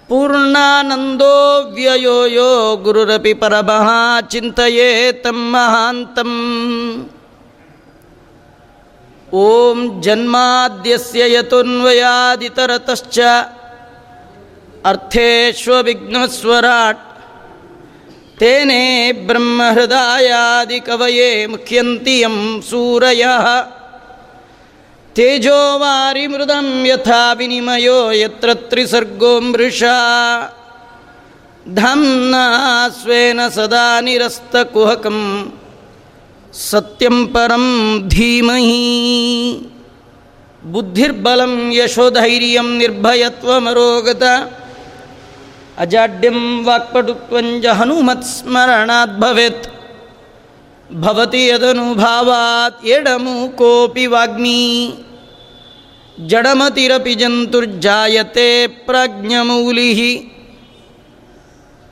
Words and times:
ಪೂರ್ಣಾನಂದೋ 0.09 1.70
ವ್ಯಯೋ 1.74 2.24
ಯೋ 2.24 2.77
ಗುರುರಪಿ 2.77 3.34
ಪರಮಃ 3.34 4.21
ಚಿಂತೆಯೇ 4.21 5.23
ಮಹಾಂತಂ. 5.29 6.32
ಓಂ 9.32 10.02
ಜನ್ಮಾದ್ಯಸ್ಯ 10.02 11.34
ಯತೋನ್ವಯಾದಿತರತಶ್ಚ. 11.34 13.18
ಅರ್ಥೇಶ್ವವಿಘ್ನಸ್ವರಾಟ್ 14.84 17.04
ತೇನೇ 18.38 19.13
ಬ್ರಹ್ಮಹೃದಯಾದಿ 19.13 20.80
ಕವಯೇ 20.80 21.46
ಮುಖ್ಯಂತಿಯಂ 21.46 22.63
ಸೂರಯ. 22.71 23.24
ತೇಜೋವಾರಿ 25.15 26.27
ಮೃದಂ 26.27 26.87
ಯಥಾ 26.87 27.32
ವಿನಿಮಯೋ 27.32 28.10
ಯತ್ರ 28.10 28.55
ತ್ರಿಸರ್ಗೋ 28.55 29.40
ಮೃಷಾ. 29.40 29.99
ಧಾಮ್ನ 31.74 32.35
ಸ್ವೇನ 33.02 33.40
ಸದಾ 33.49 34.01
ನಿರಸ್ತಕುಹಕಂ 34.01 35.52
ಸತ್ಯಂ 36.52 37.27
ಪರಂ 37.27 37.66
ಧೀಮಹಿ. 38.09 38.82
ಬುದ್ಧಿರ್ಬಲಂ 40.65 41.73
ಯಶೋಧೈರ್ಯಂ 41.73 42.79
ನಿರ್ಭಯತ್ವಮರೋಗತ. 42.79 44.23
अजाड्यं 45.79 46.65
वाक्पटुत्वञ्ज 46.65 47.67
हनुमत्स्मरणात् 47.67 49.21
भवेत्। 49.21 49.67
भवति 50.93 51.51
यदनुभावात् 51.51 52.87
एडमुकोऽपि 52.87 54.07
वाग्मी। 54.07 54.95
जडमतिरपि 56.21 57.15
जन्तुर्जायते 57.15 58.67
प्रज्ञमूलिः। 58.67 60.30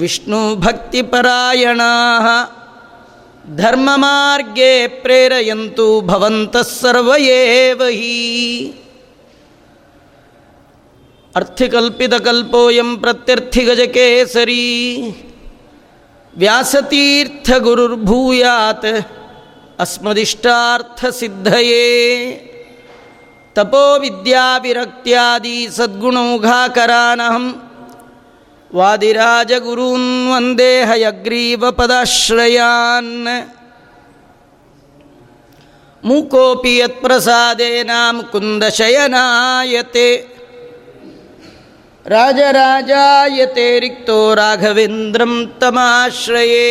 विष्णुभक्तिपरायणाः 0.00 2.26
धर्ममार्गे 3.60 4.72
प्रेरयन्तु 5.02 5.86
भवन्तः 6.10 6.62
सर्व 6.70 7.08
एव 7.14 7.80
हि 7.98 8.16
अर्थिकल्पितकल्पोऽयं 11.36 12.90
प्रत्यर्थिगजकेसरी 13.02 14.64
व्यासतीर्थगुरुर्भूयात् 16.42 18.86
अस्मदिष्टार्थसिद्धये 19.84 21.86
तपोविद्याविरक्त्यादि 23.56 25.56
सद्गुणौघाकरानहं 25.78 27.46
ವಾದಿರಾಜಗುರುನ್ 28.75 30.31
ವಂದೇ 30.31 30.83
ಹಯಗ್ರೀವ 30.83 31.71
ಪದಾಶ್ರಯಾನ್. 31.71 33.27
ಮೂಕೋಪಿ 36.03 36.77
ಯತ್ಪ್ರಸಾದೇನ 36.77 37.91
ಮುಕುಂದಶಯನಾಯತೆ 38.11 40.07
ರಾಜರಾಜಾಯತೆ 42.05 43.79
ರಿಕ್ತೋ 43.79 44.35
ರಾಘವೇಂದ್ರಂ 44.35 45.55
ತಮಾಶ್ರಯೇ. 45.59 46.69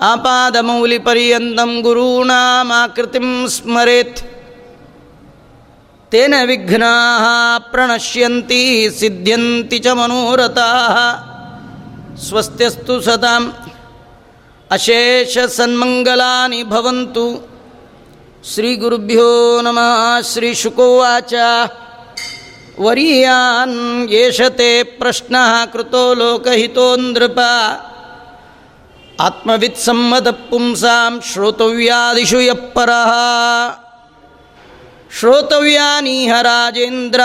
ಆಪಾದಮೌಲಿಪರ್ಯಂತಂ 0.00 1.80
ಗುರುಣಾಮಾಕೃತಿಂ 1.80 3.48
ಸ್ಮರೆತ್. 3.48 4.37
ತೇನ 6.10 6.34
ವಿಘ್ನಾ 6.44 7.58
ಪ್ರಣಶ್ಯಂತಿ 7.58 8.90
ಸಿದ್ಧ್ಯಂತಿ 8.98 9.78
ಚ 9.78 9.86
ಮನೋರಥಾ. 9.86 10.70
ಸ್ವಸ್ತ್ಯಸ್ತು 12.28 13.00
ಸದಾಂ 13.00 13.52
ಅಶೇಷ 14.70 15.38
ಸನ್ಮಂಗಲಾನಿ 15.38 16.62
ಭವಂತು. 16.62 17.48
ಶ್ರೀ 18.54 18.76
ಗುರುಭ್ಯೋ 18.76 19.60
ನಮಃ, 19.60 20.20
ಶ್ರೀ 20.32 20.54
ಶುಕೋವಾಚ. 20.54 21.34
ವರೀಯಾನ್ 22.80 24.10
ಯೇಷತೆ 24.10 24.82
ಪ್ರಶ್ನ 24.82 25.36
ಕೃತೋ 25.72 26.14
ಲೋಕಹಿತೋ 26.14 26.96
ನೃಪ 26.96 27.38
ಆತ್ಮವಿತ್ಸಮ್ಮದ 29.20 30.30
ಪುಂಸಾಂ 30.30 31.20
ಶ್ರೋತವ್ಯಾದಿಷು 31.32 32.40
ಯಪ್ಪರಃ 32.40 33.12
ಶ್ರೋತವ್ಯಾನೀಹ 35.12 36.32
ರಾಜೇಂದ್ರ. 36.42 37.20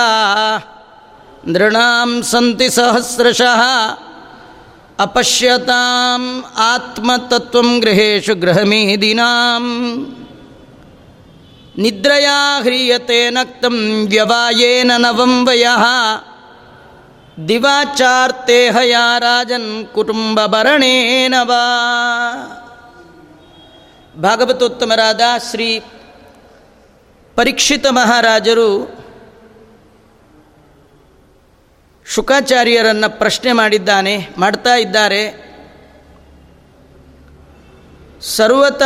ನೃಣಾಂ 1.47 2.23
ಸಂತಿ 2.23 2.69
ಸಹಸ್ರಶಃ. 2.69 3.61
ಅಪಶ್ಯತಾಂ 4.99 6.45
ಆತ್ಮತತ್ವ 6.57 7.61
ಗೃಹೇಶು 7.79 8.35
ಗೃಹಮೇದಿನಾಂ 8.35 9.65
ನಿದ್ರಯಾ 11.77 12.59
ಹ್ರಿಯತೆ 12.61 13.29
ನಕ್ತಂ 13.29 14.07
ವ್ಯವಾಯೇನ 14.09 14.91
ನವಂ 14.97 15.47
ವಯ 15.47 15.67
ದಿವಾಚಾರ್ತೆ 17.47 18.69
ಹಯಾ 18.69 19.19
ರಾಜನ್ 19.19 19.87
ಕುಟುಂಬ 19.87 20.45
ಭರಣೇನವಾ 20.45 21.63
ಭಾಗವತೋತ್ತಮರಾದ 24.21 25.21
ಶ್ರೀ 25.51 25.83
ಪರೀಕ್ಷಿತ 27.35 27.85
ಮಹಾರಾಜರು 27.89 29.03
ಶುಕಾಚಾರ್ಯರನ್ನು 32.05 33.17
ಪ್ರಶ್ನೆ 33.17 33.51
ಮಾಡಿದ್ದಾನೆ, 33.51 34.27
ಮಾಡ್ತಾ 34.37 34.75
ಇದ್ದಾರೆ. 34.75 35.43
ಸರ್ವತ 38.21 38.81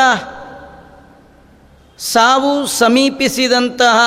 ಸಾವು 1.97 2.67
ಸಮೀಪಿಸಿದಂತಹ 2.67 3.99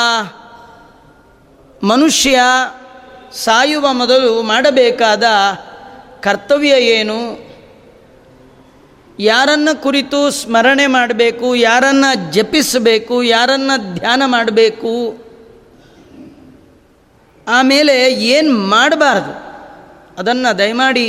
ಮನುಷ್ಯ 1.82 2.40
ಸಾಯುವ 3.34 3.92
ಮೊದಲು 3.92 4.42
ಮಾಡಬೇಕಾದ 4.42 5.24
ಕರ್ತವ್ಯ 6.22 6.68
ಏನು? 6.68 7.49
ಯಾರನ್ನು 9.22 9.82
ಕುರಿತು 9.82 10.30
ಸ್ಮರಣೆ 10.30 10.86
ಮಾಡಬೇಕು, 10.86 11.54
ಯಾರನ್ನು 11.54 12.32
ಜಪಿಸಬೇಕು, 12.32 13.22
ಯಾರನ್ನು 13.22 13.94
ಧ್ಯಾನ 13.94 14.22
ಮಾಡಬೇಕು, 14.26 14.94
ಆಮೇಲೆ 17.48 18.14
ಏನು 18.14 18.58
ಮಾಡಬಾರ್ದು? 18.58 19.32
ಅದನ್ನು 20.18 20.58
ದಯಮಾಡಿ 20.58 21.08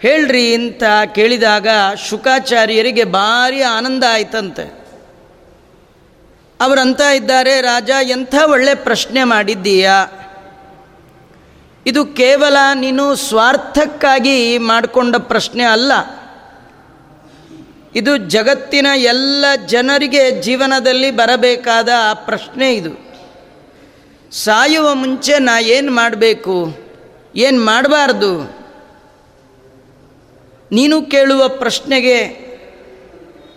ಹೇಳ್ರಿ 0.00 0.54
ಅಂತ 0.54 0.82
ಕೇಳಿದಾಗ 1.14 1.68
ಶುಕಾಚಾರ್ಯರಿಗೆ 2.08 3.04
ಭಾರಿ 3.04 3.62
ಆನಂದ 3.62 4.04
ಆಯ್ತಂತೆ. 4.10 4.66
ಅವರಂತ 6.60 7.00
ಇದ್ದಾರೆ, 7.00 7.60
ರಾಜ, 7.60 7.90
ಎಂಥ 8.02 8.34
ಒಳ್ಳೆ 8.50 8.74
ಪ್ರಶ್ನೆ 8.74 9.24
ಮಾಡಿದ್ದೀಯಾ? 9.24 10.06
ಇದು 11.86 12.06
ಕೇವಲ 12.06 12.56
ನೀನು 12.74 13.14
ಸ್ವಾರ್ಥಕ್ಕಾಗಿ 13.14 14.58
ಮಾಡಿಕೊಂಡ 14.58 15.16
ಪ್ರಶ್ನೆ 15.16 15.64
ಅಲ್ಲ. 15.64 15.92
ಇದು 17.94 18.16
ಜಗತ್ತಿನ 18.16 18.86
ಎಲ್ಲ 18.96 19.44
ಜನರಿಗೆ 19.66 20.42
ಜೀವನದಲ್ಲಿ 20.42 21.10
ಬರಬೇಕಾದ 21.10 21.88
ಪ್ರಶ್ನೆ 22.14 22.74
ಇದು. 22.74 23.08
ಸಾಯುವ 24.32 24.94
ಮುಂಚೆ 24.94 25.38
ನಾ 25.38 25.60
ಏನು 25.60 25.92
ಮಾಡಬೇಕು? 25.92 26.78
ಏನು 27.36 27.60
ಮಾಡಬಾರ್ದು? 27.60 28.58
ನೀನು 30.72 31.02
ಕೇಳುವ 31.02 31.48
ಪ್ರಶ್ನೆಗೆ 31.48 32.48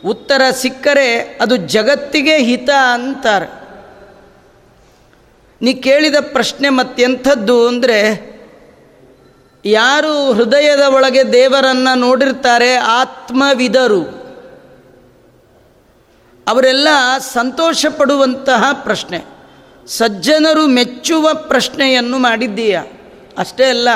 ಉತ್ತರ 0.05 0.41
ಸಿಕ್ಕರೆ 0.51 1.37
ಅದು 1.41 1.57
ಜಗತ್ತಿಗೆ 1.57 2.37
ಹಿತ 2.37 2.69
ಅಂತಾರೆ. 2.93 3.61
ನೀ 5.61 5.73
ಕೇಳಿದ 5.73 6.15
ಪ್ರಶ್ನೆ 6.21 6.69
ಮತ್ತೆಂಥದ್ದು 6.69 7.67
ಅಂದರೆ, 7.67 8.31
ಯಾರು 9.65 10.33
ಹೃದಯದ 10.33 10.79
ಒಳಗೆ 10.79 11.33
ದೇವರನ್ನು 11.33 11.99
ನೋಡಿರ್ತಾರೆ 11.99 12.75
ಆತ್ಮವಿದರು. 12.75 14.20
ಅವರೆಲ್ಲ 16.51 16.87
ಸಂತೋಷ 17.19 17.85
ಪಡುವಂತಹ 17.97 18.63
ಪ್ರಶ್ನೆ. 18.73 19.25
ಸಜ್ಜನರು 19.87 20.67
ಮೆಚ್ಚುವ 20.67 21.29
ಪ್ರಶ್ನೆಯನ್ನು 21.33 22.17
ಮಾಡಿದ್ದೀಯ? 22.17 22.81
ಅಷ್ಟೇ 23.37 23.65
ಅಲ್ಲ. 23.65 23.89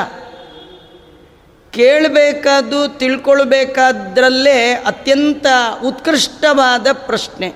ಕೇಳಬೇಕಾದ್ದು, 1.72 2.98
ತಿಳ್ಕೊಳ್ಬೇಕಾದ್ರಲ್ಲೇ 2.98 4.74
ಅತ್ಯಂತ 4.74 5.46
ಉತ್ಕೃಷ್ಟವಾದ 5.84 6.88
ಪ್ರಶ್ನೆ. 6.92 7.54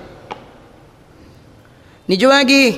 ನಿಜವಾಗಿ 2.08 2.70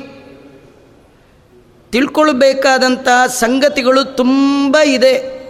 ತಿಳ್ಕೊಳ್ಬೇಕಾದಂತಹ 1.91 3.27
ಸಂಗತಿಗಳು 3.27 4.05
ತುಂಬ 4.05 4.79
ಇದೆ. 4.79 5.43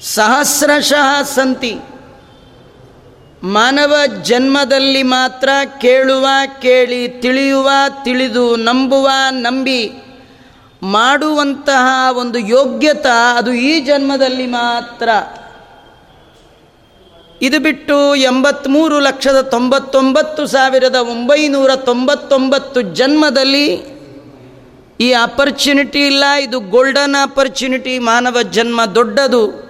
ಸಹಸ್ರಶಃ 0.00 1.22
ಸಂತಿ. 1.22 1.78
ಮಾನವ 3.46 3.94
ಜನ್ಮದಲ್ಲಿ 4.22 5.02
ಮಾತ್ರ 5.02 5.48
ಕೇಳುವ, 5.80 6.26
ಕೇಳಿ, 6.62 7.08
ತಿಳಿಯುವ, 7.08 7.70
ತಿಳಿದು 8.04 8.56
ನಂಬುವ, 8.56 9.08
ನಂಬಿ 9.30 9.92
ಮಾಡುವಂತಹ 10.82 12.16
ಒಂದು 12.16 12.38
ಯೋಗ್ಯತ 12.38 13.06
ಅದು 13.06 13.52
ಈ 13.52 13.80
ಜನ್ಮದಲ್ಲಿ 13.80 14.46
ಮಾತ್ರ. 14.46 15.08
ಇದು 17.42 17.58
ಬಿಟ್ಟು 17.58 18.14
ಎಂಬತ್ತ್ಮೂರು 18.14 19.00
ಲಕ್ಷದ 19.00 19.40
ತೊಂಬತ್ತೊಂಬತ್ತು 19.40 20.46
ಸಾವಿರದ 20.46 20.94
ಒಂಬೈನೂರ 20.94 21.76
ತೊಂಬತ್ತೊಂಬತ್ತು 21.76 22.82
ಜನ್ಮದಲ್ಲಿ 22.82 23.96
ಈ 25.00 25.12
ಆಪರ್ಚುನಿಟಿ 25.12 26.06
ಇಲ್ಲ. 26.06 26.24
ಇದು 26.40 26.60
ಗೋಲ್ಡನ್ 26.60 27.22
ಆಪರ್ಚುನಿಟಿ 27.22 27.98
ಮಾನವ 27.98 28.42
ಜನ್ಮ 28.42 28.84
ದೊಡ್ಡದು. 28.84 29.65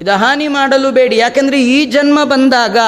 ಇದು 0.00 0.16
ಹಾನಿ 0.16 0.48
ಮಾಡಲು 0.48 0.90
ಬೇಡಿ. 0.90 1.16
ಯಾಕೆಂದರೆ 1.16 1.62
ಈ 1.62 1.84
ಜನ್ಮ 1.84 2.24
ಬಂದಾಗ 2.24 2.78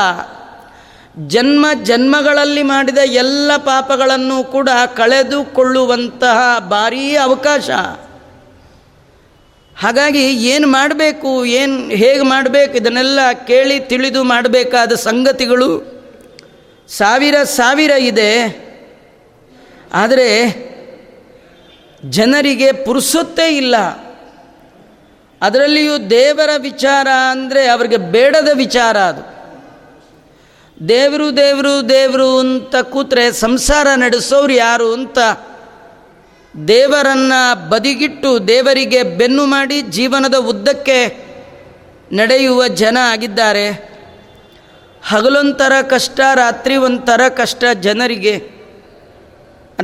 ಜನ್ಮ 1.26 1.66
ಜನ್ಮಗಳಲ್ಲಿ 1.82 2.62
ಮಾಡಿದ 2.62 2.98
ಎಲ್ಲ 2.98 3.56
ಪಾಪಗಳನ್ನು 3.56 4.44
ಕೂಡ 4.44 4.68
ಕಳೆದುಕೊಳ್ಳುವಂತಹ 4.96 6.58
ಭಾರೀ 6.58 7.16
ಅವಕಾಶ. 7.16 7.70
ಹಾಗಾಗಿ 9.76 10.24
ಏನು 10.32 10.66
ಮಾಡಬೇಕು, 10.66 11.44
ಏನು 11.44 11.88
ಹೇಗೆ 11.88 12.22
ಮಾಡಬೇಕು 12.22 12.76
ಇದನ್ನೆಲ್ಲ 12.76 13.20
ಕೇಳಿ 13.46 13.80
ತಿಳಿದು 13.80 14.22
ಮಾಡಬೇಕಾದ 14.24 14.92
ಸಂಗತಿಗಳು 14.92 15.70
ಸಾವಿರ 16.88 17.34
ಸಾವಿರ 17.42 17.90
ಇದೆ. 17.90 18.32
ಆದರೆ 19.94 20.28
ಜನರಿಗೆ 22.04 22.72
ಪುರುಸೊತ್ತೇ 22.72 23.56
ಇಲ್ಲ. 23.56 23.74
ಅದರಲ್ಲಿಯೂ 25.42 25.98
ದೇವರ 25.98 26.50
ವಿಚಾರ 26.58 27.08
ಅಂದರೆ 27.30 27.68
ಅವರಿಗೆ 27.68 27.96
ಬೇಡದ 27.96 28.48
ವಿಚಾರ 28.54 28.98
ಅದು. 28.98 29.40
ದೇವರು 30.88 31.36
ದೇವರು 31.36 31.88
ದೇವರು 31.88 32.38
ಅಂತ 32.38 32.76
ಕೂತ್ರೆ 32.76 33.32
ಸಂಸಾರ 33.32 33.86
ನಡೆಸೋರು 33.96 34.52
ಯಾರು 34.52 34.92
ಅಂತ 34.92 35.18
ದೇವರನ್ನು 36.68 37.68
ಬದಿಗಿಟ್ಟು 37.68 38.48
ದೇವರಿಗೆ 38.48 39.02
ಬೆನ್ನು 39.02 39.46
ಮಾಡಿ 39.46 39.82
ಜೀವನದ 39.82 40.34
ಉದ್ದಕ್ಕೆ 40.34 41.30
ನಡೆಯುವ 42.12 42.68
ಜನ 42.68 42.98
ಆಗಿದ್ದಾರೆ. 43.02 43.90
ಹಗಲೊಂಥರ 45.08 45.72
ಕಷ್ಟ 45.82 46.20
ರಾತ್ರಿ 46.34 46.76
ಒಂಥರ 46.76 47.28
ಕಷ್ಟ 47.28 47.64
ಜನರಿಗೆ 47.80 48.59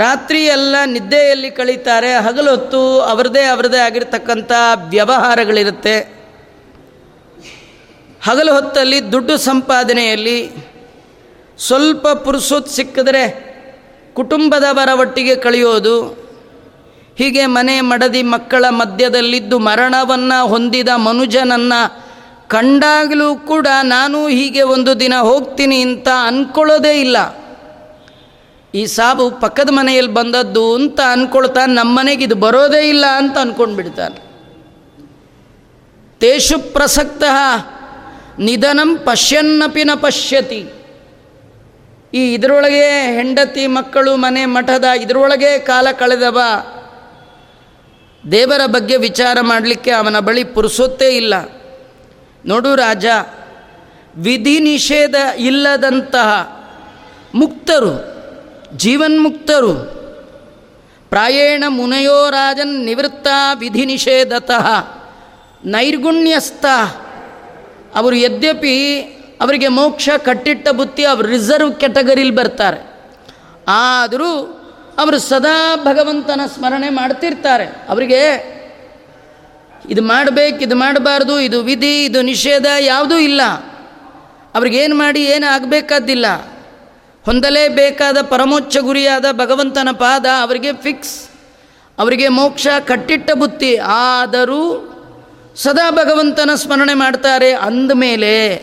ರಾತ್ರಿ 0.02 0.40
ಎಲ್ಲ 0.56 0.76
ನಿದ್ದೆಯಲ್ಲಿ 0.94 1.50
ಕಳೀತಾರೆ, 1.58 2.10
ಹಗಲೊತ್ತು 2.26 2.80
ಅವರದೇ 3.12 3.44
ಅವರದೇ 3.52 3.80
ಆಗಿರ್ತಕ್ಕಂಥ 3.88 4.52
ವ್ಯವಹಾರಗಳಿರುತ್ತೆ. 4.94 5.96
ಹಗಲು 8.26 8.52
ಹೊತ್ತಲ್ಲಿ 8.56 8.98
ದುಡ್ಡು 9.12 9.34
ಸಂಪಾದನೆಯಲ್ಲಿ 9.48 10.38
ಸ್ವಲ್ಪ 11.66 12.06
ಪುರುಸೊತ್ತು 12.24 12.74
ಸಿಕ್ಕಿದ್ರೆ 12.78 13.24
ಕುಟುಂಬದವರ 14.16 14.90
ಒಟ್ಟಿಗೆ 15.04 15.36
ಕಳೆಯೋದು, 15.44 15.96
ಹೀಗೆ 17.18 17.44
ಮನೆ 17.56 17.76
ಮಡದಿ 17.90 18.22
ಮಕ್ಕಳ 18.34 18.64
ಮಧ್ಯದಲ್ಲಿದ್ದು 18.80 19.56
ಮರಣವನ್ನು 19.68 20.38
ಹೊಂದಿದ 20.52 20.90
ಮನುಜನನ್ನು 21.06 21.80
ಕಂಡಾಗಲೂ 22.54 23.28
ಕೂಡ 23.50 23.68
ನಾನು 23.94 24.18
ಹೀಗೆ 24.36 24.62
ಒಂದು 24.74 24.92
ದಿನ 25.00 25.14
ಹೋಗ್ತೀನಿ 25.28 25.78
ಅಂತ 25.88 26.08
ಅಂದ್ಕೊಳ್ಳೋದೇ 26.28 26.94
ಇಲ್ಲ. 27.04 27.16
ಈ 28.74 28.86
ಸಾಬು 28.86 29.30
ಪಕ್ಕದ 29.30 29.68
ಮನೆಯಲ್ಲಿ 29.70 30.12
ಬಂದದ್ದು 30.12 30.74
ಅಂತ 30.74 31.00
ಅಂದ್ಕೊಳ್ತಾನೆ 31.00 31.74
ನಮ್ಮ 31.74 31.98
ಮನೆಗೆ 31.98 32.24
ಇದು 32.24 32.34
ಬರೋದೇ 32.34 32.88
ಇಲ್ಲ 32.88 33.04
ಅಂತ 33.16 33.38
ಅಂದ್ಕೊಂಡ್ಬಿಡ್ತಾನೆ 33.38 34.26
ತೇಷು 36.20 36.72
ಪ್ರಸಕ್ತ 36.72 37.22
ನಿಧನಂ 38.38 38.96
ಪಶ್ಯನ್ನಪಿ 38.96 39.84
ನ 39.84 39.90
ಪಶ್ಯತಿ. 39.94 40.72
ಈ 42.14 42.34
ಇದರೊಳಗೆ 42.34 43.16
ಹೆಂಡತಿ 43.16 43.66
ಮಕ್ಕಳು 43.66 44.16
ಮನೆ 44.16 44.44
ಮಠದ 44.44 44.84
ಇದರೊಳಗೆ 44.84 45.58
ಕಾಲ 45.58 45.86
ಕಳೆದವ. 45.92 46.40
ದೇವರ 48.30 48.60
ಬಗ್ಗೆ 48.66 48.96
ವಿಚಾರ 48.96 49.38
ಮಾಡಲಿಕ್ಕೆ 49.40 49.90
ಅವನ 49.90 50.18
ಬಳಿ 50.18 50.44
ಪುರುಸೊತ್ತೇ 50.44 51.08
ಇಲ್ಲ. 51.08 51.34
ನೋಡು 52.46 52.74
ರಾಜ 52.74 53.06
ವಿಧಿ 54.16 54.60
ನಿಷೇಧ 54.60 55.14
ಇಲ್ಲದಂತಹ 55.38 56.28
ಮುಕ್ತರು 57.34 58.15
ಜೀವನ್ಮುಕ್ತರು. 58.76 59.96
ಪ್ರಾಯೇಣ 61.10 61.64
ಮುನಯೋ 61.68 62.30
ರಾಜನ್ 62.30 62.84
ನಿವೃತ್ತ 62.84 63.28
ವಿಧಿ 63.58 63.84
ನಿಷೇಧತಃ 63.84 64.66
ನೈರ್ಗುಣ್ಯಸ್ಥ. 65.64 66.66
ಅವರು 67.94 68.16
ಯದ್ಯಪಿ 68.16 69.00
ಅವರಿಗೆ 69.40 69.68
ಮೋಕ್ಷ 69.68 70.08
ಕಟ್ಟಿಟ್ಟ 70.24 70.68
ಬುತ್ತಿ 70.68 71.04
ಅವರು 71.04 71.28
ರಿಸರ್ವ್ 71.28 71.74
ಕ್ಯಾಟಗರಿಲಿ 71.74 72.30
ಬರ್ತಾರೆ. 72.30 72.96
ಆದರೂ 73.68 74.62
ಅವರು 74.98 75.18
ಸದಾ 75.18 75.76
ಭಗವಂತನ 75.76 76.40
ಸ್ಮರಣೆ 76.54 76.88
ಮಾಡ್ತಿರ್ತಾರೆ. 76.88 77.64
ಅವರಿಗೆ 77.88 78.56
ಇದು 79.90 80.02
ಮಾಡಬೇಕು, 80.02 80.58
ಇದು 80.58 80.74
ಮಾಡಬಾರ್ದು, 80.74 81.40
ಇದು 81.40 81.62
ವಿಧಿ, 81.62 82.04
ಇದು 82.04 82.22
ನಿಷೇಧ 82.22 82.66
ಯಾವುದೂ 82.80 83.18
ಇಲ್ಲ. 83.18 83.42
ಅವ್ರಿಗೇನು 84.54 84.96
ಮಾಡಿ, 84.96 85.24
ಏನು 85.24 85.54
ಆಗಬೇಕಾದ್ದಿಲ್ಲ. 85.54 86.26
ಹೊಂದಲೇಬೇಕಾದ 87.26 88.20
ಪರಮೋಚ್ಚ 88.20 88.76
ಗುರಿಯಾದ 88.76 89.24
ಭಗವಂತನ 89.32 89.88
ಪಾದ 89.92 90.26
ಅವರಿಗೆ 90.40 90.72
ಫಿಕ್ಸ್ 90.72 91.28
ಅವರಿಗೆ 91.98 92.28
ಮೋಕ್ಷ 92.28 92.66
ಕಟ್ಟಿಟ್ಟ 92.66 93.30
ಬುತ್ತಿ 93.32 93.76
ಆದರೂ 93.76 94.92
ಸದಾ 95.56 95.90
ಭಗವಂತನ 95.90 96.50
ಸ್ಮರಣೆ 96.54 96.94
ಮಾಡ್ತಾರೆ. 96.94 97.52
ಅಂದಮೇಲೆ 97.52 98.56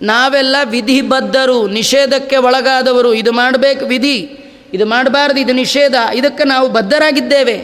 ನಾವೆಲ್ಲ 0.00 0.56
ವಿಧಿಬದ್ಧರು, 0.64 1.66
ನಿಷೇಧಕ್ಕೆ 1.66 2.36
ಒಳಗಾದವರು. 2.36 3.14
ಇದು 3.14 3.32
ಮಾಡಬೇಕು 3.32 3.84
ವಿಧಿ. 3.84 4.18
ಇದು 4.74 4.86
ಮಾಡಬಾರ್ದು, 4.86 5.40
ಇದು 5.40 5.52
ನಿಷೇಧ. 5.52 5.94
ಇದಕ್ಕೆ 6.14 6.44
ನಾವು 6.44 6.68
ಬದ್ಧರಾಗಿದ್ದೇವೆ. 6.68 7.56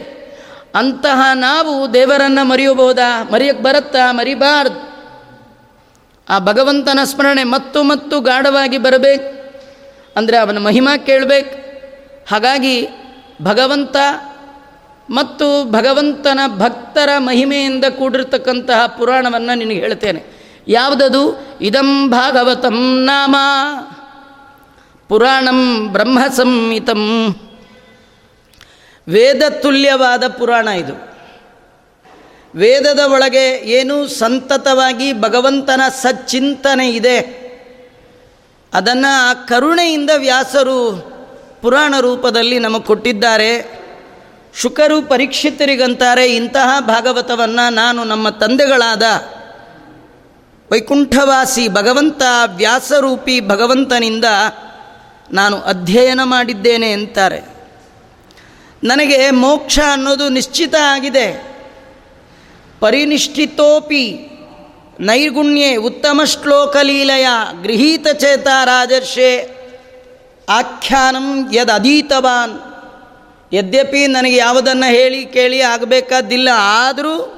ಅಂತಹ 0.75 1.21
ನಾವು 1.33 1.93
ದೇವರನ್ನು 1.93 2.45
ಮರೆಯಬಹುದಾ? 2.45 3.29
ಮರೆಯಕ್ಕೆ 3.31 3.63
ಬರುತ್ತಾ? 3.63 4.11
ಮರಿಬಾರ್ದು. 4.11 4.91
ಆ 6.29 6.39
ಭಗವಂತನ 6.39 6.99
ಸ್ಮರಣೆ 7.03 7.43
ಮತ್ತು 7.43 7.83
ಮತ್ತು 7.83 8.19
ಗಾಢವಾಗಿ 8.19 8.77
ಬರಬೇಕು. 8.77 9.40
ಅಂದರೆ 10.17 10.37
ಅವನ 10.37 10.57
ಮಹಿಮಾ 10.57 10.97
ಕೇಳಬೇಕು. 10.97 11.55
ಹಾಗಾಗಿ 12.29 12.87
ಭಗವಂತ 13.41 13.95
ಮತ್ತು 15.09 15.71
ಭಗವಂತನ 15.71 16.39
ಭಕ್ತರ 16.47 17.09
ಮಹಿಮೆಯಿಂದ 17.17 17.85
ಕೂಡಿರ್ತಕ್ಕಂತಹ 17.85 18.87
ಪುರಾಣವನ್ನು 18.87 19.57
ನಿನಗೆ 19.57 19.79
ಹೇಳ್ತೇನೆ. 19.79 20.23
ಯಾವುದದು? 20.67 21.47
ಇದಂ 21.61 22.09
ಭಾಗವತಂ 22.09 23.03
ನಾಮ. 23.05 23.35
ಪುರಾಣಂ 25.09 25.87
ಬ್ರಹ್ಮ 25.87 26.19
ಸಂಹಿತಂ 26.33 27.35
ವೇದ 29.07 29.41
ತುಲ್ಯವಾದ 29.49 30.27
ಪುರಾಣ 30.27 30.67
ಇದು. 30.67 31.11
ವೇದದ 32.55 32.99
ಒಳಗೆ 32.99 33.49
ಏನು 33.49 34.07
ಸಂತತವಾಗಿ 34.07 35.13
ಭಗವಂತನ 35.13 35.81
ಸಚ್ಚಿಂತನೆ 35.89 36.89
ಇದೆ. 36.89 37.40
ಅದನ್ನು 38.73 39.29
ಆ 39.29 39.33
ಕರುಣೆಯಿಂದ 39.33 40.09
ವ್ಯಾಸರು 40.17 41.11
ಪುರಾಣ 41.61 41.95
ರೂಪದಲ್ಲಿ 41.99 42.59
ನಮಗೆ 42.59 42.83
ಕೊಟ್ಟಿದ್ದಾರೆ. 42.83 43.81
ಶುಕರು 44.55 45.01
ಪರೀಕ್ಷಿತರಿಗಂತಾರೆ 45.01 46.35
ಇಂತಹ 46.35 46.79
ಭಾಗವತವನ್ನು 46.79 47.73
ನಾನು 47.73 48.03
ನಮ್ಮ 48.03 48.29
ತಂದೆಗಳಾದ 48.29 49.03
ವೈಕುಂಠವಾಸಿ 50.71 51.67
ಭಗವಂತ 51.67 52.21
ವ್ಯಾಸರೂಪಿ 52.55 53.41
ಭಗವಂತನಿಂದ 53.41 54.25
ನಾನು 55.31 55.57
ಅಧ್ಯಯನ 55.57 56.19
ಮಾಡಿದ್ದೇನೆ 56.23 56.91
ಅಂತಾರೆ. 56.91 57.41
ನನಗೆ 58.83 59.29
ಮೋಕ್ಷ 59.29 59.79
ಅನ್ನೋದು 59.91 60.29
ನಿಶ್ಚಿತ 60.29 60.75
ಆಗಿದೆ. 60.75 61.57
ಪರಿನಿಷ್ಠಿತೋಪಿ 62.79 64.27
ನೈರ್ಗುಣ್ಯೆ 64.99 65.75
ಉತ್ತಮ 65.75 66.21
ಶ್ಲೋಕಲೀಲೆಯ 66.23 67.27
ಗೃಹೀತ 67.63 68.07
ಚೇತ 68.07 68.47
ರಾಜರ್ಷೆ. 68.65 69.61
ಆಖ್ಯಾನಂ 70.49 71.53
ಯದೀತವಾನ್ 71.53 72.59
ಯದ್ಯಪಿ 73.53 74.07
ನನಗೆ 74.07 74.35
ಯಾವುದನ್ನು 74.35 74.89
ಹೇಳಿ 74.89 75.25
ಕೇಳಿ 75.25 75.61
ಆಗಬೇಕಾದಿಲ್ಲ, 75.61 76.49
ಆದರೂ 76.55 77.37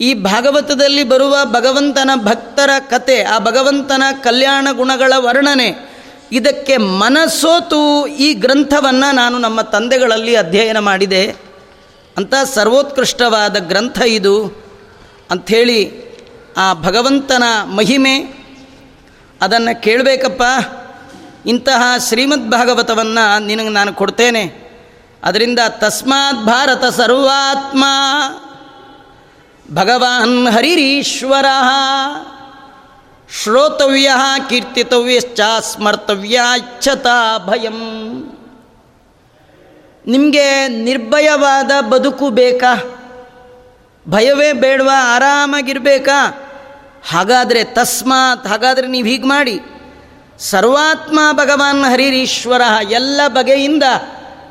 ಈ 0.00 0.14
ಭಾಗವತದಲ್ಲಿ 0.14 1.04
ಬರುವ 1.04 1.36
ಭಗವಂತನ 1.44 2.10
ಭಕ್ತರ 2.14 2.70
ಕತೆ, 2.90 3.22
ಆ 3.22 3.38
ಭಗವಂತನ 3.38 4.02
ಕಲ್ಯಾಣ 4.20 4.68
ಗುಣಗಳ 4.72 5.12
ವರ್ಣನೆ, 5.16 5.98
ಇದಕ್ಕೆ 6.32 6.76
ಮನಸ್ಸೋತು 6.76 8.06
ಈ 8.06 8.34
ಗ್ರಂಥವನ್ನು 8.34 9.14
ನಾನು 9.14 9.38
ನಮ್ಮ 9.38 9.60
ತಂದೆಗಳಲ್ಲಿ 9.60 10.36
ಅಧ್ಯಯನ 10.36 10.78
ಮಾಡಿದೆ. 10.78 11.26
ಅಂತ 12.16 12.34
ಸರ್ವೋತ್ಕೃಷ್ಟವಾದ 12.54 13.56
ಗ್ರಂಥ 13.56 14.02
ಇದು. 14.06 14.64
ಅಂಥೇಳಿ 15.30 16.07
ಆ 16.58 16.72
ಭಗವಂತನ 16.72 17.42
ಮಹಿಮೆ, 17.64 18.18
ಅದನ್ನು 19.42 19.82
ಕೇಳಬೇಕಪ್ಪ. 19.82 20.42
ಇಂತಹ 21.46 21.82
ಶ್ರೀಮದ್ 22.08 22.50
ಭಾಗವತವನ್ನು 22.50 23.46
ನಿನಗೆ 23.46 23.68
ನಾನು 23.68 23.92
ಕೊಡ್ತೇನೆ. 23.94 24.68
ಅದರಿಂದ 25.24 25.58
ತಸ್ಮಾತ್ 25.68 26.46
ಭಾರತ 26.46 26.84
ಸರ್ವಾತ್ಮ. 26.84 27.84
ಭಗವಾನ್ 29.74 30.48
ಹರಿರೀಶ್ವರ. 30.48 31.46
ಶ್ರೋತವ್ಯ 33.42 34.10
ಕೀರ್ತಿತವ್ಯಶ್ಚ 34.48 35.40
ಸ್ಮರ್ತವ್ಯ 35.60 36.40
ಇಚ್ಛತಾ 36.58 37.38
ಭಯಂ. 37.38 37.74
ನಿಮಗೆ 40.06 40.68
ನಿರ್ಭಯವಾದ 40.68 41.70
ಬದುಕು 41.84 42.30
ಬೇಕಾ? 42.30 42.94
ಭಯವೇ 44.08 44.52
ಬೇಡವಾ? 44.52 45.14
ಆರಾಮಾಗಿರಬೇಕಾ? 45.14 46.44
ಹಾಗಾದರೆ 47.06 47.64
ತಸ್ಮಾತ್, 47.64 48.46
ಹಾಗಾದರೆ 48.46 48.86
ನೀವು 48.86 49.08
ಹೀಗೆ 49.08 49.26
ಮಾಡಿ. 49.26 49.60
ಸರ್ವಾತ್ಮ 50.38 51.20
ಭಗವಾನ್ 51.32 51.84
ಹರಿರೀಶ್ವರ 51.84 52.62
ಎಲ್ಲ 52.90 53.20
ಬಗೆಯಿಂದ 53.28 53.82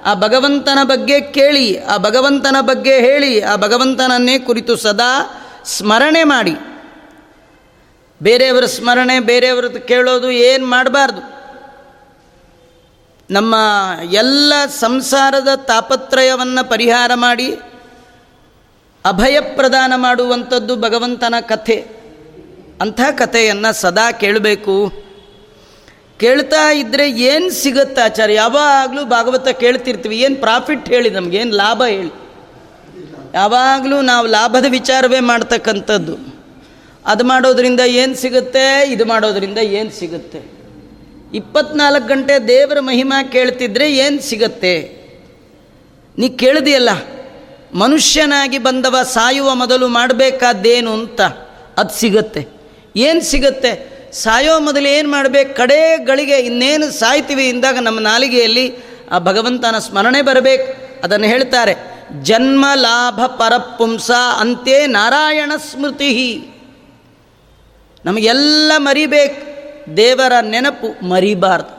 ಆ 0.05 0.13
ಭಗವಂತನ 0.13 0.79
ಬಗ್ಗೆ 0.83 1.21
ಕೇಳಿ, 1.21 1.83
ಆ 1.83 1.97
ಭಗವಂತನ 1.97 2.55
ಬಗ್ಗೆ 2.61 2.99
ಹೇಳಿ, 2.99 3.41
ಆ 3.41 3.55
ಭಗವಂತನನ್ನೇ 3.55 4.39
ಕುರಿತು 4.39 4.75
ಸದಾ 4.75 5.43
ಸ್ಮರಣೆ 5.65 6.23
ಮಾಡಿ. 6.23 6.55
ಬೇರೆಯವರ 8.23 8.65
ಸ್ಮರಣೆ 8.65 9.19
ಬೇರೆಯವ್ರದ್ದು 9.19 9.79
ಕೇಳೋದು 9.79 10.31
ಏನು 10.31 10.65
ಮಾಡಬಾರ್ದು. 10.65 11.37
ನಮ್ಮ 13.33 13.55
ಎಲ್ಲ 14.11 14.53
ಸಂಸಾರದ 14.65 15.55
ತಾಪತ್ರಯವನ್ನು 15.55 16.69
ಪರಿಹಾರ 16.69 17.11
ಮಾಡಿ 17.15 17.55
ಅಭಯ 19.05 19.39
ಪ್ರದಾನ 19.41 19.93
ಮಾಡುವಂಥದ್ದು 19.95 20.75
ಭಗವಂತನ 20.75 21.35
ಕಥೆ. 21.41 21.96
ಅಂಥ 22.81 23.01
ಕಥೆಯನ್ನು 23.11 23.73
ಸದಾ 23.73 24.11
ಕೇಳಬೇಕು. 24.11 24.75
ಕೇಳ್ತಾ 26.19 26.71
ಇದ್ದರೆ 26.71 27.09
ಏನು 27.11 27.49
ಸಿಗುತ್ತೆ 27.49 28.01
ಆಚಾರ್ಯ? 28.01 28.33
ಯಾವಾಗಲೂ 28.33 29.05
ಭಾಗವತ 29.05 29.47
ಕೇಳ್ತಿರ್ತೀವಿ. 29.47 30.17
ಏನು 30.19 30.35
ಪ್ರಾಫಿಟ್ 30.35 30.87
ಹೇಳಿ 30.87 31.09
ನಮ್ಗೆ? 31.09 31.37
ಏನು 31.37 31.53
ಲಾಭ 31.55 31.83
ಹೇಳಿ? 31.85 32.13
ಯಾವಾಗಲೂ 33.33 34.01
ನಾವು 34.01 34.27
ಲಾಭದ 34.27 34.65
ವಿಚಾರವೇ 34.69 35.19
ಮಾಡ್ತಕ್ಕಂಥದ್ದು. 35.19 36.15
ಅದು 37.05 37.23
ಮಾಡೋದರಿಂದ 37.23 37.79
ಏನು 37.79 38.15
ಸಿಗುತ್ತೆ? 38.15 38.89
ಇದು 38.89 39.05
ಮಾಡೋದರಿಂದ 39.05 39.57
ಏನು 39.57 39.91
ಸಿಗುತ್ತೆ? 39.91 40.41
ಇಪ್ಪತ್ನಾಲ್ಕು 41.33 42.07
ಗಂಟೆ 42.07 42.47
ದೇವರ 42.47 42.79
ಮಹಿಮಾ 42.79 43.23
ಕೇಳ್ತಿದ್ರೆ 43.23 43.95
ಏನು 43.95 44.21
ಸಿಗತ್ತೆ? 44.21 44.75
ನೀ 46.17 46.29
ಕೇಳಿದೆಯಲ್ಲ, 46.29 46.91
ಮನುಷ್ಯನಾಗಿ 47.73 48.57
ಬಂದವ 48.57 48.97
ಸಾಯುವ 49.03 49.55
ಮೊದಲು 49.55 49.87
ಮಾಡಬೇಕಾದ್ದೇನು 49.87 50.93
ಅಂತ? 50.93 51.21
ಅದು 51.77 51.93
ಸಿಗತ್ತೆ. 51.99 52.56
ಏನು 52.97 53.21
ಸಿಗುತ್ತೆ? 53.21 53.97
ಸಾಯೋ 54.11 54.59
ಮೊದಲು 54.59 54.87
ಏನು 54.87 55.11
ಮಾಡಬೇಕು? 55.11 55.55
ಕಡೇ 55.55 55.97
ಗಳಿಗೆ 55.97 56.37
ಇನ್ನೇನು 56.37 56.91
ಸಾಯ್ತೀವಿ 56.91 57.49
ಇಂದಾಗ 57.49 57.77
ನಮ್ಮ 57.77 57.99
ನಾಲಿಗೆಯಲ್ಲಿ 57.99 58.75
ಆ 59.11 59.19
ಭಗವಂತನ 59.19 59.77
ಸ್ಮರಣೆ 59.77 60.21
ಬರಬೇಕು. 60.21 61.01
ಅದನ್ನು 61.03 61.25
ಹೇಳ್ತಾರೆ, 61.25 61.75
ಜನ್ಮ 62.23 62.65
ಲಾಭ 62.75 63.19
ಪರಪುಂಸ 63.25 64.11
ಅಂತೆ 64.39 64.87
ನಾರಾಯಣ 64.87 65.51
ಸ್ಮೃತಿ. 65.71 66.47
ನಮಗೆಲ್ಲ 68.05 68.71
ಮರಿಬೇಕು. 68.77 69.57
ದೇವರ 69.97 70.33
ನೆನಪು 70.41 71.07
ಮರಿಬಾರ್ದು. 71.07 71.77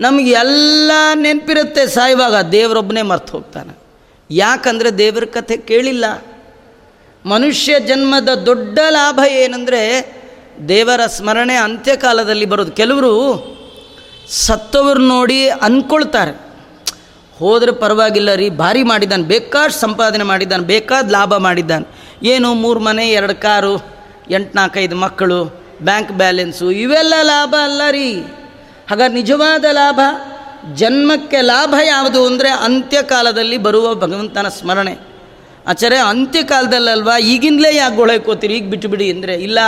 ನಮಗೆಲ್ಲ 0.00 0.92
ನೆನಪಿರುತ್ತೆ 1.14 1.86
ಸಾಯುವಾಗ 1.86 2.40
ದೇವರೊಬ್ಬನೇ 2.40 3.02
ಮರ್ತು 3.02 3.32
ಹೋಗ್ತಾನೆ. 3.32 3.78
ಯಾಕಂದರೆ 4.30 4.90
ದೇವರ 4.90 5.24
ಕಥೆ 5.24 5.56
ಕೇಳಿಲ್ಲ. 5.56 6.04
ಮನುಷ್ಯ 7.26 7.80
ಜನ್ಮದ 7.80 8.28
ದೊಡ್ಡ 8.28 8.78
ಲಾಭ 8.90 9.20
ಏನಂದರೆ 9.28 10.19
ದೇವರ 10.68 11.06
ಸ್ಮರಣೆ 11.06 11.54
ಅಂತ್ಯಕಾಲದಲ್ಲಿ 11.54 12.44
ಬರೋದು 12.44 12.72
ಕೆಲವರು 12.72 13.12
ಸತ್ತವರು 14.28 15.00
ನೋಡಿ 15.00 15.48
ಅಂದ್ಕೊಳ್ತಾರೆ 15.48 16.50
ಹೋದರೆ 17.38 17.72
ಪರವಾಗಿಲ್ಲ 17.72 18.34
ರೀ, 18.34 18.50
ಭಾರಿ 18.50 18.82
ಮಾಡಿದ್ದಾನೆ, 18.82 19.22
ಬೇಕಾದ 19.22 19.70
ಸಂಪಾದನೆ 19.70 20.24
ಮಾಡಿದ್ದಾನೆ, 20.24 20.62
ಬೇಕಾದ 20.62 21.10
ಲಾಭ 21.10 21.36
ಮಾಡಿದ್ದಾನೆ. 21.36 21.86
ಏನು 22.28 22.54
ಮೂರು 22.54 22.80
ಮನೆ, 22.80 23.10
ಎರಡು 23.10 23.34
ಕಾರು 23.34 23.74
ಎಂಟು 24.30 24.56
ನಾಲ್ಕೈದು 24.56 24.96
ಮಕ್ಕಳು, 24.96 25.44
ಬ್ಯಾಂಕ್ 25.82 26.12
ಬ್ಯಾಲೆನ್ಸು, 26.12 26.70
ಇವೆಲ್ಲ 26.70 27.14
ಲಾಭ 27.22 27.54
ಅಲ್ಲ 27.62 27.82
ರೀ. 27.90 28.14
ಹಾಗಾದ್ರೆ 28.90 29.14
ನಿಜವಾದ 29.14 29.64
ಲಾಭ, 29.72 30.00
ಜನ್ಮಕ್ಕೆ 30.74 31.40
ಲಾಭ 31.40 31.74
ಯಾವುದು 31.86 32.26
ಅಂದರೆ 32.26 32.50
ಅಂತ್ಯಕಾಲದಲ್ಲಿ 32.50 33.56
ಬರುವ 33.56 33.94
ಭಗವಂತನ 33.94 34.48
ಸ್ಮರಣೆ. 34.48 34.98
ಆಚಾರ್ಯ, 35.66 35.96
ಅಂತ್ಯಕಾಲದಲ್ಲಲ್ವಾ 35.96 37.18
ಈಗಿಂದಲೇ 37.18 37.76
ಯಾಕೆ 37.76 37.96
ಗೊಳೈಕೋತೀರಿ? 37.96 38.54
ಈಗ 38.54 38.70
ಬಿಟ್ಟುಬಿಡಿ 38.70 39.12
ಅಂದರೆ, 39.12 39.34
ಇಲ್ಲ. 39.34 39.58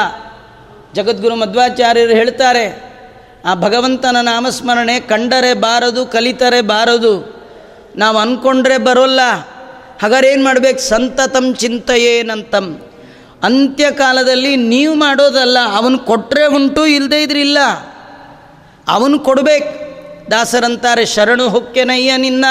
ಜಗದ್ಗುರು 0.95 1.37
ಮಧ್ವಾಚಾರ್ಯರು 1.37 2.13
ಹೇಳ್ತಾರೆ, 2.13 2.93
ಆ 3.45 3.55
ಭಗವಂತನ 3.55 4.17
ನಾಮಸ್ಮರಣೆ 4.23 5.01
ಕಂಡರೆ 5.01 5.55
ಬಾರದು, 5.55 6.07
ಕಲಿತರೆ 6.07 6.61
ಬಾರದು. 6.61 7.43
ನಾವು 7.97 8.19
ಅಂದ್ಕೊಂಡ್ರೆ 8.19 8.79
ಬರೋಲ್ಲ. 8.79 9.21
ಏನು 10.29 10.45
ಮಾಡ್ಬೇಕು? 10.45 10.81
ಸಂತತಂ 10.81 11.55
ಚಿಂತೆಯೇನಂತಂ. 11.55 12.81
ಅಂತ್ಯಕಾಲದಲ್ಲಿ 13.43 14.57
ನೀವು 14.57 14.95
ಮಾಡೋದಲ್ಲ, 14.95 15.59
ಅವನು 15.77 15.99
ಕೊಟ್ಟರೆ 15.99 16.47
ಉಂಟು 16.47 16.87
ಇಲ್ಲದೇ 16.87 17.23
ಇದ್ರಿಲ್ಲ. 17.23 17.59
ಅವನು 18.89 19.19
ಕೊಡಬೇಕು. 19.19 19.83
ದಾಸರಂತಾರೆ, 20.31 21.07
ಶರಣು 21.07 21.49
ಹೊಕ್ಕೆನಯ್ಯ 21.49 22.17
ನಿನ್ನ, 22.17 22.45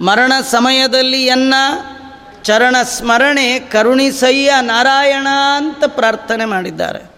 ಮರಣ 0.00 0.32
ಸಮಯದಲ್ಲಿ 0.50 1.24
ಎನ್ನ, 1.24 1.54
ಚರಣ 2.42 2.76
ಸ್ಮರಣೆ 2.82 3.58
ಕರುಣಿಸಯ್ಯ 3.58 4.52
ನಾರಾಯಣ 4.60 5.26
ಅಂತ 5.56 5.84
ಪ್ರಾರ್ಥನೆ 5.86 6.44
ಮಾಡಿದ್ದಾರೆ. 6.44 7.11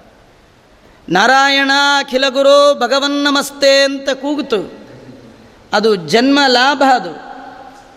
ನಾರಾಯಣ 1.09 1.71
ಅಖಿಲ 1.99 2.29
ಗುರು 2.29 2.79
ಭಗವನ್ 2.79 3.25
ನಮಸ್ತೆ 3.25 3.85
ಅಂತ 3.85 4.11
ಕೂಗಿತು 4.11 4.85
ಅದು 5.73 5.95
ಜನ್ಮ 5.95 6.39
ಲಾಭ 6.47 6.83
ಅದು. 6.95 7.35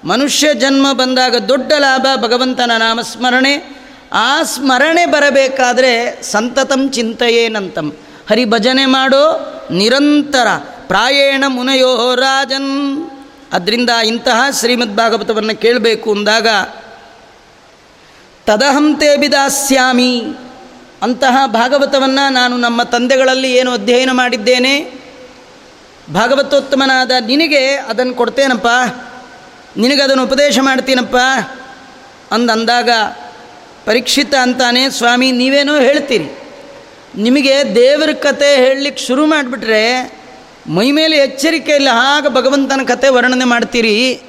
ಮನುಷ್ಯ 0.08 0.54
ಜನ್ಮ 0.54 0.94
ಬಂದಾಗ 0.94 1.36
ದೊಡ್ಡ 1.36 1.74
ಲಾಭ 1.80 2.08
ಭಗವಂತನ 2.16 2.72
ನಾಮಸ್ಮರಣೆ. 2.78 3.78
ಆ 4.14 4.44
ಸ್ಮರಣೆ 4.44 5.06
ಬರಬೇಕಾದ್ರೆ 5.06 6.24
ಸಂತತಂ 6.24 6.90
ಚಿಂತೆಯೇನಂತಂ. 6.90 7.98
ಹರಿ 8.30 8.46
ಭಜನೆ 8.46 8.86
ಮಾಡೋ 8.86 9.54
ನಿರಂತರ 9.72 10.48
ಪ್ರಾಯೇಣ 10.88 11.44
ಮುನಯೋ 11.48 12.16
ರಾಜನ್. 12.16 13.10
ಅದರಿಂದ 13.54 13.90
ಇಂತಹ 13.90 14.42
ಶ್ರೀಮದ್ 14.60 14.96
ಭಾಗವತವನ್ನು 14.96 15.62
ಕೇಳಬೇಕು 15.62 16.12
ಅಂದಾಗ 16.12 16.48
ತದಹಂತೆ 18.46 19.18
ಬಿದಾಸ್ಯಾಮಿ 19.18 20.24
ಅಂತಹ 21.01 21.44
ಭಾಗವತವನ್ನು 21.46 22.34
ನಾನು 22.34 22.58
ನಮ್ಮ 22.58 22.84
ತಂದೆಗಳಲ್ಲಿ 22.84 23.54
ಏನು 23.54 23.72
ಅಧ್ಯಯನ 23.72 24.12
ಮಾಡಿದ್ದೇನೆ. 24.12 24.92
ಭಾಗವತೋತ್ತಮನಾದ 26.13 27.12
ನಿನಗೆ 27.27 27.68
ಅದನ್ನು 27.68 28.13
ಕೊಡ್ತೇನಪ್ಪ. 28.13 28.68
ನಿನಗೆ 29.77 30.01
ಅದನ್ನು 30.01 30.24
ಉಪದೇಶ 30.24 30.60
ಮಾಡ್ತೀನಪ್ಪ. 30.62 31.16
ಅಂದಂದಾಗ 32.32 32.89
ಪರೀಕ್ಷಿತ 33.86 34.34
ಅಂತಾನೆ, 34.36 34.89
ಸ್ವಾಮಿ, 34.89 35.32
ನೀವೇನೋ 35.32 35.75
ಹೇಳ್ತೀರಿ. 35.75 36.39
ನಿಮಗೆ 37.16 37.75
ದೇವರ 37.75 38.12
ಕತೆ 38.13 38.56
ಹೇಳಲಿಕ್ಕೆ 38.56 39.06
ಶುರು 39.06 39.25
ಮಾಡಿಬಿಟ್ರೆ, 39.25 40.13
ಮೈ 40.68 40.92
ಮೇಲೆ 40.92 41.18
ಎಚ್ಚರಿಕೆ 41.18 41.72
ಇಲ್ಲ 41.72 41.88
ಆಗ 41.92 42.27
ಭಗವಂತನ 42.27 42.82
ಕತೆ 42.88 43.10
ವರ್ಣನೆ 43.10 43.46
ಮಾಡ್ತೀರಿ. 43.46 44.22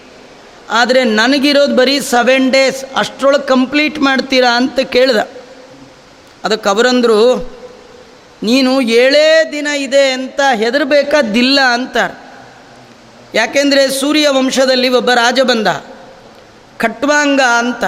ಆದರೆ 0.70 1.04
ನನಗಿರೋದು 1.04 1.76
ಬರೀ 1.76 2.00
ಸೆವೆನ್ 2.00 2.52
ಡೇಸ್ 2.52 2.84
ಅಷ್ಟರೊಳಗೆ 2.96 3.46
ಕಂಪ್ಲೀಟ್ 3.46 3.98
ಮಾಡ್ತೀರಾ 3.98 4.56
ಅಂತ 4.56 4.80
ಕೇಳ್ದ. 4.80 5.37
ಅದಕ್ಕೆ 6.44 6.68
ಅವರಂದರು, 6.68 7.52
ನೀನು 8.42 8.80
ಏಳೇ 8.80 9.48
ದಿನ 9.52 9.66
ಇದೆ 9.66 10.12
ಅಂತ 10.12 10.40
ಹೆದರಬೇಕಾದಿಲ್ಲ 10.54 11.60
ಅಂತಾರೆ. 11.60 12.28
ಯಾಕೆಂದರೆ 13.34 13.90
ಸೂರ್ಯ 13.90 14.28
ವಂಶದಲ್ಲಿ 14.28 14.88
ಒಬ್ಬ 14.88 15.10
ರಾಜ 15.10 15.40
ಬಂದ 15.40 15.66
ಖಟ್ವಾಂಗ 16.78 17.40
ಅಂತ. 17.40 17.84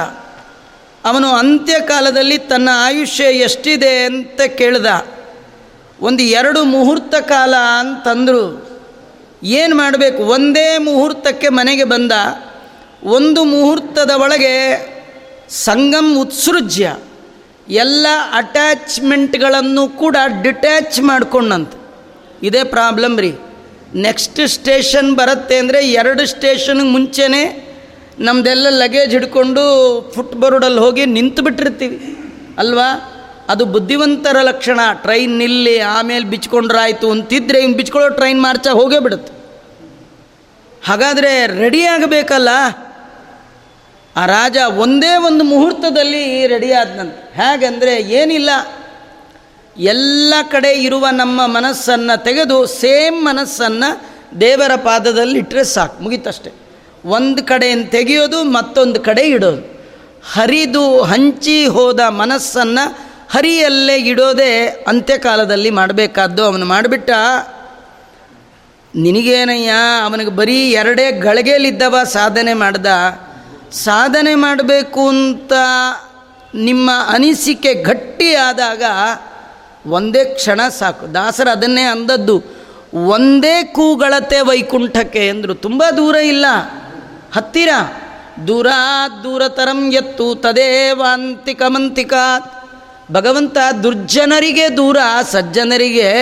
ಅವನು 1.04 1.28
ಅಂತ್ಯಕಾಲದಲ್ಲಿ 1.28 2.38
ತನ್ನ 2.38 2.69
ಆಯುಷ್ಯ 2.73 3.25
ಎಷ್ಟಿದೆ 3.25 4.04
ಅಂತ 4.04 4.40
ಕೇಳ್ದ. 4.40 4.87
ಒಂದು 6.00 6.23
ಎರಡು 6.23 6.64
ಮುಹೂರ್ತ 6.64 7.14
ಕಾಲ 7.14 7.54
ಅಂತಂದರು. 7.78 8.71
ಏನು 9.42 9.76
ಮಾಡಬೇಕು? 9.76 10.23
ಒಂದೇ 10.23 10.78
ಮುಹೂರ್ತಕ್ಕೆ 10.78 11.49
ಮನೆಗೆ 11.49 11.85
ಬಂದ. 11.85 12.12
ಒಂದು 13.04 13.45
ಮುಹೂರ್ತದ 13.45 14.11
ಒಳಗೆ 14.11 14.54
ಸಂಗಮ್ 15.49 16.19
ಉತ್ಸೃಜ್ಯ. 16.19 16.97
ಎಲ್ಲ 17.70 18.06
ಅಟ್ಯಾಚ್ಮೆಂಟ್ಗಳನ್ನು 18.32 19.88
ಕೂಡ 19.88 20.16
ಡಿಟ್ಯಾಚ್ 20.42 21.00
ಮಾಡ್ಕೊಂಡಂತ. 21.00 21.72
ಇದೇ 22.42 22.64
ಪ್ರಾಬ್ಲಮ್ 22.64 23.20
ರೀ. 23.20 23.34
ನೆಕ್ಸ್ಟ್ 23.94 24.48
ಸ್ಟೇಷನ್ 24.48 25.14
ಬರುತ್ತೆ 25.14 25.56
ಅಂದರೆ 25.56 25.90
ಎರಡು 25.90 26.26
ಸ್ಟೇಷನ್ಗೆ 26.26 26.84
ಮುಂಚೆನೇ 26.84 27.66
ನಮ್ಮದೆಲ್ಲ 28.18 28.66
ಲಗೇಜ್ 28.70 29.10
ಹಿಡ್ಕೊಂಡು 29.10 29.62
ಫುಟ್ 30.14 30.32
ಬರೋಡಲ್ಲಿ 30.32 30.80
ಹೋಗಿ 30.80 31.06
ನಿಂತು 31.06 31.42
ಬಿಟ್ಟಿರ್ತೀವಿ. 31.42 32.16
ಅಲ್ವಾ? 32.58 33.16
ಅದು 33.48 33.64
ಬುದ್ಧಿವಂತರ 33.64 34.36
ಲಕ್ಷಣ. 34.42 34.80
ಟ್ರೈನ್ 34.92 35.38
ನಿಲ್ಲಿ, 35.38 35.80
ಆಮೇಲೆ 35.80 36.24
ಬಿಚ್ಕೊಂಡ್ರಾಯ್ತು 36.24 37.10
ಅಂತಿದ್ರೆ 37.10 37.60
ಇನ್ನು 37.60 37.76
ಬಿಚ್ಕೊಳ್ಳೋ 37.76 38.08
ಟ್ರೈನ್ 38.08 38.42
ಮಾರ್ಚ 38.42 38.68
ಹೋಗೇ 38.68 38.98
ಬಿಡುತ್ತೆ. 38.98 39.32
ಹಾಗಾದರೆ 40.84 41.46
ರೆಡಿ 41.46 41.82
ಆಗಬೇಕಲ್ಲ? 41.82 42.48
ಆ 44.17 44.26
ರಾಜ 44.26 44.57
ಒಂದೇ 44.57 45.17
ಒಂದು 45.17 45.45
ಮುಹೂರ್ತದಲ್ಲಿ 45.45 46.47
ರೆಡಿ 46.47 46.73
ಆದನಂತೆ 46.73 47.35
ಹೇಗೆಂದರೆ 47.35 47.97
ಏನಿಲ್ಲ. 47.97 48.50
ಎಲ್ಲ 49.76 50.35
ಕಡೆ 50.50 50.73
ಇರುವ 50.73 51.07
ನಮ್ಮ 51.12 51.47
ಮನಸ್ಸನ್ನು 51.47 52.25
ತೆಗೆದು 52.25 52.67
ಸೇಮ್ 52.67 53.25
ಮನಸ್ಸನ್ನು 53.25 54.11
ದೇವರ 54.40 54.75
ಪಾದದಲ್ಲಿ 54.75 55.38
ಇಟ್ಟರೆ 55.38 55.64
ಸಾಕು, 55.64 56.02
ಮುಗೀತಷ್ಟೆ. 56.02 56.52
ಒಂದು 57.05 57.45
ಕಡೆಯನ್ನು 57.45 57.90
ತೆಗೆಯೋದು, 57.90 58.45
ಮತ್ತೊಂದು 58.45 59.00
ಕಡೆ 59.00 59.23
ಇಡೋದು. 59.23 59.81
ಹರಿದು 60.33 61.02
ಹಂಚಿ 61.02 61.67
ಹೋದ 61.67 62.00
ಮನಸ್ಸನ್ನು 62.00 62.99
ಹರಿಯಲ್ಲೇ 63.31 63.97
ಇಡೋದೇ 63.97 64.85
ಅಂತ್ಯಕಾಲದಲ್ಲಿ 64.88 65.71
ಮಾಡಬೇಕಾದ್ದು 65.71 66.45
ಅವನು 66.45 66.67
ಮಾಡಿಬಿಟ್ಟ. 66.67 67.11
ನಿನಗೇನಯ್ಯ, 68.97 69.73
ಅವನಿಗೆ 70.05 70.31
ಬರೀ 70.31 70.71
ಎರಡೇ 70.71 71.12
ಗಳಿಗೆಯಲ್ಲಿದ್ದವ 71.12 71.97
ಸಾಧನೆ 72.05 72.55
ಮಾಡ್ದ. 72.55 72.87
ಸಾಧನೆ 73.72 74.34
ಮಾಡಬೇಕು 74.34 75.08
ಅಂತ 75.08 75.52
ನಿಮ್ಮ 76.54 76.90
ಅನಿಸಿಕೆ 77.08 77.74
ಗಟ್ಟಿಯಾದಾಗ 77.74 78.82
ಒಂದೇ 79.86 80.24
ಕ್ಷಣ 80.24 80.68
ಸಾಕು. 80.68 81.14
ದಾಸರು 81.14 81.50
ಅದನ್ನೇ 81.50 81.82
ಅಂದದ್ದು, 81.82 82.42
ಒಂದೇ 82.94 83.62
ಕೂಗಳತೆ 83.62 84.40
ವೈಕುಂಠಕ್ಕೆ 84.40 85.30
ಅಂದರು 85.30 85.54
ತುಂಬ 85.54 85.82
ದೂರ 85.96 86.16
ಇಲ್ಲ. 86.16 86.46
ಹತ್ತಿರ. 87.34 87.68
ದೂರ 88.46 88.66
ದೂರತರಂ 89.24 89.92
ಎತ್ತು 89.92 90.34
ತದೇವಾಂತಿಕಮಂತಿಕಾತ್ 90.34 92.52
ಭಗವಂತ 93.12 93.56
ದುರ್ಜನರಿಗೆ 93.82 94.76
ದೂರ, 94.76 94.96
ಸಜ್ಜನರಿಗೆ 95.30 96.12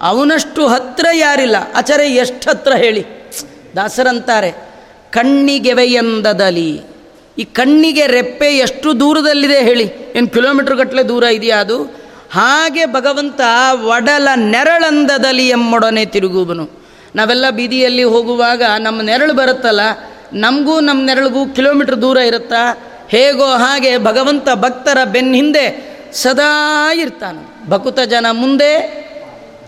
ಅವನಷ್ಟು 0.00 0.66
ಹತ್ರ 0.66 1.06
ಯಾರಿಲ್ಲ. 1.12 1.56
ಆಚಾರೆ 1.74 2.10
ಎಷ್ಟು 2.10 2.50
ಹತ್ರ 2.50 2.74
ಹೇಳಿ. 2.74 3.06
ದಾಸರಂತಾರೆ. 3.76 4.65
ಕಣ್ಣಿಗೆವೆಯಂದದಲ್ಲಿ 5.16 6.70
ಈ 7.38 7.44
ಕಣ್ಣಿಗೆ 7.58 8.04
ರೆಪ್ಪೆ 8.06 8.48
ಎಷ್ಟು 8.56 8.88
ದೂರದಲ್ಲಿದೆ 9.00 9.58
ಹೇಳಿ. 9.60 9.86
ಏನು 10.16 10.28
ಕಿಲೋಮೀಟ್ರ್ 10.28 10.76
ಗಟ್ಟಲೆ 10.76 11.02
ದೂರ 11.02 11.24
ಇದೆಯಾ 11.36 11.56
ಅದು? 11.56 11.78
ಹಾಗೆ 12.32 12.84
ಭಗವಂತ 12.86 13.40
ಒಡಲ 13.86 14.28
ನೆರಳಂದದಲ್ಲಿ 14.34 15.48
ಎಮ್ಮೊಡನೆ 15.48 16.04
ತಿರುಗುವನು. 16.04 16.64
ನಾವೆಲ್ಲ 17.14 17.50
ಬೀದಿಯಲ್ಲಿ 17.50 18.04
ಹೋಗುವಾಗ 18.04 18.62
ನಮ್ಮ 18.78 19.02
ನೆರಳು 19.02 19.34
ಬರುತ್ತಲ್ಲ, 19.34 19.80
ನಮಗೂ 20.32 20.74
ನಮ್ಮ 20.80 21.06
ನೆರಳಿಗೂ 21.06 21.42
ಕಿಲೋಮೀಟ್ರ್ 21.46 21.98
ದೂರ 22.02 22.18
ಇರುತ್ತಾ? 22.30 22.62
ಹೇಗೋ 23.08 23.48
ಹಾಗೆ 23.56 23.92
ಭಗವಂತ 23.98 24.48
ಭಕ್ತರ 24.54 24.98
ಬೆನ್ನ 25.04 25.34
ಹಿಂದೆ 25.34 25.64
ಸದಾ 26.12 26.50
ಇರ್ತಾನೆ. 26.94 27.42
ಭಕುತ 27.70 28.00
ಜನ 28.00 28.26
ಮುಂದೆ, 28.32 28.72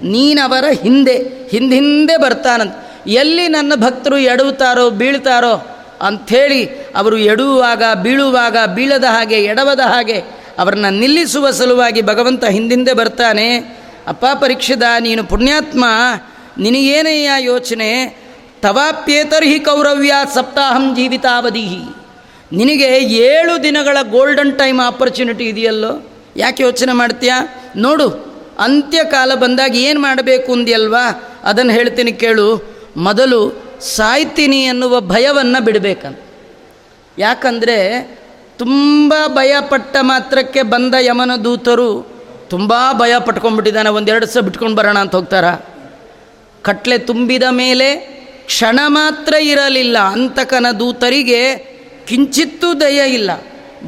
ನೀನವರ 0.05 0.67
ಹಿಂದೆ 0.83 1.17
ಹಿಂದೆ 1.49 2.17
ಬರ್ತಾನಂತ. 2.17 2.77
ಎಲ್ಲಿ 3.07 3.49
ನನ್ನ 3.49 3.73
ಭಕ್ತರು 3.75 4.19
ಎಡವುತ್ತಾರೋ, 4.19 4.91
ಬೀಳ್ತಾರೋ 4.91 5.55
ಅಂಥೇಳಿ 6.03 6.65
ಅವರು 6.97 7.19
ಎಡುವಾಗ, 7.19 7.83
ಬೀಳುವಾಗ, 8.03 8.57
ಬೀಳದ 8.75 9.05
ಹಾಗೆ, 9.05 9.39
ಎಡವದ 9.45 9.81
ಹಾಗೆ 9.81 10.19
ಅವರನ್ನು 10.59 10.91
ನಿಲ್ಲಿಸುವ 10.91 11.51
ಸಲುವಾಗಿ 11.51 12.03
ಭಗವಂತ 12.03 12.45
ಹಿಂದಿಂದೆ 12.45 12.93
ಬರ್ತಾನೆ. 12.93 13.79
ಅಪ್ಪ 14.09 14.27
ಪರೀಕ್ಷಿದ 14.41 14.83
ನೀನು 15.01 15.25
ಪುಣ್ಯಾತ್ಮ 15.25 15.85
ನಿನಗೇನೆಯ 16.59 17.31
ಯೋಚನೆ? 17.39 17.91
ತವಾಪ್ಯೇತರ್ಹಿ 18.63 19.61
ಕೌರವ್ಯ 19.61 20.13
ಸಪ್ತಾಹಂ 20.35 20.97
ಜೀವಿತಾವಧಿ 20.97 21.69
ನಿನಗೆ 22.53 22.99
ಏಳು 22.99 23.63
ದಿನಗಳ 23.63 23.97
ಗೋಲ್ಡನ್ 24.03 24.59
ಟೈಮ್ 24.59 24.81
ಆಪರ್ಚುನಿಟಿ 24.81 25.45
ಇದೆಯಲ್ಲೋ? 25.45 25.93
ಯಾಕೆ 26.37 26.63
ಯೋಚನೆ 26.63 26.93
ಮಾಡ್ತೀಯಾ? 26.93 27.49
ನೋಡು, 27.77 28.09
ಅಂತ್ಯಕಾಲ 28.59 29.35
ಬಂದಾಗ 29.35 29.77
ಏನು 29.77 30.01
ಮಾಡಬೇಕು 30.01 30.53
ಅಂದ್ಯಲ್ವಾ? 30.53 31.07
ಅದನ್ನು 31.45 31.73
ಹೇಳ್ತೀನಿ 31.73 32.13
ಕೇಳು. 32.13 32.78
ಮೊದಲು 32.99 33.41
ಸಾಯ್ತೀನಿ 33.81 34.59
ಎನ್ನುವ 34.63 35.01
ಭಯವನ್ನು 35.01 35.65
ಬಿಡಬೇಕಂತ. 35.65 36.21
ಯಾಕಂದರೆ 37.19 37.77
ತುಂಬ 38.59 39.15
ಭಯಪಟ್ಟ 39.29 39.97
ಮಾತ್ರಕ್ಕೆ 40.01 40.63
ಬಂದ 40.63 40.95
ಯಮನ 41.01 41.33
ದೂತರು 41.45 41.91
ತುಂಬ 42.51 42.75
ಭಯ 42.93 43.15
ಪಟ್ಕೊಂಡ್ಬಿಟ್ಟಿದ್ದಾನೆ. 43.27 43.89
ಒಂದೆರಡು 43.89 44.27
ಸಹ 44.27 44.41
ಬಿಟ್ಕೊಂಡು 44.41 44.77
ಬರೋಣ 44.77 44.99
ಅಂತ 44.99 45.15
ಹೋಗ್ತಾರ? 45.15 45.47
ಕಟ್ಲೆ 46.63 46.99
ತುಂಬಿದ 46.99 47.43
ಮೇಲೆ 47.51 47.89
ಕ್ಷಣ 48.47 48.81
ಮಾತ್ರ 48.87 49.35
ಇರಲಿಲ್ಲ. 49.35 49.99
ಅಂತಕನ 49.99 50.67
ದೂತರಿಗೆ 50.79 51.41
ಕಿಂಚಿತ್ತೂ 52.09 52.75
ದಯ 52.75 53.15
ಇಲ್ಲ. 53.15 53.31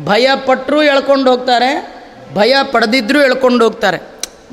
ಭಯ 0.05 0.27
ಪಟ್ಟರೂ 0.47 0.83
ಎಳ್ಕೊಂಡು 0.83 1.31
ಹೋಗ್ತಾರೆ, 1.31 1.71
ಭಯ 2.35 2.57
ಪಡೆದಿದ್ದರೂ 2.73 3.21
ಎಳ್ಕೊಂಡು 3.21 3.65
ಹೋಗ್ತಾರೆ. 3.65 3.99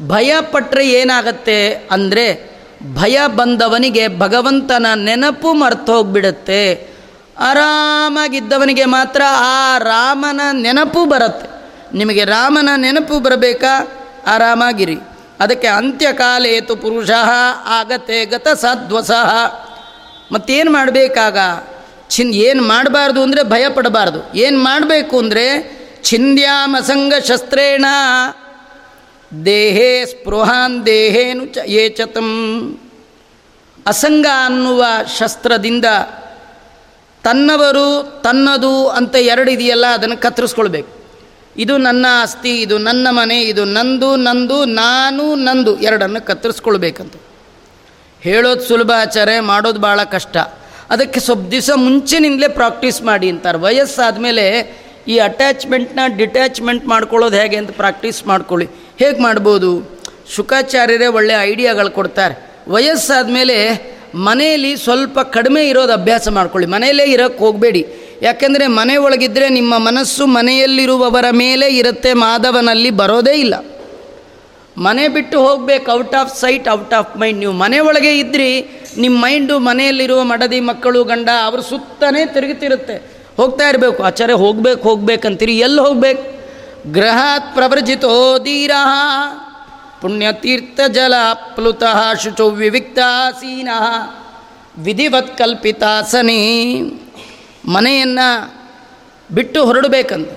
ಭಯ 0.07 0.35
ಪಟ್ಟರೆ 0.51 0.89
ಏನಾಗತ್ತೆ 0.89 1.57
ಅಂದರೆ 1.91 2.56
ಭಯ 2.83 3.19
ಬಂದವನಿಗೆ 3.27 4.19
ಭಗವಂತನ 4.19 4.85
ನೆನಪು 4.95 5.53
ಮರ್ತು 5.53 5.93
ಹೋಗ್ಬಿಡುತ್ತೆ 5.93 6.87
ಆರಾಮಾಗಿದ್ದವನಿಗೆ 7.39 8.85
ಮಾತ್ರ 8.85 9.21
ಆ 9.27 9.77
ರಾಮನ 9.77 10.41
ನೆನಪು 10.51 11.05
ಬರುತ್ತೆ. 11.05 11.49
ನಿಮಗೆ 11.97 12.25
ರಾಮನ 12.25 12.69
ನೆನಪು 12.75 13.19
ಬರಬೇಕಾ? 13.19 13.87
ಆರಾಮಾಗಿರಿ. 14.27 14.97
ಅದಕ್ಕೆ 15.39 15.67
ಅಂತ್ಯಕಾಲೇತು 15.67 16.75
ಪುರುಷ 16.75 17.09
ಆಗತೆ 17.65 18.25
ಗತ 18.25 18.47
ಸದ್ವಸಃ. 18.47 19.55
ಮತ್ತೇನು 20.31 20.71
ಮಾಡಬೇಕಾಗ? 20.71 21.37
ಚಿನ್ 22.09 22.33
ಏನು 22.33 22.63
ಮಾಡಬಾರ್ದು 22.63 23.23
ಅಂದರೆ 23.23 23.43
ಭಯ 23.43 23.69
ಪಡಬಾರ್ದು 23.69 24.37
ಏನು 24.37 24.59
ಮಾಡಬೇಕು 24.59 25.19
ಅಂದರೆ 25.19 25.77
ಛಿಂದ್ಯಾಮಸಂಗ 26.03 27.13
ಶಸ್ತ್ರೇಣ 27.25 27.85
ದೇಹೇ 29.45 30.05
ಸ್ಪೃಹಾನ್ 30.05 30.85
ದೇಹೇನು 30.85 31.45
ಚ 31.45 31.57
ಏಚತಂ. 31.57 32.79
ಅಸಂಗ 33.87 34.25
ಅನ್ನುವ 34.45 34.85
ಶಸ್ತ್ರದಿಂದ 35.19 35.85
ತನ್ನವರು 37.23 38.21
ತನ್ನದು 38.23 38.87
ಅಂತ 38.87 39.15
ಎರಡು 39.15 39.51
ಇದೆಯಲ್ಲ 39.51 39.85
ಅದನ್ನು 39.85 40.17
ಕತ್ತರಿಸ್ಕೊಳ್ಬೇಕು. 40.17 40.97
ಇದು 41.57 41.77
ನನ್ನ 41.77 42.05
ಆಸ್ತಿ, 42.09 42.61
ಇದು 42.61 42.77
ನನ್ನ 42.77 43.07
ಮನೆ, 43.09 43.41
ಇದು 43.41 43.65
ನಂದು 43.65 44.15
ನಂದು, 44.15 44.65
ನಾನು, 44.65 45.35
ನಂದು 45.35 45.79
ಎರಡನ್ನು 45.79 46.25
ಕತ್ತರಿಸ್ಕೊಳ್ಬೇಕಂತ. 46.25 47.13
ಹೇಳೋದು 48.21 48.61
ಸುಲಭ 48.61 48.91
ಆಚಾರ್ಯ, 48.97 49.39
ಮಾಡೋದು 49.39 49.79
ಭಾಳ 49.79 50.03
ಕಷ್ಟ. 50.03 50.37
ಅದಕ್ಕೆ 50.89 51.19
ಸ್ವಲ್ಪ 51.19 51.49
ದಿವಸ 51.49 51.69
ಮುಂಚೆನಿಂದಲೇ 51.75 52.47
ಪ್ರಾಕ್ಟೀಸ್ 52.47 53.01
ಮಾಡಿ 53.01 53.29
ಅಂತಾರೆ. 53.29 53.57
ವಯಸ್ಸಾದಮೇಲೆ 53.57 54.75
ಈ 55.07 55.17
ಅಟ್ಯಾಚ್ಮೆಂಟ್ನ 55.17 55.99
ಡಿಟ್ಯಾಚ್ಮೆಂಟ್ 56.05 56.85
ಮಾಡ್ಕೊಳ್ಳೋದು 56.85 57.35
ಹೇಗೆ 57.35 57.55
ಅಂತ 57.55 57.71
ಪ್ರಾಕ್ಟೀಸ್ 57.71 58.27
ಮಾಡ್ಕೊಳ್ಳಿ. 58.27 58.86
ಹೇಗೆ 58.99 59.19
ಮಾಡ್ಬೋದು? 59.19 59.99
ಶುಕಾಚಾರ್ಯರೇ 60.35 61.07
ಒಳ್ಳೆ 61.07 61.33
ಐಡಿಯಾಗಳು 61.41 61.91
ಕೊಡ್ತಾರೆ. 61.91 62.51
ವಯಸ್ಸಾದ 62.67 63.29
ಮೇಲೆ 63.29 63.55
ಮನೆಯಲ್ಲಿ 64.15 64.77
ಸ್ವಲ್ಪ 64.77 65.19
ಕಡಿಮೆ 65.19 65.67
ಇರೋದು 65.67 65.93
ಅಭ್ಯಾಸ 65.93 66.27
ಮಾಡ್ಕೊಳ್ಳಿ. 66.27 66.69
ಮನೆಯಲ್ಲೇ 66.69 67.03
ಇರೋಕ್ಕೆ 67.03 67.39
ಹೋಗಬೇಡಿ. 67.39 67.87
ಯಾಕೆಂದರೆ 68.21 68.67
ಮನೆ 68.67 68.97
ಒಳಗಿದ್ದರೆ 68.97 69.49
ನಿಮ್ಮ 69.49 69.77
ಮನಸ್ಸು 69.77 70.25
ಮನೆಯಲ್ಲಿರುವವರ 70.25 71.25
ಮೇಲೆ 71.31 71.67
ಇರುತ್ತೆ 71.77 72.13
ಮಾಧವನಲ್ಲಿ 72.13 72.89
ಬರೋದೇ 72.89 73.31
ಇಲ್ಲ. 73.31 73.65
ಮನೆ 74.77 75.07
ಬಿಟ್ಟು 75.07 75.39
ಹೋಗ್ಬೇಕು, 75.39 75.91
out 75.91 76.15
of 76.15 76.39
sight, 76.39 76.69
out 76.69 76.93
of 76.93 77.17
mind. 77.17 77.39
ನೀವು 77.39 77.51
ಮನೆ 77.51 77.79
ಒಳಗೆ 77.79 78.19
ಇದ್ರಿ 78.19 78.69
ನಿಮ್ಮ 78.97 79.21
ಮೈಂಡು 79.21 79.59
ಮನೆಯಲ್ಲಿರುವ 79.59 80.23
ಮಡದಿ 80.23 80.59
ಮಕ್ಕಳು, 80.59 81.03
ಗಂಡ, 81.03 81.29
ಅವರು 81.45 81.61
ಸುತ್ತನೇ 81.61 82.25
ತಿರುಗುತ್ತಿರುತ್ತೆ 82.25 83.01
ಹೋಗ್ತಾ 83.37 83.69
ಇರಬೇಕು. 83.69 84.03
ಆಚಾರ್ಯ, 84.03 84.33
ಹೋಗ್ಬೇಕು, 84.33 84.89
ಹೋಗ್ಬೇಕಂತೀರಿ. 84.89 85.57
ಎಲ್ಲಿ 85.57 85.81
ಹೋಗ್ಬೇಕು? 85.81 86.36
ಗ್ರಹಾತ್ 86.85 87.55
ಪ್ರವೃಜಿತೋ 87.55 88.39
ಧೀರ 88.39 88.71
ಪುಣ್ಯತೀರ್ಥ 90.01 90.79
ಜಲ 90.91 91.13
ಪ್ಲುತಃ 91.33 92.13
ಶುಚೌ 92.23 92.49
ವಿವಿಕ್ತಾಸೀನ 92.49 93.69
ವಿಧಿವತ್ 94.77 95.37
ಕಲ್ಪಿತಾಸನಿ 95.37 96.41
ಮನೆಯನ್ನು 97.65 98.55
ಬಿಟ್ಟು 99.35 99.65
ಹೊರಡಬೇಕಂತ. 99.65 100.29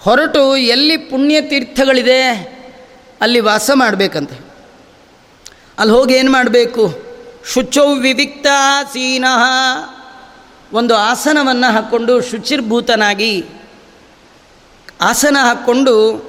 ಹೊರಟು 0.00 0.56
ಎಲ್ಲಿ 0.56 0.96
ಪುಣ್ಯತೀರ್ಥಗಳಿದೆ, 0.96 2.22
ಅಲ್ಲಿ 3.20 3.40
ವಾಸ 3.40 3.70
ಮಾಡಬೇಕಂತ. 3.74 4.32
ಅಲ್ಲಿ 5.78 5.94
ಹೋಗಿ 5.94 6.14
ಏನು 6.14 6.32
ಮಾಡಬೇಕು? 6.32 6.94
ಶುಚೌ 7.52 7.94
ವಿವಿಕ್ತ 7.94 8.46
ಆಸೀನಃ 8.78 9.42
ಒಂದು 10.72 10.94
ಆಸನವನ್ನು 10.96 11.72
ಹಾಕ್ಕೊಂಡು 11.72 12.20
ಶುಚಿರ್ಭೂತನಾಗಿ 12.20 13.44
ಆಸನ 15.00 15.36
ಹಾಕ್ಕೊಂಡು 15.40 16.24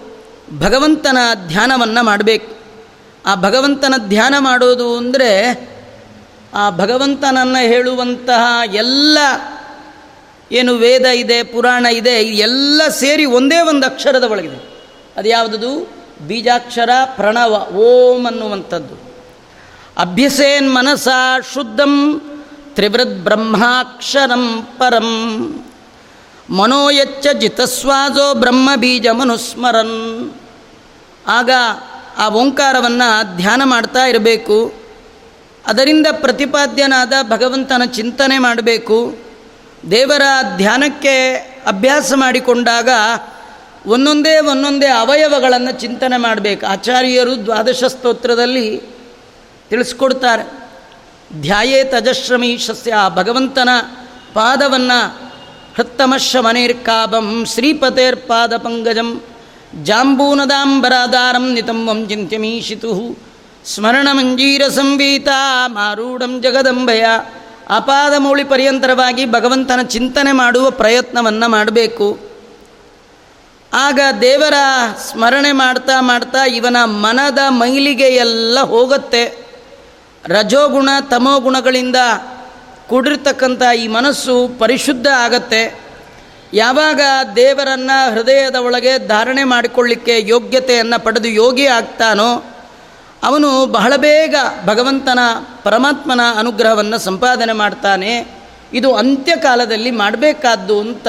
ಭಗವಂತನ 0.59 1.17
ಧ್ಯಾನವನ್ನು 1.47 2.05
ಮಾಡಬೇಕು. 2.05 2.55
ಆ 3.25 3.35
ಭಗವಂತನ 3.35 3.93
ಧ್ಯಾನ 3.97 4.35
ಮಾಡೋದು 4.39 4.97
ಅಂದರೆ 4.97 5.69
ಆ 6.53 6.69
ಭಗವಂತನನ್ನು 6.69 7.67
ಹೇಳುವಂತಹ 7.67 8.73
ಎಲ್ಲ 8.73 9.17
ಏನು 10.51 10.73
ವೇದ 10.73 11.01
ಇದೆ, 11.01 11.43
ಪುರಾಣ 11.43 11.85
ಇದೆ, 11.85 12.09
ಎಲ್ಲ 12.09 12.81
ಸೇರಿ 12.87 13.25
ಒಂದೇ 13.25 13.61
ಒಂದು 13.61 13.85
ಅಕ್ಷರದ 13.85 14.23
ಒಳಗಿದೆ. 14.23 14.83
ಅದು 15.17 15.29
ಯಾವುದದು? 15.29 15.93
ಬೀಜಾಕ್ಷರ 16.27 16.89
ಪ್ರಣವ, 17.05 17.67
ಓಂ 17.75 18.25
ಅನ್ನುವಂಥದ್ದು. 18.25 19.05
ಅಭ್ಯಸೇನ್ 19.97 20.75
ಮನಸ 20.75 21.07
ಶುದ್ಧಂ 21.53 22.21
ತ್ರಿವೃದ್ 22.75 23.23
ಬ್ರಹ್ಮಾಕ್ಷರಂ 23.23 24.69
ಪರಂ. 24.77 25.09
ಮನೋಯಚ್ಚ 26.49 27.27
ಜಿತಸ್ವಾಜೋ 27.39 28.33
ಬ್ರಹ್ಮ 28.33 28.69
ಬೀಜ 28.75 29.07
ಮನುಸ್ಮರನ್ 29.07 30.31
ಆಗ 31.27 31.49
ಆ 32.17 32.29
ಓಂಕಾರವನ್ನು 32.29 33.37
ಧ್ಯಾನ 33.37 33.61
ಮಾಡ್ತಾ 33.65 34.05
ಇರಬೇಕು. 34.05 34.73
ಅದರಿಂದ 35.67 36.07
ಪ್ರತಿಪಾದ್ಯನಾದ 36.11 37.13
ಭಗವಂತನ 37.21 37.81
ಚಿಂತನೆ 37.85 38.37
ಮಾಡಬೇಕು. 38.37 39.17
ದೇವರ 39.91 40.21
ಧ್ಯಾನಕ್ಕೆ 40.57 41.33
ಅಭ್ಯಾಸ 41.67 42.13
ಮಾಡಿಕೊಂಡಾಗ 42.15 42.89
ಒಂದೊಂದೇ 43.85 44.39
ಒಂದೊಂದೇ 44.39 44.87
ಅವಯವಗಳನ್ನು 44.87 45.71
ಚಿಂತನೆ 45.71 46.17
ಮಾಡಬೇಕು. 46.17 46.65
ಆಚಾರ್ಯರು 46.65 47.45
ದ್ವಾದಶ 47.45 47.83
ಸ್ತೋತ್ರದಲ್ಲಿ 47.83 48.81
ತಿಳಿಸ್ಕೊಡ್ತಾರೆ. 49.69 50.69
ಧ್ಯಾಯೇ 51.41 51.83
ತಜಶ್ರಮೀಶಸ್ಯ. 51.83 52.93
ಭಗವಂತನ 53.09 53.69
ಪಾದವನ್ನು 54.33 55.24
ಹೃತ್ತಮಶ 55.75 56.35
ಮನೇರ್ಕಾಬಂ 56.39 57.45
ಶ್ರೀಪತೇರ್ 57.45 58.17
ಪಾದ 58.17 58.57
ಪಂಗಜಂ 58.57 59.21
ಜಾಂಬೂನದಾಂಬರಾಧಾರಂ 59.83 61.53
ನಿತಂಬಂ 61.53 62.07
ಚಿಂತ್ಯಮೀಶಿತು. 62.09 63.17
ಸ್ಮರಣ 63.65 64.07
ಮಂಜೀರ 64.11 64.67
ಸಂವೀತ 64.67 65.27
ಮಾರೂಢಂ 65.65 66.41
ಜಗದಂಬಯ. 66.41 67.05
ಅಪಾದಮೌಳಿ 67.69 68.43
ಪರ್ಯಂತರವಾಗಿ 68.43 69.25
ಭಗವಂತನ 69.25 69.81
ಚಿಂತನೆ 69.81 70.31
ಮಾಡುವ 70.31 70.69
ಪ್ರಯತ್ನವನ್ನು 70.69 71.51
ಮಾಡಬೇಕು. 71.51 72.19
ಆಗ 73.73 73.99
ದೇವರ 74.21 74.53
ಸ್ಮರಣೆ 75.11 75.51
ಮಾಡ್ತಾ 75.51 76.01
ಮಾಡ್ತಾ 76.01 76.45
ಇವನ 76.45 76.77
ಮನದ 76.83 77.39
ಮೈಲಿಗೆ 77.49 78.07
ಎಲ್ಲ 78.07 78.59
ಹೋಗುತ್ತೆ. 78.59 79.45
ರಜೋಗುಣ 80.25 80.89
ತಮೋಗುಣಗಳಿಂದ 81.09 81.95
ಕೂಡಿರ್ತಕ್ಕಂಥ 82.89 83.61
ಈ 83.77 83.87
ಮನಸ್ಸು 83.87 84.47
ಪರಿಶುದ್ಧ 84.59 85.07
ಆಗತ್ತೆ. 85.07 85.79
ಯಾವಾಗ 86.53 87.01
ದೇವರನ್ನು 87.35 88.13
ಹೃದಯದ 88.13 88.55
ಒಳಗೆ 88.55 89.07
ಧಾರಣೆ 89.07 89.43
ಮಾಡಿಕೊಳ್ಳಿಕ್ಕೆ 89.43 90.15
ಯೋಗ್ಯತೆಯನ್ನು 90.21 91.03
ಪಡೆದು 91.03 91.27
ಯೋಗಿ 91.27 91.65
ಆಗ್ತಾನೋ, 91.65 92.45
ಅವನು 93.23 93.65
ಬಹಳ 93.65 93.93
ಬೇಗ 93.95 94.35
ಭಗವಂತನ 94.65 95.19
ಪರಮಾತ್ಮನ 95.63 96.21
ಅನುಗ್ರಹವನ್ನು 96.37 96.97
ಸಂಪಾದನೆ 96.97 97.53
ಮಾಡ್ತಾನೆ. 97.53 98.27
ಇದು 98.73 98.95
ಅಂತ್ಯಕಾಲದಲ್ಲಿ 98.95 99.91
ಮಾಡಬೇಕಾದ್ದು 99.91 100.79
ಅಂತ 100.79 101.07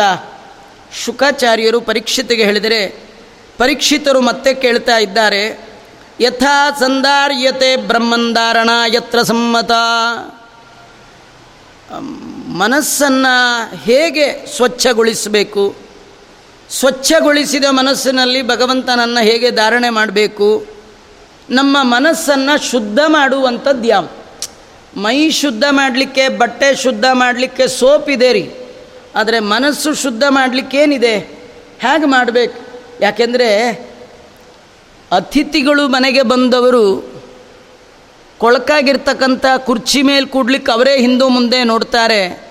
ಶುಕಾಚಾರ್ಯರು 1.05 1.81
ಪರೀಕ್ಷಿತಿಗೆ 1.81 2.45
ಹೇಳಿದರೆ, 2.45 3.05
ಪರೀಕ್ಷಿತರು 3.59 4.21
ಮತ್ತೆ 4.21 4.55
ಕೇಳ್ತಾ 4.55 4.99
ಇದ್ದಾರೆ, 4.99 5.61
ಯಥಾ 6.21 6.71
ಸಂದಾರ್ಯತೆ 6.71 7.77
ಬ್ರಹ್ಮಂದಾರಣ 7.77 8.71
ಯತ್ರ 8.95 9.23
ಸಮ್ಮತ. 9.23 9.71
ಮನಸ್ಸನ್ನು 12.49 13.77
ಹೇಗೆ 13.77 14.47
ಸ್ವಚ್ಛಗೊಳಿಸಬೇಕು? 14.47 15.75
ಸ್ವಚ್ಛಗೊಳಿಸಿದ 16.71 17.65
ಮನಸ್ಸಿನಲ್ಲಿ 17.71 18.43
ಭಗವಂತನನ್ನು 18.43 19.25
ಹೇಗೆ 19.25 19.51
ಧಾರಣೆ 19.51 19.91
ಮಾಡಬೇಕು? 19.91 20.67
ನಮ್ಮ 21.51 21.77
ಮನಸ್ಸನ್ನು 21.83 22.71
ಶುದ್ಧ 22.71 22.99
ಮಾಡುವಂಥದ್ದು 23.07 23.89
ಯಾವ 23.89 24.09
ಮೈ 24.97 25.31
ಶುದ್ಧ 25.31 25.65
ಮಾಡಲಿಕ್ಕೆ, 25.71 26.29
ಬಟ್ಟೆ 26.29 26.75
ಶುದ್ಧ 26.75 27.05
ಮಾಡಲಿಕ್ಕೆ 27.13 27.69
ಸೋಪ್ 27.69 28.11
ಇದೆ 28.11 28.33
ರೀ. 28.33 28.51
ಆದರೆ 29.15 29.41
ಮನಸ್ಸು 29.41 29.95
ಶುದ್ಧ 29.95 30.25
ಮಾಡಲಿಕ್ಕೇನಿದೆ 30.29 31.17
ಹೇಗೆ 31.79 32.05
ಮಾಡಬೇಕು? 32.05 32.83
ಯಾಕೆಂದರೆ 33.01 33.71
ಅತಿಥಿಗಳು 35.13 35.89
ಮನೆಗೆ 35.89 36.23
ಬಂದವರು 36.23 37.16
ಕೊಳಕಾಗಿರ್ತಕ್ಕಂಥ 38.39 39.47
ಕುರ್ಚಿ 39.57 40.03
ಮೇಲೆ 40.03 40.27
ಕೂಡ್ಲಿಕ್ಕೆ 40.27 40.73
ಅವರೇ 40.73 40.97
ಹಿಂದೂ 40.97 41.29
ಮುಂದೆ 41.29 41.65
ನೋಡ್ತಾರೆ. 41.65 42.47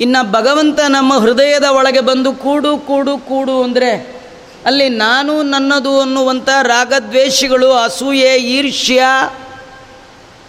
ಇನ್ನು 0.00 0.32
ಭಗವಂತ 0.32 0.80
ನಮ್ಮ 0.80 1.18
ಹೃದಯದ 1.18 1.64
ಒಳಗೆ 1.64 2.00
ಬಂದು 2.00 2.32
ಕೂಡು 2.32 2.78
ಕೂಡು 2.78 3.18
ಕೂಡು 3.18 3.62
ಅಂದರೆ 3.62 4.20
ಅಲ್ಲಿ 4.66 4.88
ನಾನು 4.88 5.42
ನನ್ನದು 5.42 6.00
ಅನ್ನುವಂಥ 6.00 6.48
ರಾಗದ್ವೇಷಗಳು 6.62 7.72
ಅಸೂಯೆ, 7.72 8.36
ಈರ್ಷ್ಯ, 8.36 9.02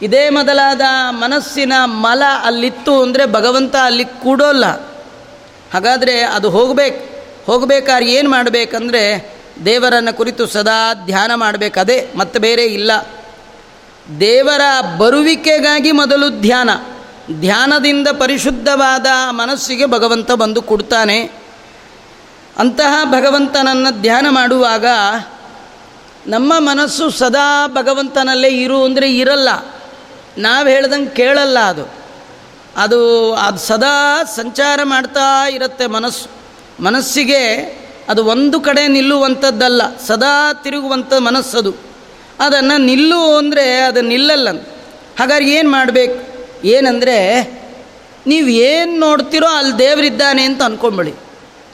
ಇದೇ 0.02 0.30
ಮೊದಲಾದ 0.30 0.82
ಮನಸ್ಸಿನ 1.10 1.74
ಮಲ 1.86 2.22
ಅಲ್ಲಿತ್ತು 2.44 3.02
ಅಂದರೆ 3.02 3.26
ಭಗವಂತ 3.26 3.76
ಅಲ್ಲಿ 3.84 4.06
ಕೂಡೋಲ್ಲ. 4.06 4.66
ಹಾಗಾದರೆ 5.74 6.22
ಅದು 6.22 6.50
ಹೋಗಬೇಕು. 6.50 7.00
ಹೋಗಬೇಕಾದ್ರೆ 7.46 8.12
ಏನು 8.12 8.30
ಮಾಡಬೇಕಂದ್ರೆ 8.30 9.04
ದೇವರನ್ನು 9.66 10.18
ಕುರಿತು 10.18 10.48
ಸದಾ 10.48 10.94
ಧ್ಯಾನ 10.94 11.32
ಮಾಡಬೇಕು. 11.36 11.80
ಅದೇ 11.80 12.08
ಮತ್ತೆ 12.16 12.40
ಬೇರೆ 12.40 12.66
ಇಲ್ಲ. 12.66 12.92
ದೇವರ 14.20 14.62
ಬರುವಿಕೆಗಾಗಿ 14.98 15.92
ಮೊದಲು 15.92 16.42
ಧ್ಯಾನ. 16.42 16.70
ಧ್ಯಾನದಿಂದ 17.40 18.08
ಪರಿಶುದ್ಧವಾದ 18.08 19.06
ಮನಸ್ಸಿಗೆ 19.30 19.86
ಭಗವಂತ 19.86 20.32
ಬಂದು 20.32 20.62
ಕೊಡ್ತಾನೆ. 20.62 21.32
ಅಂತಹ 22.58 23.04
ಭಗವಂತನನ್ನು 23.04 24.02
ಧ್ಯಾನ 24.02 24.26
ಮಾಡುವಾಗ 24.30 24.86
ನಮ್ಮ 26.28 26.54
ಮನಸ್ಸು 26.58 27.10
ಸದಾ 27.10 27.68
ಭಗವಂತನಲ್ಲೇ 27.68 28.48
ಇರು 28.48 28.84
ಅಂದರೆ 28.84 29.18
ಇರಲ್ಲ. 29.18 29.50
ನಾವು 30.38 30.68
ಹೇಳ್ದಂಗೆ 30.68 31.10
ಕೇಳಲ್ಲ 31.10 31.60
ಅದು. 31.60 31.94
ಅದು 32.78 33.34
ಅದು 33.34 33.58
ಸದಾ 33.58 34.24
ಸಂಚಾರ 34.24 34.80
ಮಾಡ್ತಾ 34.84 35.50
ಇರುತ್ತೆ 35.50 35.88
ಮನಸ್ಸು. 35.88 36.30
ಮನಸ್ಸಿಗೆ 36.84 37.56
ಅದು 38.10 38.26
ಒಂದು 38.26 38.62
ಕಡೆ 38.62 38.88
ನಿಲ್ಲುವಂಥದ್ದಲ್ಲ 38.88 39.82
ಸದಾ 40.08 40.54
ತಿರುಗುವಂಥ 40.54 41.14
ಮನಸ್ಸದು. 41.14 41.91
ಅದನ್ನು 42.42 42.78
ನಿಲ್ಲು 42.78 43.38
ಅಂದರೆ 43.38 43.80
ಅದು 43.80 44.02
ನಿಲ್ಲಲ್ಲ. 44.02 44.50
ಹಾಗಾದ್ರೆ 45.20 45.50
ಏನು 45.50 45.72
ಮಾಡಬೇಕು? 45.72 46.32
ಏನಂದರೆ, 46.68 47.18
ನೀವು 48.28 48.48
ಏನು 48.48 49.00
ನೋಡ್ತಿರೋ 49.00 49.48
ಅಲ್ಲಿ 49.48 49.80
ದೇವರಿದ್ದಾನೆ 49.80 50.44
ಅಂತ 50.44 50.62
ಅಂದ್ಕೊಂಬಿಡಿ 50.62 51.14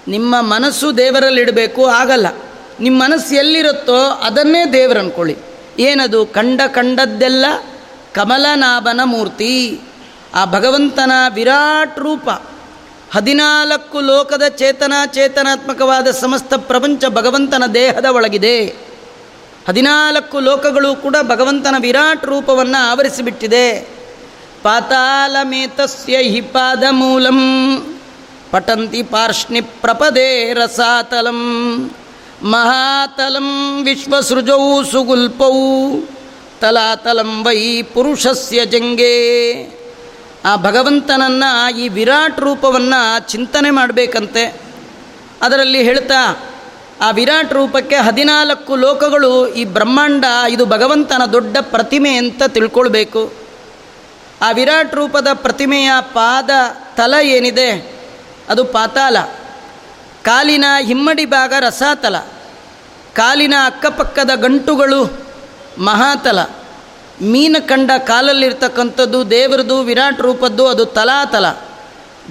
ನಿಮ್ಮ 0.08 0.42
ಮನಸ್ಸು 0.42 0.98
ದೇವರಲ್ಲಿಡಬೇಕು 0.98 1.86
ಆಗಲ್ಲ. 1.86 2.28
ನಿಮ್ಮ 2.80 3.04
ಮನಸ್ಸು 3.04 3.36
ಎಲ್ಲಿರುತ್ತೋ 3.36 3.96
ಅದನ್ನೇ 3.96 4.66
ದೇವರು 4.74 5.00
ಅಂದ್ಕೊಳ್ಳಿ 5.00 5.38
ಏನದು? 5.80 6.26
ಕಂಡ 6.26 6.62
ಕಂಡದ್ದೆಲ್ಲ 6.68 7.46
ಕಮಲನಾಭನ 8.14 9.02
ಮೂರ್ತಿ. 9.04 9.80
ಆ 10.34 10.46
ಭಗವಂತನ 10.46 11.12
ವಿರಾಟ್ 11.34 12.00
ರೂಪ. 12.00 12.30
ಹದಿನಾಲ್ಕು 13.12 14.02
ಲೋಕದ 14.02 14.48
ಚೇತನ 14.48 14.94
ಚೇತನಾತ್ಮಕವಾದ 15.06 16.08
ಸಮಸ್ತ 16.12 16.54
ಪ್ರಪಂಚ 16.54 17.06
ಭಗವಂತನ 17.06 17.66
ದೇಹದ 17.66 18.06
ಒಳಗಿದೆ. 18.06 18.76
ಹದಿನಾಲ್ಕು 19.68 20.40
ಲೋಕಗಳು 20.40 20.96
ಕೂಡ 20.96 21.16
ಭಗವಂತನ 21.22 21.76
ವಿರಾಟ್ 21.80 22.26
ರೂಪವನ್ನು 22.26 22.92
ಆವರಿಸಿಬಿಟ್ಟಿದೆ. 22.92 23.88
ಪಾತಾಲಮೇತಸ್ಯ 24.64 26.18
ಹಿ 26.18 26.42
ಪಾದಮೂಲಂ 26.42 27.40
ಪಟಂತಿ 28.52 29.04
ಪಾರ್ಷ್ಣಿ 29.04 29.62
ಪ್ರಪದೇ 29.62 30.54
ರಸಾತಲಂ, 30.54 31.42
ಮಹಾತಲಂ 32.44 33.84
ವಿಶ್ವಸೃಜೌ 33.84 34.84
ಸುಗುಲ್ಪೌ, 34.92 35.52
ತಲಾತಲಂ 36.62 37.44
ವೈ 37.44 37.82
ಪುರುಷಸ್ಯ 37.82 38.66
ಜಂಗೆ. 38.66 39.16
ಆ 40.46 40.56
ಭಗವಂತನನ್ನು 40.56 41.78
ಈ 41.80 41.88
ವಿರಾಟ್ 41.88 42.40
ರೂಪವನ್ನು 42.40 43.30
ಚಿಂತನೆ 43.30 43.70
ಮಾಡಬೇಕಂತೆ. 43.70 44.62
ಅದರಲ್ಲಿ 45.42 45.84
ಹೇಳ್ತಾ 45.84 46.38
ಆ 47.02 47.12
ವಿರಾಟ್ 47.12 47.54
ರೂಪಕ್ಕೆ 47.54 47.96
ಹದಿನಾಲ್ಕು 47.96 48.76
ಲೋಕಗಳು 48.76 49.48
ಈ 49.48 49.66
ಬ್ರಹ್ಮಾಂಡ, 49.66 50.26
ಇದು 50.50 50.66
ಭಗವಂತನ 50.66 51.22
ದೊಡ್ಡ 51.34 51.58
ಪ್ರತಿಮೆ 51.62 52.16
ಅಂತ 52.16 52.44
ತಿಳ್ಕೊಳ್ಬೇಕು. 52.48 53.34
ಆ 54.42 54.52
ವಿರಾಟ್ 54.52 54.96
ರೂಪದ 54.96 55.28
ಪ್ರತಿಮೆಯ 55.34 55.92
ಪಾದ 56.00 56.50
ತಲ 56.96 57.14
ಏನಿದೆ? 57.22 58.00
ಅದು 58.50 58.64
ಪಾತಾಲ 58.66 59.18
ಕಾಲಿನ 60.24 60.66
ಹಿಮ್ಮಡಿ 60.82 61.26
ಭಾಗ 61.26 61.54
ರಸಾತಲ. 61.60 62.18
ಕಾಲಿನ 63.14 63.54
ಅಕ್ಕಪಕ್ಕದ 63.66 64.32
ಗಂಟುಗಳು 64.36 65.28
ಮಹಾತಲ. 65.78 66.42
ಮೀನ 67.22 67.56
ಕಂಡ 67.60 67.92
ಕಾಲಲ್ಲಿರ್ತಕ್ಕಂಥದ್ದು 67.98 69.30
ದೇವರದು, 69.30 69.82
ವಿರಾಟ್ 69.82 70.22
ರೂಪದ್ದು 70.22 70.68
ಅದು 70.68 70.86
ತಲಾತಲ. 70.86 71.50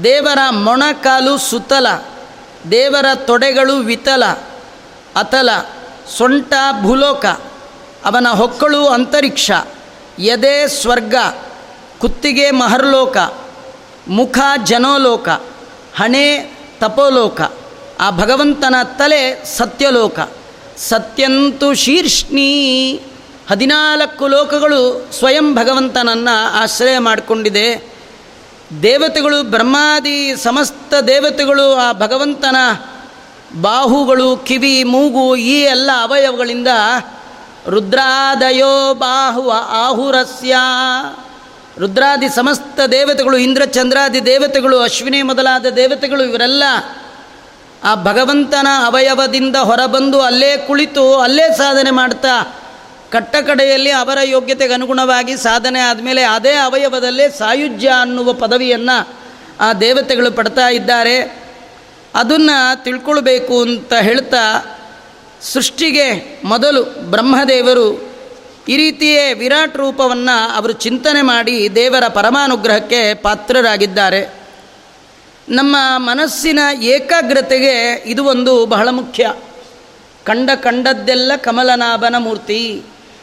ದೇವರ 0.05 0.39
ಮೊಣಕಾಲು 0.51 1.39
ಸುತಲ. 1.39 1.87
ದೇವರ 2.71 3.07
ತೊಡೆಗಳು 3.15 3.77
ವಿತಲ. 3.77 4.23
ಅತಲ 5.17 5.49
ಸೊಂಟ 6.19 6.55
ಭೂಲೋಕ, 6.83 7.25
ಅವನ 8.05 8.29
ಹೊಕ್ಕಳು 8.29 8.87
ಅಂತರಿಕ್ಷ, 8.87 9.51
ಎದೆ 10.19 10.69
ಸ್ವರ್ಗ, 10.69 11.15
ಕುತ್ತಿಗೆ 11.99 12.51
ಮಹರ್ಲೋಕ, 12.51 13.17
ಮುಖ 14.09 14.39
ಜನೋಲೋಕ, 14.65 15.29
ಹಣೆ 15.97 16.57
ತಪೋಲೋಕ, 16.81 17.41
ಆ 18.01 18.11
ಭಗವಂತನ 18.11 18.75
ತಲೆ 18.99 19.45
ಸತ್ಯಲೋಕ, 19.45 20.19
ಸತ್ಯಂತು 20.79 21.75
ಶೀರ್ಷ್ಣಿ. 21.75 23.01
ಹದಿನಾಲ್ಕು 23.51 24.27
ಲೋಕಗಳು 24.27 25.11
ಸ್ವಯಂ 25.19 25.55
ಭಗವಂತನನ್ನು 25.55 26.63
ಆಶ್ರಯ 26.63 26.99
ಮಾಡಿಕೊಂಡಿದೆ. 26.99 27.97
ದೇವತೆಗಳು 28.83 29.43
ಬ್ರಹ್ಮಾದಿ 29.43 30.37
ಸಮಸ್ತ 30.37 30.95
ದೇವತೆಗಳು 30.95 31.75
ಆ 31.75 31.93
ಭಗವಂತನ 31.93 32.57
ಬಾಹುಗಳು, 33.55 34.37
ಕಿವಿ, 34.37 34.85
ಮೂಗು 34.85 35.37
ಈ 35.37 35.63
ಎಲ್ಲ 35.63 35.91
ಅವಯವಗಳಿಂದ 36.03 36.69
ರುದ್ರಾದಯೋ 37.69 38.95
ಬಾಹುವ 38.95 39.53
ಆಹುರಸ್ಯ. 39.69 40.57
ರುದ್ರಾದಿ 41.79 42.29
ಸಮಸ್ತ 42.29 42.81
ದೇವತೆಗಳು 42.81 43.37
ಇಂದ್ರ 43.37 43.65
ಚಂದ್ರಾದಿ 43.65 44.27
ದೇವತೆಗಳು, 44.27 44.79
ಅಶ್ವಿನಿ 44.79 45.23
ಮೊದಲಾದ 45.23 45.67
ದೇವತೆಗಳು, 45.67 46.25
ಇವರೆಲ್ಲ 46.25 46.63
ಆ 47.85 47.95
ಭಗವಂತನ 47.95 48.67
ಅವಯವದಿಂದ 48.87 49.57
ಹೊರಬಂದು 49.57 50.21
ಅಲ್ಲೇ 50.21 50.57
ಕುಳಿತು 50.57 51.15
ಅಲ್ಲೇ 51.15 51.55
ಸಾಧನೆ 51.57 51.91
ಮಾಡ್ತಾ 51.91 52.57
ಕಟ್ಟಕಡೆಯಲ್ಲಿ 53.13 53.91
ಅವರ 53.91 54.19
ಯೋಗ್ಯತೆಗೆ 54.23 54.75
ಅನುಗುಣವಾಗಿ 54.75 55.37
ಸಾಧನೆ 55.37 55.81
ಆದಮೇಲೆ 55.81 56.23
ಅದೇ 56.23 56.53
ಅವಯವದಲ್ಲೇ 56.53 57.29
ಸಾಯುಜ್ಯ 57.29 57.89
ಅನ್ನುವ 58.01 58.33
ಪದವಿಯನ್ನು 58.33 59.09
ಆ 59.61 59.73
ದೇವತೆಗಳು 59.73 60.31
ಪಡ್ತಾ 60.31 60.69
ಇದ್ದಾರೆ. 60.69 61.46
ಅದನ್ನು 62.17 62.85
ತಿಳ್ಕೊಳ್ಬೇಕು 62.85 63.63
ಅಂತ 63.63 63.93
ಹೇಳ್ತಾ 63.93 64.65
ಸೃಷ್ಟಿಗೆ 65.43 66.41
ಮೊದಲು 66.45 66.83
ಬ್ರಹ್ಮದೇವರು 66.83 68.17
ಈ 68.69 68.77
ರೀತಿಯೇ 68.77 69.33
ವಿರಾಟ್ 69.33 69.77
ರೂಪವನ್ನು 69.77 70.57
ಅವರು 70.57 70.73
ಚಿಂತನೆ 70.73 71.23
ಮಾಡಿ 71.23 71.75
ದೇವರ 71.75 72.09
ಪರಮಾನುಗ್ರಹಕ್ಕೆ 72.09 73.15
ಪಾತ್ರರಾಗಿದ್ದಾರೆ. 73.15 74.35
ನಮ್ಮ 75.49 75.77
ಮನಸ್ಸಿನ 75.97 76.59
ಏಕಾಗ್ರತೆಗೆ 76.83 78.03
ಇದು 78.07 78.25
ಒಂದು 78.25 78.67
ಬಹಳ 78.67 78.89
ಮುಖ್ಯ. 78.91 79.33
ಕಂಡ 80.25 80.51
ಕಂಡದ್ದೆಲ್ಲ 80.51 81.33
ಕಮಲನಾಭನ 81.37 82.15
ಮೂರ್ತಿ. 82.19 82.83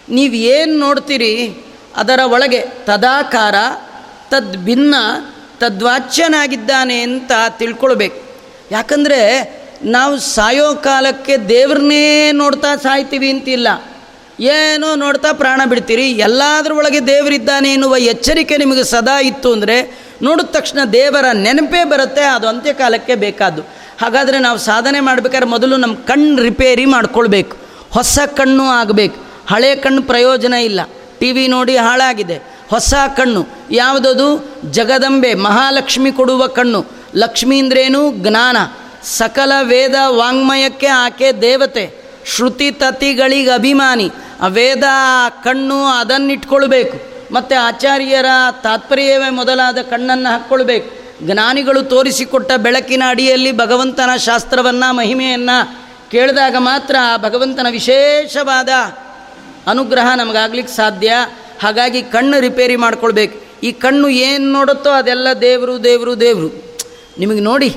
ನೀವು 0.10 0.34
ಏನು 0.34 0.80
ನೋಡ್ತೀರಿ 0.80 1.58
ಅದರ 1.96 2.20
ಒಳಗೆ 2.26 2.66
ತದಾಕಾರ, 2.86 3.56
ತದ್ಭಿನ್ನ, 4.30 4.96
ತದ್ವಾಚ್ಯನಾಗಿದ್ದಾನೆ 5.60 7.02
ಅಂತ 7.02 7.32
ತಿಳ್ಕೊಳ್ಬೇಕು. 7.50 8.23
ಯಾಕಂದರೆ 8.74 9.20
ನಾವು 9.84 10.20
ಸಾಯೋ 10.20 10.68
ಕಾಲಕ್ಕೆ 10.76 11.38
ದೇವ್ರನ್ನೇ 11.38 12.32
ನೋಡ್ತಾ 12.32 12.76
ಸಾಯ್ತೀವಿ 12.76 13.30
ಅಂತಿಲ್ಲ. 13.30 13.68
ಏನೋ 14.40 14.96
ನೋಡ್ತಾ 14.96 15.32
ಪ್ರಾಣ 15.32 15.62
ಬಿಡ್ತೀರಿ 15.70 16.06
ಎಲ್ಲದರೊಳಗೆ 16.12 17.08
ದೇವರಿದ್ದಾನೆ 17.08 17.70
ಎನ್ನುವ 17.74 17.98
ಎಚ್ಚರಿಕೆ 17.98 18.58
ನಿಮಗೆ 18.58 18.84
ಸದಾ 18.84 19.22
ಇತ್ತು 19.22 19.50
ಅಂದರೆ 19.52 19.78
ನೋಡಿದ 20.22 20.46
ತಕ್ಷಣ 20.52 20.80
ದೇವರ 20.94 21.26
ನೆನಪೇ 21.34 21.84
ಬರುತ್ತೆ, 21.84 22.22
ಅದು 22.22 22.48
ಅಂತ್ಯಕಾಲಕ್ಕೆ 22.48 23.16
ಬೇಕಾದ್ದು. 23.16 23.62
ಹಾಗಾದರೆ 24.02 24.40
ನಾವು 24.40 24.58
ಸಾಧನೆ 24.58 25.00
ಮಾಡಬೇಕಾದ್ರೆ 25.00 25.50
ಮೊದಲು 25.50 25.78
ನಮ್ಮ 25.78 25.96
ಕಣ್ಣು 25.96 26.42
ರಿಪೇರಿ 26.42 26.86
ಮಾಡ್ಕೊಳ್ಬೇಕು. 26.86 27.58
ಹೊಸ 27.92 28.20
ಕಣ್ಣು 28.36 28.64
ಆಗಬೇಕು. 28.64 29.18
ಹಳೆ 29.50 29.76
ಕಣ್ಣು 29.76 30.02
ಪ್ರಯೋಜನ 30.02 30.54
ಇಲ್ಲ. 30.54 30.80
ಟಿ 31.20 31.32
ವಿ 31.32 31.48
ನೋಡಿ 31.48 31.78
ಹಾಳಾಗಿದೆ. 31.78 32.38
ಹೊಸ 32.70 32.94
ಕಣ್ಣು. 33.18 33.48
ಯಾವುದದು? 33.72 34.28
ಜಗದಂಬೆ, 34.72 35.34
ಮಹಾಲಕ್ಷ್ಮಿ 35.34 36.12
ಕೊಡುವ 36.12 36.48
ಕಣ್ಣು. 36.48 37.03
ಲಕ್ಷ್ಮೀ 37.16 37.60
ಅಂದ್ರೇನು 37.60 38.12
ಜ್ಞಾನ? 38.12 38.58
ಸಕಲ 39.04 39.52
ವೇದ 39.62 39.96
ವಾಂಗ್ಮಯಕ್ಕೆ 40.08 40.88
ಆಕೆ 40.88 41.32
ದೇವತೆ. 41.32 42.04
ಶ್ರುತಿ 42.36 42.72
ತತಿಗಳಿಗೆ 42.72 43.52
ಅಭಿಮಾನಿ. 43.52 44.12
ಆ 44.42 44.48
ವೇದ 44.48 44.84
ಕಣ್ಣು 45.44 45.86
ಅದನ್ನಿಟ್ಕೊಳ್ಬೇಕು. 45.86 47.14
ಮತ್ತು 47.34 47.62
ಆಚಾರ್ಯರ 47.62 48.26
ತಾತ್ಪರ್ಯವೇ 48.64 49.30
ಮೊದಲಾದ 49.30 49.78
ಕಣ್ಣನ್ನು 49.78 50.32
ಹಾಕ್ಕೊಳ್ಬೇಕು. 50.32 51.04
ಜ್ಞಾನಿಗಳು 51.22 51.84
ತೋರಿಸಿಕೊಟ್ಟ 51.84 52.52
ಬೆಳಕಿನ 52.58 53.04
ಅಡಿಯಲ್ಲಿ 53.08 53.52
ಭಗವಂತನ 53.52 54.16
ಶಾಸ್ತ್ರವನ್ನು, 54.18 54.94
ಮಹಿಮೆಯನ್ನು 54.94 55.84
ಕೇಳಿದಾಗ 56.12 56.56
ಮಾತ್ರ 56.58 56.96
ಆ 57.02 57.18
ಭಗವಂತನ 57.18 57.68
ವಿಶೇಷವಾದ 57.72 58.70
ಅನುಗ್ರಹ 59.68 60.16
ನಮಗಾಗ್ಲಿಕ್ಕೆ 60.16 60.74
ಸಾಧ್ಯ. 60.76 61.14
ಹಾಗಾಗಿ 61.62 62.02
ಕಣ್ಣು 62.02 62.40
ರಿಪೇರಿ 62.40 62.76
ಮಾಡ್ಕೊಳ್ಬೇಕು. 62.76 63.44
ಈ 63.64 63.72
ಕಣ್ಣು 63.72 64.10
ಏನು 64.10 64.52
ನೋಡುತ್ತೋ 64.52 64.90
ಅದೆಲ್ಲ 64.90 65.28
ದೇವರು 65.42 65.84
ದೇವರು 65.84 66.20
ದೇವರು. 66.20 66.63
ನಿಮಗೆ 67.20 67.40
ನೋಡಿ, 67.40 67.76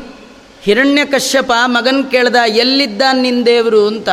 ಹಿರಣ್ಯ 0.62 1.04
ಕಶ್ಯಪ 1.04 1.52
ಮಗನ 1.64 2.04
ಕೇಳ್ದ 2.10 2.36
ಎಲ್ಲಿದ್ದಾನೆ 2.46 3.22
ನಿನ್ನ 3.22 3.44
ದೇವರು? 3.44 3.86
ಅಂತ. 3.86 4.08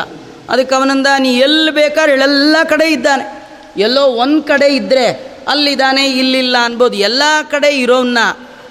ಅದಕ್ಕೆ 0.49 0.75
ಅವನಂದ, 0.75 1.07
ನೀ 1.19 1.29
ಎಲ್ಲಿ 1.37 1.71
ಬೇಕಾದ್ರೆ 1.71 2.13
ಎಲ್ಲ 2.13 2.55
ಕಡೆ 2.63 2.91
ಇದ್ದಾನೆ. 2.91 3.43
ಎಲ್ಲೋ 3.77 4.01
ಒಂದು 4.01 4.43
ಕಡೆ 4.43 4.75
ಇದ್ದರೆ 4.75 5.37
ಅಲ್ಲಿದ್ದಾನೆ, 5.47 6.05
ಇಲ್ಲಿಲ್ಲ 6.05 6.55
ಅನ್ಬೋದು. 6.65 6.95
ಎಲ್ಲ 6.95 7.23
ಕಡೆ 7.51 7.67
ಇರೋನ್ನ 7.67 8.17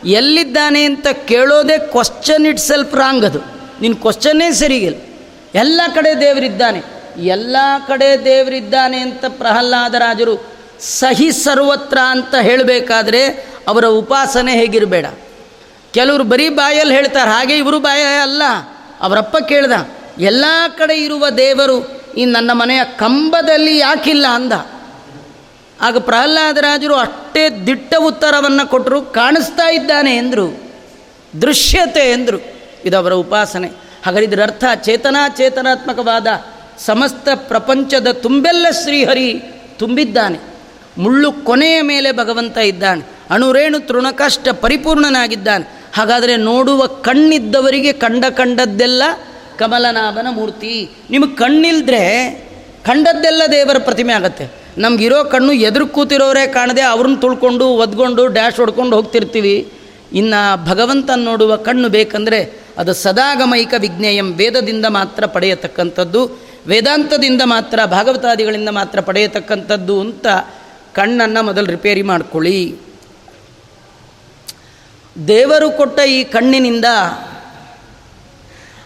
ಎಲ್ಲಿದ್ದಾನೆ 0.05 0.85
ಅಂತ 0.85 1.07
ಕೇಳೋದೇ 1.09 1.79
ಕ್ವಶನ್ 1.79 2.47
ಇಟ್ 2.47 2.59
ಸೆಲ್ಫ್ 2.59 2.95
ರಾಂಗ್ 2.95 3.25
ಅದು 3.25 3.41
ನಿನ್ನ 3.81 3.97
ಕ್ವಶನ್ನೇ 4.01 4.53
ಸರಿಗಿಲ್ಲ. 4.53 4.99
ಎಲ್ಲ 5.55 5.81
ಕಡೆ 5.95 6.21
ದೇವರಿದ್ದಾನೆ. 6.21 6.83
ಎಲ್ಲ 7.23 7.57
ಕಡೆ 7.89 8.25
ದೇವರಿದ್ದಾನೆ 8.25 8.99
ಅಂತ 8.99 9.25
ಪ್ರಹ್ಲಾದರಾಜರು 9.29 10.53
ಸಹಿ 10.81 11.33
ಸರ್ವತ್ರ 11.33 11.99
ಅಂತ 11.99 12.35
ಹೇಳಬೇಕಾದ್ರೆ 12.35 13.47
ಅವರ 13.69 13.85
ಉಪಾಸನೆ 13.85 14.53
ಹೇಗಿರಬೇಡ. 14.55 15.07
ಕೆಲವರು 15.93 16.25
ಬರೀ 16.25 16.49
ಬಾಯಲ್ಲಿ 16.49 16.95
ಹೇಳ್ತಾರೆ, 16.95 17.31
ಹಾಗೆ 17.31 17.57
ಇವರು 17.57 17.81
ಬಾಯ 17.81 18.03
ಅಲ್ಲ. 18.03 18.43
ಅವರಪ್ಪ 19.01 19.37
ಕೇಳ್ದ, 19.37 19.73
ಎಲ್ಲ 20.19 20.45
ಕಡೆ 20.79 20.97
ಇರುವ 20.97 21.31
ದೇವರು 21.31 22.03
ಈ 22.17 22.25
ನನ್ನ 22.25 22.51
ಮನೆಯ 22.53 22.81
ಕಂಬದಲ್ಲಿ 22.85 23.79
ಯಾಕಿಲ್ಲ 23.79 24.27
ಅಂದ. 24.27 24.53
ಆಗ 25.81 25.99
ಪ್ರಹ್ಲಾದರಾಜರು 25.99 26.95
ಅಷ್ಟೇ 26.95 27.67
ದಿಟ್ಟ 27.67 27.95
ಉತ್ತರವನ್ನು 27.99 28.69
ಕೊಟ್ಟರು, 28.69 29.03
ಕಾಣಿಸ್ತಾ 29.03 29.71
ಇದ್ದಾನೆ 29.71 30.17
ಎಂದರು. 30.17 30.73
ದೃಶ್ಯತೆ 31.43 32.13
ಎಂದರು. 32.13 32.39
ಇದು 32.85 32.97
ಅವರ 32.97 33.13
ಉಪಾಸನೆ. 33.13 33.69
ಹಾಗಾದ್ರೆ 34.07 34.25
ಇದರ 34.25 34.43
ಅರ್ಥ 34.43 34.65
ಚೇತನಾ 34.75 35.29
ಚೇತನಾತ್ಮಕವಾದ 35.29 36.27
ಸಮಸ್ತ 36.79 37.29
ಪ್ರಪಂಚದ 37.35 38.09
ತುಂಬೆಲ್ಲ 38.13 38.67
ಶ್ರೀಹರಿ 38.71 39.43
ತುಂಬಿದ್ದಾನೆ. 39.79 40.39
ಮುಳ್ಳು 40.99 41.33
ಕೊನೆಯ 41.33 41.83
ಮೇಲೆ 41.83 42.13
ಭಗವಂತ 42.13 42.59
ಇದ್ದಾನೆ. 42.59 43.03
ಅಣುರೇಣು 43.31 43.81
ತೃಣಕಷ್ಟ 43.81 44.49
ಪರಿಪೂರ್ಣನಾಗಿದ್ದಾನೆ. 44.49 45.82
ಹಾಗಾದರೆ 45.93 46.37
ನೋಡುವ 46.37 46.87
ಕಣ್ಣಿದ್ದವರಿಗೆ 46.87 47.93
ಕಂಡ 47.93 48.25
ಕಂಡದ್ದೆಲ್ಲ 48.25 49.03
ಕಮಲನಾಭನ 49.59 50.27
ಮೂರ್ತಿ. 50.31 50.91
ನಿಮಗೆ 51.11 51.37
ಕಣ್ಣಿಲ್ದ್ರೆ 51.37 52.31
ಕಂಡದ್ದೆಲ್ಲ 52.87 53.43
ದೇವರ 53.51 53.79
ಪ್ರತಿಮೆ 53.79 54.13
ಆಗತ್ತೆ. 54.13 54.63
ನಮಗಿರೋ 54.79 55.25
ಕಣ್ಣು 55.25 55.53
ಎದುರು 55.53 55.87
ಕೂತಿರೋರೇ 55.87 56.47
ಕಾಣದೆ 56.47 56.81
ಅವ್ರನ್ನ 56.81 57.17
ತುಳ್ಕೊಂಡು 57.17 57.67
ಒದ್ಕೊಂಡು 57.67 58.27
ಡ್ಯಾಶ್ 58.27 58.57
ಹೊಡ್ಕೊಂಡು 58.57 58.97
ಹೋಗ್ತಿರ್ತೀವಿ. 58.97 59.73
ಇನ್ನು 60.13 60.67
ಭಗವಂತ 60.67 61.11
ನೋಡುವ 61.17 61.57
ಕಣ್ಣು 61.57 61.89
ಬೇಕಂದರೆ 61.89 62.63
ಅದು 62.79 62.95
ಸದಾಗಮೈಕ 62.95 63.75
ವಿಜ್ಞೇಯಂ 63.79 64.33
ವೇದದಿಂದ 64.33 64.85
ಮಾತ್ರ 64.89 65.27
ಪಡೆಯತಕ್ಕಂಥದ್ದು. 65.27 66.39
ವೇದಾಂತದಿಂದ 66.67 67.43
ಮಾತ್ರ, 67.45 67.85
ಭಾಗವತಾದಿಗಳಿಂದ 67.85 68.69
ಮಾತ್ರ 68.69 69.01
ಪಡೆಯತಕ್ಕಂಥದ್ದು 69.01 70.01
ಅಂತ 70.01 70.27
ಕಣ್ಣನ್ನು 70.93 71.43
ಮೊದಲು 71.43 71.67
ರಿಪೇರಿ 71.67 72.03
ಮಾಡ್ಕೊಳ್ಳಿ. 72.03 72.77
ದೇವರು 75.17 75.71
ಕೊಟ್ಟ 75.71 75.99
ಈ 75.99 76.25
ಕಣ್ಣಿನಿಂದ 76.25 76.85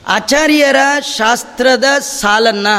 ಆಚಾರ್ಯರ 0.08 0.80
ಶಾಸ್ತ್ರದ 1.16 1.84
ಸಾಲನ್ನು 1.98 2.76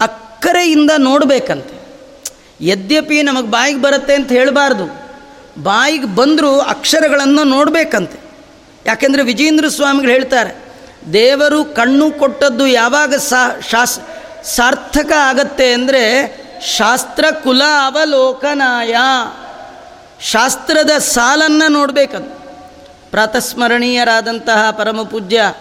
ಅಕ್ಕರೆಯಿಂದ 0.00 0.90
ನೋಡಬೇಕಂತೆ. 0.98 1.76
ಯದ್ಯಪಿ 2.60 3.22
ನಮಗೆ 3.22 3.46
ಬಾಯಿಗೆ 3.46 3.82
ಬರುತ್ತೆ 3.82 4.14
ಅಂತ 4.14 4.30
ಹೇಳಬಾರ್ದು. 4.32 4.86
ಬಾಯಿಗೆ 5.62 6.06
ಬಂದರೂ 6.06 6.60
ಅಕ್ಷರಗಳನ್ನು 6.60 7.44
ನೋಡಬೇಕಂತೆ. 7.44 8.18
ಯಾಕೆಂದರೆ 8.86 9.22
ವಿಜೇಂದ್ರ 9.22 9.68
ಸ್ವಾಮಿಗಳು 9.68 10.10
ಹೇಳ್ತಾರೆ, 10.10 10.52
ದೇವರು 11.12 11.64
ಕಣ್ಣು 11.64 12.10
ಕೊಟ್ಟದ್ದು 12.10 12.66
ಯಾವಾಗ 12.66 13.14
ಸಾ, 13.14 13.42
ಶಾಸ್, 13.70 13.98
ಸಾರ್ಥಕ 14.44 15.12
ಆಗತ್ತೆ 15.12 15.72
ಅಂದರೆ 15.72 16.02
ಶಾಸ್ತ್ರ 16.76 17.24
ಕುಲ 17.44 17.62
ಅವಲೋಕನಾಯ 17.86 18.94
ಶಾಸ್ತ್ರದ 20.22 20.90
ಸಾಲನ್ನು 20.98 21.68
ನೋಡಬೇಕದು. 21.68 22.42
ಪ್ರಾತಸ್ಮರಣೀಯರಾದಂತಹ 23.10 24.70
ಪರಮಪೂಜ್ಯ 24.70 25.54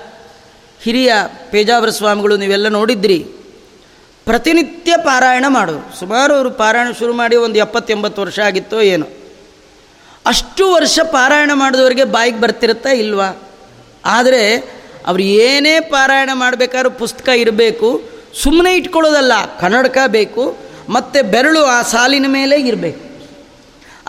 ಹಿರಿಯ 0.82 1.14
ಪೇಜಾವರ 1.52 1.90
ಸ್ವಾಮಿಗಳು 1.90 2.38
ನೀವೆಲ್ಲ 2.38 2.68
ನೋಡಿದ್ರಿ. 2.68 3.20
ಪ್ರತಿನಿತ್ಯ 4.26 4.98
ಪಾರಾಯಣ 4.98 5.46
ಮಾಡೋರು. 5.48 6.00
ಸುಮಾರು 6.00 6.34
ಅವರು 6.34 6.52
ಪಾರಾಯಣ 6.52 6.88
ಶುರು 7.00 7.14
ಮಾಡಿ 7.14 7.36
ಒಂದು 7.36 7.60
ಎಪ್ಪತ್ತೆಂಬತ್ತು 7.60 8.22
ವರ್ಷ 8.22 8.40
ಆಗಿತ್ತೋ 8.40 8.82
ಏನೋ. 8.82 9.06
ಅಷ್ಟು 10.26 10.74
ವರ್ಷ 10.74 11.00
ಪಾರಾಯಣ 11.04 11.52
ಮಾಡಿದವರಿಗೆ 11.54 12.04
ಬಾಯಿಗೆ 12.04 12.40
ಬರ್ತಿರುತ್ತಾ 12.40 12.90
ಇಲ್ವಾ? 12.90 13.50
ಆದರೆ 14.06 14.58
ಅವರು 15.08 15.22
ಏನೇ 15.22 15.80
ಪಾರಾಯಣ 15.80 16.30
ಮಾಡಬೇಕಾದ್ರೂ 16.34 16.90
ಪುಸ್ತಕ 16.90 17.30
ಇರಬೇಕು 17.30 18.02
ಸುಮ್ಮನೆ 18.44 18.76
ಇಟ್ಕೊಳ್ಳೋದಲ್ಲ, 18.76 19.34
ಕನ್ನಡಕ 19.60 19.98
ಬೇಕು, 20.08 20.58
ಮತ್ತು 20.90 21.32
ಬೆರಳು 21.32 21.64
ಆ 21.64 21.82
ಸಾಲಿನ 21.82 22.26
ಮೇಲೆ 22.28 22.62
ಇರಬೇಕು. 22.62 23.11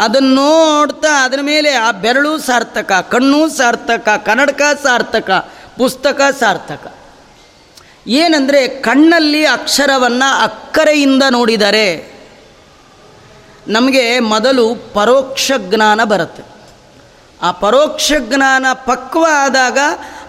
ಅದನ್ನು 0.02 0.34
ನೋಡ್ತಾ 0.34 1.24
ಅದರ 1.24 1.38
ಮೇಲೆ 1.42 1.72
ಆ 1.72 1.90
ಬೆರಳು 1.90 2.38
ಸಾರ್ಥಕ, 2.38 3.06
ಕಣ್ಣು 3.10 3.48
ಸಾರ್ಥಕ, 3.48 4.08
ಕನ್ನಡಕ 4.26 4.62
ಸಾರ್ಥಕ, 4.82 5.30
ಪುಸ್ತಕ 5.78 6.20
ಸಾರ್ಥಕ. 6.40 6.94
ಏನಂದರೆ 8.06 8.68
ಕಣ್ಣಲ್ಲಿ 8.68 9.46
ಅಕ್ಷರವನ್ನು 9.46 10.42
ಅಕ್ಕರೆಯಿಂದ 10.42 11.22
ನೋಡಿದರೆ 11.30 12.12
ನಮಗೆ 13.68 14.18
ಮೊದಲು 14.18 14.74
ಪರೋಕ್ಷ 14.94 15.52
ಜ್ಞಾನ 15.58 16.04
ಬರುತ್ತೆ. 16.04 16.42
ಆ 17.42 17.50
ಪರೋಕ್ಷ 17.52 18.12
ಜ್ಞಾನ 18.18 18.66
ಪಕ್ವ 18.86 19.26
ಆದಾಗ 19.32 19.78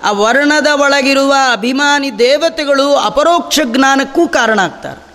ಆ 0.04 0.12
ವರ್ಣದ 0.12 0.68
ಒಳಗಿರುವ 0.68 1.36
ಅಭಿಮಾನಿ 1.52 2.20
ದೇವತೆಗಳು 2.20 2.96
ಅಪರೋಕ್ಷ 2.96 3.60
ಜ್ಞಾನಕ್ಕೂ 3.66 4.28
ಕಾರಣ 4.28 4.60
ಆಗ್ತಾರೆ. 4.60 5.13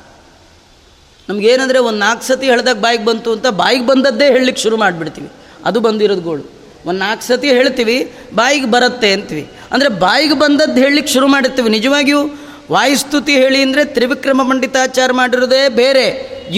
ನಮಗೇನಂದರೆ 1.28 1.78
ಒಂದು 1.88 2.00
ನಾಲ್ಕು 2.06 2.24
ಸತಿ 2.28 2.46
ಹೇಳ್ದಾಗ 2.52 2.76
ಬಾಯಿಗೆ 2.84 3.04
ಬಂತು 3.08 3.30
ಅಂತ 3.36 3.46
ಬಾಯಿಗೆ 3.62 3.86
ಬಂದದ್ದೇ 3.90 4.26
ಹೇಳಲಿಕ್ಕೆ 4.34 4.62
ಶುರು 4.66 4.76
ಮಾಡಿಬಿಡ್ತೀವಿ. 4.82 5.28
ಅದು 5.68 5.78
ಬಂದಿರೋದು 5.86 6.22
ಗೋಳು. 6.28 6.44
ಒಂದು 6.86 6.98
ನಾಲ್ಕು 7.04 7.24
ಸತಿ 7.30 7.48
ಹೇಳ್ತೀವಿ, 7.58 7.96
ಬಾಯಿಗೆ 8.40 8.68
ಬರುತ್ತೆ 8.74 9.08
ಅಂತೀವಿ. 9.16 9.44
ಅಂದರೆ 9.72 9.88
ಬಾಯಿಗೆ 10.04 10.36
ಬಂದದ್ದು 10.44 10.78
ಹೇಳಲಿಕ್ಕೆ 10.84 11.12
ಶುರು 11.12 11.26
ಮಾಡಿರ್ತೀವಿ. 11.34 11.70
ನಿಜವಾಗಿಯೂ 11.78 12.20
ವಾಯುಸ್ತುತಿ 12.74 13.34
ಹೇಳಿ 13.42 13.62
ಅಂದರೆ 13.62 13.82
ತ್ರಿವಿಕ್ರಮ 13.96 14.40
ಪಂಡಿತಾಚಾರ 14.50 15.10
ಮಾಡಿರೋದೇ 15.12 15.60
ಬೇರೆ, 15.82 16.06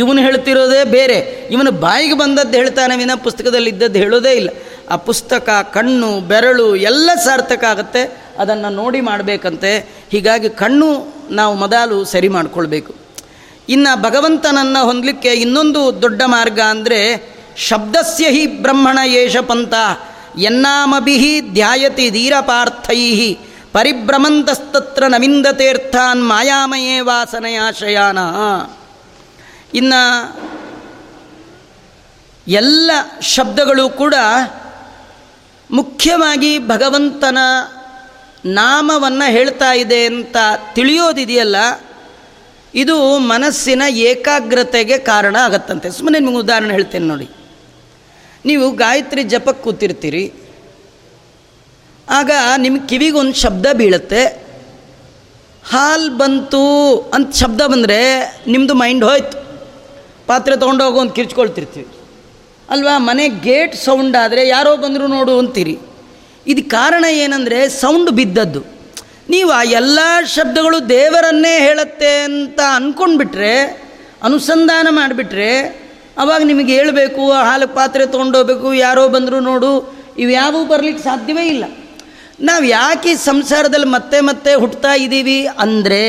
ಇವನು 0.00 0.20
ಹೇಳ್ತಿರೋದೇ 0.26 0.80
ಬೇರೆ. 0.96 1.18
ಇವನು 1.54 1.70
ಬಾಯಿಗೆ 1.84 2.14
ಬಂದದ್ದು 2.14 2.56
ಹೇಳ್ತಾನೆ 2.60 2.96
ವಿನ 2.96 3.14
ಪುಸ್ತಕದಲ್ಲಿ 3.26 3.70
ಇದ್ದದ್ದು 3.70 3.98
ಹೇಳೋದೇ 3.98 4.32
ಇಲ್ಲ. 4.32 4.50
ಆ 4.90 4.96
ಪುಸ್ತಕ, 5.08 5.48
ಕಣ್ಣು, 5.72 6.20
ಬೆರಳು 6.20 6.76
ಎಲ್ಲ 6.76 7.10
ಸಾರ್ಥಕ 7.26 7.64
ಆಗುತ್ತೆ. 7.64 8.02
ಅದನ್ನು 8.38 8.70
ನೋಡಿ 8.80 9.00
ಮಾಡಬೇಕಂತೆ. 9.00 9.72
ಹೀಗಾಗಿ 10.12 10.48
ಕಣ್ಣು 10.62 10.88
ನಾವು 11.30 11.54
ಮೊದಲು 11.54 12.04
ಸರಿ 12.04 12.28
ಮಾಡಿಕೊಳ್ಬೇಕು. 12.28 12.99
ಇನ್ನು 13.70 14.02
ಭಗವಂತನನ್ನು 14.02 14.84
ಹೊಂದಲಿಕ್ಕೆ 14.84 15.28
ಇನ್ನೊಂದು 15.28 16.02
ದೊಡ್ಡ 16.02 16.22
ಮಾರ್ಗ 16.26 16.60
ಅಂದರೆ 16.60 17.00
ಶಬ್ದಸ್ಯ 17.56 18.26
ಹಿ 18.28 18.46
ಬ್ರಹ್ಮಣ 18.46 18.98
ಯೇಷ 19.04 19.36
ಪಂಥ. 19.36 19.74
ಎನ್ನಾಮಭಿ 20.38 21.40
ಧ್ಯಾಯತಿ 21.40 22.10
ಧೀರಪಾರ್ಥೈ. 22.10 23.02
ಪರಿಭ್ರಮಂತಸ್ತತ್ರ 23.72 25.06
ನವಿಂದತೀರ್ಥಾನ್ 25.06 26.22
ಮಾಯಾಮಯೇ 26.28 27.00
ವಾಸನೆಯಾಶಯಾನ 27.00 28.18
ಇನ್ನು 29.74 30.02
ಎಲ್ಲ 32.48 32.90
ಶಬ್ದಗಳು 33.20 33.88
ಕೂಡ 33.90 34.14
ಮುಖ್ಯವಾಗಿ 35.70 36.58
ಭಗವಂತನ 36.58 37.38
ನಾಮವನ್ನು 38.44 39.30
ಹೇಳ್ತಾ 39.30 39.72
ಇದೆ 39.72 40.04
ಅಂತ 40.04 40.36
ತಿಳಿಯೋದಿದೆಯಲ್ಲ 40.74 41.56
ಇದು 42.74 43.18
ಮನಸ್ಸಿನ 43.18 43.82
ಏಕಾಗ್ರತೆಗೆ 43.88 44.98
ಕಾರಣ 44.98 45.36
ಆಗತ್ತಂತೆ. 45.36 45.90
ಸುಮ್ಮನೆ 45.90 46.18
ನಿಮಗೆ 46.18 46.36
ಉದಾಹರಣೆ 46.36 46.74
ಹೇಳ್ತೇನೆ 46.74 47.06
ನೋಡಿ. 47.06 47.28
ನೀವು 48.44 48.70
ಗಾಯತ್ರಿ 48.70 49.22
ಜಪಕ್ಕೆ 49.22 49.64
ಕೂತಿರ್ತೀರಿ. 49.64 50.32
ಆಗ 52.08 52.30
ನಿಮ್ಮ 52.56 52.86
ಕಿವಿಗೊಂದು 52.86 53.34
ಶಬ್ದ 53.34 53.66
ಬೀಳುತ್ತೆ. 53.72 54.50
ಹಾಲು 55.64 56.16
ಬಂತು 56.16 56.96
ಅಂತ 57.14 57.36
ಶಬ್ದ 57.36 57.60
ಬಂದರೆ 57.60 58.30
ನಿಮ್ಮದು 58.46 58.74
ಮೈಂಡ್ 58.74 59.04
ಹೋಯ್ತು. 59.04 59.38
ಪಾತ್ರೆ 60.26 60.56
ತೊಗೊಂಡೋಗೋ 60.56 61.00
ಒಂದು 61.00 61.12
ಕಿರ್ಚ್ಕೊಳ್ತಿರ್ತೀವಿ. 61.12 61.86
ಅಲ್ವಾ? 62.70 62.98
ಮನೆ 62.98 63.28
ಗೇಟ್ 63.28 63.76
ಸೌಂಡ್ 63.76 64.16
ಆದರೆ 64.16 64.48
ಯಾರೋ 64.48 64.76
ಬಂದರೂ 64.76 65.06
ನೋಡು 65.06 65.38
ಅಂತೀರಿ. 65.38 65.78
ಇದು 66.46 66.70
ಕಾರಣ 66.70 67.04
ಏನಂದರೆ 67.04 67.68
ಸೌಂಡ್ 67.68 68.10
ಬಿದ್ದದ್ದು. 68.10 68.79
ನೀವು 69.32 69.50
ಆ 69.58 69.62
ಎಲ್ಲ 69.80 70.00
ಶಬ್ದಗಳು 70.36 70.76
ದೇವರನ್ನೇ 70.88 71.54
ಹೇಳುತ್ತೆ 71.66 72.12
ಅಂತ 72.28 72.60
ಅಂದ್ಕೊಂಡ್ಬಿಟ್ರೆ 72.76 73.54
ಅನುಸಂಧಾನ 74.28 74.86
ಮಾಡಿಬಿಟ್ರೆ, 74.98 75.50
ಅವಾಗ 76.22 76.40
ನಿಮಗೆ 76.50 76.72
ಹೇಳಬೇಕು 76.78 77.22
ಹಾಲು 77.48 77.66
ಪಾತ್ರೆ 77.76 78.04
ತೊಗೊಂಡೋಗ್ಬೇಕು, 78.12 78.68
ಯಾರೋ 78.86 79.02
ಬಂದರೂ 79.14 79.38
ನೋಡು, 79.50 79.72
ಇವು 80.22 80.30
ಯಾವೂ 80.40 80.60
ಬರಲಿಕ್ಕೆ 80.72 81.02
ಸಾಧ್ಯವೇ 81.08 81.44
ಇಲ್ಲ. 81.54 81.64
ನಾವು 82.48 82.64
ಯಾಕೆ 82.78 83.12
ಸಂಸಾರದಲ್ಲಿ 83.30 83.88
ಮತ್ತೆ 83.96 84.18
ಮತ್ತೆ 84.30 84.52
ಹುಟ್ಟುತ್ತಾ 84.62 84.92
ಇದ್ದೀವಿ 85.04 85.38
ಅಂದರೆ, 85.64 86.02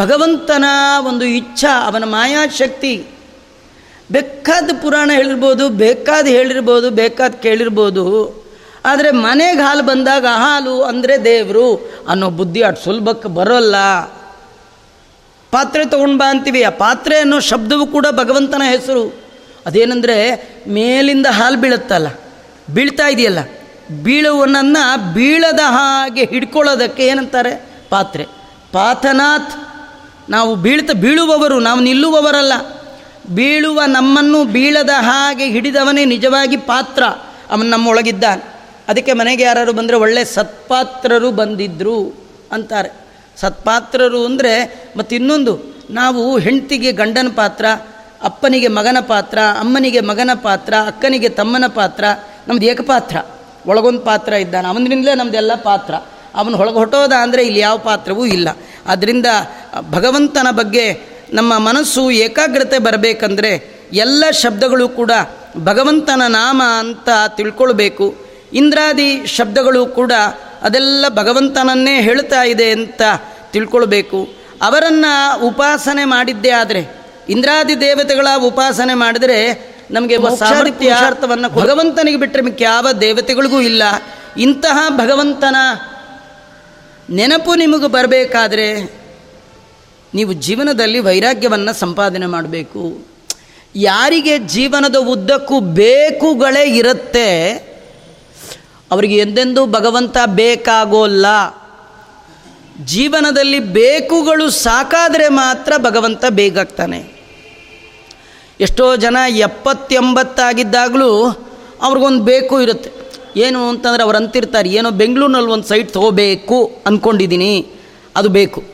ಭಗವಂತನ 0.00 0.66
ಒಂದು 1.10 1.24
ಇಚ್ಛಾ, 1.40 1.72
ಅವನ 1.88 2.04
ಮಾಯಾಶಕ್ತಿ. 2.16 2.94
ಬೇಕಾದ 4.16 4.70
ಪುರಾಣ 4.82 5.10
ಹೇಳಿರ್ಬೋದು 5.18 5.64
ಬೇಕಾದ 5.84 6.26
ಹೇಳಿರ್ಬೋದು, 6.36 6.88
ಬೇಕಾದ 7.02 7.34
ಕೇಳಿರ್ಬೋದು 7.46 8.04
ಆದರೆ 8.84 9.10
ಮನೆಗೆ 9.10 9.60
ಹಾಲು 9.60 9.82
ಬಂದಾಗ 9.82 10.26
ಹಾಲು 10.26 10.82
ಅಂದರೆ 10.82 11.24
ದೇವರು 11.24 11.66
ಅನ್ನೋ 12.08 12.30
ಬುದ್ಧಿ 12.30 12.62
ಅಷ್ಟು 12.62 12.84
ಸುಲಭಕ್ಕೆ 12.84 13.28
ಬರೋಲ್ಲ. 13.28 13.76
ಪಾತ್ರೆ 15.52 15.86
ತೊಗೊಂಡು 15.86 16.18
ಬಾ 16.18 16.30
ಅಂತೀವಿ. 16.30 16.62
ಆ 16.62 16.70
ಪಾತ್ರೆ 16.70 17.18
ಅನ್ನೋ 17.18 17.40
ಶಬ್ದವೂ 17.40 17.86
ಕೂಡ 17.86 18.06
ಭಗವಂತನ 18.10 18.62
ಹೆಸರು. 18.70 19.24
ಅದೇನೆಂದರೆ 19.66 20.16
ಮೇಲಿಂದ 20.68 21.26
ಹಾಲು 21.26 21.56
ಬೀಳುತ್ತಲ್ಲ, 21.56 22.08
ಬೀಳ್ತಾ 22.74 23.08
ಇದೆಯಲ್ಲ, 23.08 23.38
ಬೀಳುವನನ್ನು 24.02 25.14
ಬೀಳದ 25.14 25.60
ಹಾಗೆ 25.64 26.24
ಹಿಡ್ಕೊಳ್ಳೋದಕ್ಕೆ 26.24 27.06
ಏನಂತಾರೆ? 27.06 27.52
ಪಾತ್ರೆ. 27.90 28.24
ಪಾತನಾಥ್, 28.72 29.52
ನಾವು 30.30 30.54
ಬೀಳ್ತ, 30.56 30.90
ಬೀಳುವವರು, 30.92 31.58
ನಾವು 31.60 31.80
ನಿಲ್ಲುವವರಲ್ಲ. 31.80 32.52
ಬೀಳುವ 33.34 33.80
ನಮ್ಮನ್ನು 33.86 34.44
ಬೀಳದ 34.44 34.90
ಹಾಗೆ 35.00 35.44
ಹಿಡಿದವನೇ 35.44 36.04
ನಿಜವಾಗಿ 36.04 36.56
ಪಾತ್ರ. 36.56 37.02
ಅವನು 37.50 37.64
ನಮ್ಮೊಳಗಿದ್ದಾನೆ. 37.64 38.53
ಅದಕ್ಕೆ 38.88 39.12
ಮನೆಗೆ 39.12 39.42
ಯಾರು 39.42 39.72
ಬಂದರೆ 39.72 39.96
ಒಳ್ಳೆ 39.96 40.24
ಸತ್ಪಾತ್ರರು 40.24 41.30
ಬಂದಿದ್ದರು 41.30 42.14
ಅಂತಾರೆ. 42.52 42.90
ಸತ್ಪಾತ್ರರು 43.36 44.24
ಅಂದರೆ 44.24 44.84
ಮತ್ತಿನ್ನೊಂದು, 44.96 45.60
ನಾವು 45.90 46.38
ಹೆಂಡತಿಗೆ 46.38 46.92
ಗಂಡನ 46.92 47.26
ಪಾತ್ರ, 47.36 47.64
ಅಪ್ಪನಿಗೆ 48.22 48.68
ಮಗನ 48.68 48.96
ಪಾತ್ರ, 49.00 49.38
ಅಮ್ಮನಿಗೆ 49.58 50.00
ಮಗನ 50.00 50.30
ಪಾತ್ರ, 50.42 50.74
ಅಕ್ಕನಿಗೆ 50.86 51.28
ತಮ್ಮನ 51.28 51.64
ಪಾತ್ರ, 51.66 52.04
ನಮ್ದು 52.48 52.66
ಏಕಪಾತ್ರ. 52.66 53.16
ಒಳಗೊಂದು 53.66 54.00
ಪಾತ್ರ 54.00 54.32
ಇದ್ದಾನೆ. 54.32 54.68
ಅವನಿಂದಲೇ 54.68 55.14
ನಮ್ಮದೆಲ್ಲ 55.14 55.54
ಪಾತ್ರ. 55.54 55.94
ಅವನು 56.34 56.56
ಹೊಳಗೆ 56.56 56.74
ಹೊಟ್ಟೋದ 56.74 57.12
ಅಂದರೆ 57.12 57.42
ಇಲ್ಲಿ 57.46 57.60
ಯಾವ 57.60 57.78
ಪಾತ್ರವೂ 57.78 58.26
ಇಲ್ಲ. 58.26 58.48
ಆದ್ದರಿಂದ 58.86 59.26
ಭಗವಂತನ 59.90 60.46
ಬಗ್ಗೆ 60.50 61.14
ನಮ್ಮ 61.32 61.58
ಮನಸ್ಸು 61.58 62.10
ಏಕಾಗ್ರತೆ 62.10 62.78
ಬರಬೇಕಂದ್ರೆ 62.78 63.82
ಎಲ್ಲ 63.92 64.24
ಶಬ್ದಗಳು 64.30 64.88
ಕೂಡ 64.88 65.10
ಭಗವಂತನ 65.64 66.22
ನಾಮ 66.28 66.62
ಅಂತ 66.78 67.08
ತಿಳ್ಕೊಳ್ಬೇಕು. 67.36 68.23
ಇಂದ್ರಾದಿ 68.54 69.26
ಶಬ್ದಗಳು 69.26 69.86
ಕೂಡ 69.86 70.12
ಅದೆಲ್ಲ 70.62 71.04
ಭಗವಂತನನ್ನೇ 71.08 72.00
ಹೇಳ್ತಾ 72.00 72.42
ಇದೆ 72.44 72.70
ಅಂತ 72.70 73.02
ತಿಳ್ಕೊಳ್ಬೇಕು. 73.52 74.28
ಅವರನ್ನು 74.62 75.40
ಉಪಾಸನೆ 75.46 76.04
ಮಾಡಿದ್ದೇ 76.04 76.50
ಆದರೆ 76.50 77.04
ಇಂದ್ರಾದಿ 77.28 77.80
ದೇವತೆಗಳ 77.80 78.26
ಉಪಾಸನೆ 78.36 78.94
ಮಾಡಿದರೆ 78.94 79.38
ನಮಗೆ 79.90 80.16
ಸಾಮರ್ಥ್ಯಾರ್ಥವನ್ನು 80.36 81.48
ಭಗವಂತನಿಗೆ 81.48 82.16
ಬಿಟ್ಟರೆ 82.16 82.42
ಮಿಕ್ಕ 82.42 82.62
ಯಾವ 82.62 82.92
ದೇವತೆಗಳಿಗೂ 83.00 83.60
ಇಲ್ಲ. 83.60 83.82
ಇಂತಹ 84.36 84.86
ಭಗವಂತನ 84.88 85.56
ನೆನಪು 87.10 87.54
ನಿಮಗೆ 87.54 87.86
ಬರಬೇಕಾದ್ರೆ 87.86 88.82
ನೀವು 90.14 90.32
ಜೀವನದಲ್ಲಿ 90.32 90.98
ವೈರಾಗ್ಯವನ್ನು 90.98 91.72
ಸಂಪಾದನೆ 91.72 92.26
ಮಾಡಬೇಕು. 92.26 93.06
ಯಾರಿಗೆ 93.76 94.38
ಜೀವನದ 94.38 94.96
ಉದ್ದಕ್ಕೂ 94.96 95.60
ಬೇಕುಗಳೇ 95.60 96.76
ಇರುತ್ತೆ 96.76 97.28
ಅವರಿಗೆ 98.90 99.16
ಎಂದೆಂದೂ 99.16 99.66
ಭಗವಂತ 99.66 100.16
ಬೇಕಾಗೋಲ್ಲ. 100.26 101.26
ಜೀವನದಲ್ಲಿ 102.84 103.58
ಬೇಕುಗಳು 103.58 104.50
ಸಾಕಾದರೆ 104.50 105.28
ಮಾತ್ರ 105.28 105.72
ಭಗವಂತ 105.76 106.24
ಬೇಕಾಗ್ತಾನೆ. 106.30 107.14
ಎಷ್ಟೋ 108.60 108.96
ಜನ 108.96 109.16
ಎಪ್ಪತ್ತೆಂಬತ್ತಾಗಿದ್ದಾಗಲೂ 109.28 111.26
ಅವ್ರಿಗೊಂದು 111.82 112.24
ಬೇಕು 112.24 112.60
ಇರುತ್ತೆ. 112.60 112.90
ಏನು 113.36 113.68
ಅಂತಂದರೆ 113.68 114.02
ಅವ್ರು 114.02 114.18
ಅಂತಿರ್ತಾರೆ, 114.18 114.68
ಏನೋ 114.68 114.90
ಬೆಂಗಳೂರಿನಲ್ಲಿ 114.90 115.50
ಒಂದು 115.50 115.64
ಸೈಟ್ 115.64 115.92
ತೊಗೋಬೇಕು 115.92 116.82
ಅಂದ್ಕೊಂಡಿದ್ದೀನಿ 116.86 117.66
ಅದು 118.16 118.28
ಬೇಕು. 118.28 118.64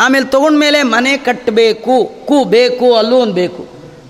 ಆಮೇಲೆ 0.00 0.24
ತೊಗೊಂಡ್ಮೇಲೆ 0.24 0.82
ಮನೆ 0.82 1.16
ಕಟ್ಟಬೇಕು 1.16 2.26
ಕೂ 2.26 2.44
ಬೇಕು, 2.44 2.94
ಅಲ್ಲೂ 2.94 3.16
ಒಂದು 3.16 3.32
ಬೇಕು. 3.32 3.68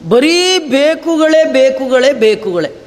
ಬರೀ 0.09 0.59
ಬೇಕುಗಳೇ 0.59 1.45
ಬೇಕುಗಳೇ 1.45 2.12
ಬೇಕುಗಳೇ. 2.12 2.84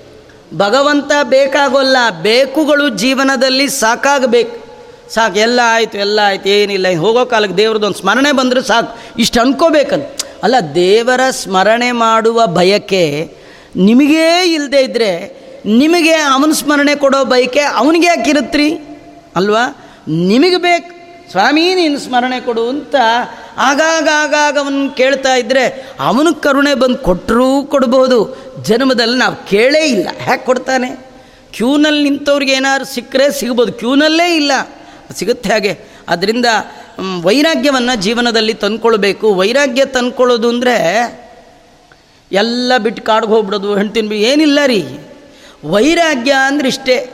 ಭಗವಂತ 0.53 1.11
ಬೇಕಾಗೋಲ್ಲ, 1.23 1.97
ಬೇಕುಗಳು 2.21 2.89
ಜೀವನದಲ್ಲಿ 2.89 3.69
ಸಾಕಾಗಬೇಕು. 3.69 4.67
ಸಾಕು, 5.13 5.39
ಎಲ್ಲ 5.39 5.59
ಆಯಿತು 5.63 5.97
ಎಲ್ಲ 5.97 6.19
ಆಯಿತು, 6.23 6.49
ಏನಿಲ್ಲ, 6.49 6.87
ಹೋಗೋ 6.97 7.25
ಕಾಲಕ್ಕೆ 7.25 7.57
ದೇವ್ರದ್ದೊಂದು 7.57 7.97
ಸ್ಮರಣೆ 7.97 8.31
ಬಂದರೆ 8.31 8.61
ಸಾಕು. 8.61 8.99
ಇಷ್ಟು 9.19 9.41
ಅನ್ಕೋಬೇಕಂತ 9.41 10.05
ಅಲ್ಲ, 10.43 10.55
ದೇವರ 10.75 11.29
ಸ್ಮರಣೆ 11.29 11.91
ಮಾಡುವ 11.91 12.47
ಬಯಕೆ 12.47 13.33
ನಿಮಗೇ 13.75 14.53
ಇಲ್ಲದೆ 14.53 14.81
ಇದ್ದರೆ 14.81 15.11
ನಿಮಗೆ 15.65 16.13
ಅವನ 16.13 16.51
ಸ್ಮರಣೆ 16.51 16.95
ಕೊಡೋ 16.95 17.23
ಬಯಕೆ 17.23 17.59
ಅವನಿಗೆ 17.59 18.07
ಯಾಕಿರುತ್ತೀ 18.07 18.69
ಅಲ್ವಾ? 19.35 19.63
ನಿಮಗೆ 20.07 20.57
ಬೇಕು. 20.57 20.96
ಸ್ವಾಮಿ, 21.31 21.75
ನೀನು 21.75 21.99
ಸ್ಮರಣೆ 21.99 22.39
ಕೊಡು 22.39 22.69
ಅಂತ 22.69 22.95
ಆಗಾಗ 23.57 24.07
ಆಗಾಗ 24.15 24.57
ಅವನು 24.57 24.95
ಕೇಳ್ತಾ 24.95 25.35
ಇದ್ದರೆ 25.35 25.89
ಅವನು 25.99 26.35
ಕರುಣೆ 26.35 26.73
ಬಂದು 26.73 26.97
ಕೊಟ್ಟರೂ 26.97 27.63
ಕೊಡ್ಬೋದು. 27.63 28.47
ಜನ್ಮದಲ್ಲಿ 28.63 29.17
ನಾವು 29.17 29.47
ಕೇಳೇ 29.47 29.85
ಇಲ್ಲ. 29.85 30.07
ಹ್ಯಾಕೆ 30.23 30.45
ಕೊಡ್ತಾನೆ? 30.45 31.07
ಕ್ಯೂನಲ್ಲಿ 31.53 32.09
ನಿಂತವ್ರಿಗೆ 32.09 32.51
ಏನಾದ್ರು 32.51 32.85
ಸಿಕ್ಕರೆ 32.85 33.31
ಸಿಗ್ಬೋದು. 33.31 33.73
ಕ್ಯೂನಲ್ಲೇ 33.73 34.35
ಇಲ್ಲ. 34.35 34.51
ಸಿಗುತ್ತೆ 35.15 35.49
ಹಾಗೆ. 35.49 35.79
ಅದರಿಂದ 36.07 36.45
ವೈರಾಗ್ಯವನ್ನು 37.23 38.01
ಜೀವನದಲ್ಲಿ 38.01 38.53
ತಂದ್ಕೊಳ್ಬೇಕು. 38.53 39.35
ವೈರಾಗ್ಯ 39.35 39.85
ತಂದ್ಕೊಳ್ಳೋದು 39.85 40.49
ಅಂದರೆ 40.49 40.75
ಎಲ್ಲ 42.31 42.73
ಬಿಟ್ಟು 42.77 43.03
ಕಾಡ್ಗೆ 43.03 43.31
ಹೋಗ್ಬಿಡೋದು. 43.31 43.77
ಹೆಣ್ತಿನ 43.77 44.11
ಏನಿಲ್ಲ 44.11 44.59
ರೀ. 44.65 44.83
ವೈರಾಗ್ಯ 45.65 46.33
ಅಂದ್ರೆ 46.45 46.67
ಇಷ್ಟೇ. 46.67 47.09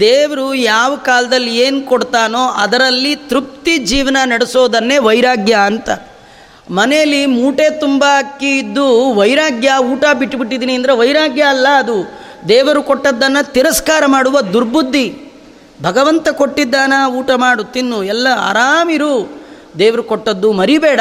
ದೇವರು 0.00 0.54
ಯಾವ 0.54 0.96
ಕಾಲದಲ್ಲಿ 0.96 1.56
ಏನು 1.56 1.82
ಕೊಡ್ತಾನೋ 1.82 2.44
ಅದರಲ್ಲಿ 2.44 3.16
ತೃಪ್ತಿ 3.16 3.78
ಜೀವನ 3.78 4.16
ನಡೆಸೋದನ್ನೇ 4.24 4.98
ವೈರಾಗ್ಯ 4.98 5.54
ಅಂತ. 5.64 5.90
ಮನೆಯಲ್ಲಿ 6.70 7.26
ಮೂಟೆ 7.26 7.70
ತುಂಬ 7.80 8.04
ಅಕ್ಕಿ 8.18 8.58
ಇದ್ದು 8.58 9.14
ವೈರಾಗ್ಯ, 9.14 9.72
ಊಟ 9.78 10.04
ಬಿಟ್ಟುಬಿಟ್ಟಿದ್ದೀನಿ 10.18 10.74
ಅಂದರೆ 10.74 10.92
ವೈರಾಗ್ಯ 10.92 11.42
ಅಲ್ಲ 11.42 11.68
ಅದು. 11.78 11.98
ದೇವರು 12.48 12.82
ಕೊಟ್ಟದ್ದನ್ನು 12.82 13.52
ತಿರಸ್ಕಾರ 13.52 14.02
ಮಾಡುವ 14.06 14.40
ದುರ್ಬುದ್ಧಿ. 14.40 15.06
ಭಗವಂತ 15.82 16.28
ಕೊಟ್ಟಿದ್ದಾನ, 16.28 16.92
ಊಟ 17.08 17.30
ಮಾಡು, 17.30 17.64
ತಿನ್ನು, 17.64 18.04
ಎಲ್ಲ 18.04 18.26
ಆರಾಮಿರು. 18.38 19.42
ದೇವರು 19.78 20.02
ಕೊಟ್ಟದ್ದು 20.02 20.52
ಮರಿಬೇಡ, 20.52 21.00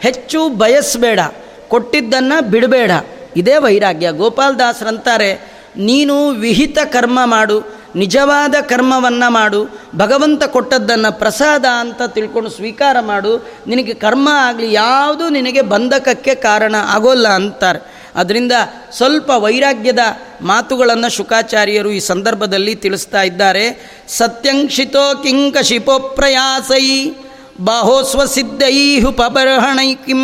ಹೆಚ್ಚು 0.00 0.48
ಬಯಸಬೇಡ, 0.48 1.20
ಕೊಟ್ಟಿದ್ದನ್ನು 1.68 2.50
ಬಿಡಬೇಡ. 2.50 2.90
ಇದೇ 3.36 3.56
ವೈರಾಗ್ಯ. 3.56 4.12
ಗೋಪಾಲದಾಸರಂತಾರೆ, 4.12 5.30
ನೀನು 5.76 6.28
ವಿಹಿತ 6.28 6.78
ಕರ್ಮ 6.92 7.18
ಮಾಡು 7.24 7.76
ನಿಜವಾದ 7.96 8.54
ಕರ್ಮವನ್ನು 8.62 9.32
ಮಾಡು, 9.32 9.80
ಭಗವಂತ 9.96 10.44
ಕೊಟ್ಟದ್ದನ್ನು 10.44 11.18
ಪ್ರಸಾದ 11.18 11.64
ಅಂತ 11.64 12.02
ತಿಳ್ಕೊಂಡು 12.02 12.50
ಸ್ವೀಕಾರ 12.50 12.96
ಮಾಡು, 13.00 13.46
ನಿನಗೆ 13.66 13.94
ಕರ್ಮ 13.94 14.28
ಆಗಲಿ, 14.32 14.72
ಯಾವುದು 14.72 15.28
ನಿನಗೆ 15.28 15.62
ಬಂಧಕಕ್ಕೆ 15.62 16.34
ಕಾರಣ 16.34 16.74
ಆಗೋಲ್ಲ 16.88 17.28
ಅಂತಾರೆ. 17.28 17.96
ಅದರಿಂದ 18.14 18.52
ಸ್ವಲ್ಪ 18.92 19.30
ವೈರಾಗ್ಯದ 19.30 19.98
ಮಾತುಗಳನ್ನು 20.42 21.10
ಶುಕಾಚಾರ್ಯರು 21.10 21.90
ಈ 21.90 22.00
ಸಂದರ್ಭದಲ್ಲಿ 22.00 22.74
ತಿಳಿಸ್ತಾ 22.74 23.22
ಇದ್ದಾರೆ. 23.22 23.96
ಸತ್ಯಂಕ್ಷಿತೋ 24.08 25.22
ಕಿಂಕಶಿಪೋ 25.22 25.98
ಪ್ರಯಾಸೈ 25.98 27.16
ಬಾಹೋಸ್ವಸಿದ್ಧೈ 27.60 29.00
ಹುಪಬರ್ಹಣೈ 29.00 29.94
ಕಿಂ, 29.94 30.22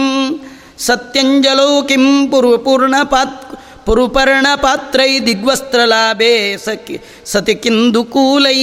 ಸತ್ಯಂಜಲೌ 0.79 1.83
ಕಿಂ 1.83 2.29
ಪೂರ್ವಪೂರ್ಣ 2.31 2.97
ಪೂರ್ಣ 2.97 3.11
ಪಾತ್ 3.11 3.52
ಪುರುಪರ್ಣ 3.87 4.47
ಪಾತ್ರೈ 4.57 5.21
ದಿಗ್ವಸ್ತ್ರಲಾಭೆ 5.21 6.57
ಸಖಿ 6.57 7.01
ಸತಿ 7.25 7.55
ಕಿಂದು 7.55 8.05
ಕೂಲೈ 8.05 8.61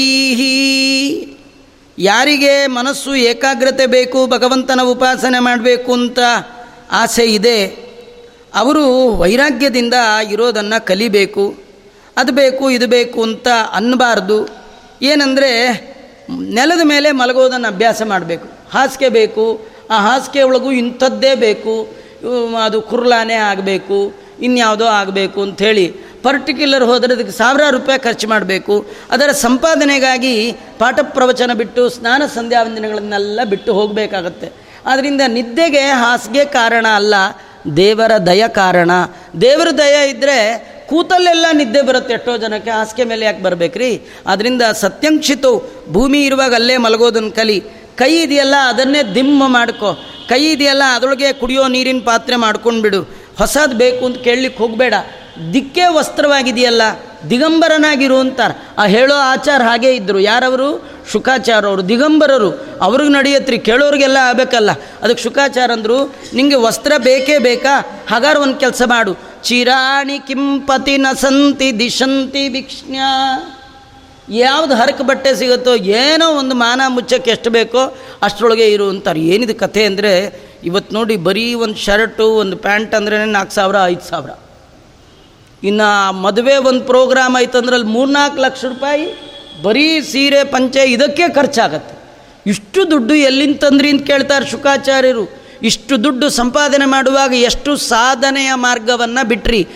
ಯಾರಿಗೆ 1.97 2.67
ಮನಸ್ಸು 2.67 3.15
ಏಕಾಗ್ರತೆ 3.15 3.85
ಬೇಕು, 3.85 4.27
ಭಗವಂತನ 4.27 4.79
ಉಪಾಸನೆ 4.83 5.39
ಮಾಡಬೇಕು 5.39 5.93
ಅಂತ 5.93 6.19
ಆಸೆ 6.91 7.25
ಇದೆ, 7.25 7.65
ಅವರು 8.55 8.83
ವೈರಾಗ್ಯದಿಂದ 9.09 9.93
ಇರೋದನ್ನು 10.31 10.85
ಕಲಿಬೇಕು, 10.85 11.55
ಅದು 12.17 12.31
ಬೇಕು, 12.31 12.69
ಇದು 12.69 12.87
ಬೇಕು 12.87 13.23
ಅಂತ 13.23 13.47
ಅನ್ನಬಾರ್ದು. 13.73 14.37
ಏನಂದರೆ, 15.01 15.51
ನೆಲದ 16.49 16.81
ಮೇಲೆ 16.83 17.11
ಮಲಗೋದನ್ನು 17.11 17.67
ಅಭ್ಯಾಸ 17.67 18.01
ಮಾಡಬೇಕು. 18.05 18.47
ಹಾಸಿಗೆ 18.69 19.09
ಬೇಕು, 19.09 19.45
ಆ 19.89 19.99
ಹಾಸಿಗೆ 19.99 20.43
ಒಳಗೂ 20.43 20.71
ಇಂಥದ್ದೇ 20.71 21.35
ಬೇಕು, 21.35 21.75
ಅದು 22.63 22.81
ಕುರ್ಲಾನೇ 22.81 23.33
ಆಗಬೇಕು. 23.33 24.28
ಇನ್ಯಾವುದೋ 24.41 24.85
ಆಗಬೇಕು 24.85 25.41
ಅಂಥೇಳಿ 25.41 25.87
ಪರ್ಟಿಕ್ಯುಲರ್ 26.23 26.83
ಹೋದರೆ 26.83 27.13
ಅದಕ್ಕೆ 27.13 27.31
ಸಾವಿರಾರು 27.31 27.77
ರೂಪಾಯಿ 27.77 27.99
ಖರ್ಚು 27.99 28.27
ಮಾಡಬೇಕು. 28.27 28.85
ಅದರ 29.11 29.31
ಸಂಪಾದನೆಗಾಗಿ 29.31 30.51
ಪಾಠ 30.51 30.99
ಪ್ರವಚನ 31.01 31.53
ಬಿಟ್ಟು, 31.53 31.89
ಸ್ನಾನ 31.89 32.21
ಸಂಧ್ಯಾ 32.35 32.63
ವಂದನೆಗಳನ್ನೆಲ್ಲ 32.63 33.39
ಬಿಟ್ಟು 33.43 33.73
ಹೋಗಬೇಕಾಗತ್ತೆ. 33.73 34.51
ಆದ್ದರಿಂದ 34.85 35.21
ನಿದ್ದೆಗೆ 35.27 35.79
ಹಾಸಿಗೆ 35.79 36.45
ಕಾರಣ 36.45 36.85
ಅಲ್ಲ, 36.95 37.15
ದೇವರ 37.77 38.17
ದಯ 38.17 38.47
ಕಾರಣ. 38.47 38.91
ದೇವರ 39.41 39.67
ದಯ 39.71 40.09
ಇದ್ದರೆ 40.09 40.37
ಕೂತಲ್ಲೆಲ್ಲ 40.89 41.45
ನಿದ್ದೆ 41.53 41.81
ಬರುತ್ತೆ 41.81 42.13
ಎಷ್ಟೋ 42.13 42.37
ಜನಕ್ಕೆ, 42.37 42.69
ಹಾಸಿಗೆ 42.69 43.03
ಮೇಲೆ 43.03 43.25
ಯಾಕೆ 43.25 43.43
ಬರಬೇಕ್ರಿ? 43.43 44.01
ಅದರಿಂದ 44.27 44.61
ಸತ್ಯಂಕ್ಷಿತು 44.61 45.71
ಭೂಮಿ 45.91 46.25
ಇರುವಾಗ 46.25 46.53
ಅಲ್ಲೇ 46.53 46.77
ಮಲಗೋದನ್ನು 46.77 47.31
ಕಲಿ. 47.31 47.59
ಕೈ 47.95 48.15
ಇದೆಯಲ್ಲ, 48.15 48.55
ಅದನ್ನೇ 48.67 49.03
ದಿಮ್ಮ 49.15 49.43
ಮಾಡ್ಕೊ. 49.47 49.93
ಕೈ 50.29 50.45
ಇದೆಯಲ್ಲ, 50.45 50.83
ಅದರೊಳಗೆ 50.95 51.33
ಕುಡಿಯೋ 51.33 51.67
ನೀರಿನ 51.67 52.01
ಪಾತ್ರೆ 52.05 52.35
ಮಾಡ್ಕೊಂಡು 52.35 52.81
ಬಿಡು 52.81 53.18
ಹೊಸದು 53.39 53.75
ಬೇಕು 53.77 54.01
ಅಂತ 54.05 54.17
ಕೇಳಲಿಕ್ಕೆ 54.17 54.59
ಹೋಗಬೇಡ. 54.63 54.93
ದಿಕ್ಕೇ 55.53 55.85
ವಸ್ತ್ರವಾಗಿದೆಯಲ್ಲ, 55.87 56.83
ದಿಗಂಬರನಾಗಿರು 57.29 58.17
ಅಂತಾರೆ. 58.17 58.55
ಆ 58.77 58.85
ಹೇಳೋ 58.85 59.15
ಆಚಾರ 59.15 59.61
ಹಾಗೇ 59.61 59.91
ಇದ್ದರು 59.91 60.19
ಯಾರವರು? 60.19 60.69
ಶುಕಾಚಾರ 61.11 61.61
ಅವರು 61.65 61.83
ದಿಗಂಬರರು. 61.89 62.49
ಅವ್ರಿಗೆ 62.81 63.11
ನಡೆಯತ್ರಿ, 63.11 63.57
ಕೇಳೋರಿಗೆಲ್ಲ 63.59 64.17
ಆಗಬೇಕಲ್ಲ. 64.21 64.71
ಅದಕ್ಕೆ 65.01 65.23
ಶುಕಾಚಾರ 65.23 65.69
ಅಂದರು 65.71 65.97
ನಿಮಗೆ 66.33 66.55
ವಸ್ತ್ರ 66.55 66.91
ಬೇಕೇ 66.97 67.37
ಬೇಕಾ? 67.37 67.75
ಹಾಗಾದ್ರೆ 68.09 68.41
ಒಂದು 68.41 68.57
ಕೆಲಸ 68.57 68.81
ಮಾಡು. 68.85 69.13
ಚಿರಾಣಿ 69.43 70.17
ಕಿಂಪತಿ 70.19 70.95
ನಸಂತಿ 70.97 71.69
ದಿಶಂತಿ 71.79 72.43
ಭಿಕ್ಷ್ಣ 72.49 72.95
ಯಾವುದು 74.33 74.73
ಹರಕು 74.75 75.03
ಬಟ್ಟೆ 75.03 75.31
ಸಿಗುತ್ತೋ, 75.35 75.73
ಏನೋ 75.75 76.27
ಒಂದು 76.31 76.55
ಮಾನ 76.55 76.81
ಮುಚ್ಚಕ್ಕೆ 76.87 77.31
ಎಷ್ಟು 77.31 77.49
ಬೇಕೋ 77.49 77.81
ಅಷ್ಟರೊಳಗೆ 78.21 78.67
ಇರು 78.67 78.87
ಅಂತಾರೆ. 78.89 79.21
ಏನಿದು 79.25 79.55
ಕಥೆ 79.55 79.83
ಅಂದರೆ 79.83 80.13
ಇವತ್ತು 80.63 80.95
ನೋಡಿ 80.95 81.15
ಬರೀ 81.15 81.53
ಒಂದು 81.53 81.75
ಶರ್ಟು, 81.75 82.25
ಒಂದು 82.25 82.57
ಪ್ಯಾಂಟ್ 82.57 82.95
ಅಂದ್ರೆ 82.95 83.25
ನಾಲ್ಕು 83.25 83.53
ಸಾವಿರ, 83.53 83.75
ಐದು 83.85 84.01
ಸಾವಿರ. 84.01 84.29
ಇನ್ನು 85.63 86.13
ಮದುವೆ 86.13 86.57
ಒಂದು 86.57 86.81
ಪ್ರೋಗ್ರಾಮ್ 86.81 87.35
ಆಯ್ತು 87.35 87.57
ಅಂದ್ರೆ 87.57 87.75
ಅಲ್ಲಿ 87.75 87.89
ಮೂರ್ನಾಲ್ಕು 87.89 88.37
ಲಕ್ಷ 88.37 88.65
ರೂಪಾಯಿ 88.65 89.29
ಬರೀ 89.63 90.01
ಸೀರೆ, 90.01 90.43
ಪಂಚೆ 90.43 90.79
ಇದಕ್ಕೆ 90.79 91.29
ಖರ್ಚಾಗತ್ತೆ. 91.29 91.99
ಇಷ್ಟು 92.47 92.91
ದುಡ್ಡು 92.91 93.13
ಎಲ್ಲಿಂದ 93.13 93.55
ತಂದ್ರಿ 93.55 93.89
ಅಂತ 93.89 94.07
ಕೇಳ್ತಾರೆ 94.07 94.45
ಶುಕಾಚಾರ್ಯರು. 94.45 95.41
ಇಷ್ಟು 95.61 96.03
ದುಡ್ಡು 96.03 96.29
ಸಂಪಾದನೆ 96.29 96.85
ಮಾಡುವಾಗ 96.85 97.33
ಎಷ್ಟು 97.33 97.77
ಸಾಧನೆಯ 97.77 98.51
ಮಾರ್ಗವನ್ನು 98.53 99.27
ಬಿಟ್ರಿ. 99.27 99.67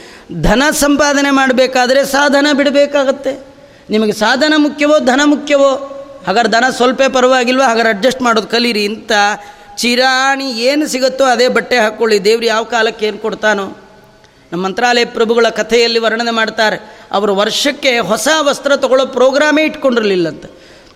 ಧನ 0.42 0.64
ಸಂಪಾದನೆ 0.72 1.32
ಮಾಡಬೇಕಾದ್ರೆ 1.32 2.06
ಸಾಧನ 2.06 2.48
ಬಿಡಬೇಕಾಗತ್ತೆ. 2.54 3.48
ನಿಮಗೆ 3.90 4.12
ಸಾಧನ 4.12 4.54
ಮುಖ್ಯವೋ, 4.58 5.00
ಧನ 5.00 5.22
ಮುಖ್ಯವೋ? 5.26 5.90
ಹಾಗಾದ್ರೆ 6.28 6.52
ಧನ 6.52 6.64
ಸ್ವಲ್ಪ 6.70 7.02
ಪರವಾಗಿಲ್ವೋ? 7.14 7.64
ಹಾಗಾದ್ರೆ 7.64 7.90
ಅಡ್ಜಸ್ಟ್ 7.90 8.22
ಮಾಡೋದು 8.22 8.48
ಕಲೀರಿ 8.48 8.86
ಅಂತ 8.86 9.12
ಚಿರಾಣಿ 9.78 10.52
ಏನು 10.52 10.88
ಸಿಗುತ್ತೋ 10.88 11.24
ಅದೇ 11.24 11.48
ಬಟ್ಟೆ 11.48 11.78
ಹಾಕ್ಕೊಳ್ಳಿ 11.78 12.26
ದೇವ್ರು 12.26 12.46
ಯಾವ 12.46 12.64
ಕಾಲಕ್ಕೆ 12.64 13.06
ಏನು 13.06 13.18
ಕೊಡ್ತಾನೋ. 13.18 13.78
ನಮ್ಮ 14.52 14.66
ಮಂತ್ರಾಲಯ 14.66 15.06
ಪ್ರಭುಗಳ 15.06 15.50
ಕಥೆಯಲ್ಲಿ 15.50 16.00
ವರ್ಣನೆ 16.00 16.32
ಮಾಡ್ತಾರೆ. 16.32 17.00
ಅವರು 17.12 17.36
ವರ್ಷಕ್ಕೆ 17.36 18.00
ಹೊಸ 18.00 18.28
ವಸ್ತ್ರ 18.42 18.76
ತಗೊಳ್ಳೋ 18.76 19.06
ಪ್ರೋಗ್ರಾಮೇ 19.06 19.64
ಇಟ್ಕೊಂಡಿರಲಿಲ್ಲಂತೆ. 19.64 20.50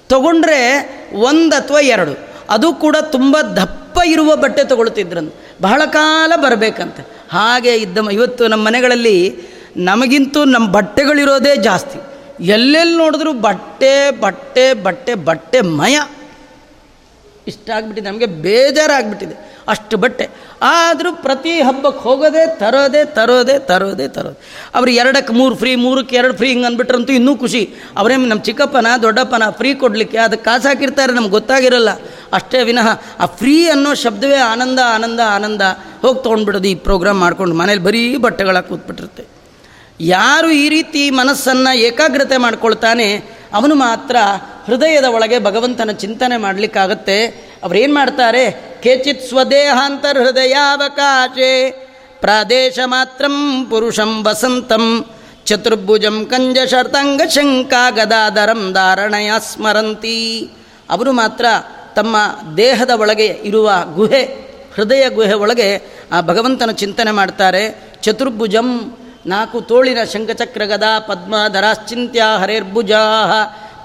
ತಗೊಂಡ್ರೆ 0.10 0.90
ಒಂದು 1.14 1.56
ಅಥವಾ 1.56 1.80
ಎರಡು. 1.80 2.28
ಅದು 2.50 2.74
ಕೂಡ 2.74 2.96
ತುಂಬ 3.02 3.38
ದಪ್ಪ 3.42 4.00
ಇರುವ 4.06 4.36
ಬಟ್ಟೆ 4.36 4.64
ತಗೊಳ್ತಿದ್ರಂತ. 4.64 5.34
ಬಹಳ 5.62 5.82
ಕಾಲ 5.86 6.34
ಬರಬೇಕಂತೆ. 6.36 7.08
ಹಾಗೆ 7.32 7.76
ಇದ್ದ 7.76 7.98
ಇವತ್ತು 8.12 8.48
ನಮ್ಮ 8.48 8.66
ಮನೆಗಳಲ್ಲಿ 8.66 9.40
ನಮಗಿಂತೂ 9.78 10.44
ನಮ್ಮ 10.44 10.72
ಬಟ್ಟೆಗಳಿರೋದೇ 10.72 11.56
ಜಾಸ್ತಿ. 11.56 12.00
ಎಲ್ಲೆಲ್ಲಿ 12.46 12.98
ನೋಡಿದ್ರು 12.98 13.34
ಬಟ್ಟೆ 13.34 14.12
ಬಟ್ಟೆ 14.12 14.74
ಬಟ್ಟೆ 14.74 15.16
ಬಟ್ಟೆ 15.16 15.62
ಮಯ. 15.62 16.00
ಇಷ್ಟ 17.48 17.70
ಆಗ್ಬಿಟ್ಟಿದೆ, 17.78 18.08
ನಮಗೆ 18.10 18.28
ಬೇಜಾರಾಗ್ಬಿಟ್ಟಿದೆ. 18.46 19.36
ಅಷ್ಟು 19.68 19.96
ಬಟ್ಟೆ. 19.98 20.26
ಆದರೂ 20.62 21.10
ಪ್ರತಿ 21.24 21.54
ಹಬ್ಬಕ್ಕೆ 21.62 22.02
ಹೋಗೋದೇ, 22.04 22.44
ತರೋದೇ 22.60 23.02
ತರೋದೇ 23.18 23.56
ತರೋದೇ, 23.60 24.08
ತರೋದು. 24.08 24.38
ಅವ್ರು 24.76 24.92
ಎರಡಕ್ಕೆ 24.92 25.34
ಮೂರು 25.34 25.56
ಫ್ರೀ 25.56 25.72
ಮೂರಕ್ಕೆ 25.76 26.16
ಎರಡು 26.16 26.34
ಫ್ರೀ 26.34 26.50
ಹಿಂಗೆ 26.50 26.66
ಅಂದ್ಬಿಟ್ರಂತೂ 26.66 27.14
ಇನ್ನೂ 27.14 27.34
ಖುಷಿ. 27.36 27.64
ಅವರೇ 27.98 28.16
ನಮ್ಮ 28.16 28.42
ಚಿಕ್ಕಪ್ಪನ, 28.42 28.88
ದೊಡ್ಡಪ್ಪನ 29.02 29.44
ಫ್ರೀ 29.50 29.72
ಕೊಡಲಿಕ್ಕೆ 29.74 30.18
ಅದಕ್ಕೆ 30.18 30.46
ಕಾಸು 30.46 30.68
ಹಾಕಿರ್ತಾರೆ, 30.68 31.14
ನಮ್ಗೆ 31.14 31.32
ಗೊತ್ತಾಗಿರಲ್ಲ. 31.32 31.94
ಅಷ್ಟೇ 32.34 32.62
ವಿನಃ 32.64 32.88
ಆ 33.20 33.26
ಫ್ರೀ 33.40 33.56
ಅನ್ನೋ 33.70 33.94
ಶಬ್ದವೇ 34.04 34.40
ಆನಂದ 34.52 34.80
ಆನಂದ 34.96 35.20
ಆನಂದ 35.36 35.62
ಹೋಗಿ 36.02 36.20
ತೊಗೊಂಡ್ಬಿಡೋದು 36.24 36.68
ಈ 36.68 36.76
ಪ್ರೋಗ್ರಾಮ್ 36.88 37.20
ಮಾಡ್ಕೊಂಡು 37.20 37.56
ಮನೇಲಿ 37.56 37.84
ಬರೀ 37.84 38.02
ಬಟ್ಟೆಗಳ 38.26 38.60
ಕೂತ್ಬಿಟ್ಟಿರುತ್ತೆ. 38.60 39.26
ಯಾರು 40.02 40.50
ಈ 40.64 40.66
ರೀತಿ 40.70 41.04
ಮನಸ್ಸನ್ನು 41.10 41.72
ಏಕಾಗ್ರತೆ 41.78 42.38
ಮಾಡ್ಕೊಳ್ತಾನೆ, 42.38 43.08
ಅವನು 43.54 43.76
ಮಾತ್ರ 43.76 44.16
ಹೃದಯದ 44.68 45.04
ಒಳಗೆ 45.04 45.40
ಭಗವಂತನ 45.40 45.92
ಚಿಂತನೆ 45.92 46.38
ಮಾಡಲಿಕ್ಕಾಗತ್ತೆ. 46.38 47.26
ಅವ್ರೇನು 47.64 47.94
ಮಾಡ್ತಾರೆ? 47.94 48.52
ಕೇಚಿತ್ 48.84 49.30
ಸ್ವದೇಹಾಂತರ್ 49.30 50.18
ಹೃದಯಾವಕಾಶೆ 50.18 51.72
ಪ್ರಾದೇಶ 52.22 52.80
ಮಾತ್ರಂ 52.86 53.66
ಪುರುಷಂ 53.66 54.26
ವಸಂತಂ. 54.26 55.06
ಚತುರ್ಭುಜಂ 55.46 56.26
ಕಂಜ 56.26 56.58
ಶರ್ತಂಗ 56.68 57.22
ಶಂಕಾ 57.30 57.90
ಗದಾಧರಂ 57.90 58.74
ಧಾರಣಯ 58.74 59.32
ಸ್ಮರಂತಿ. 59.40 60.50
ಅವರು 60.90 61.12
ಮಾತ್ರ 61.12 61.46
ತಮ್ಮ 61.96 62.16
ದೇಹದ 62.58 62.90
ಒಳಗೆ 62.90 63.26
ಇರುವ 63.26 63.72
ಗುಹೆ, 63.94 64.22
ಹೃದಯ 64.76 65.10
ಗುಹೆ 65.10 65.34
ಒಳಗೆ 65.34 65.82
ಆ 66.12 66.22
ಭಗವಂತನ 66.22 66.72
ಚಿಂತನೆ 66.72 67.12
ಮಾಡ್ತಾರೆ. 67.12 67.94
ಚತುರ್ಭುಜಂ 68.02 68.98
ನಾಲ್ಕು 69.26 69.62
ತೋಳಿನ 69.62 69.98
ಶಂಖಚಕ್ರ 70.14 70.66
ಗದಾ 70.66 71.00
ಪದ್ಮಧರಾಶ್ಚಿಂತ್ಯ 71.00 72.24
ಹರೇರ್ಭುಜಾ 72.40 73.02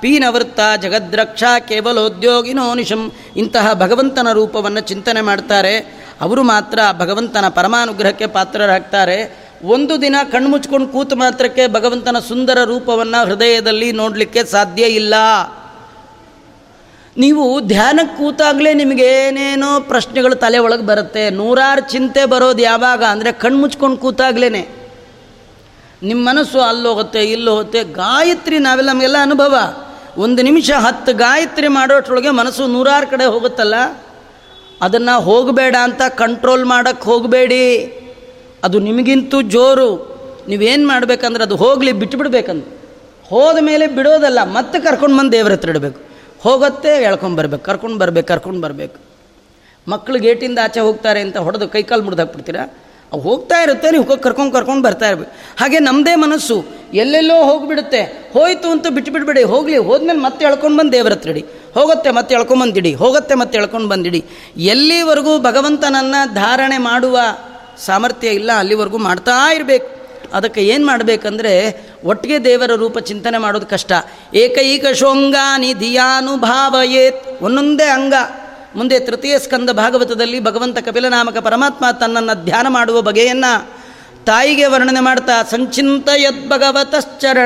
ಪೀನವೃತ್ತ 0.03 0.61
ಜಗದ್ರಕ್ಷ 0.83 1.45
ಕೇವಲೋದ್ಯೋಗಿನೋ 1.69 2.67
ನಿಶಂ. 2.75 3.03
ಇಂತಹ 3.37 3.67
ಭಗವಂತನ 3.75 4.29
ರೂಪವನ್ನು 4.33 4.83
ಚಿಂತನೆ 4.91 5.21
ಮಾಡ್ತಾರೆ. 5.21 5.75
ಅವರು 6.21 6.43
ಮಾತ್ರ 6.43 6.79
ಭಗವಂತನ 6.99 7.49
ಪರಮಾನುಗ್ರಹಕ್ಕೆ 7.49 8.27
ಪಾತ್ರರಾಗ್ತಾರೆ. 8.27 9.19
ಒಂದು 9.65 9.95
ದಿನ 10.01 10.17
ಕಣ್ಮುಚ್ಕೊಂಡು 10.33 10.89
ಕೂತು 10.89 11.17
ಮಾತ್ರಕ್ಕೆ 11.17 11.65
ಭಗವಂತನ 11.67 12.19
ಸುಂದರ 12.29 12.59
ರೂಪವನ್ನು 12.65 13.21
ಹೃದಯದಲ್ಲಿ 13.27 13.89
ನೋಡಲಿಕ್ಕೆ 13.93 14.45
ಸಾಧ್ಯ 14.45 14.85
ಇಲ್ಲ. 15.01 15.15
ನೀವು 17.17 17.45
ಧ್ಯಾನಕ್ಕೆ 17.61 18.15
ಕೂತಾಗಲೇ 18.19 18.71
ನಿಮಗೆ 18.75 19.07
ಏನೇನೋ 19.27 19.71
ಪ್ರಶ್ನೆಗಳು 19.81 20.35
ತಲೆ 20.35 20.59
ಒಳಗೆ 20.59 20.83
ಬರುತ್ತೆ. 20.83 21.25
ನೂರಾರು 21.31 21.83
ಚಿಂತೆ 21.93 22.25
ಬರೋದು 22.25 22.63
ಯಾವಾಗ 22.63 23.03
ಅಂದರೆ 23.05 23.33
ಕಣ್ಮುಚ್ಕೊಂಡು 23.33 23.97
ಕೂತಾಗ್ಲೇ 23.97 24.49
ನಿಮ್ಮ 26.03 26.21
ಮನಸ್ಸು 26.29 26.61
ಅಲ್ಲೋಗುತ್ತೆ, 26.61 27.21
ಇಲ್ಲೋಗುತ್ತೆ. 27.25 27.81
ಗಾಯತ್ರಿ 27.85 28.59
ನಾವೆಲ್ಲ 28.59 28.93
ನಮಗೆಲ್ಲ 28.93 29.19
ಅನುಭವ. 29.23 29.55
ಒಂದು 30.19 30.43
ನಿಮಿಷ 30.43 30.71
ಹತ್ತು 30.71 31.13
ಗಾಯತ್ರಿ 31.15 31.69
ಮಾಡೋಷ್ರೊಳಗೆ 31.69 32.31
ಮನಸ್ಸು 32.31 32.67
ನೂರಾರು 32.67 33.07
ಕಡೆ 33.11 33.25
ಹೋಗುತ್ತಲ್ಲ? 33.25 33.75
ಅದನ್ನು 34.81 35.21
ಹೋಗಬೇಡ 35.21 35.77
ಅಂತ 35.83 36.03
ಕಂಟ್ರೋಲ್ 36.09 36.65
ಮಾಡೋಕ್ಕೆ 36.65 37.05
ಹೋಗಬೇಡಿ. 37.05 37.65
ಅದು 38.65 38.79
ನಿಮಗಿಂತೂ 38.79 39.43
ಜೋರು. 39.43 40.13
ನೀವೇನು 40.49 40.89
ಮಾಡಬೇಕಂದ್ರೆ 40.89 41.45
ಅದು 41.45 41.57
ಹೋಗಲಿ 41.57 41.93
ಬಿಟ್ಟುಬಿಡ್ಬೇಕಂದ್ರೆ 41.93 42.71
ಹೋದ 43.29 43.59
ಮೇಲೆ 43.61 43.87
ಬಿಡೋದಲ್ಲ, 43.87 44.45
ಮತ್ತೆ 44.45 44.81
ಕರ್ಕೊಂಡು 44.81 45.19
ಬಂದು 45.19 45.33
ದೇವ್ರ 45.33 45.53
ಹತ್ರ 45.53 45.69
ಇಡಬೇಕು. 45.69 46.01
ಹೋಗುತ್ತೆ 46.43 46.93
ಬರ್ಬೇಕು, 47.37 47.65
ಕರ್ಕೊಂಡು 47.65 47.99
ಬರ್ಬೇಕು, 47.99 48.29
ಕರ್ಕೊಂಡು 48.29 48.61
ಬರಬೇಕು. 48.61 49.01
ಮಕ್ಕಳು 49.89 50.19
ಗೇಟಿಂದ 50.19 50.59
ಆಚೆ 50.63 50.81
ಹೋಗ್ತಾರೆ 50.81 51.21
ಅಂತ 51.21 51.37
ಹೊಡೆದು 51.37 51.69
ಕೈಕಾಲು 51.69 52.03
ಮುರಿದು 52.03 52.23
ಹಾಕ್ಬಿಡ್ತೀರಾ? 52.23 52.65
ಅವು 53.13 53.21
ಹೋಗ್ತಾ 53.21 53.63
ಇರುತ್ತೆ, 53.63 53.91
ನೀವು 53.91 54.05
ಕರ್ಕೊಂಡು 54.17 54.53
ಕರ್ಕೊಂಡು 54.53 54.83
ಬರ್ತಾ 54.83 55.09
ಇರ್ಬೇಕು 55.09 55.33
ಹಾಗೆ 55.61 55.79
ನಮ್ಮದೇ 55.79 56.15
ಮನಸ್ಸು 56.15 56.57
ಎಲ್ಲೆಲ್ಲೋ 56.95 57.37
ಹೋಗಿಬಿಡುತ್ತೆ. 57.45 58.01
ಹೋಯಿತು 58.33 58.69
ಅಂತ 58.71 58.87
ಬಿಟ್ಟುಬಿಡ್ಬೇಡಿ 58.89 59.43
ಹೋಗಲಿ, 59.43 59.77
ಹೋದ್ಮೇಲೆ 59.77 60.19
ಮತ್ತೆ 60.19 60.45
ಎಳ್ಕೊಂಡು 60.45 60.79
ಬಂದು 60.79 60.93
ದೇವ್ರ 60.93 61.13
ಹತ್ರ 61.13 61.31
ಇಡಿ. 61.31 61.45
ಹೋಗುತ್ತೆ, 61.75 62.11
ಮತ್ತೆ 62.11 62.35
ಎಳ್ಕೊಂಬಂದಿಡಿ 62.35 62.95
ಹೋಗುತ್ತೆ, 62.95 63.35
ಮತ್ತೆ 63.35 63.59
ಎಳ್ಕೊಂಡು 63.59 63.89
ಬಂದಿಡಿ. 63.89 64.25
ಎಲ್ಲಿವರೆಗೂ 64.57 65.39
ಭಗವಂತನನ್ನು 65.39 66.35
ಧಾರಣೆ 66.35 66.79
ಮಾಡುವ 66.79 67.19
ಸಾಮರ್ಥ್ಯ 67.87 68.29
ಇಲ್ಲ, 68.29 68.51
ಅಲ್ಲಿವರೆಗೂ 68.53 68.99
ಮಾಡ್ತಾ 68.99 69.53
ಇರಬೇಕು. 69.53 69.89
ಅದಕ್ಕೆ 70.33 70.61
ಏನು 70.63 70.87
ಮಾಡಬೇಕಂದ್ರೆ, 70.87 71.55
ಒಟ್ಟಿಗೆ 72.05 72.45
ದೇವರ 72.45 72.75
ರೂಪ 72.75 72.99
ಚಿಂತನೆ 72.99 73.39
ಮಾಡೋದು 73.39 73.67
ಕಷ್ಟ. 73.67 73.93
ಏಕೈಕ 74.35 74.87
ಶೋಂಗಾನಿ 74.93 75.75
ಧಿಯಾನುಭಾವಯೇತ್, 75.75 77.43
ಒಂದೊಂದೇ 77.43 77.85
ಅಂಗ. 77.85 78.15
ಮುಂದೆ 78.77 79.01
ತೃತೀಯ 79.01 79.39
ಸ್ಕಂದ 79.39 79.70
ಭಾಗವತದಲ್ಲಿ 79.70 80.41
ಭಗವಂತ 80.41 80.79
ಕಪಿಲನಾಮಕ 80.79 81.39
ಪರಮಾತ್ಮ 81.39 81.91
ತನ್ನನ್ನು 81.91 82.45
ಧ್ಯಾನ 82.45 82.68
ಮಾಡುವ 82.68 83.01
ಬಗೆಯನ್ನು 83.01 83.83
ತಾಯಿಗೆ 84.25 84.66
ವರ್ಣನೆ 84.66 85.01
ಮಾಡ್ತಾ, 85.01 85.43
ಸಂಚಿಂತ 85.43 86.09
ಯದ್ಭಗವತಶ್ಚರಣಾರವಿಂದಂ 86.16 87.41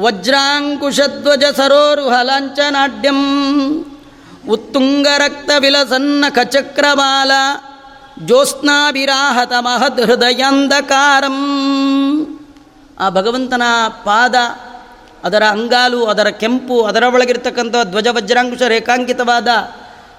ವಜ್ರಾಂಕುಶಧ್ವಜ 0.00 1.44
ಸರೋರುಹಲಾಂಚನಾಡ್ಯಂ 1.56 3.20
ಉತ್ತುಂಗರಕ್ತ 4.48 5.50
ವಿಲಸನ್ನ 5.58 6.24
ಕಚಕ್ರಮಾಲ, 6.30 7.30
ಜ್ಯೋತ್ಸ್ನಾಭಿರಾಹತ 8.24 9.52
ಮಹದ್ 9.60 10.00
ಹೃದಯಾಂಧಕಾರಂ. 10.00 11.38
ಆ 13.00 13.10
ಭಗವಂತನ 13.10 13.62
ಪಾದ 14.04 14.34
ಅದರ 15.24 15.42
ಅಂಗಾಲು, 15.44 16.04
ಅದರ 16.04 16.26
ಕೆಂಪು, 16.26 16.82
ಅದರ 16.82 17.02
ಒಳಗಿರ್ತಕ್ಕಂಥ 17.02 17.76
ಧ್ವಜ 17.84 18.06
ವಜ್ರಾಂಕುಶ 18.10 18.62
ರೇಖಾಂಕಿತವಾದ 18.62 19.48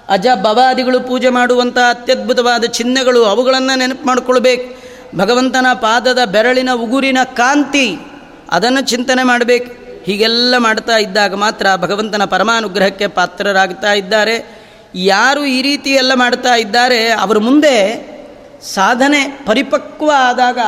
ಅಜ 0.08 0.26
ಭವಾದಿಗಳು 0.42 1.00
ಪೂಜೆ 1.00 1.28
ಮಾಡುವಂಥ 1.28 1.78
ಅತ್ಯದ್ಭುತವಾದ 1.78 2.64
ಚಿಹ್ನೆಗಳು 2.64 3.24
ಅವುಗಳನ್ನು 3.24 3.78
ನೆನಪು 3.78 4.06
ಮಾಡಿಕೊಳ್ಬೇಕು. 4.06 4.84
ಭಗವಂತನ 5.18 5.66
ಪಾದದ 5.74 6.24
ಬೆರಳಿನ 6.24 6.70
ಉಗುರಿನ 6.72 7.18
ಕಾಂತಿ 7.24 7.98
ಅದನ್ನು 8.50 8.80
ಚಿಂತನೆ 8.80 9.22
ಮಾಡಬೇಕು. 9.22 10.02
ಹೀಗೆಲ್ಲ 10.04 10.54
ಮಾಡ್ತಾ 10.58 10.96
ಇದ್ದಾಗ 10.96 11.34
ಮಾತ್ರ 11.34 11.66
ಭಗವಂತನ 11.76 12.24
ಪರಮಾನುಗ್ರಹಕ್ಕೆ 12.24 13.06
ಪಾತ್ರರಾಗ್ತಾ 13.06 13.92
ಇದ್ದಾರೆ. 13.92 14.64
ಯಾರು 14.94 15.44
ಈ 15.44 15.62
ರೀತಿ 15.62 15.90
ಎಲ್ಲ 15.90 16.14
ಮಾಡ್ತಾ 16.14 16.54
ಇದ್ದಾರೆ, 16.54 17.08
ಅವರ 17.08 17.38
ಮುಂದೆ 17.38 17.76
ಸಾಧನೆ 18.74 19.42
ಪರಿಪಕ್ವ 19.46 20.10
ಆದಾಗ 20.18 20.58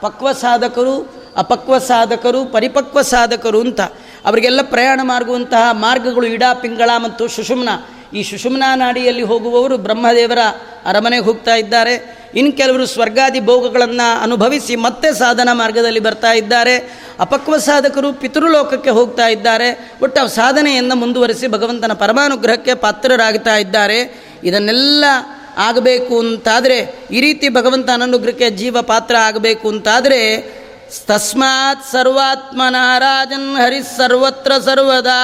ಪಕ್ವ 0.00 0.32
ಸಾಧಕರು 0.32 1.17
ಅಪಕ್ವ 1.38 1.78
ಸಾಧಕರು, 1.78 2.44
ಪರಿಪಕ್ವ 2.44 3.02
ಸಾಧಕರು 3.02 3.60
ಅಂತ. 3.60 3.80
ಅವರಿಗೆಲ್ಲ 4.24 4.62
ಪ್ರಯಾಣ 4.62 5.00
ಮಾರ್ಗುವಂತಹ 5.02 5.72
ಮಾರ್ಗಗಳು 5.72 6.26
ಇಡಾ 6.26 6.54
ಪಿಂಗಳ 6.54 6.90
ಮತ್ತು 6.96 7.28
ಸುಷುಮ್ನ. 7.28 7.68
ಈ 8.14 8.22
ಸುಷುಮ್ನಾ 8.22 8.74
ನಾಡಿಯಲ್ಲಿ 8.74 9.22
ಹೋಗುವವರು 9.22 9.76
ಬ್ರಹ್ಮದೇವರ 9.78 10.38
ಅರಮನೆಗೆ 10.86 11.24
ಹೋಗ್ತಾ 11.24 11.54
ಇದ್ದಾರೆ. 11.54 12.18
ಇನ್ನು 12.34 12.52
ಕೆಲವರು 12.52 12.86
ಸ್ವರ್ಗಾದಿ 12.86 13.40
ಭೋಗಗಳನ್ನು 13.40 14.22
ಅನುಭವಿಸಿ 14.22 14.76
ಮತ್ತೆ 14.76 15.18
ಸಾಧನ 15.18 15.48
ಮಾರ್ಗದಲ್ಲಿ 15.52 16.00
ಬರ್ತಾ 16.00 16.32
ಇದ್ದಾರೆ. 16.32 16.92
ಅಪಕ್ವ 17.20 17.58
ಸಾಧಕರು 17.58 18.12
ಪಿತೃಲೋಕಕ್ಕೆ 18.12 18.90
ಹೋಗ್ತಾ 18.90 19.28
ಇದ್ದಾರೆ. 19.28 19.92
ಒಟ್ಟು 20.02 20.28
ಸಾಧನೆಯನ್ನು 20.28 20.94
ಮುಂದುವರಿಸಿ 20.94 21.46
ಭಗವಂತನ 21.46 21.92
ಪರಮಾನುಗ್ರಹಕ್ಕೆ 21.92 22.74
ಪಾತ್ರರಾಗ್ತಾ 22.74 23.56
ಇದ್ದಾರೆ. 23.56 24.28
ಇದನ್ನೆಲ್ಲ 24.44 25.04
ಆಗಬೇಕು 25.56 26.18
ಅಂತಾದರೆ, 26.18 27.06
ಈ 27.10 27.20
ರೀತಿ 27.20 27.48
ಭಗವಂತ 27.48 27.90
ಅನನುಗ್ರಹಕ್ಕೆ 27.90 28.50
ಜೀವ 28.50 28.82
ಪಾತ್ರ 28.82 29.16
ಆಗಬೇಕು 29.16 29.68
ಅಂತಾದರೆ 29.68 30.20
ತಸ್ಮಾತ್ 31.06 31.92
ಸರ್ವಾತ್ಮನಾರಾಜನ್ 31.92 33.56
ಹರಿ 33.56 33.82
ಸರ್ವತ್ರ 33.82 34.52
ಸರ್ವದಾ. 34.64 35.20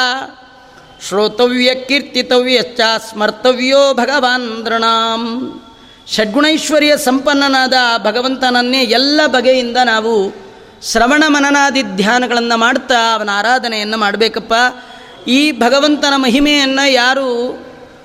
ಶ್ರೋತವ್ಯ 1.08 1.74
ಕೀರ್ತಿತವ್ಯಶ್ಚ 1.74 2.80
ಸ್ಮರ್ತವ್ಯೋ 3.10 3.94
ಭಗವಾನ್ 3.94 5.62
ಷಡ್ಗುಣೈಶ್ವರ್ಯ 6.08 6.96
ಸಂಪನ್ನನಾದ 6.96 7.72
ಭಗವಂತನನ್ನೇ 7.98 8.82
ಎಲ್ಲ 8.82 9.20
ಬಗೆಯಿಂದ 9.26 9.76
ನಾವು 9.84 10.34
ಶ್ರವಣ 10.92 11.24
ಮನನಾದಿ 11.26 11.82
ಧ್ಯಾನಗಳನ್ನು 11.82 12.56
ಮಾಡ್ತಾ 12.56 13.14
ಅವನ 13.14 13.30
ಆರಾಧನೆಯನ್ನು 13.32 13.96
ಮಾಡಬೇಕಪ್ಪ. 13.96 14.54
ಈ 15.28 15.52
ಭಗವಂತನ 15.52 16.12
ಮಹಿಮೆಯನ್ನು 16.16 16.90
ಯಾರು 16.90 17.28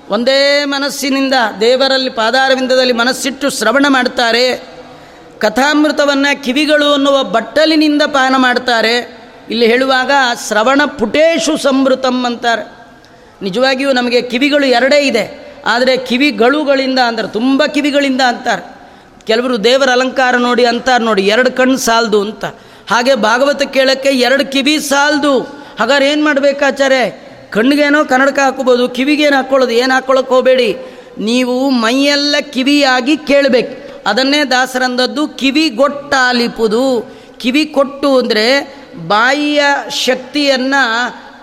ಒಂದೇ 0.08 0.64
ಮನಸ್ಸಿನಿಂದ 0.64 1.34
ದೇವರಲ್ಲಿ 1.60 2.10
ಪಾದಾರವಿಂದದಲ್ಲಿ 2.10 2.92
ಮನಸ್ಸಿಟ್ಟು 2.92 3.50
ಶ್ರವಣ 3.50 3.86
ಮಾಡ್ತಾರೆ. 3.88 4.69
ಕಥಾಮೃತವನ್ನು 5.40 6.44
ಕಿವಿಗಳು 6.44 6.92
ಅನ್ನುವ 6.92 7.22
ಬಟ್ಟಲಿನಿಂದ 7.22 8.02
ಪಾನ 8.02 8.34
ಮಾಡ್ತಾರೆ. 8.36 9.20
ಇಲ್ಲಿ 9.50 9.66
ಹೇಳುವಾಗ 9.66 10.10
ಶ್ರವಣ 10.48 10.80
ಪುಟೇಶು 10.98 11.56
ಸಂವೃತಂ 11.56 12.24
ಅಂತಾರೆ. 12.24 12.80
ನಿಜವಾಗಿಯೂ 13.42 13.92
ನಮಗೆ 13.92 14.22
ಕಿವಿಗಳು 14.22 14.66
ಎರಡೇ 14.66 15.00
ಇದೆ. 15.06 15.56
ಆದರೆ 15.66 15.96
ಕಿವಿಗಳುಗಳಿಂದ 15.96 16.98
ಅಂದ್ರೆ 16.98 17.28
ತುಂಬ 17.28 17.64
ಕಿವಿಗಳಿಂದ 17.64 18.20
ಅಂತಾರೆ. 18.20 18.80
ಕೆಲವರು 19.26 19.64
ದೇವರ 19.64 19.90
ಅಲಂಕಾರ 19.90 20.36
ನೋಡಿ 20.36 20.64
ಅಂತಾರೆ, 20.64 21.04
ನೋಡಿ 21.04 21.22
ಎರಡು 21.22 21.52
ಕಣ್ಣು 21.52 21.76
ಸಾಲದು 21.76 22.20
ಅಂತ. 22.20 22.44
ಹಾಗೆ 22.90 23.14
ಭಾಗವತ 23.14 23.62
ಕೇಳೋಕ್ಕೆ 23.62 24.08
ಎರಡು 24.08 24.52
ಕಿವಿ 24.52 24.80
ಸಾಲದು. 24.80 25.40
ಹಾಗಾದ್ರೆ 25.80 26.10
ಏನು 26.10 26.24
ಮಾಡಬೇಕಾಚಾರೆ 26.24 27.30
ಕಣ್ಣಿಗೇನೋ 27.50 28.04
ಕನ್ನಡಕ 28.04 28.38
ಹಾಕೋಬೋದು 28.38 28.88
ಕಿವಿಗೇನು 28.88 29.36
ಹಾಕ್ಕೊಳ್ಳೋದು, 29.36 29.72
ಏನು 29.72 29.94
ಹಾಕ್ಕೊಳ್ಳೋಕೆ 29.94 30.28
ಹೋಗಬೇಡಿ. 30.28 30.76
ನೀವು 31.18 31.70
ಮೈಯೆಲ್ಲ 31.70 32.36
ಕಿವಿಯಾಗಿ 32.40 33.16
ಕೇಳಬೇಕು. 33.16 33.89
ಅದನ್ನೇ 34.06 34.44
ದಾಸರಂದದ್ದು 34.44 35.28
ಕಿವಿ 35.28 35.62
ಕಿವಿಗೊಟ್ಟಾಲಿಪುದು 35.62 36.84
ಕಿವಿ 37.38 37.64
ಕೊಟ್ಟು 37.64 38.18
ಅಂದರೆ 38.18 38.46
ಬಾಯಿಯ 39.06 39.62
ಶಕ್ತಿಯನ್ನು 39.90 40.82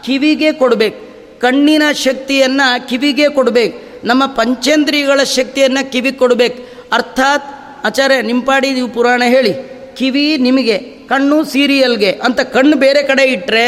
ಕಿವಿಗೆ 0.03 0.51
ಕೊಡಬೇಕು. 0.51 0.99
ಕಣ್ಣಿನ 1.39 1.83
ಶಕ್ತಿಯನ್ನು 1.91 2.89
ಕಿವಿಗೆ 2.89 3.29
ಕೊಡಬೇಕು. 3.29 4.05
ನಮ್ಮ 4.07 4.25
ಪಂಚೇಂದ್ರಿಯಗಳ 4.25 5.23
ಶಕ್ತಿಯನ್ನು 5.23 5.91
ಕಿವಿ 5.91 6.11
ಕೊಡಬೇಕು. 6.11 6.59
ಅರ್ಥಾತ್ 6.93 7.47
ಆಚಾರ್ಯ 7.85 8.21
ನಿಂಪಾಡಿ 8.21 8.71
ನೀವು 8.71 8.87
ಪುರಾಣ 8.87 9.23
ಹೇಳಿ, 9.25 9.53
ಕಿವಿ 9.95 10.37
ನಿಮಗೆ, 10.37 10.77
ಕಣ್ಣು 10.79 11.43
ಸೀರಿಯಲ್ಗೆ 11.43 12.11
ಅಂತ 12.11 12.39
ಕಣ್ಣು 12.39 12.77
ಬೇರೆ 12.77 13.03
ಕಡೆ 13.03 13.23
ಇಟ್ಟರೆ 13.23 13.67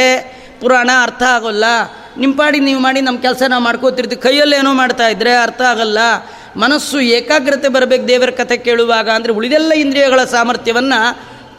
ಪುರಾಣ 0.61 0.89
ಅರ್ಥ 1.05 1.23
ಆಗೋಲ್ಲ. 1.35 1.65
ನಿಂಪಾಡಿ 2.17 2.59
ನೀವು 2.67 2.79
ಮಾಡಿ 2.85 2.99
ನಮ್ಮ 3.07 3.19
ಕೆಲಸ 3.25 3.41
ನಾವು 3.53 3.63
ಮಾಡ್ಕೋತಿರ್ತೀವಿ 3.63 4.21
ಕೈಯಲ್ಲಿ 4.21 4.55
ಏನೋ 4.61 4.71
ಮಾಡ್ತಾ 4.81 5.07
ಇದ್ರೆ 5.13 5.33
ಅರ್ಥ 5.45 5.61
ಆಗಲ್ಲ. 5.71 5.99
ಮನಸ್ಸು 6.63 6.99
ಏಕಾಗ್ರತೆ 7.17 7.67
ಬರಬೇಕು 7.75 8.05
ದೇವರ 8.07 8.31
ಕಥೆ 8.39 8.57
ಕೇಳುವಾಗ 8.67 9.09
ಅಂದರೆ 9.17 9.31
ಉಳಿದೆಲ್ಲ 9.39 9.73
ಇಂದ್ರಿಯಗಳ 9.83 10.21
ಸಾಮರ್ಥ್ಯವನ್ನು 10.35 10.99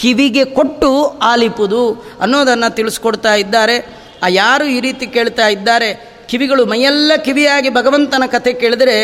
ಕಿವಿಗೆ 0.00 0.44
ಕೊಟ್ಟು 0.58 0.90
ಆಲಿಪುದು 1.30 1.82
ಅನ್ನೋದನ್ನು 2.20 2.68
ತಿಳಿಸ್ಕೊಡ್ತಾ 2.76 3.34
ಇದ್ದಾರೆ. 3.34 3.76
ಆ 4.22 4.28
ಯಾರು 4.42 4.64
ಈ 4.64 4.78
ರೀತಿ 4.80 5.06
ಕೇಳ್ತಾ 5.06 5.46
ಇದ್ದಾರೆ, 5.48 5.90
ಕಿವಿಗಳು 6.30 6.62
ಮೈಯೆಲ್ಲ 6.66 7.12
ಕಿವಿಯಾಗಿ 7.26 7.70
ಭಗವಂತನ 7.70 8.26
ಕಥೆ 8.26 8.52
ಕೇಳಿದರೆ 8.52 8.96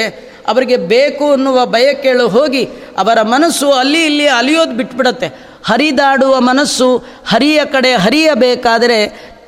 ಅವರಿಗೆ 0.48 0.76
ಬೇಕು 0.76 1.26
ಅನ್ನುವ 1.32 1.58
ಭಯ 1.66 1.86
ಕೇಳು 1.94 2.28
ಹೋಗಿ, 2.28 2.64
ಅವರ 2.98 3.22
ಮನಸ್ಸು 3.22 3.68
ಅಲ್ಲಿ 3.72 4.00
ಇಲ್ಲಿ 4.06 4.26
ಅಲಿಯೋದು 4.40 4.74
ಬಿಟ್ಬಿಡತ್ತೆ. 4.80 5.28
ಹರಿದಾಡುವ 5.64 6.34
ಮನಸ್ಸು 6.40 6.88
ಹರಿಯ 7.28 7.60
ಕಡೆ 7.64 7.92
ಹರಿಯಬೇಕಾದರೆ 7.94 8.98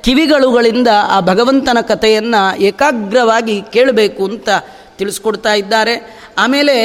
ಕಿವಿಗಳುಗಳಿಂದ 0.04 0.88
ಆ 1.08 1.20
ಭಗವಂತನ 1.20 1.78
ಕಥೆಯನ್ನು 1.80 2.42
ಏಕಾಗ್ರವಾಗಿ 2.60 3.62
ಕೇಳಬೇಕು 3.72 4.24
ಅಂತ 4.24 4.48
ತಿಳಿಸ್ಕೊಡ್ತಾ 4.98 5.52
ಇದ್ದಾರೆ. 5.54 5.94
ಆಮೇಲೆ 6.38 6.76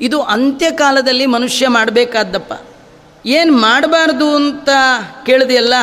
ಇದು 0.00 0.18
ಅಂತ್ಯಕಾಲದಲ್ಲಿ 0.22 1.26
ಮನುಷ್ಯ 1.26 1.68
ಮಾಡಬೇಕಾದ್ದಪ್ಪ. 1.68 2.52
ಏನು 3.26 3.52
ಮಾಡಬಾರ್ದು 3.52 4.28
ಅಂತ 4.36 4.68
ಕೇಳಿದೆಯಲ್ಲ, 5.26 5.74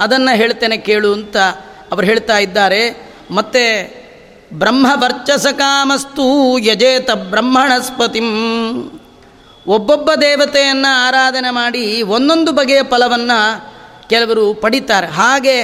ಅದನ್ನು 0.00 0.36
ಹೇಳ್ತೇನೆ 0.36 0.76
ಕೇಳು 0.76 1.12
ಅಂತ 1.12 1.36
ಅವರು 1.92 2.06
ಹೇಳ್ತಾ 2.06 2.38
ಇದ್ದಾರೆ. 2.38 2.82
ಮತ್ತು 3.30 3.62
ಬ್ರಹ್ಮ 4.58 4.86
ವರ್ಚಸ 4.94 5.46
ಕಾಮಸ್ತು 5.46 6.26
ಯಜೇತ 6.58 7.10
ಬ್ರಹ್ಮಣಸ್ಪತಿಂ. 7.10 8.28
ಒಬ್ಬೊಬ್ಬ 9.66 10.10
ದೇವತೆಯನ್ನು 10.20 10.92
ಆರಾಧನೆ 11.06 11.50
ಮಾಡಿ 11.50 12.02
ಒಂದೊಂದು 12.02 12.52
ಬಗೆಯ 12.52 12.82
ಫಲವನ್ನು 12.90 13.40
ಕೆಲವರು 14.10 14.54
ಪಡಿತಾರೆ. 14.54 15.06
ಹಾಗೆ 15.06 15.56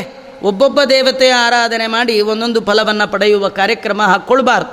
ಒಬ್ಬೊಬ್ಬ 0.42 0.82
ದೇವತೆಯ 0.82 1.32
ಆರಾಧನೆ 1.32 1.86
ಮಾಡಿ 1.86 2.20
ಒಂದೊಂದು 2.20 2.60
ಫಲವನ್ನು 2.64 3.12
ಪಡೆಯುವ 3.12 3.48
ಕಾರ್ಯಕ್ರಮ 3.48 4.02
ಹಾಕ್ಕೊಳ್ಬಾರ್ದು 4.02 4.72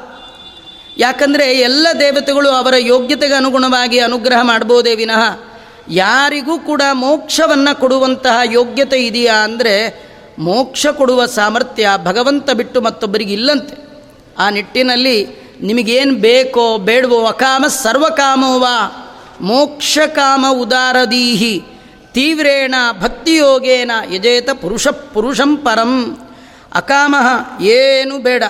ಯಾಕಂದರೆ 0.98 1.60
ಎಲ್ಲ 1.60 1.88
ದೇವತೆಗಳು 2.00 2.50
ಅವರ 2.50 2.74
ಯೋಗ್ಯತೆಗೆ 2.78 3.34
ಅನುಗುಣವಾಗಿ 3.34 4.00
ಅನುಗ್ರಹ 4.00 4.42
ಮಾಡ್ಬೋದೇ 4.42 4.96
ವಿನಃ 4.96 5.40
ಯಾರಿಗೂ 5.90 6.60
ಕೂಡ 6.60 6.82
ಮೋಕ್ಷವನ್ನು 6.94 7.80
ಕೊಡುವಂತಹ 7.80 8.38
ಯೋಗ್ಯತೆ 8.52 9.06
ಇದೆಯಾ 9.06 9.34
ಅಂದರೆ 9.34 9.74
ಮೋಕ್ಷ 10.40 10.88
ಕೊಡುವ 10.88 11.26
ಸಾಮರ್ಥ್ಯ 11.26 11.90
ಭಗವಂತ 12.04 12.52
ಬಿಟ್ಟು 12.52 12.82
ಮತ್ತೊಬ್ಬರಿಗೆ 12.82 13.34
ಇಲ್ಲಂತೆ. 13.34 13.76
ಆ 14.40 14.50
ನಿಟ್ಟಿನಲ್ಲಿ 14.50 15.28
ನಿಮಗೇನು 15.62 16.14
ಬೇಕೋ 16.14 16.78
ಬೇಡವೋ 16.78 17.26
ಅಕಾಮ 17.26 17.66
ಸರ್ವಕಾಮೋವಾ 17.68 18.78
ಮೋಕ್ಷಕಾಮ 19.42 20.46
ಉದಾರದೀಹಿ. 20.52 21.64
ತೀವ್ರೇಣ 22.14 22.76
ಭಕ್ತಿಯೋಗೇನ 23.02 23.92
ಯಜೇತ 24.12 24.50
ಪುರುಷ 24.62 24.88
ಪುರುಷಂ 25.14 25.52
ಪರಂ. 25.58 25.94
ಅಕಾಮಹ 26.76 27.28
ಏನು 27.76 28.16
ಬೇಡ, 28.20 28.44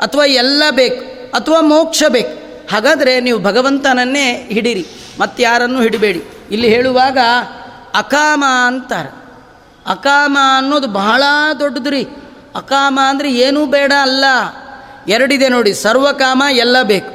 ಅಥವಾ 0.00 0.24
ಎಲ್ಲ 0.42 0.62
ಬೇಕು, 0.70 1.02
ಅಥವಾ 1.36 1.60
ಮೋಕ್ಷ 1.72 2.02
ಬೇಕು. 2.08 2.32
ಹಾಗಾದರೆ 2.72 3.12
ನೀವು 3.20 3.38
ಭಗವಂತನನ್ನೇ 3.38 4.26
ಹಿಡಿರಿ, 4.52 4.84
ಮತ್ತಾರನ್ನು 5.20 5.80
ಹಿಡಬೇಡಿ. 5.80 6.22
ಇಲ್ಲಿ 6.50 6.68
ಹೇಳುವಾಗ 6.74 7.18
ಅಕಾಮ 7.94 8.44
ಅಂತಾರೆ. 8.66 9.10
ಅಕಾಮ 9.86 10.36
ಅನ್ನೋದು 10.56 10.88
ಬಹಳ 10.92 11.22
ದೊಡ್ಡದು 11.60 11.90
ರೀ 11.90 12.02
ಅಕಾಮ 12.56 12.98
ಅಂದರೆ 13.08 13.28
ಏನೂ 13.44 13.60
ಬೇಡ 13.66 13.92
ಅಲ್ಲ. 14.02 14.24
ಎರಡಿದೆ 15.08 15.48
ನೋಡಿ, 15.48 15.72
ಸರ್ವಕಾಮ 15.74 16.42
ಎಲ್ಲ 16.54 16.76
ಬೇಕು. 16.82 17.12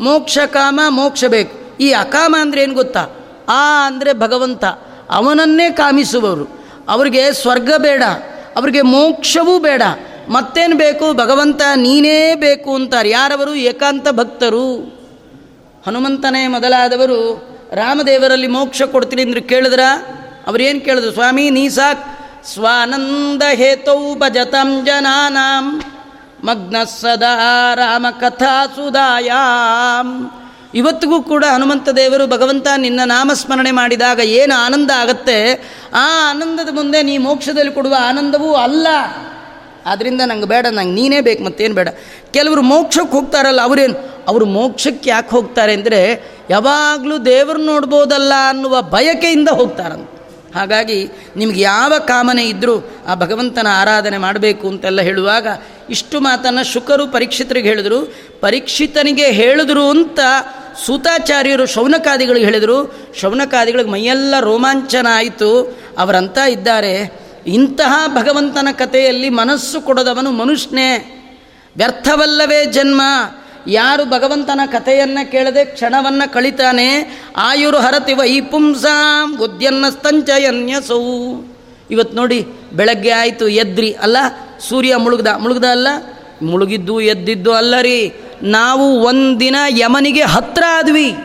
ಮೋಕ್ಷ 0.00 0.38
ಕಾಮ 0.46 0.80
ಮೋಕ್ಷ 0.88 1.24
ಬೇಕು. 1.28 1.52
ಈ 1.80 1.88
ಅಕಾಮ 2.04 2.36
ಅಂದರೆ 2.40 2.60
ಏನು 2.62 2.74
ಗೊತ್ತಾ? 2.74 3.02
ಆ 3.48 3.62
ಅಂದರೆ 3.86 4.12
ಭಗವಂತ. 4.12 4.64
ಅವನನ್ನೇ 5.12 5.70
ಕಾಮಿಸುವವರು. 5.70 6.66
ಅವರಿಗೆ 6.88 7.32
ಸ್ವರ್ಗ 7.32 7.72
ಬೇಡ, 7.78 8.02
ಅವರಿಗೆ 8.56 8.82
ಮೋಕ್ಷವೂ 8.82 9.58
ಬೇಡ. 9.58 9.82
ಮತ್ತೇನು 10.28 10.76
ಬೇಕು? 10.76 11.14
ಭಗವಂತ 11.14 11.62
ನೀನೇ 11.76 12.34
ಬೇಕು 12.34 12.74
ಅಂತಾರೆ. 12.74 13.10
ಯಾರವರು? 13.10 13.54
ಏಕಾಂತ 13.54 14.08
ಭಕ್ತರು. 14.08 14.78
ಹನುಮಂತನೇ 15.86 16.46
ಮೊದಲಾದವರು, 16.46 17.48
ರಾಮದೇವರಲ್ಲಿ 17.72 18.46
ಮೋಕ್ಷ 18.46 18.82
ಕೊಡ್ತೀನಿ 18.82 19.22
ಅಂದ್ರೆ 19.22 19.40
ಕೇಳಿದ್ರ? 19.40 19.80
ಅವ್ರೇನು 20.46 20.80
ಕೇಳಿದ್ರು? 20.80 21.12
ಸ್ವಾಮಿ, 21.12 21.50
ನೀ 21.50 21.68
ಸಾಕ್. 21.68 22.06
ಸ್ವಾನಂದ 22.46 23.42
ಹೇತೌ 23.54 24.14
ಭಜತಂ 24.14 24.84
ಜನಾನಾಂ. 24.86 25.82
ಮಗ್ನ 26.44 26.76
ಸದಾ 26.84 27.74
ರಾಮ 27.74 28.06
ಕಥಾ 28.20 28.66
ಸುಧಾಯಾಮ್ 28.66 30.30
ಇವತ್ತಿಗೂ 30.74 31.22
ಕೂಡ 31.22 31.44
ಹನುಮಂತ 31.44 31.88
ದೇವರು 31.88 32.26
ಭಗವಂತ 32.26 32.66
ನಿನ್ನ 32.76 33.00
ನಾಮಸ್ಮರಣೆ 33.04 33.70
ಮಾಡಿದಾಗ 33.70 34.18
ಏನು 34.18 34.64
ಆನಂದ 34.64 34.90
ಆಗತ್ತೆ? 34.90 35.54
ಆ 35.94 36.30
ಆನಂದದ 36.30 36.74
ಮುಂದೆ 36.74 37.02
ನೀ 37.02 37.18
ಮೋಕ್ಷದಲ್ಲಿ 37.18 37.72
ಕೊಡುವ 37.72 37.94
ಆನಂದವೂ 38.00 38.54
ಅಲ್ಲ. 38.54 38.86
ಆದ್ದರಿಂದ 39.86 40.20
ನಂಗೆ 40.24 40.46
ಬೇಡ, 40.46 40.66
ನಂಗೆ 40.66 40.92
ನೀನೇ 40.92 41.20
ಬೇಕು, 41.20 41.44
ಮತ್ತೇನು 41.44 41.74
ಬೇಡ. 41.74 41.88
ಕೆಲವರು 42.30 42.62
ಮೋಕ್ಷಕ್ಕೆ 42.62 43.16
ಹೋಗ್ತಾರಲ್ಲ, 43.16 43.60
ಅವರೇನು? 43.60 44.24
ಅವರು 44.28 44.44
ಮೋಕ್ಷಕ್ಕೆ 44.44 45.10
ಯಾಕೆ 45.10 45.30
ಹೋಗ್ತಾರೆ 45.30 45.72
ಅಂದರೆ, 45.72 46.30
ಯಾವಾಗಲೂ 46.50 47.18
ದೇವರು 47.18 47.58
ನೋಡ್ಬೋದಲ್ಲ 47.58 48.32
ಅನ್ನುವ 48.48 48.82
ಬಯಕೆಯಿಂದ 48.82 49.48
ಹೋಗ್ತಾರಂತ. 49.48 50.08
ಹಾಗಾಗಿ 50.54 51.10
ನಿಮ್ಗೆ 51.36 51.60
ಯಾವ 51.60 51.92
ಕಾಮನೆ 51.98 52.44
ಇದ್ದರೂ 52.44 53.04
ಆ 53.06 53.14
ಭಗವಂತನ 53.14 53.66
ಆರಾಧನೆ 53.70 54.18
ಮಾಡಬೇಕು 54.18 54.68
ಅಂತೆಲ್ಲ 54.68 55.00
ಹೇಳುವಾಗ 55.00 55.46
ಇಷ್ಟು 55.90 56.20
ಮಾತನ್ನು 56.20 56.72
ಶುಕರು 56.72 57.06
ಪರೀಕ್ಷಿತರಿಗೆ 57.06 57.68
ಹೇಳಿದರು. 57.68 58.14
ಪರೀಕ್ಷಿತನಿಗೆ 58.40 59.26
ಹೇಳಿದ್ರು 59.26 59.90
ಅಂತ 59.90 60.20
ಸೂತಾಚಾರ್ಯರು 60.86 61.66
ಶೌನಕಾದಿಗಳಿಗೆ 61.66 62.44
ಹೇಳಿದರು. 62.44 62.96
ಶೌನಕಾದಿಗಳಿಗೆ 63.20 63.90
ಮೈಯೆಲ್ಲ 63.90 64.34
ರೋಮಾಂಚನ 64.40 65.06
ಆಯಿತು. 65.10 65.78
ಅವರಂತ 65.98 66.38
ಇದ್ದಾರೆ. 66.38 67.20
ಇಂತಹ 67.46 68.04
ಭಗವಂತನ 68.06 68.68
ಕಥೆಯಲ್ಲಿ 68.72 69.28
ಮನಸ್ಸು 69.28 69.80
ಕೊಡದವನು 69.80 70.30
ಮನುಷ್ಯನೇ. 70.30 71.18
ವ್ಯರ್ಥವಲ್ಲವೇ 71.76 72.64
ಜನ್ಮ. 72.64 73.02
ಯಾರು 73.66 74.04
ಭಗವಂತನ 74.04 74.60
ಕಥೆಯನ್ನು 74.66 75.30
ಕೇಳದೆ 75.30 75.64
ಕ್ಷಣವನ್ನು 75.64 76.32
ಕಳಿತಾನೆ, 76.32 77.20
ಆಯುರು 77.36 77.78
ಹರತಿ 77.78 78.12
ವೈಪುಂಸಾಂ 78.12 79.40
ಉದ್ಯನ್ನ 79.40 79.84
ಸ್ತಂಚಯನ್ಯಸೌ 79.90 81.42
ಇವತ್ತು 81.90 82.16
ನೋಡಿ, 82.16 82.46
ಬೆಳಗ್ಗೆ 82.72 83.10
ಆಯಿತು, 83.10 83.48
ಎದ್ರಿ. 83.48 83.92
ಅಲ್ಲ, 83.92 84.16
ಸೂರ್ಯ 84.68 84.96
ಮುಳುಗ್ದ. 84.96 85.26
ಮುಳುಗ್ದ 85.26 85.64
ಅಲ್ಲ? 85.64 85.88
ಮುಳುಗಿದ್ದು, 86.42 87.00
ಎದ್ದಿದ್ದು 87.00 87.54
ಅಲ್ಲ 87.54 87.80
ರೀ. 87.80 88.12
ನಾವು 88.42 89.00
ಒಂದಿನ 89.00 89.56
ಯಮನಿಗೆ 89.68 90.22
ಹತ್ರ 90.22 90.62
ಆದ್ವಿ. 90.68 91.16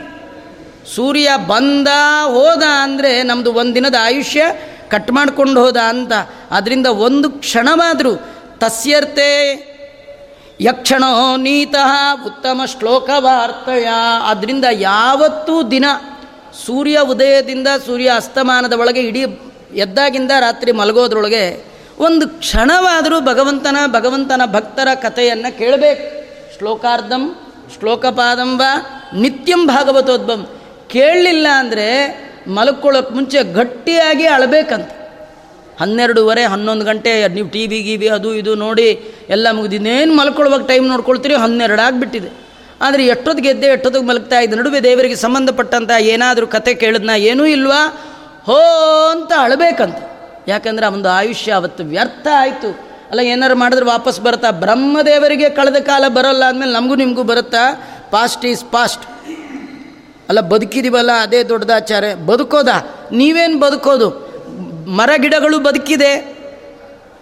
ಸೂರ್ಯ 0.94 1.30
ಬಂದ, 1.46 1.88
ಹೋದ 2.24 2.62
ಅಂದರೆ 2.82 3.22
ನಮ್ಮದು 3.22 3.52
ಒಂದಿನದ 3.52 3.94
ಆಯುಷ್ಯ 4.00 4.44
ಕಟ್ 4.90 5.12
ಮಾಡ್ಕೊಂಡು 5.12 5.60
ಹೋದ 5.60 5.76
ಅಂತ. 5.76 6.12
ಅದರಿಂದ 6.50 6.86
ಒಂದು 6.86 7.30
ಕ್ಷಣವಾದರೂ, 7.30 8.14
ತಸ್ಯರ್ತೆ 8.58 9.28
ಯಕ್ಷಣೋ 10.60 11.36
ನೀತಃ 11.36 11.90
ಉತ್ತಮ 12.26 12.62
ಶ್ಲೋಕ 12.66 13.10
ವಾರ್ತೆಯ 13.16 13.88
ಅದರಿಂದ 14.28 14.64
ಯಾವತ್ತೂ 14.70 15.62
ದಿನ 15.62 15.84
ಸೂರ್ಯ 16.66 16.98
ಉದಯದಿಂದ 16.98 17.68
ಸೂರ್ಯ 17.86 18.08
ಅಸ್ತಮಾನದ 18.16 18.72
ಒಳಗೆ 18.72 19.00
ಇಡೀ 19.00 19.22
ಎದ್ದಾಗಿಂದ 19.74 20.32
ರಾತ್ರಿ 20.40 20.72
ಮಲಗೋದ್ರೊಳಗೆ 20.72 21.44
ಒಂದು 21.98 22.28
ಕ್ಷಣವಾದರೂ 22.28 23.20
ಭಗವಂತನ 23.20 23.76
ಭಗವಂತನ 23.86 24.42
ಭಕ್ತರ 24.52 24.88
ಕಥೆಯನ್ನು 24.94 25.58
ಕೇಳಬೇಕು. 25.58 26.04
ಶ್ಲೋಕಾರ್ಧಂ 26.58 27.24
ಶ್ಲೋಕಪಾದಂಬ 27.78 28.62
ನಿತ್ಯಂ 29.14 29.66
ಭಾಗವತೋದ್ಭಂ 29.66 30.40
ಕೇಳಲಿಲ್ಲ 30.88 31.46
ಅಂದರೆ 31.54 31.88
ಮಲ್ಕೊಳ್ಳೋಕೆ 32.48 33.14
ಮುಂಚೆ 33.14 33.52
ಗಟ್ಟಿಯಾಗಿ 33.52 34.26
ಅಳಬೇಕಂತ. 34.26 34.90
ಹನ್ನೆರಡೂವರೆ, 35.80 36.44
ಹನ್ನೊಂದು 36.52 36.84
ಗಂಟೆ, 36.84 37.12
ನೀವು 37.36 37.48
ಟಿ 37.54 37.66
ವಿ 37.66 37.78
ಗಿವಿ 37.82 38.08
ಅದು 38.16 38.34
ಇದು 38.34 38.54
ನೋಡಿ 38.64 38.88
ಎಲ್ಲ 39.34 39.46
ಮುಗಿದಿನ್ನೇನು 39.58 40.14
ಮಲ್ಕೊಳ್ಳುವಾಗ 40.14 40.64
ಟೈಮ್ 40.66 40.86
ನೋಡ್ಕೊಳ್ತೀರಿ 40.88 41.34
ಹನ್ನೆರಡು 41.34 41.82
ಆಗಿಬಿಟ್ಟಿದೆ 41.86 42.30
ಆದರೆ 42.86 43.02
ಎಷ್ಟೊತ್ತಿಗೆ 43.06 43.48
ಗೆದ್ದೆ 43.48 43.66
ಎಷ್ಟೊತ್ತಿಗೆ 43.66 44.06
ಮಲಗ್ತಾ 44.06 44.38
ಇದ್ದ, 44.40 44.54
ನಡುವೆ 44.54 44.80
ದೇವರಿಗೆ 44.82 45.16
ಸಂಬಂಧಪಟ್ಟಂಥ 45.16 45.90
ಏನಾದರೂ 46.14 46.46
ಕತೆ 46.46 46.74
ಕೇಳಿದ್ನ, 46.74 47.10
ಏನೂ 47.30 47.46
ಇಲ್ವಾ? 47.46 47.80
ಹೋ 48.48 48.58
ಅಂತ 49.10 49.32
ಅಳಬೇಕಂತ. 49.38 49.98
ಯಾಕಂದರೆ 50.48 50.86
ಒಂದು 50.86 51.08
ಆಯುಷ್ಯ 51.08 51.52
ಅವತ್ತು 51.52 51.84
ವ್ಯರ್ಥ 51.84 52.26
ಆಯಿತು. 52.42 52.68
ಅಲ್ಲ 53.10 53.20
ಏನಾರು 53.32 53.56
ಮಾಡಿದ್ರೆ 53.56 53.86
ವಾಪಸ್ 53.86 54.20
ಬರುತ್ತಾ? 54.20 54.50
ಬ್ರಹ್ಮದೇವರಿಗೆ 54.50 55.48
ಕಳೆದ 55.50 55.78
ಕಾಲ 55.82 56.04
ಬರೋಲ್ಲ 56.08 56.44
ಅಂದಮೇಲೆ 56.44 56.72
ನಮಗೂ 56.72 56.94
ನಿಮಗೂ 56.94 57.22
ಬರುತ್ತಾ? 57.22 57.62
ಪಾಸ್ಟ್ 58.10 58.44
ಈಸ್ 58.46 58.64
ಪಾಸ್ಟ್ 58.72 59.04
ಅಲ್ಲ, 60.28 60.40
ಬದುಕಿದೀವಲ್ಲ, 60.52 61.12
ಅದೇ 61.26 61.42
ದೊಡ್ಡದಾಚಾರ್ಯ 61.42 62.14
ಬದುಕೋದ? 62.30 62.70
ನೀವೇನು 63.12 63.58
ಬದುಕೋದು? 63.58 64.27
ಮರ 64.88 65.10
ಗಿಡಗಳು 65.16 65.58
ಬದುಕಿದೆ. 65.58 66.38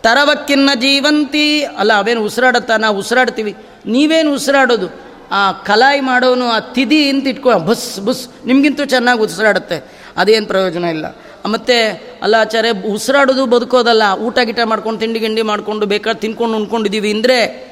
ತರವಕ್ಕಿನ್ನ 0.03 0.71
ಜೀವಂತಿ. 0.75 1.65
ಅಲ್ಲ, 1.65 1.93
ಅವೇನು 1.93 2.25
ಉಸಿರಾಡತ್ತಾ 2.25 2.77
ನಾವು 2.77 2.99
ಉಸಿರಾಡ್ತೀವಿ. 2.99 3.57
ನೀವೇನು 3.87 4.35
ಉಸಿರಾಡೋದು? 4.35 5.01
ಆ 5.31 5.53
ಕಲಾಯಿ 5.53 6.01
ಮಾಡೋನು 6.01 6.47
ಆ 6.47 6.61
ತಿದಿ 6.61 7.09
ಅಂತ 7.09 7.27
ಇಟ್ಕೊ, 7.27 7.59
ಬಸ್ 7.59 8.01
ಬಸ್, 8.01 8.29
ನಿಮಗಿಂತೂ 8.47 8.85
ಚೆನ್ನಾಗಿ 8.85 9.21
ಉಸಿರಾಡುತ್ತೆ. 9.21 10.07
ಅದೇನು 10.17 10.47
ಪ್ರಯೋಜನ 10.47 10.85
ಇಲ್ಲ. 10.85 11.07
ಮತ್ತು, 11.47 12.01
ಅಲ್ಲ 12.23 12.35
ಆಚಾರ್ಯ, 12.35 12.71
ಉಸಿರಾಡೋದು 12.71 13.47
ಬದುಕೋದಲ್ಲ. 13.47 14.03
ಊಟ 14.19 14.39
ಗಿಟ 14.39 14.59
ಮಾಡ್ಕೊಂಡು, 14.65 15.01
ತಿಂಡಿ 15.01 15.19
ಗಿಂಡಿ 15.19 15.43
ಮಾಡಿಕೊಂಡು 15.43 15.87
ಬೇಕಾದ್ರೆ 15.87 16.21
ತಿನ್ಕೊಂಡು 16.21 16.57
ಉಣ್ಕೊಂಡಿದ್ದೀವಿ 16.57 17.11
ಅಂದರೆ 17.11 17.67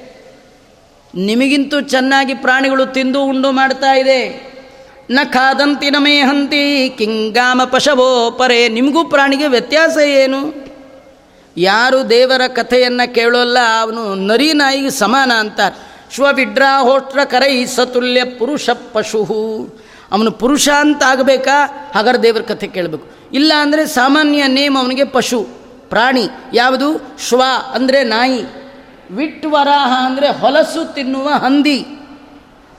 ನಿಮಗಿಂತೂ 1.15 1.81
ಚೆನ್ನಾಗಿ 1.81 2.35
ಪ್ರಾಣಿಗಳು 2.35 2.87
ತಿಂದು 2.87 3.25
ಉಂಡು 3.25 3.53
ಮಾಡ್ತಾ 3.53 3.97
ಇದೆ. 3.97 4.54
ನ 5.11 5.19
ಖಾದಂತಿ 5.25 5.91
ನ 5.91 5.97
ಮೇಹಂತಿ 5.99 6.89
ಕಿಂಗಾಮ 6.99 7.63
ಪಶವೋ 7.65 8.31
ಪರೆ, 8.31 8.69
ನಿಮಗೂ 8.69 9.05
ಪ್ರಾಣಿಗೆ 9.05 9.47
ವ್ಯತ್ಯಾಸ 9.47 9.97
ಏನು? 9.97 10.65
ಯಾರು 11.57 12.11
ದೇವರ 12.11 12.41
ಕಥೆಯನ್ನು 12.47 13.15
ಕೇಳೋಲ್ಲ, 13.15 13.59
ಅವನು 13.81 14.15
ನರಿ 14.15 14.53
ನಾಯಿಗೆ 14.53 14.91
ಸಮಾನ 14.91 15.33
ಅಂತಾರೆ 15.33 15.95
ಶ್ವವಿಡ್ರಾಹೋಷ್ಟ್ರ 16.15 17.25
ಕರೈ 17.25 17.65
ಸತುಲ್ಯ 17.65 18.25
ಪುರುಷ 18.25 18.71
ಪಶು. 18.71 19.23
ಅವನು 20.13 20.31
ಪುರುಷ 20.31 20.69
ಅಂತ 20.69 21.03
ಆಗಬೇಕಾ? 21.07 21.91
ಹಾಗಾದ್ರೆ 21.95 22.23
ದೇವರ 22.23 22.41
ಕಥೆ 22.41 22.67
ಕೇಳಬೇಕು. 22.67 23.07
ಇಲ್ಲ 23.33 23.53
ಅಂದರೆ 23.61 23.87
ಸಾಮಾನ್ಯ 23.87 24.47
ನೇಮ್ 24.47 24.77
ಅವನಿಗೆ 24.77 25.05
ಪಶು. 25.05 25.47
ಪ್ರಾಣಿ. 25.89 26.29
ಯಾವುದು? 26.53 27.17
ಶ್ವ 27.29 27.43
ಅಂದರೆ 27.75 28.05
ನಾಯಿ. 28.05 28.45
ವಿಟ್ವರಾಹ 29.11 30.07
ಅಂದರೆ 30.07 30.29
ಹೊಲಸು 30.29 30.95
ತಿನ್ನುವ 30.95 31.29
ಹಂದಿ. 31.29 31.87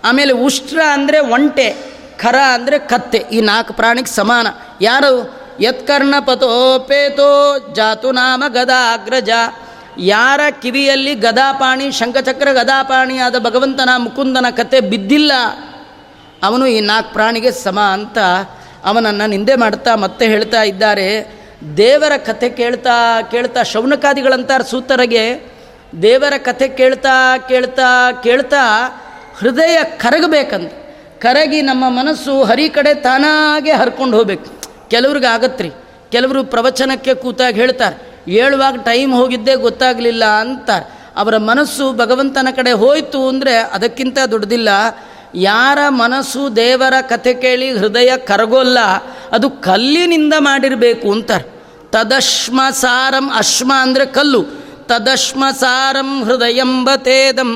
ಆಮೇಲೆ 0.03 0.33
ಉಷ್ಟ್ರ 0.33 0.79
ಅಂದರೆ 0.93 1.19
ಒಂಟೆ. 1.19 1.94
ಖರ 2.21 2.37
ಅಂದರೆ 2.53 2.77
ಕತ್ತೆ, 2.91 3.19
ಈ 3.31 3.41
ನಾಲ್ಕು 3.41 3.73
ಪ್ರಾಣಿಗೆ 3.73 4.11
ಸಮಾನ. 4.15 4.47
ಯಾರು? 4.81 5.13
ಯತ್ಕರ್ಣ 5.59 6.15
ಪತೋಪೇತೋ 6.19 7.29
ಜಾತು 7.73 8.11
ನಾಮ 8.11 8.43
ಗದಾ 8.47 8.79
ಅಗ್ರಜ 8.93 9.29
ಯಾರ 10.05 10.41
ಕಿವಿಯಲ್ಲಿ 10.61 11.13
ಗದಾಪಾಣಿ, 11.15 11.85
ಶಂಖಚಕ್ರ 11.91 12.49
ಗದಾಪಾಣಿ 12.51 13.17
ಆದ 13.17 13.39
ಭಗವಂತನ 13.39 13.91
ಮುಕುಂದನ 13.97 14.49
ಕತೆ 14.51 14.79
ಬಿದ್ದಿಲ್ಲ, 14.91 15.31
ಅವನು 16.43 16.65
ಈ 16.67 16.79
ನಾಲ್ಕು 16.81 17.11
ಪ್ರಾಣಿಗೆ 17.13 17.51
ಸಮ 17.63 17.79
ಅಂತ 17.79 18.17
ಅವನನ್ನು 18.85 19.25
ನಿಂದೆ 19.29 19.55
ಮಾಡ್ತಾ 19.55 19.95
ಮತ್ತೆ 19.95 20.25
ಹೇಳ್ತಾ 20.27 20.61
ಇದ್ದಾರೆ. 20.63 21.07
ದೇವರ 21.77 22.13
ಕಥೆ 22.17 22.49
ಕೇಳ್ತಾ 22.49 22.95
ಕೇಳ್ತಾ 23.31 23.61
ಶೌನಕಾದಿಗಳಂತಾರೆ 23.63 24.65
ಸೂತರಿಗೆ 24.71 25.23
ದೇವರ 26.01 26.33
ಕಥೆ 26.37 26.67
ಕೇಳ್ತಾ 26.67 27.15
ಕೇಳ್ತಾ 27.49 27.87
ಕೇಳ್ತಾ 28.23 28.63
ಹೃದಯ 29.37 29.77
ಕರಗಬೇಕಂತ. 29.97 30.73
ಕರಗಿ 31.25 31.59
ನಮ್ಮ 31.61 31.83
ಮನಸ್ಸು 31.99 32.33
ಹರಿ 32.43 32.65
ಕಡೆ 32.69 32.93
ತಾನಾಗೆ 33.05 33.71
ಹರ್ಕೊಂಡು 33.71 34.17
ಹೋಗ್ಬೇಕು. 34.17 34.47
ಕೆಲವ್ರಿಗೆ 34.89 35.29
ಆಗತ್ರಿ. 35.35 35.69
ಕೆಲವರು 36.11 36.41
ಪ್ರವಚನಕ್ಕೆ 36.43 37.13
ಕೂತಾಗ 37.13 37.53
ಹೇಳ್ತಾರೆ. 37.55 37.95
ಹೇಳುವಾಗ 38.31 38.75
ಟೈಮ್ 38.85 39.13
ಹೋಗಿದ್ದೇ 39.13 39.55
ಗೊತ್ತಾಗಲಿಲ್ಲ 39.63 40.25
ಅಂತಾರೆ. 40.41 40.85
ಅವರ 41.15 41.35
ಮನಸ್ಸು 41.49 41.85
ಭಗವಂತನ 41.93 42.47
ಕಡೆ 42.55 42.71
ಹೋಯಿತು 42.71 43.19
ಅಂದರೆ 43.27 43.53
ಅದಕ್ಕಿಂತ 43.75 44.17
ದೊಡ್ಡದಿಲ್ಲ. 44.31 44.69
ಯಾರ 45.49 45.79
ಮನಸ್ಸು 46.01 46.41
ದೇವರ 46.55 46.95
ಕಥೆ 47.01 47.33
ಕೇಳಿ 47.33 47.69
ಹೃದಯ 47.77 48.11
ಕರಗೋಲ್ಲ, 48.27 48.79
ಅದು 49.31 49.47
ಕಲ್ಲಿನಿಂದ 49.67 50.33
ಮಾಡಿರಬೇಕು 50.39 51.07
ಅಂತಾರೆ. 51.11 51.45
ತದಶ್ಮ 51.91 52.61
ಸಾರಂ 52.81 53.25
ಅಶ್ಮ 53.35 53.71
ಅಂದರೆ 53.81 54.05
ಕಲ್ಲು. 54.17 54.41
ತದಶ್ಮ 54.89 55.43
ಸಾರಂ 55.59 56.09
ಹೃದಯಂಬತೇದಂ 56.23 57.51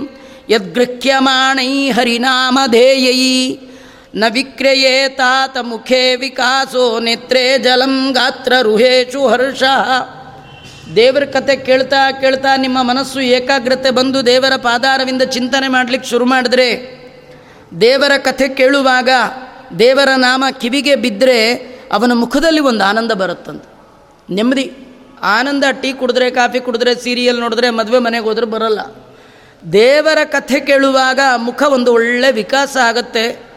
ಯದ್ಗೃಹ್ಯಮಾಣೈ 0.49 1.89
ಹರಿನಾಮಧೇಯೈ 1.89 3.57
ನ 4.15 4.23
ವಿಕ್ರಯೇ 4.29 5.09
ತಾತ 5.09 5.57
ಮುಖೇ 5.61 6.15
ವಿಕಾಸೋ 6.15 6.99
ನೇತ್ರೇ 6.99 7.57
ಜಲಂ 7.57 8.11
ಗಾತ್ರ 8.11 8.53
ರುಹೇಶು 8.61 9.27
ಹರ್ಷ 9.27 9.63
ದೇವರ 10.95 11.25
ಕತೆ 11.25 11.55
ಕೇಳ್ತಾ 11.55 12.11
ಕೇಳ್ತಾ 12.11 12.55
ನಿಮ್ಮ 12.55 12.83
ಮನಸ್ಸು 12.83 13.19
ಏಕಾಗ್ರತೆ 13.19 13.91
ಬಂದು 13.91 14.25
ದೇವರ 14.25 14.55
ಪಾದಾರವಿಂದ 14.55 15.21
ಚಿಂತನೆ 15.21 15.67
ಮಾಡಲಿಕ್ಕೆ 15.67 16.09
ಶುರು 16.09 16.25
ಮಾಡಿದ್ರೆ, 16.25 16.99
ದೇವರ 17.81 18.17
ಕಥೆ 18.17 18.47
ಕೇಳುವಾಗ 18.47 19.09
ದೇವರ 19.79 20.09
ನಾಮ 20.15 20.45
ಕಿವಿಗೆ 20.61 20.95
ಬಿದ್ದರೆ 20.95 21.53
ಅವನ 21.91 22.11
ಮುಖದಲ್ಲಿ 22.13 22.59
ಒಂದು 22.59 22.83
ಆನಂದ 22.83 23.11
ಬರುತ್ತಂತ. 23.11 23.63
ನೆಮ್ಮದಿ. 24.29 24.73
ಆನಂದ, 25.23 25.63
ಟೀ 25.81 25.93
ಕುಡಿದ್ರೆ, 25.93 26.31
ಕಾಫಿ 26.31 26.59
ಕುಡಿದ್ರೆ, 26.59 26.95
ಸೀರಿಯಲ್ 26.95 27.39
ನೋಡಿದ್ರೆ 27.39 27.69
ಮದುವೆ 27.69 27.99
ಮನೆಗೆ 27.99 28.23
ಹೋದ್ರೆ 28.23 28.45
ಬರಲ್ಲ. 28.45 28.79
ದೇವರ 29.73 30.17
ಕಥೆ 30.25 30.59
ಕೇಳುವಾಗ 30.59 31.19
ಮುಖ 31.37 31.63
ಒಂದು 31.67 31.93
ಒಳ್ಳೆ 31.93 32.31
ವಿಕಾಸ 32.31 32.77
ಆಗುತ್ತೆ. 32.77 33.49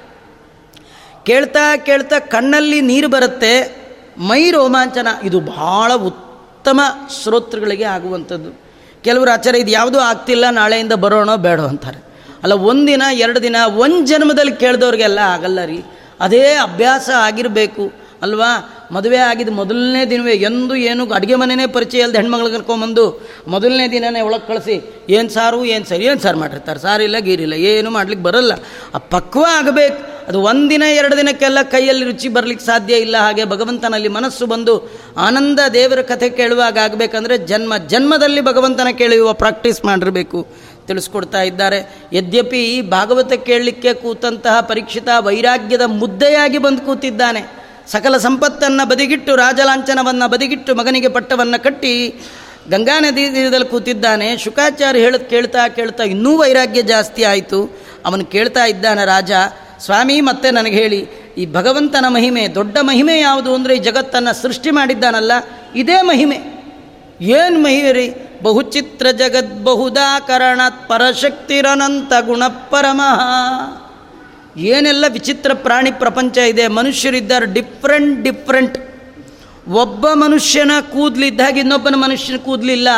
ಕೇಳ್ತಾ 1.26 1.76
ಕೇಳ್ತಾ 1.76 2.18
ಕಣ್ಣಲ್ಲಿ 2.18 2.80
ನೀರು 2.80 3.08
ಬರುತ್ತೆ. 3.08 3.82
ಮೈ 4.18 4.50
ರೋಮಾಂಚನ, 4.50 5.08
ಇದು 5.24 5.40
ಬಹಳ 5.40 5.92
ಉತ್ತಮ 5.92 6.80
ಶ್ರೋತೃಗಳಿಗೆ 7.22 7.84
ಆಗುವಂಥದ್ದು. 7.84 8.60
ಕೆಲವರು 9.04 9.30
ಆಚಾರ 9.30 9.54
ಇದು 9.54 9.70
ಯಾವುದೂ 9.70 9.98
ಆಗ್ತಿಲ್ಲ, 9.98 10.50
ನಾಳೆಯಿಂದ 10.50 10.92
ಬರೋಣ 10.92 11.34
ಬೇಡ 11.34 11.60
ಅಂತಾರೆ. 11.60 12.04
ಅಲ್ಲ, 12.42 12.52
ಒಂದಿನ, 12.52 13.02
ಎರಡು 13.12 13.42
ದಿನ, 13.42 13.56
ಒಂದು 13.66 14.06
ಜನ್ಮದಲ್ಲಿ 14.06 14.52
ಕೇಳಿದವ್ರಿಗೆಲ್ಲ 14.52 15.18
ಆಗಲ್ಲ 15.18 15.64
ರೀ. 15.64 15.84
ಅದೇ 16.20 16.54
ಅಭ್ಯಾಸ 16.54 17.10
ಆಗಿರಬೇಕು, 17.16 17.92
ಅಲ್ವಾ? 18.22 18.81
ಮದುವೆ 18.92 19.16
ಆಗಿದ 19.16 19.48
ಮೊದಲನೇ 19.48 20.04
ದಿನವೇ 20.04 20.32
ಎಂದು 20.32 20.74
ಏನು 20.74 21.12
ಅಡುಗೆ 21.12 21.34
ಮನೆಯೇ 21.34 21.66
ಪರಿಚಯ 21.66 22.00
ಅಲ್ಲದೆ 22.00 22.18
ಹೆಣ್ಮಗಳು 22.18 22.50
ಕರ್ಕೊಂಬಂದು 22.50 23.22
ಮೊದಲನೇ 23.48 23.88
ದಿನನೇ 23.88 24.20
ಒಳಗೆ 24.20 24.48
ಕಳಿಸಿ, 24.48 25.04
ಏನು 25.10 25.28
ಸಾರು, 25.28 25.64
ಏನು 25.64 25.84
ಸರಿ, 25.84 26.04
ಏನು 26.04 26.20
ಸಾರು 26.20 26.38
ಮಾಡಿರ್ತಾರೆ? 26.38 26.80
ಸಾರಿಲ್ಲ 26.80 27.18
ಗೀರಿಲ್ಲ 27.18 27.52
ಏನು 27.52 27.90
ಮಾಡ್ಲಿಕ್ಕೆ 27.90 28.24
ಬರಲ್ಲ. 28.24 28.52
ಆ 28.94 28.98
ಪಕ್ವ 28.98 29.44
ಆಗಬೇಕು. 29.50 30.26
ಅದು 30.28 30.40
ಒಂದಿನ, 30.40 30.82
ಎರಡು 30.82 31.16
ದಿನಕ್ಕೆಲ್ಲ 31.16 31.62
ಕೈಯಲ್ಲಿ 31.62 32.04
ರುಚಿ 32.04 32.28
ಬರಲಿಕ್ಕೆ 32.28 32.66
ಸಾಧ್ಯ 32.66 32.94
ಇಲ್ಲ 32.94 33.16
ಹಾಗೆ 33.16 33.44
ಭಗವಂತನಲ್ಲಿ 33.44 34.08
ಮನಸ್ಸು 34.08 34.46
ಬಂದು 34.46 34.90
ಆನಂದ 35.16 35.58
ದೇವರ 35.72 36.02
ಕಥೆ 36.02 36.30
ಕೇಳುವಾಗ 36.30 36.78
ಆಗಬೇಕಂದ್ರೆ 36.78 37.38
ಜನ್ಮ, 37.38 37.76
ಜನ್ಮದಲ್ಲಿ 37.76 38.40
ಭಗವಂತನ 38.40 38.88
ಕೇಳುವ 38.98 39.32
ಪ್ರಾಕ್ಟೀಸ್ 39.32 39.84
ಮಾಡಿರಬೇಕು. 39.84 40.46
ತಿಳಿಸ್ಕೊಡ್ತಾ 40.86 41.42
ಇದ್ದಾರೆ. 41.42 42.08
ಯದ್ಯಪಿ 42.12 42.80
ಭಾಗವತ 42.82 43.32
ಕೇಳಲಿಕ್ಕೆ 43.32 43.94
ಕೂತಂತಹ 43.94 44.60
ಪರೀಕ್ಷಿತ 44.60 45.08
ವೈರಾಗ್ಯದ 45.20 45.82
ಮುದ್ದೆಯಾಗಿ 45.86 46.58
ಬಂದು 46.58 46.80
ಕೂತಿದ್ದಾನೆ. 46.80 47.61
ಸಕಲ 47.88 48.16
ಸಂಪತ್ತನ್ನು 48.16 48.88
ಬದಿಗಿಟ್ಟು 48.88 49.36
ರಾಜಲಾಂಛನವನ್ನು 49.36 50.28
ಬದಿಗಿಟ್ಟು 50.28 50.74
ಮಗನಿಗೆ 50.74 51.08
ಪಟ್ಟವನ್ನು 51.08 51.62
ಕಟ್ಟಿ 51.62 52.20
ಗಂಗಾ 52.70 53.00
ನದಿ 53.00 53.28
ತೀರದಲ್ಲಿ 53.28 53.68
ಕೂತಿದ್ದಾನೆ. 53.68 54.36
ಶುಕಾಚಾರ್ಯ 54.36 55.00
ಹೇಳೋದು 55.00 55.24
ಕೇಳ್ತಾ 55.24 55.68
ಕೇಳ್ತಾ 55.68 56.02
ಇನ್ನೂ 56.02 56.36
ವೈರಾಗ್ಯ 56.36 56.82
ಜಾಸ್ತಿ 56.82 57.24
ಆಯಿತು. 57.24 57.78
ಅವನು 58.06 58.24
ಕೇಳ್ತಾ 58.24 58.64
ಇದ್ದಾನೆ, 58.64 59.04
ರಾಜ, 59.04 59.32
ಸ್ವಾಮಿ 59.80 60.20
ಮತ್ತೆ 60.20 60.50
ನನಗೆ 60.50 60.76
ಹೇಳಿ, 60.76 61.00
ಈ 61.38 61.46
ಭಗವಂತನ 61.46 62.04
ಮಹಿಮೆ, 62.08 62.48
ದೊಡ್ಡ 62.48 62.76
ಮಹಿಮೆ 62.82 63.20
ಯಾವುದು 63.20 63.54
ಅಂದರೆ 63.54 63.76
ಈ 63.76 63.78
ಜಗತ್ತನ್ನು 63.78 64.42
ಸೃಷ್ಟಿ 64.42 64.70
ಮಾಡಿದ್ದಾನಲ್ಲ, 64.70 65.32
ಇದೇ 65.74 66.02
ಮಹಿಮೆ. 66.02 66.38
ಏನು 67.20 67.62
ಮಹಿಮೆ 67.62 67.92
ರೀ 67.92 68.08
ಬಹುಚಿತ್ರ 68.42 69.06
ಜಗದ್ 69.10 69.64
ಬಹುದಾಕರಣಾತ್ 69.64 70.88
ಪರಶಕ್ತಿರನಂತ 70.88 72.12
ಗುಣಪರಮಃ 72.20 73.20
ಏನೆಲ್ಲ 74.56 75.04
ವಿಚಿತ್ರ 75.08 75.52
ಪ್ರಾಣಿ 75.52 75.90
ಪ್ರಪಂಚ 75.90 76.38
ಇದೆ, 76.38 76.68
ಮನುಷ್ಯರಿದ್ದಾರೆ 76.68 77.46
ಡಿಫ್ರೆಂಟ್ 77.46 78.22
ಡಿಫ್ರೆಂಟ್ 78.22 78.78
ಒಬ್ಬ 79.68 80.08
ಮನುಷ್ಯನ 80.12 80.70
ಕೂದಲಿದ್ದಾಗ 80.92 81.58
ಇನ್ನೊಬ್ಬನ 81.58 81.94
ಮನುಷ್ಯನ 81.94 82.36
ಕೂದಲಿಲ್ಲ 82.36 82.88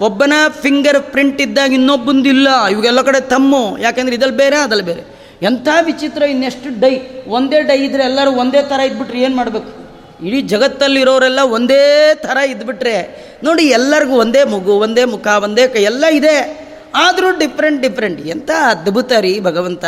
ಒಬ್ಬನ 0.00 0.32
ಫಿಂಗರ್ 0.62 1.02
ಪ್ರಿಂಟ್ 1.02 1.40
ಇದ್ದಾಗ 1.40 1.72
ಇನ್ನೊಬ್ಬಂದಿಲ್ಲ 1.72 2.66
ಇವಾಗೆಲ್ಲ 2.66 3.02
ಕಡೆ 3.02 3.20
ತಮ್ಮು. 3.20 3.78
ಯಾಕಂದ್ರೆ 3.78 4.16
ಇದಲ್ಲಿ 4.16 4.36
ಬೇರೆ, 4.36 4.56
ಅದಲ್ಲಿ 4.56 4.82
ಬೇರೆ. 4.82 5.22
ಎಂಥ 5.42 5.68
ವಿಚಿತ್ರ, 5.82 6.22
ಇನ್ನೆಷ್ಟು 6.22 6.80
ಡೈ. 6.80 6.98
ಒಂದೇ 7.26 7.62
ಡೈ 7.62 7.78
ಇದ್ರೆ 7.78 8.02
ಎಲ್ಲರೂ 8.02 8.30
ಒಂದೇ 8.30 8.62
ಥರ 8.62 8.80
ಇದ್ಬಿಟ್ರೆ 8.80 9.20
ಏನು 9.20 9.36
ಮಾಡಬೇಕು? 9.36 9.82
ಇಡೀ 10.26 10.40
ಜಗತ್ತಲ್ಲಿರೋರೆಲ್ಲ 10.40 11.40
ಒಂದೇ 11.40 12.14
ಥರ 12.14 12.36
ಇದ್ಬಿಟ್ರೆ. 12.36 13.24
ನೋಡಿ, 13.44 13.64
ಎಲ್ಲರಿಗೂ 13.64 14.12
ಒಂದೇ 14.12 14.44
ಮಗು, 14.44 14.72
ಒಂದೇ 14.72 15.04
ಮುಖ, 15.04 15.26
ಒಂದೇ 15.26 15.68
ಕೈ, 15.68 15.82
ಎಲ್ಲ 15.82 16.04
ಇದೆ. 16.04 16.71
ಆದರೂ 16.94 17.38
ಡಿಫ್ರೆಂಟ್ 17.38 17.82
ಡಿಫ್ರೆಂಟ್. 17.82 18.26
ಎಂಥ 18.26 18.50
ಅದ್ಭುತ 18.50 19.12
ರೀ 19.20 19.40
ಭಗವಂತ. 19.40 19.84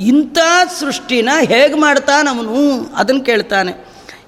ಇಂಥ 0.00 0.38
ಸೃಷ್ಟಿನ 0.80 1.28
ಹೇಗೆ 1.40 1.74
ಮಾಡ್ತಾನವನು? 1.74 2.92
ಅದನ್ನು 2.94 3.20
ಕೇಳ್ತಾನೆ. 3.20 3.72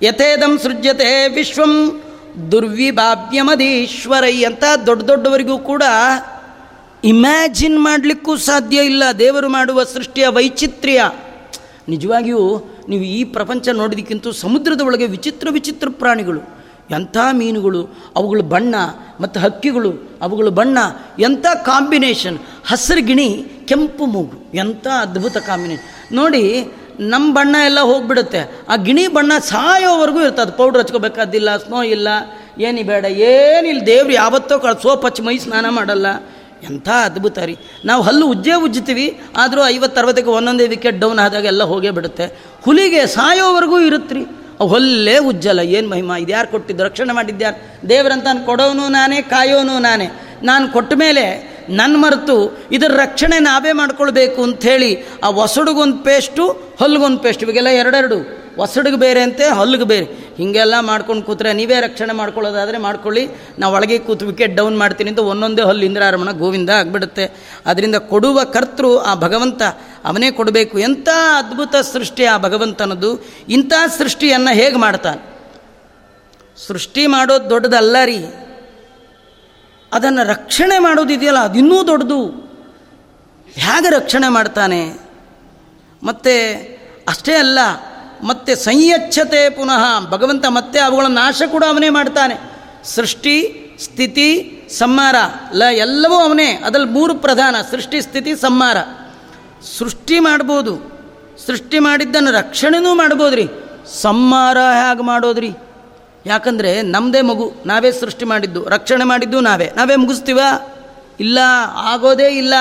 ಯಥೇದಂ 0.02 0.58
ಸೃಜ್ಯತೆ 0.58 1.28
ವಿಶ್ವಂ 1.28 2.02
ದುರ್ವಿಭಾವ್ಯಮದೀಶ್ವರೈ 2.52 4.44
ಅಂತ 4.44 4.64
ದೊಡ್ಡ 4.86 5.02
ದೊಡ್ಡವರಿಗೂ 5.02 5.58
ಕೂಡ 5.58 5.82
ಇಮ್ಯಾಜಿನ್ 7.04 7.80
ಮಾಡಲಿಕ್ಕೂ 7.80 8.36
ಸಾಧ್ಯ 8.36 8.76
ಇಲ್ಲ. 8.76 9.02
ದೇವರು 9.18 9.48
ಮಾಡುವ 9.48 9.84
ಸೃಷ್ಟಿಯ 9.84 10.28
ವೈಚಿತ್ರ್ಯ. 10.28 11.10
ನಿಜವಾಗಿಯೂ 11.88 12.74
ನೀವು 12.88 13.02
ಈ 13.02 13.24
ಪ್ರಪಂಚ 13.24 13.68
ನೋಡಿದಕ್ಕಿಂತ 13.68 14.28
ಸಮುದ್ರದ 14.28 14.80
ಒಳಗೆ 14.80 15.06
ವಿಚಿತ್ರ 15.06 15.48
ವಿಚಿತ್ರ 15.50 15.88
ಪ್ರಾಣಿಗಳು. 15.90 16.59
ಎಂಥ 16.90 17.16
ಮೀನುಗಳು, 17.32 18.12
ಅವುಗಳ 18.16 18.40
ಬಣ್ಣ 18.40 18.74
ಮತ್ತು 19.20 19.40
ಹಕ್ಕಿಗಳು, 19.40 20.18
ಅವುಗಳ 20.22 20.48
ಬಣ್ಣ, 20.48 20.78
ಎಂಥ 21.18 21.46
ಕಾಂಬಿನೇಷನ್ 21.46 22.38
ಹಸಿರು 22.66 23.06
ಗಿಣಿ 23.06 23.44
ಕೆಂಪು 23.68 24.06
ಮೂಗು, 24.06 24.56
ಎಂಥ 24.56 24.86
ಅದ್ಭುತ 24.86 25.36
ಕಾಂಬಿನೇಷನ್. 25.36 26.16
ನೋಡಿ, 26.16 26.72
ನಮ್ಮ 27.00 27.34
ಬಣ್ಣ 27.34 27.56
ಎಲ್ಲ 27.64 27.80
ಹೋಗ್ಬಿಡುತ್ತೆ. 27.80 28.60
ಆ 28.68 28.76
ಗಿಣಿ 28.76 29.08
ಬಣ್ಣ 29.08 29.32
ಸಾಯೋವರೆಗೂ 29.38 30.20
ಇರ್ತದೆ. 30.22 30.56
ಪೌಡ್ರ್ 30.56 30.82
ಹಚ್ಕೋಬೇಕಾದಿಲ್ಲ, 30.82 31.56
ಸ್ನೋ 31.56 31.82
ಇಲ್ಲ, 31.82 32.08
ಏನಿ 32.58 32.82
ಬೇಡ, 32.82 33.04
ಏನಿಲ್ಲ. 33.04 33.86
ದೇವ್ರು 33.86 34.12
ಯಾವತ್ತೋ 34.12 34.58
ಕಳ್ 34.58 34.82
ಸೋಪ್ 34.82 35.04
ಹಚ್ಚಿ 35.04 35.22
ಮೈ 35.22 35.38
ಸ್ನಾನ 35.38 35.68
ಮಾಡಲ್ಲ. 35.68 36.06
ಎಂಥ 36.70 36.88
ಅದ್ಭುತ 36.88 37.38
ರೀ. 37.38 37.56
ನಾವು 37.84 38.02
ಹಲ್ಲು 38.02 38.26
ಉಜ್ಜೇ 38.26 38.52
ಉಜ್ಜುತ್ತೀವಿ, 38.52 39.20
ಆದರೂ 39.36 39.66
ಐವತ್ತು 39.66 40.00
ಅರವತ್ತಕ್ಕೆ 40.00 40.30
ಒಂದೊಂದೇ 40.30 40.66
ವಿಕೆಟ್ 40.66 41.00
ಡೌನ್ 41.00 41.18
ಆದಾಗ 41.18 41.44
ಎಲ್ಲ 41.44 41.62
ಹೋಗೇ 41.62 41.90
ಬಿಡುತ್ತೆ. 41.90 42.26
ಹುಲಿಗೆ 42.62 43.06
ಸಾಯೋವರೆಗೂ 43.06 43.80
ಇರುತ್ತೆ 43.80 44.20
ಅವು 44.20 44.39
ಹೊಲ್ಲೇ 44.66 45.18
ಉಜ್ಜಲ 45.18 45.58
ಏನು 45.58 45.88
ಮಹಿಮಾ? 45.88 46.16
ಇದು 46.16 46.32
ಯಾರು 46.32 46.48
ಕೊಟ್ಟಿದ್ದು? 46.48 46.84
ರಕ್ಷಣೆ 46.84 47.12
ಮಾಡಿದ್ಯಾರು 47.12 47.88
ದೇವರಂತ 47.88 48.26
ಕೊಡೋನು 48.46 48.88
ನಾನೇ, 48.88 49.22
ಕಾಯೋನು 49.22 49.78
ನಾನೇ. 49.78 50.10
ನಾನು 50.42 50.68
ಕೊಟ್ಟ 50.68 50.92
ಮೇಲೆ 50.94 51.50
ನನ್ನ 51.68 51.96
ಮರೆತು 51.96 52.68
ಇದರ 52.72 52.90
ರಕ್ಷಣೆ 52.96 53.38
ನಾವೇ 53.38 53.72
ಮಾಡ್ಕೊಳ್ಬೇಕು 53.72 54.42
ಅಂಥೇಳಿ 54.42 55.04
ಆ 55.24 55.28
ಒಸಡಿಗೊಂದು 55.28 55.98
ಪೇಸ್ಟು, 55.98 56.74
ಹೊಲ್ಗೊಂದು 56.78 57.18
ಪೇಸ್ಟ್, 57.18 57.42
ಇವಾಗೆಲ್ಲ 57.42 57.68
ಎರಡೆರಡು. 57.68 58.39
ಒಸಡಿಗೆ 58.58 58.96
ಬೇರೆ 58.96 59.20
ಅಂತೆ 59.20 59.48
ಹಲ್ಲಿಗೆ 59.48 59.84
ಬೇರೆ. 59.84 60.34
ಹೀಗೆಲ್ಲ 60.36 60.74
ಮಾಡ್ಕೊಂಡು 60.80 61.22
ಕೂತ್ರೆ 61.22 61.52
ನೀವೇ 61.52 61.80
ರಕ್ಷಣೆ 61.80 62.12
ಮಾಡ್ಕೊಳ್ಳೋದಾದರೆ 62.12 62.78
ಮಾಡ್ಕೊಳ್ಳಿ. 62.78 63.28
ನಾವು 63.58 63.74
ಒಳಗೆ 63.74 63.98
ಕೂತು 63.98 64.26
ವಿಕೆಟ್ 64.26 64.56
ಡೌನ್ 64.56 64.78
ಮಾಡ್ತೀನಿ 64.78 65.10
ಅಂತ 65.10 65.18
ಒಂದೊಂದೇ 65.18 65.62
ಹಲ್ಲು 65.62 65.84
ಇಂದ್ರಾರಮಣ 65.84 66.30
ಗೋವಿಂದ 66.30 66.70
ಆಗಿಬಿಡುತ್ತೆ. 66.70 67.30
ಅದರಿಂದ 67.66 67.94
ಕೊಡುವ 67.94 68.44
ಕರ್ತೃ 68.44 68.96
ಆ 68.98 69.14
ಭಗವಂತ, 69.14 69.62
ಅವನೇ 70.04 70.30
ಕೊಡಬೇಕು. 70.30 70.78
ಎಂಥ 70.78 71.08
ಅದ್ಭುತ 71.36 71.76
ಸೃಷ್ಟಿ 71.76 72.24
ಆ 72.24 72.38
ಭಗವಂತನದು. 72.38 73.26
ಇಂಥ 73.48 73.72
ಸೃಷ್ಟಿಯನ್ನು 73.98 74.54
ಹೇಗೆ 74.54 74.76
ಮಾಡ್ತಾನೆ? 74.76 75.30
ಸೃಷ್ಟಿ 76.66 77.06
ಮಾಡೋದು 77.06 77.50
ದೊಡ್ಡದಲ್ಲ 77.50 77.96
ರೀ. 78.04 78.18
ಅದನ್ನು 79.92 80.28
ರಕ್ಷಣೆ 80.28 80.78
ಮಾಡೋದಿದೆಯಲ್ಲ, 80.78 81.38
ಅದು 81.38 81.58
ಇನ್ನೂ 81.58 81.86
ದೊಡ್ಡದು. 81.86 82.50
ಹೇಗೆ 83.46 83.90
ರಕ್ಷಣೆ 83.90 84.28
ಮಾಡ್ತಾನೆ? 84.28 85.10
ಮತ್ತು 86.02 86.54
ಅಷ್ಟೇ 87.08 87.34
ಅಲ್ಲ 87.34 87.58
ಮತ್ತೆ 88.22 88.56
ಸಂಯಚ್ಛತೆ 88.56 89.50
ಪುನಃ. 89.50 90.10
ಭಗವಂತ 90.10 90.46
ಮತ್ತೆ 90.46 90.78
ಅವುಗಳ 90.78 91.06
ನಾಶ 91.06 91.42
ಕೂಡ 91.50 91.64
ಅವನೇ 91.68 91.88
ಮಾಡ್ತಾನೆ. 91.88 92.34
ಸೃಷ್ಟಿ, 92.84 93.56
ಸ್ಥಿತಿ, 93.84 94.60
ಸಂಹಾರ. 94.78 95.14
ಲ 95.52 95.62
ಎಲ್ಲವೂ 95.62 96.14
ಅವನೇ. 96.14 96.52
ಅದ್ರಲ್ಲಿ 96.52 96.90
ಮೂರು 96.90 97.14
ಪ್ರಧಾನ. 97.14 97.56
ಸೃಷ್ಟಿ, 97.70 98.02
ಸ್ಥಿತಿ, 98.02 98.36
ಸಂಹಾರ. 98.36 98.76
ಸೃಷ್ಟಿ 99.78 100.20
ಮಾಡ್ಬೋದು. 100.20 101.00
ಸೃಷ್ಟಿ 101.46 101.78
ಮಾಡಿದ್ದನ್ನು 101.78 102.30
ರಕ್ಷಣೆನೂ 102.30 102.94
ಮಾಡ್ಬೋದ್ರಿ. 102.94 103.48
ಸಂಹಾರ 104.02 104.58
ಹೇಗೆ 104.58 105.02
ಮಾಡೋದ್ರಿ? 105.02 105.50
ಯಾಕಂದರೆ 106.26 106.82
ನಮ್ಮದೇ 106.82 107.20
ಮಗು. 107.20 107.52
ನಾವೇ 107.66 107.92
ಸೃಷ್ಟಿ 107.92 108.24
ಮಾಡಿದ್ದು. 108.24 108.64
ರಕ್ಷಣೆ 108.64 109.04
ಮಾಡಿದ್ದು 109.04 109.40
ನಾವೇ. 109.40 109.72
ನಾವೇ 109.76 109.96
ಮುಗಿಸ್ತೀವ? 109.96 110.40
ಇಲ್ಲ, 111.20 111.38
ಆಗೋದೇ 111.74 112.28
ಇಲ್ಲ. 112.28 112.54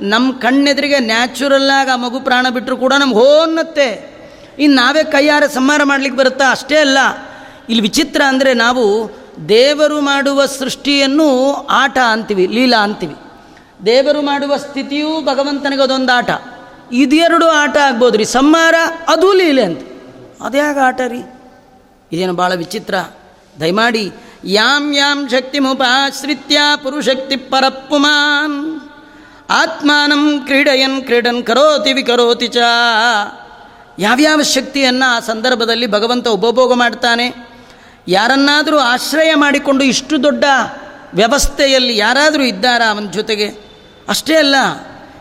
ನಮ್ಮ 0.00 0.32
ಕಣ್ಣೆದುರಿಗೆ 0.32 0.98
ನ್ಯಾಚುರಲ್ಲಾಗಿ 0.98 1.90
ಆ 1.90 1.96
ಮಗು 1.96 2.20
ಪ್ರಾಣ 2.20 2.46
ಬಿಟ್ಟರು 2.48 2.76
ಕೂಡ 2.76 2.92
ನಮ್ಗೆ 2.98 3.16
ಹೋನ್ನತ್ತೆ 3.16 4.11
ಇನ್ನು 4.58 4.82
ನಾವೇ 4.82 5.04
ಕೈಯಾರ 5.04 5.42
ಸಂಹಾರ 5.54 5.80
ಮಾಡ್ಲಿಕ್ಕೆ 5.84 6.18
ಬರುತ್ತಾ? 6.18 6.50
ಅಷ್ಟೇ 6.50 6.76
ಅಲ್ಲ. 6.76 6.98
ಇಲ್ಲಿ 7.68 7.82
ವಿಚಿತ್ರ 7.82 8.22
ಅಂದರೆ 8.28 8.54
ನಾವು 8.54 9.10
ದೇವರು 9.48 10.00
ಮಾಡುವ 10.00 10.46
ಸೃಷ್ಟಿಯನ್ನು 10.46 11.52
ಆಟ 11.70 11.98
ಅಂತೀವಿ, 11.98 12.46
ಲೀಲಾ 12.46 12.84
ಅಂತೀವಿ. 12.84 13.16
ದೇವರು 13.86 14.22
ಮಾಡುವ 14.22 14.56
ಸ್ಥಿತಿಯೂ 14.56 15.20
ಭಗವಂತನಿಗೆ 15.20 15.82
ಅದೊಂದು 15.82 16.12
ಆಟ. 16.12 16.30
ಇದೆರಡು 16.92 17.48
ಆಟ 17.48 17.76
ಆಗ್ಬೋದು 17.76 18.18
ರೀ. 18.18 18.24
ಸಂಹಾರ, 18.24 18.74
ಅದು 19.08 19.32
ಲೀಲೆ 19.32 19.62
ಅಂತ. 19.62 19.78
ಅದ್ಯಾಗ 20.42 20.78
ಆಟ 20.84 21.00
ರೀ? 21.08 21.18
ಇದೇನು 22.12 22.32
ಭಾಳ 22.32 22.54
ವಿಚಿತ್ರ. 22.54 22.94
ದಯಮಾಡಿ, 23.60 24.12
ಯಾಂ 24.44 24.94
ಯಾಂ 24.94 25.28
ಶಕ್ತಿ 25.28 25.58
ಮುಪಾಶ್ರಿತ್ಯ 25.58 26.58
ಪುರುಶಕ್ತಿ 26.82 27.36
ಪರಪ್ಪುಮಾನ್. 27.36 28.80
ಆತ್ಮಾನಂ 29.50 30.42
ಕ್ರೀಡಯನ್ 30.44 31.02
ಕ್ರೀಡನ್ 31.02 31.42
ಕರೋತಿ 31.42 31.92
ವಿಕರೋತಿ 31.92 32.48
ಚ. 32.48 32.56
ಯಾವ್ಯಾವ 34.02 34.42
ಶಕ್ತಿಯನ್ನು 34.56 35.06
ಆ 35.14 35.18
ಸಂದರ್ಭದಲ್ಲಿ 35.20 35.86
ಭಗವಂತ 35.86 36.26
ಉಪಭೋಗ 36.28 36.72
ಮಾಡ್ತಾನೆ? 36.74 37.26
ಯಾರನ್ನಾದರೂ 38.08 38.78
ಆಶ್ರಯ 38.92 39.32
ಮಾಡಿಕೊಂಡು 39.34 39.82
ಇಷ್ಟು 39.84 40.14
ದೊಡ್ಡ 40.22 40.44
ವ್ಯವಸ್ಥೆಯಲ್ಲಿ 41.14 41.94
ಯಾರಾದರೂ 41.96 42.44
ಇದ್ದಾರಾ 42.44 42.86
ಅವನ 42.90 43.06
ಜೊತೆಗೆ? 43.10 43.48
ಅಷ್ಟೇ 44.08 44.34
ಅಲ್ಲ, 44.34 44.56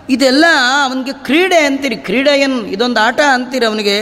ಇದೆಲ್ಲ 0.10 0.46
ಅವನಿಗೆ 0.84 1.14
ಕ್ರೀಡೆ 1.24 1.60
ಅಂತೀರಿ, 1.66 1.98
ಕ್ರೀಡೆಯನ್ 2.08 2.58
ಇದೊಂದು 2.68 3.00
ಆಟ 3.00 3.20
ಅಂತೀರಿ 3.34 3.66
ಅವನಿಗೆ. 3.66 3.98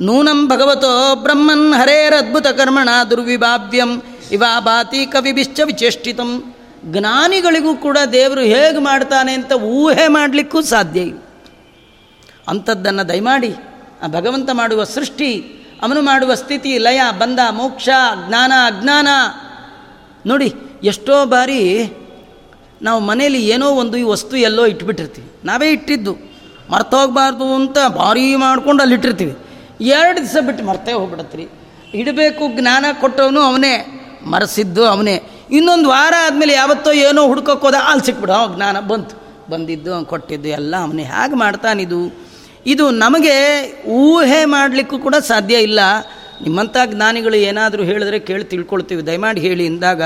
ನೂನಂ 0.00 0.38
ಭಗವತೋ 0.48 0.92
ಬ್ರಹ್ಮನ್ 1.16 1.66
ಹರೇರ 1.74 2.14
ಅದ್ಭುತ 2.18 2.48
ಕರ್ಮಣ 2.58 2.88
ದುರ್ವಿಭಾವ್ಯಂ 3.10 3.90
ಇವಾ 4.32 4.52
ಭಾತಿ 4.60 5.00
ಕವಿಭಿಶ್ಚ 5.06 5.60
ವಿಚೇಷ್ಟಿತಂ. 5.64 6.30
ಜ್ಞಾನಿಗಳಿಗೂ 6.84 7.72
ಕೂಡ 7.76 7.98
ದೇವರು 8.12 8.42
ಹೇಗೆ 8.44 8.80
ಮಾಡ್ತಾನೆ 8.80 9.32
ಅಂತ 9.32 9.52
ಊಹೆ 9.74 10.06
ಮಾಡಲಿಕ್ಕೂ 10.08 10.58
ಸಾಧ್ಯ 10.62 11.02
ಅಂಥದ್ದನ್ನು 12.48 13.04
ದಯಮಾಡಿ 13.08 13.52
ಆ 14.04 14.06
ಭಗವಂತ 14.06 14.50
ಮಾಡುವ 14.52 14.84
ಸೃಷ್ಟಿ, 14.84 15.40
ಅವನು 15.82 16.02
ಮಾಡುವ 16.02 16.34
ಸ್ಥಿತಿ, 16.34 16.78
ಲಯ, 16.78 17.00
ಬಂಧ, 17.18 17.38
ಮೋಕ್ಷ, 17.50 17.88
ಜ್ಞಾನ, 18.28 18.52
ಅಜ್ಞಾನ. 18.66 19.08
ನೋಡಿ, 20.26 20.54
ಎಷ್ಟೋ 20.82 21.26
ಬಾರಿ 21.26 21.92
ನಾವು 22.82 23.00
ಮನೇಲಿ 23.00 23.48
ಏನೋ 23.48 23.70
ಒಂದು 23.70 23.96
ಈ 23.96 24.02
ವಸ್ತು 24.02 24.36
ಎಲ್ಲೋ 24.36 24.66
ಇಟ್ಬಿಟ್ಟಿರ್ತೀವಿ. 24.66 25.32
ನಾವೇ 25.44 25.70
ಇಟ್ಟಿದ್ದು. 25.70 26.16
ಮರ್ತೋಗ್ಬಾರ್ದು 26.70 27.54
ಅಂತ 27.54 27.78
ಭಾರಿ 27.88 28.36
ಮಾಡ್ಕೊಂಡು 28.36 28.82
ಅಲ್ಲಿ 28.82 28.94
ಇಟ್ಟಿರ್ತೀವಿ. 28.94 29.36
ಎರಡು 29.80 30.16
ದಿವಸ 30.16 30.36
ಬಿಟ್ಟು 30.46 30.64
ಮರ್ತೇ 30.64 30.92
ಹೋಗ್ಬಿಡತ್ರಿ. 30.92 31.48
ಇಡಬೇಕು, 31.94 32.60
ಜ್ಞಾನ 32.60 32.84
ಕೊಟ್ಟವನು 33.00 33.40
ಅವನೇ, 33.40 33.86
ಮರೆಸಿದ್ದು 34.26 34.86
ಅವನೇ. 34.86 35.22
ಇನ್ನೊಂದು 35.50 35.88
ವಾರ 35.88 36.14
ಆದಮೇಲೆ 36.26 36.52
ಯಾವತ್ತೋ 36.52 36.92
ಏನೋ 36.92 37.26
ಹುಡ್ಕೋಕ್ಕೋದ 37.26 37.74
ಅಲ್ಲಿ 37.86 38.06
ಸಿಕ್ಬಿಡ. 38.06 38.30
ಜ್ಞಾನ 38.56 38.80
ಬಂತು. 38.80 39.24
ಬಂದಿದ್ದು 39.50 39.92
ಅವ್ನು 39.92 40.06
ಕೊಟ್ಟಿದ್ದು, 40.06 40.48
ಎಲ್ಲ 40.48 40.76
ಅವನೇ. 40.76 41.02
ಹೇಗೆ 41.02 41.34
ಮಾಡ್ತಾನಿದು. 41.34 42.23
ಇದು 42.66 42.90
ನಮಗೆ 42.90 43.36
ಊಹೆ 43.86 44.44
ಮಾಡಲಿಕ್ಕೂ 44.44 44.98
ಕೂಡ 44.98 45.14
ಸಾಧ್ಯ 45.14 45.56
ಇಲ್ಲ. 45.56 45.80
ನಿಮ್ಮಂಥ 46.42 46.76
ಜ್ಞಾನಿಗಳು 46.84 47.36
ಏನಾದರೂ 47.36 47.82
ಹೇಳಿದ್ರೆ 47.82 48.18
ಕೇಳಿ 48.18 48.44
ತಿಳ್ಕೊಳ್ತೀವಿ. 48.44 49.06
ದಯಮಾಡಿ 49.06 49.40
ಹೇಳಿ. 49.40 49.66
ಎಂದಾಗ 49.66 50.02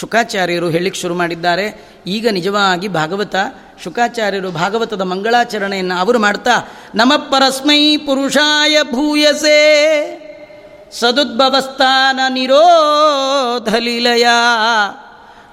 ಶುಕಾಚಾರ್ಯರು 0.00 0.68
ಹೇಳಿಕ್ಕೆ 0.68 1.00
ಶುರು 1.00 1.14
ಮಾಡಿದ್ದಾರೆ. 1.14 1.84
ಈಗ 2.06 2.28
ನಿಜವಾಗಿ 2.28 2.88
ಭಾಗವತ, 2.88 3.34
ಶುಕಾಚಾರ್ಯರು 3.84 4.50
ಭಾಗವತದ 4.50 5.00
ಮಂಗಳಾಚರಣೆಯನ್ನು 5.00 5.94
ಅವರು 5.94 6.18
ಮಾಡ್ತಾ 6.18 6.72
ನಮ 6.94 7.12
ಪರಸ್ಮೈ 7.16 7.96
ಪುರುಷಾಯ 7.96 8.82
ಭೂಯಸೆ, 8.82 9.54
ಸದುದ್ಭವಸ್ಥಾನ 11.00 12.20
ನಿರೋಧಲೀಲಯ, 12.28 14.26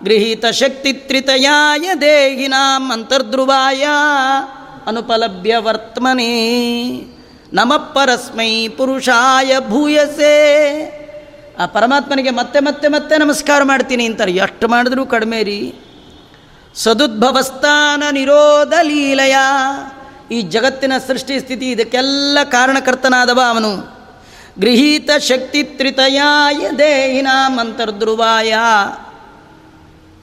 ಗೃಹೀತ 0.04 0.46
ಶಕ್ತಿ 0.46 0.94
ತ್ರಿತಯಾಯ 0.94 1.90
ದೇಹಿನಾಂ 2.02 2.92
ಅಂತರ್ಧ್ರುವಾಯ 2.92 3.88
ಅನುಪಲಭ್ಯ 4.88 5.58
ವರ್ತಮನೆ 5.58 6.52
ನಮ 7.54 7.74
ಪರಸ್ಮೈ 7.76 8.68
ಪುರುಷಾಯ 8.68 9.60
ಭೂಯಸೆ. 9.70 10.32
ಆ 11.60 11.66
ಪರಮಾತ್ಮನಿಗೆ 11.66 12.30
ಮತ್ತೆ 12.30 12.60
ಮತ್ತೆ 12.60 12.88
ಮತ್ತೆ 12.88 13.18
ನಮಸ್ಕಾರ 13.18 13.64
ಮಾಡ್ತೀನಿ 13.64 14.06
ಅಂತಾರೆ. 14.06 14.32
ಎಷ್ಟು 14.32 14.68
ಮಾಡಿದ್ರೂ 14.68 15.06
ಕಡಿಮೆ 15.06 15.44
ರೀ. 15.44 15.74
ಸದುದ್ಭವಸ್ಥಾನ 16.76 18.04
ನಿರೋಧ 18.12 18.74
ಲೀಲಯ. 18.82 19.36
ಈ 20.32 20.42
ಜಗತ್ತಿನ 20.42 20.94
ಸೃಷ್ಟಿ 21.08 21.40
ಸ್ಥಿತಿ 21.40 21.72
ಇದಕ್ಕೆಲ್ಲ 21.72 22.38
ಕಾರಣಕರ್ತನಾದವ 22.44 23.40
ಅವನು. 23.50 24.02
ಗೃಹೀತ 24.60 25.10
ಶಕ್ತಿ 25.20 25.64
ತ್ರಿತಯಾಯ 25.64 26.70
ದೇಹಿನಾಂ 26.78 27.60
ಅಂತರ್ಧ್ರುವಾಯ 27.60 28.54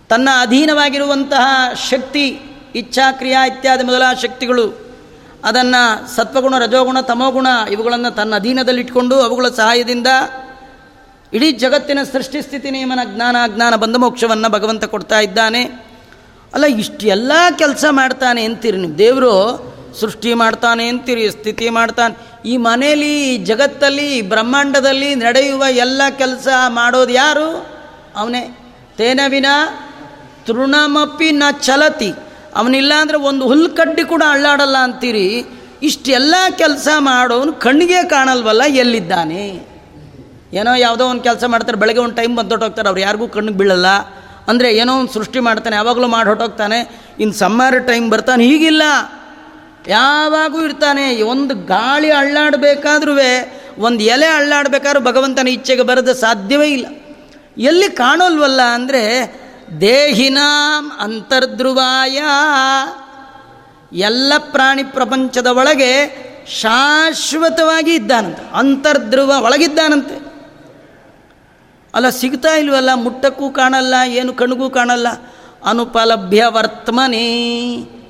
ತನ್ನ 0.08 0.28
ಅಧೀನವಾಗಿರುವಂತಹ 0.40 1.74
ಶಕ್ತಿ 1.90 2.40
ಇಚ್ಛಾಕ್ರಿಯಾ 2.74 3.46
ಇತ್ಯಾದಿ 3.46 3.84
ಮೊದಲಾದ 3.84 4.16
ಶಕ್ತಿಗಳು. 4.16 4.88
ಅದನ್ನು 5.44 6.16
ಸತ್ವಗುಣ, 6.16 6.58
ರಜೋಗುಣ, 6.58 7.00
ತಮೋಗುಣ 7.00 7.46
ಇವುಗಳನ್ನು 7.72 8.14
ತನ್ನ 8.14 8.34
ಅಧೀನದಲ್ಲಿಟ್ಕೊಂಡು 8.34 9.20
ಅವುಗಳ 9.20 9.46
ಸಹಾಯದಿಂದ 9.48 10.06
ಇಡೀ 11.32 11.52
ಜಗತ್ತಿನ 11.52 11.98
ಸೃಷ್ಟಿ 12.12 12.42
ಸ್ಥಿತಿ 12.42 12.70
ನಿಯಮನ 12.70 12.98
ಜ್ಞಾನ, 13.04 13.36
ಅಜ್ಞಾನ, 13.42 13.76
ಬಂದ 13.76 13.96
ಮೋಕ್ಷವನ್ನು 13.96 14.48
ಭಗವಂತ 14.48 14.84
ಕೊಡ್ತಾ 14.84 15.20
ಇದ್ದಾನೆ. 15.20 15.64
ಅಲ್ಲ 16.54 16.64
ಇಷ್ಟೆಲ್ಲ 16.64 17.32
ಕೆಲಸ 17.58 17.84
ಮಾಡ್ತಾನೆ 17.90 18.44
ಅಂತೀರಿ 18.44 18.76
ನೀವು. 18.76 18.98
ದೇವರು 18.98 19.68
ಸೃಷ್ಟಿ 20.00 20.34
ಮಾಡ್ತಾನೆ 20.34 20.88
ಅಂತೀರಿ, 20.88 21.30
ಸ್ಥಿತಿ 21.30 21.68
ಮಾಡ್ತಾನೆ. 21.68 22.48
ಈ 22.48 22.56
ಮನೆಯಲ್ಲಿ 22.56 23.34
ಈ 23.34 23.36
ಜಗತ್ತಲ್ಲಿ 23.36 24.22
ಬ್ರಹ್ಮಾಂಡದಲ್ಲಿ 24.22 25.14
ನಡೆಯುವ 25.14 25.64
ಎಲ್ಲ 25.70 26.02
ಕೆಲಸ 26.18 26.48
ಮಾಡೋದು 26.68 27.12
ಯಾರು? 27.12 27.66
ಅವನೇ. 28.16 28.58
ತೇನ 28.96 29.20
ವಿನ 29.28 29.46
ತೃಣಮಪಿ 30.46 31.32
ನ 31.32 31.42
ಚಲತಿ. 31.60 32.12
ಅವನಿಲ್ಲ 32.60 32.92
ಅಂದರೆ 33.02 33.18
ಒಂದು 33.30 33.44
ಹುಲ್ಲು 33.50 33.68
ಕಡ್ಡಿ 33.80 34.04
ಕೂಡ 34.12 34.22
ಅಳ್ಳಾಡಲ್ಲ 34.34 34.76
ಅಂತೀರಿ. 34.86 35.26
ಇಷ್ಟೆಲ್ಲ 35.88 36.34
ಕೆಲಸ 36.62 36.88
ಮಾಡೋನು 37.08 37.52
ಕಣ್ಣಿಗೆ 37.64 37.98
ಕಾಣಲ್ವಲ್ಲ, 38.12 38.62
ಎಲ್ಲಿದ್ದಾನೆ? 38.82 39.42
ಏನೋ 40.60 40.72
ಯಾವುದೋ 40.86 41.04
ಒಂದು 41.12 41.22
ಕೆಲಸ 41.28 41.44
ಮಾಡ್ತಾರೆ, 41.52 41.78
ಬೆಳಗ್ಗೆ 41.82 42.02
ಒಂದು 42.04 42.16
ಟೈಮ್ 42.20 42.34
ಬಂದು 42.38 42.52
ಹೊಟ್ಟೋಗ್ತಾರೆ 42.54 42.88
ಅವ್ರು 42.90 43.02
ಯಾರಿಗೂ 43.06 43.26
ಕಣ್ಣಿಗೆ 43.36 43.58
ಬೀಳಲ್ಲ. 43.60 43.88
ಅಂದರೆ 44.50 44.68
ಏನೋ 44.80 44.92
ಒಂದು 45.00 45.12
ಸೃಷ್ಟಿ 45.16 45.40
ಮಾಡ್ತಾನೆ, 45.48 45.74
ಯಾವಾಗಲೂ 45.80 46.08
ಮಾಡಿ 46.16 46.28
ಹೊಟ್ಟೋಗ್ತಾನೆ 46.32 46.78
ಇನ್ನು 47.22 47.34
ಸಮ್ಮರ್ 47.42 47.78
ಟೈಮ್ 47.90 48.06
ಬರ್ತಾನೆ, 48.14 48.42
ಹೀಗಿಲ್ಲ. 48.50 48.84
ಯಾವಾಗೂ 49.96 50.58
ಇರ್ತಾನೆ, 50.68 51.04
ಒಂದು 51.32 51.54
ಗಾಳಿ 51.74 52.10
ಅಳ್ಳಾಡಬೇಕಾದ್ರೂ 52.20 53.14
ಒಂದು 53.88 54.00
ಎಲೆ 54.14 54.28
ಅಳ್ಳಾಡಬೇಕಾದ್ರೂ 54.38 55.00
ಭಗವಂತನ 55.08 55.48
ಇಚ್ಛೆಗೆ 55.56 55.84
ಬರೋದು 55.90 56.14
ಸಾಧ್ಯವೇ 56.22 56.68
ಇಲ್ಲ. 56.76 56.86
ಎಲ್ಲಿ 57.70 57.88
ಕಾಣೋಲ್ವಲ್ಲ 58.00 58.60
ಅಂದರೆ 58.78 59.02
ದೇಹಿನಾಂ 59.80 60.92
ಅಂತರ್ಧ್ರುವಾಯ. 60.98 62.22
ಎಲ್ಲ 63.92 64.32
ಪ್ರಾಣಿ 64.38 64.84
ಪ್ರಪಂಚದ 64.84 65.46
ಒಳಗೆ 65.46 66.28
ಶಾಶ್ವತವಾಗಿ 66.60 67.94
ಇದ್ದಾನಂತೆ. 67.94 68.50
ಅಂತರ್ಧ್ರುವ 68.54 69.34
ಒಳಗಿದ್ದಾನಂತೆ. 69.44 70.28
ಅಲ್ಲ, 71.94 72.08
ಸಿಗ್ತಾ 72.08 72.56
ಇಲ್ವಲ್ಲ? 72.56 72.90
ಮುಟ್ಟಕ್ಕೂ 72.94 73.50
ಕಾಣಲ್ಲ, 73.50 73.94
ಏನು 74.06 74.32
ಕಣ್ಣಿಗೂ 74.32 74.70
ಕಾಣಲ್ಲ. 74.70 75.06
ಅನುಪಲಭ್ಯ 75.64 76.44
ವರ್ತಮನೇ 76.46 77.36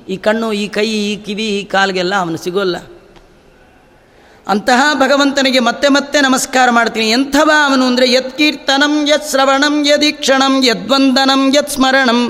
ಈ 0.09 0.17
ಕಣ್ಣು, 0.17 0.53
ಈ 0.53 0.67
ಕೈ, 0.67 0.87
ಈ 0.87 1.15
ಕಿವಿ, 1.15 1.47
ಈ 1.47 1.63
ಕಾಲಿಗೆಲ್ಲ 1.63 2.15
ಅವನು 2.15 2.37
ಸಿಗೋಲ್ಲ. 2.37 2.75
ಅಂತಹ 4.53 4.81
ಭಗವಂತನಿಗೆ 4.93 5.59
ಮತ್ತೆ 5.59 5.87
ಮತ್ತೆ 5.87 6.21
ನಮಸ್ಕಾರ 6.21 6.67
ಮಾಡ್ತೀನಿ. 6.69 7.07
ಎಂಥವ 7.09 7.49
ಅವನು 7.65 7.83
ಅಂದರೆ, 7.87 8.05
ಯತ್ 8.11 8.31
ಕೀರ್ತನಂ, 8.37 8.93
ಯತ್ 9.07 9.27
ಶ್ರವಣಂ 9.31 9.75
ಯದೀಕ್ಷಣಂ 9.85 10.53
ಯದ್ವಂದನಂ 10.63 11.41
ಯತ್ 11.55 11.69
ಸ್ಮರಣಂ, 11.69 12.21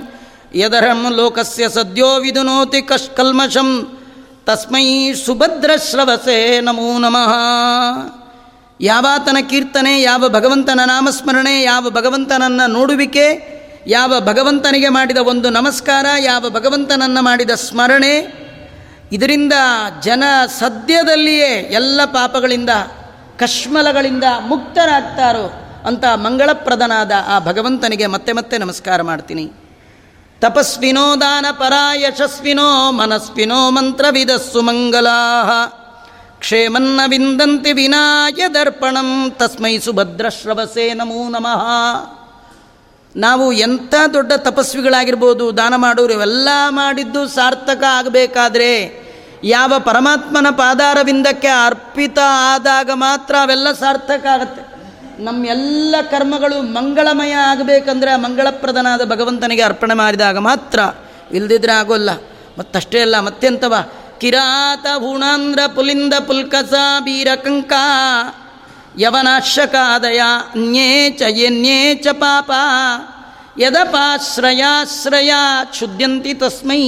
ಯದರಂ 0.56 1.02
ಲೋಕಸ್ಯ 1.10 1.70
ಸದ್ಯೋ 1.70 2.10
ವಿದುನೋತಿ 2.20 2.82
ಕಶ್ 2.82 3.10
ಕಲ್ಮಷಂ 3.18 3.70
ತಸ್ಮೈ 4.46 5.14
ಸುಭದ್ರಶ್ರವಸೆ 5.26 6.38
ನಮೋ 6.62 6.90
ನಮಃ. 7.00 7.32
ಯಾವಾತನ 8.80 9.38
ಕೀರ್ತನೆ, 9.50 10.02
ಯಾವ 10.02 10.30
ಭಗವಂತನ 10.30 10.80
ನಾಮಸ್ಮರಣೆ, 10.86 11.56
ಯಾವ 11.62 11.90
ಭಗವಂತನನ್ನು 11.90 12.68
ನೋಡುವಿಕೆ, 12.72 13.28
ಯಾವ 13.88 14.14
ಭಗವಂತನಿಗೆ 14.20 14.90
ಮಾಡಿದ 14.90 15.18
ಒಂದು 15.18 15.50
ನಮಸ್ಕಾರ, 15.50 16.06
ಯಾವ 16.20 16.50
ಭಗವಂತನನ್ನು 16.50 17.22
ಮಾಡಿದ 17.22 17.50
ಸ್ಮರಣೆ 17.68 18.14
ಇದರಿಂದ 19.12 19.54
ಜನ 20.02 20.24
ಸದ್ಯದಲ್ಲಿಯೇ 20.60 21.50
ಎಲ್ಲ 21.50 22.02
ಪಾಪಗಳಿಂದ, 22.06 22.70
ಕಶ್ಮಲಗಳಿಂದ 23.38 24.24
ಮುಕ್ತರಾಗ್ತಾರೋ 24.48 25.54
ಅಂತ 25.86 26.06
ಮಂಗಳಪ್ರದನಾದ 26.16 27.12
ಆ 27.28 27.40
ಭಗವಂತನಿಗೆ 27.40 28.08
ಮತ್ತೆ 28.08 28.32
ಮತ್ತೆ 28.32 28.58
ನಮಸ್ಕಾರ 28.58 29.02
ಮಾಡ್ತೀನಿ. 29.02 29.52
ತಪಸ್ವಿನೋ 30.42 31.22
ದಾನ 31.22 31.46
ಪರ 31.52 31.74
ಯಶಸ್ವಿನೋ 31.96 32.92
ಮನಸ್ವಿನೋ 32.92 33.70
ಮಂತ್ರವಿದಸ್ಸು 33.70 34.62
ಮಂಗಲಾ 34.62 35.20
ಕ್ಷೇಮನ್ನ 36.40 37.00
ವಿಂದಂತಿ 37.08 37.72
ವಿನಾಯ 37.74 38.48
ದರ್ಪಣಂ, 38.48 39.32
ತಸ್ಮೈ 39.32 39.80
ಸುಭದ್ರಶ್ರವಸೇ 39.80 40.94
ನಮೋ 40.94 41.30
ನಮಃ. 41.30 41.64
ನಾವು 43.16 43.52
ಎಂಥ 43.52 43.94
ದೊಡ್ಡ 44.14 44.34
ತಪಸ್ವಿಗಳಾಗಿರ್ಬೋದು, 44.34 45.58
ದಾನ 45.58 45.76
ಮಾಡೋರು, 45.76 46.14
ಇವೆಲ್ಲ 46.14 46.50
ಮಾಡಿದ್ದು 46.70 47.28
ಸಾರ್ಥಕ 47.28 47.84
ಆಗಬೇಕಾದ್ರೆ 47.88 49.00
ಯಾವ 49.44 49.74
ಪರಮಾತ್ಮನ 49.80 50.48
ಪಾದಾರವಿಂದಕ್ಕೆ 50.50 51.48
ಅರ್ಪಿತ 51.48 52.20
ಆದಾಗ 52.54 52.90
ಮಾತ್ರ 52.94 53.36
ಅವೆಲ್ಲ 53.42 53.72
ಸಾರ್ಥಕ 53.72 54.26
ಆಗುತ್ತೆ. 54.26 54.80
ನಮ್ಮೆಲ್ಲ 55.24 55.96
ಕರ್ಮಗಳು 56.12 56.62
ಮಂಗಳಮಯ 56.62 57.32
ಆಗಬೇಕಂದ್ರೆ 57.32 58.16
ಮಂಗಳಪ್ರದನಾದ 58.16 59.06
ಭಗವಂತನಿಗೆ 59.06 59.62
ಅರ್ಪಣೆ 59.62 59.94
ಮಾಡಿದಾಗ 59.94 60.38
ಮಾತ್ರ 60.38 60.80
ಇಲ್ದಿದ್ರೆ 61.32 61.72
ಆಗೋಲ್ಲ. 61.72 62.10
ಮತ್ತಷ್ಟೇ 62.58 63.00
ಅಲ್ಲ, 63.00 63.20
ಮತ್ತೆಂತವ? 63.20 63.76
ಕಿರಾತ 64.20 64.86
ಹುಣಾಂದ್ರ 64.98 65.60
ಪುಲಿಂದ 65.76 66.14
ಪುಲ್ಕಸ, 66.28 66.74
ಬೀರಕಂಕ. 67.00 67.74
ಯವನಾಶಕಾದಯ 69.00 70.22
ಅನ್ಯೇ 70.52 71.10
ಚ 71.10 71.22
ಎನ್ಯೇ 71.22 71.96
ಚ 71.96 72.08
ಪಾಪ. 72.08 72.52
ಯದಪಾಶ್ರಯಾಶ್ರಯ 73.60 75.32
ಕ್ಷುದ್ಯಂತಿ 75.66 76.34
ತಸ್ಮೈ 76.34 76.84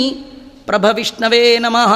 ಪ್ರಭವಿಷ್ಣವೇ 0.66 1.44
ನಮಃ. 1.60 1.94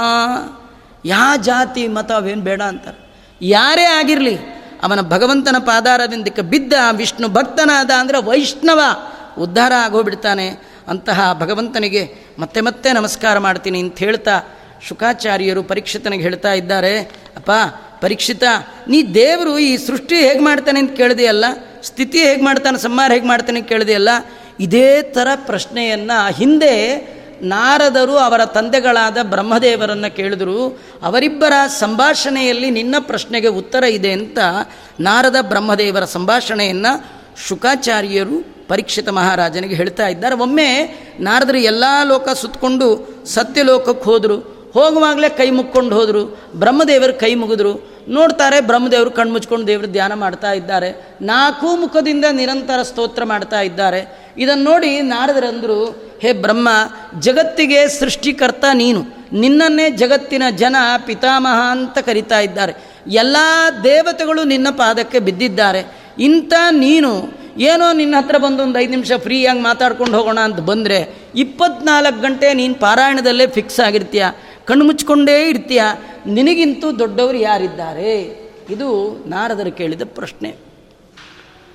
ಯಾ 1.06 1.26
ಜಾತಿ 1.38 1.88
ಮತ 1.88 2.12
ಅವೇನು 2.12 2.42
ಬೇಡ 2.42 2.62
ಅಂತಾರೆ. 2.62 3.00
ಯಾರೇ 3.42 3.84
ಆಗಿರಲಿ, 3.84 4.36
ಅವನ 4.84 5.02
ಭಗವಂತನ 5.02 5.56
ಪಾದಾರದಿಂದಕ್ಕೆ 5.60 6.42
ಬಿದ್ದ 6.42 6.74
ವಿಷ್ಣು 6.92 7.28
ಭಕ್ತನಾದ 7.28 7.92
ಅಂದರೆ 7.92 8.20
ವೈಷ್ಣವ 8.24 8.82
ಉದ್ಧಾರ 9.40 9.74
ಆಗೋಗ್ಬಿಡ್ತಾನೆ. 9.80 10.48
ಅಂತಹ 10.88 11.20
ಭಗವಂತನಿಗೆ 11.40 12.04
ಮತ್ತೆ 12.40 12.62
ಮತ್ತೆ 12.62 12.90
ನಮಸ್ಕಾರ 12.94 13.36
ಮಾಡ್ತೀನಿ 13.38 13.80
ಅಂತ 13.80 13.98
ಹೇಳ್ತಾ 14.00 14.36
ಶುಕಾಚಾರ್ಯರು 14.88 15.64
ಪರೀಕ್ಷಿತನಿಗೆ 15.64 16.24
ಹೇಳ್ತಾ 16.24 16.54
ಇದ್ದಾರೆ, 16.54 16.94
ಅಪ್ಪ 17.36 17.52
ಪರೀಕ್ಷಿತ, 18.06 18.44
ನೀ 18.88 19.04
ದೇವರು 19.04 19.60
ಈ 19.60 19.78
ಸೃಷ್ಟಿ 19.78 20.16
ಹೇಗೆ 20.16 20.40
ಮಾಡ್ತಾನೆ 20.40 20.80
ಅಂತ 20.80 20.92
ಕೇಳಿದೆಯಲ್ಲ? 20.92 21.46
ಸ್ಥಿತಿ 21.84 22.18
ಹೇಗೆ 22.18 22.42
ಮಾಡ್ತಾನೆ? 22.42 22.78
ಸಂಹಾರ 22.78 23.12
ಹೇಗೆ 23.12 23.28
ಮಾಡ್ತಾನೆ 23.28 23.62
ಕೇಳಿದೆಯಲ್ಲ? 23.62 24.10
ಇದೇ 24.60 25.02
ಥರ 25.02 25.28
ಪ್ರಶ್ನೆಯನ್ನು 25.36 26.34
ಹಿಂದೆ 26.34 26.74
ನಾರದರು 27.42 28.18
ಅವರ 28.18 28.46
ತಂದೆಗಳಾದ 28.46 29.18
ಬ್ರಹ್ಮದೇವರನ್ನು 29.24 30.16
ಕೇಳಿದರು. 30.16 30.80
ಅವರಿಬ್ಬರ 31.04 31.54
ಸಂಭಾಷಣೆಯಲ್ಲಿ 31.68 32.70
ನಿನ್ನ 32.70 32.96
ಪ್ರಶ್ನೆಗೆ 33.00 33.48
ಉತ್ತರ 33.48 33.84
ಇದೆ 33.84 34.12
ಅಂತ 34.12 34.38
ನಾರದ 35.00 35.36
ಬ್ರಹ್ಮದೇವರ 35.42 36.06
ಸಂಭಾಷಣೆಯನ್ನು 36.06 37.06
ಶುಕಾಚಾರ್ಯರು 37.48 38.68
ಪರೀಕ್ಷಿತ 38.68 39.10
ಮಹಾರಾಜನಿಗೆ 39.10 39.76
ಹೇಳ್ತಾ 39.76 40.08
ಇದ್ದಾರೆ. 40.08 40.36
ಒಮ್ಮೆ 40.36 40.70
ನಾರದರು 41.20 41.58
ಎಲ್ಲ 41.58 41.84
ಲೋಕ 42.04 42.30
ಸುತ್ತಕೊಂಡು 42.30 42.88
ಸತ್ಯಲೋಕಕ್ಕೆ 43.26 44.06
ಹೋದರು. 44.06 44.56
ಹೋಗುವಾಗಲೇ 44.74 45.30
ಕೈ 45.30 45.50
ಮುಕ್ಕೊಂಡು 45.50 45.96
ಹೋದರು. 45.96 46.40
ಬ್ರಹ್ಮದೇವರು 46.56 47.14
ಕೈ 47.14 47.36
ಮುಗಿದ್ರು. 47.36 47.95
ನೋಡ್ತಾರೆ 48.10 48.62
ಬ್ರಹ್ಮದೇವರು 48.62 49.12
ಕಣ್ಮುಚ್ಕೊಂಡು 49.12 49.68
ದೇವರು 49.68 49.88
ಧ್ಯಾನ 49.88 50.14
ಮಾಡ್ತಾ 50.14 50.52
ಇದ್ದಾರೆ. 50.52 51.08
ನಾಲ್ಕು 51.22 51.76
ಮುಖದಿಂದ 51.76 52.26
ನಿರಂತರ 52.32 52.82
ಸ್ತೋತ್ರ 52.82 53.24
ಮಾಡ್ತಾ 53.24 53.62
ಇದ್ದಾರೆ. 53.62 54.26
ಇದನ್ನು 54.38 54.64
ನೋಡಿ 54.64 55.02
ನಾರದರಂದರು, 55.02 56.06
ಹೇ 56.22 56.34
ಬ್ರಹ್ಮ, 56.34 56.70
ಜಗತ್ತಿಗೆ 57.20 57.88
ಸೃಷ್ಟಿಕರ್ತ 57.88 58.66
ನೀನು. 58.74 59.04
ನಿನ್ನನ್ನೇ 59.34 59.90
ಜಗತ್ತಿನ 59.90 60.44
ಜನ 60.56 60.76
ಪಿತಾಮಹ 61.06 61.72
ಅಂತ 61.72 61.98
ಕರಿತಾ 61.98 62.40
ಇದ್ದಾರೆ. 62.40 62.74
ಎಲ್ಲ 63.08 63.38
ದೇವತೆಗಳು 63.84 64.44
ನಿನ್ನ 64.44 64.68
ಪಾದಕ್ಕೆ 64.70 65.20
ಬಿದ್ದಿದ್ದಾರೆ. 65.20 66.06
ಇಂಥ 66.20 66.54
ನೀನು 66.72 67.46
ಏನೋ 67.58 67.94
ನಿನ್ನ 67.94 68.16
ಹತ್ರ 68.18 68.38
ಬಂದು 68.38 68.64
ಒಂದು 68.64 68.80
ಐದು 68.80 68.92
ನಿಮಿಷ 68.92 69.12
ಫ್ರೀಯಾಗಿ 69.18 69.60
ಮಾತಾಡ್ಕೊಂಡು 69.60 70.18
ಹೋಗೋಣ 70.18 70.40
ಅಂತ 70.40 70.60
ಬಂದರೆ 70.60 71.16
ಇಪ್ಪತ್ನಾಲ್ಕು 71.36 72.22
ಗಂಟೆ 72.22 72.54
ನೀನು 72.54 72.76
ಪಾರಾಯಣದಲ್ಲೇ 72.76 73.48
ಫಿಕ್ಸ್ 73.48 73.80
ಆಗಿರ್ತೀಯ. 73.80 74.26
ಕಣ್ಣು 74.66 74.86
ಮುಚ್ಕೊಂಡೇ 74.86 75.50
ಇರ್ತೀಯ? 75.50 75.82
ನಿನಗಿಂತೂ 76.28 76.92
ದೊಡ್ಡವರು 76.92 77.38
ಯಾರಿದ್ದಾರೆ? 77.38 78.12
ಇದು 78.70 78.88
ನಾರದರು 79.28 79.72
ಕೇಳಿದ 79.72 80.02
ಪ್ರಶ್ನೆ. 80.06 80.56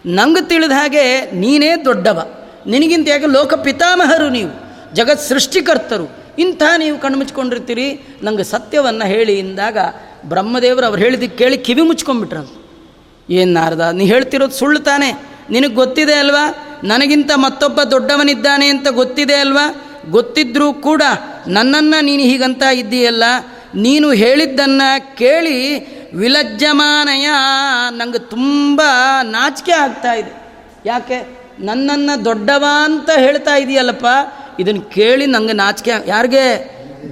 ನಂಗೆ 0.07 0.49
ತಿಳಿದ 0.49 0.73
ಹಾಗೆ 0.73 1.21
ನೀನೇ 1.21 1.77
ದೊಡ್ಡವ. 1.85 2.29
ನಿನಗಿಂತ 2.67 3.09
ಯಾಕೆ 3.09 3.27
ಲೋಕ 3.27 3.55
ಪಿತಾಮಹರು 3.55 4.29
ನೀವು? 4.29 4.51
ಜಗತ್ 4.95 5.21
ಸೃಷ್ಟಿಕರ್ತರು. 5.21 6.21
ಇಂಥ 6.39 6.63
ನೀವು 6.79 6.99
ಕಣ್ಮುಚ್ಕೊಂಡಿರ್ತೀರಿ 6.99 8.01
ನಂಗೆ 8.23 8.45
ಸತ್ಯವನ್ನು 8.45 9.09
ಹೇಳಿ 9.09 9.39
ಇಂದಾಗ 9.39 9.79
ಬ್ರಹ್ಮದೇವರು 10.25 10.87
ಅವ್ರು 10.87 11.03
ಹೇಳಿದ್ದಕ್ಕೆ 11.03 11.37
ಕೇಳಿ 11.37 11.59
ಕಿವಿ 11.59 11.83
ಮುಚ್ಕೊಂಡ್ಬಿಟ್ರಂತ 11.83 12.51
ಏನು 13.31 13.53
ನಾರದ, 13.53 13.81
ನೀ 13.81 14.05
ಹೇಳ್ತಿರೋದು 14.07 14.53
ಸುಳ್ಳು 14.53 14.81
ತಾನೆ? 14.81 15.11
ನಿನಗೆ 15.51 15.75
ಗೊತ್ತಿದೆ 15.75 16.15
ಅಲ್ವಾ? 16.15 16.55
ನನಗಿಂತ 16.85 17.31
ಮತ್ತೊಬ್ಬ 17.37 17.83
ದೊಡ್ಡವನಿದ್ದಾನೆ 17.83 18.67
ಅಂತ 18.67 18.89
ಗೊತ್ತಿದೆ 18.89 19.35
ಅಲ್ವಾ? 19.35 19.90
ಗೊತ್ತಿದ್ರೂ 20.09 20.73
ಕೂಡ 20.73 21.03
ನನ್ನನ್ನು 21.47 22.05
ನೀನು 22.05 22.23
ಹೀಗಂತ 22.23 22.63
ಇದ್ದೀಯಲ್ಲ, 22.63 23.25
ನೀನು 23.75 24.11
ಹೇಳಿದ್ದನ್ನು 24.11 25.17
ಕೇಳಿ 25.17 25.57
ವಿಲಜ್ಜಮಾನಯ 26.17 27.29
ನನಗೆ 27.91 28.19
ತುಂಬ 28.19 28.81
ನಾಚಿಕೆ 29.23 29.73
ಆಗ್ತಾ 29.73 30.13
ಇದೆ. 30.13 30.33
ಯಾಕೆ? 30.87 31.41
ನನ್ನನ್ನು 31.61 32.25
ದೊಡ್ಡವ 32.25 32.65
ಅಂತ 32.85 33.11
ಹೇಳ್ತಾ 33.17 33.57
ಇದೆಯಲ್ಲಪ್ಪ 33.57 34.07
ಇದನ್ನು 34.61 34.81
ಕೇಳಿ 34.81 35.27
ನನಗೆ 35.27 35.53
ನಾಚಿಕೆ 35.53 35.91
ಯಾರಿಗೆ? 36.07 36.47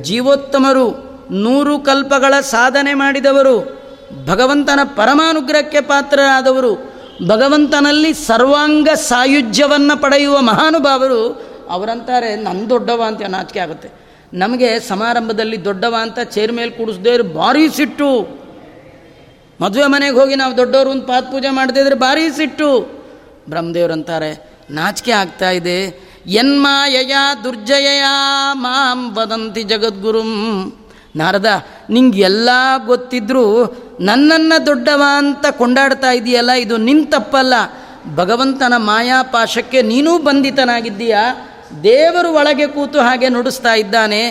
ಜೀವೋತ್ತಮರು, 0.02 1.08
ನೂರು 1.30 1.78
ಕಲ್ಪಗಳ 1.78 2.40
ಸಾಧನೆ 2.40 2.94
ಮಾಡಿದವರು, 2.94 3.78
ಭಗವಂತನ 4.26 4.80
ಪರಮಾನುಗ್ರಹಕ್ಕೆ 4.84 5.80
ಪಾತ್ರರಾದವರು, 5.80 6.98
ಭಗವಂತನಲ್ಲಿ 7.26 8.14
ಸರ್ವಾಂಗ 8.14 8.88
ಸಾಯುಜ್ಯವನ್ನು 8.88 10.02
ಪಡೆಯುವ 10.02 10.40
ಮಹಾನುಭಾವರು 10.40 11.47
ಅವರಂತಾರೆ 11.68 12.36
ನನ್ನ 12.36 12.66
ದೊಡ್ಡವ 12.68 13.02
ಅಂತ 13.06 13.22
ನಾಚಿಕೆ 13.22 13.60
ಆಗುತ್ತೆ? 13.60 13.88
ನಮಗೆ 14.34 14.80
ಸಮಾರಂಭದಲ್ಲಿ 14.80 15.64
ದೊಡ್ಡವ 15.64 15.96
ಅಂತ 16.00 16.20
ಚೇರ್ 16.20 16.52
ಮೇಲೆ 16.52 16.70
ಕೂಡಿಸ್ದೇ 16.70 17.18
ಭಾರಿ 17.18 17.68
ಸಿಟ್ಟು. 17.68 18.38
ಮದುವೆ 19.60 19.86
ಮನೆಗೆ 19.86 20.16
ಹೋಗಿ 20.16 20.34
ನಾವು 20.34 20.56
ದೊಡ್ಡವರು 20.56 20.90
ಒಂದು 20.90 21.06
ಪಾತ್ 21.06 21.26
ಪೂಜೆ 21.26 21.50
ಮಾಡದಿದ್ರೆ 21.50 21.94
ಭಾರಿ 21.94 22.30
ಸಿಟ್ಟು. 22.36 22.98
ಬ್ರಹ್ಮದೇವ್ರಂತಾರೆ 23.48 24.60
ನಾಚಿಕೆ 24.70 25.12
ಆಗ್ತಾ 25.12 25.50
ಇದೆ. 25.50 26.08
ಯನ್ಮಾಯಯ 26.26 27.16
ದುರ್ಜಯ 27.44 28.04
ಮಾಂ 28.52 29.16
ವದಂತಿ 29.16 29.62
ಜಗದ್ಗುರುಂ. 29.62 30.32
ನಾರದ, 31.16 31.46
ನಿಂಗೆ 31.90 32.20
ಎಲ್ಲ 32.20 32.48
ಗೊತ್ತಿದ್ರೂ 32.86 33.44
ನನ್ನನ್ನು 34.00 34.66
ದೊಡ್ಡವ 34.66 35.02
ಅಂತ 35.16 35.46
ಕೊಂಡಾಡ್ತಾ 35.50 36.10
ಇದೆಯಲ್ಲ, 36.10 36.50
ಇದು 36.50 36.76
ನಿನ್ನ 36.76 37.04
ತಪ್ಪಲ್ಲ. 37.10 37.54
ಭಗವಂತನ 38.14 38.72
ಮಾಯಾಪಾಶಕ್ಕೆ 38.76 39.82
ನೀನೂ 39.82 40.18
ಬಂಧಿತನಾಗಿದ್ದೀಯಾ? 40.18 41.22
ದೇವರು 41.82 42.32
ಒಳಗೆ 42.32 42.66
ಕೂತು 42.66 43.00
ಹಾಗೆ 43.00 43.28
ನುಡಿಸ್ತಾ 43.28 43.74
ಇದ್ದಾನೆ. 43.74 44.30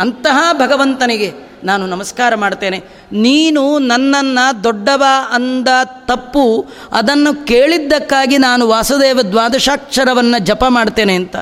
ಅಂತಹ 0.00 0.52
ಭಗವಂತನಿಗೆ 0.52 1.32
ನಾನು 1.64 1.86
ನಮಸ್ಕಾರ 1.86 2.34
ಮಾಡ್ತೇನೆ. 2.34 2.78
ನೀನು 3.12 3.78
ನನ್ನನ್ನು 3.78 4.64
ದೊಡ್ಡವ 4.64 5.04
ಅಂದ 5.30 5.68
ತಪ್ಪು, 5.84 6.66
ಅದನ್ನು 6.92 7.46
ಕೇಳಿದ್ದಕ್ಕಾಗಿ 7.46 8.38
ನಾನು 8.38 8.68
ವಾಸುದೇವ 8.68 9.20
ದ್ವಾದಶಾಕ್ಷರವನ್ನು 9.22 10.38
ಜಪ 10.38 10.64
ಮಾಡ್ತೇನೆ 10.68 11.14
ಅಂತ. 11.14 11.36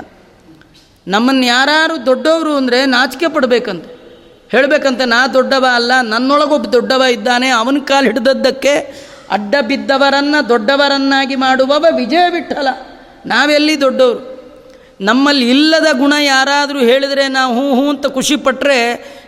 ನಮ್ಮನ್ನು 1.08 1.44
ಯಾರು 1.46 2.06
ದೊಡ್ಡವರು 2.06 2.56
ಅಂದರೆ 2.56 2.86
ನಾಚಿಕೆ 2.86 3.28
ಪಡಬೇಕಂತ. 3.28 3.84
ಹೇಳಬೇಕಂತ, 4.52 5.00
ನಾ 5.00 5.26
ದೊಡ್ಡವ 5.26 5.66
ಅಲ್ಲ, 5.74 5.92
ನನ್ನೊಳಗೊಬ್ಬ 6.02 6.66
ದೊಡ್ಡವ 6.66 7.02
ಇದ್ದಾನೆ, 7.02 7.48
ಅವನ 7.48 7.76
ಕಾಲು 7.78 8.06
ಹಿಡಿದದ್ದಕ್ಕೆ 8.06 9.06
ಅಡ್ಡ 9.30 9.54
ಬಿದ್ದವರನ್ನು, 9.62 10.48
ದೊಡ್ಡವರನ್ನಾಗಿ 10.48 11.36
ಮಾಡುವವ 11.36 11.86
ವಿಜಯ 11.96 12.30
ಬಿಟ್ಟಲ್ಲ 12.30 12.68
ನಾವೆಲ್ಲಿ 13.26 13.80
ದೊಡ್ಡವರು? 13.80 14.35
ನಮ್ಮಲ್ಲಿ 15.00 15.50
ಇಲ್ಲದ 15.50 15.86
ಗುಣ 15.98 16.12
ಯಾರಾದರೂ 16.20 16.78
ಹೇಳಿದರೆ 16.78 17.28
ನಾವು 17.28 17.54
ಹೂ 17.54 17.82
ಹೂ 17.82 17.90
ಅಂತ 17.90 18.06
ಖುಷಿಪಟ್ಟರೆ 18.06 18.78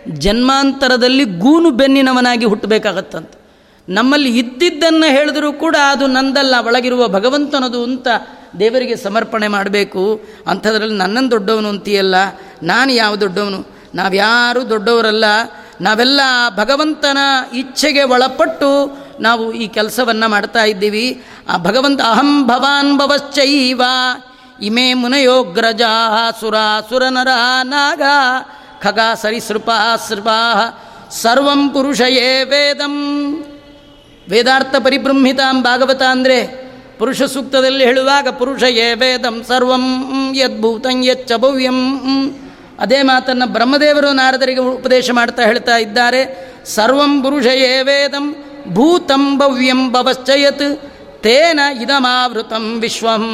ಜನ್ಮಾಂತರದಲ್ಲಿ 0.09 1.23
ಗೂನು 1.23 1.69
ಬೆನ್ನಿನವನಾಗಿ 1.71 2.45
ಹುಟ್ಟಬೇಕಾಗತ್ತಂತ. 2.45 3.31
ನಮ್ಮಲ್ಲಿ 3.89 4.39
ಇದ್ದಿದ್ದನ್ನು 4.39 5.11
ಹೇಳಿದರೂ 5.11 5.53
ಕೂಡ 5.53 5.75
ಅದು 5.89 6.07
ನಂದಲ್ಲ, 6.07 6.55
ಒಳಗಿರುವ 6.65 7.07
ಭಗವಂತನದು 7.07 7.83
ಅಂತ 7.83 8.07
ದೇವರಿಗೆ 8.59 8.95
ಸಮರ್ಪಣೆ 8.95 9.47
ಮಾಡಬೇಕು. 9.47 10.21
ಅಂಥದ್ರಲ್ಲಿ 10.47 10.97
ನನ್ನನ್ನು 10.97 11.31
ದೊಡ್ಡವನು 11.31 11.69
ಅಂತೀಯಲ್ಲ, 11.69 12.15
ನಾನು 12.63 12.91
ಯಾವ 12.91 13.15
ದೊಡ್ಡವನು? 13.15 13.67
ನಾವ್ಯಾರೂ 13.95 14.69
ದೊಡ್ಡವರಲ್ಲ, 14.69 15.25
ನಾವೆಲ್ಲ 15.81 16.21
ಭಗವಂತನ 16.55 17.17
ಇಚ್ಛೆಗೆ 17.53 18.03
ಒಳಪಟ್ಟು 18.03 18.97
ನಾವು 19.19 19.53
ಈ 19.53 19.67
ಕೆಲಸವನ್ನು 19.67 20.29
ಮಾಡ್ತಾ 20.29 20.63
ಇದ್ದೀವಿ. 20.63 21.23
ಆ 21.49 21.57
ಭಗವಂತ 21.57 22.01
ಅಹಂ 22.01 22.47
ಭವಾನ್ 22.47 22.97
ಭವಶ್ಚೈವ. 22.97 23.81
ಇಮೇ 24.67 24.85
ಮುನಯೋಗ್ರಜಾ 25.01 25.93
ಸುರ 26.39 26.55
ಸುರನರ 26.89 27.31
ನಾಗ 27.71 28.01
ಖಗ 28.83 28.99
ಸರಿಸೃಪ 29.21 29.69
ಸೃಪಾ 30.07 30.39
ಸರ್ವಂ 31.21 31.61
ಪುರುಷಯೇ 31.75 32.31
ವೇದಂ. 32.51 32.95
ವೇದಾರ್ಥ 34.31 34.75
ಪರಿಬ್ರಹ್ಮಿತಾಂ 34.85 35.57
ಭಾಗವತ 35.67 36.03
ಅಂದರೆ 36.15 36.37
ಪುರುಷ 36.99 37.21
ಸೂಕ್ತದಲ್ಲಿ 37.33 37.83
ಹೇಳುವಾಗ 37.89 38.27
ಪುರುಷಯೇ 38.39 38.87
ವೇದಂ 39.01 39.35
ಸರ್ವಂ 39.49 39.85
ಯದ್ಭೂತಂ 40.41 40.97
ಯಚ್ಚ 41.09 41.31
ಭವ್ಯಂ. 41.43 41.79
ಅದೇ 42.83 42.99
ಮಾತನ್ನು 43.09 43.45
ಬ್ರಹ್ಮದೇವರು 43.55 44.09
ನಾರದರಿಗೆ 44.19 44.61
ಉಪದೇಶ 44.77 45.09
ಮಾಡ್ತಾ 45.19 45.41
ಹೇಳ್ತಾ 45.51 45.77
ಇದ್ದಾರೆ. 45.85 46.21
ಸರ್ವಂ 46.75 47.13
ಪುರುಷಯೇ 47.23 47.73
ವೇದಂ 47.89 48.25
ಭೂತಂ 48.75 49.23
ಭವ್ಯಂ 49.39 49.81
ಭವಶ್ಚಯತ್ 49.93 50.67
ತೇನ 51.23 51.59
ಇದಮಾವೃತಂ 51.83 52.65
ವಿಶ್ವಂ. 52.83 53.25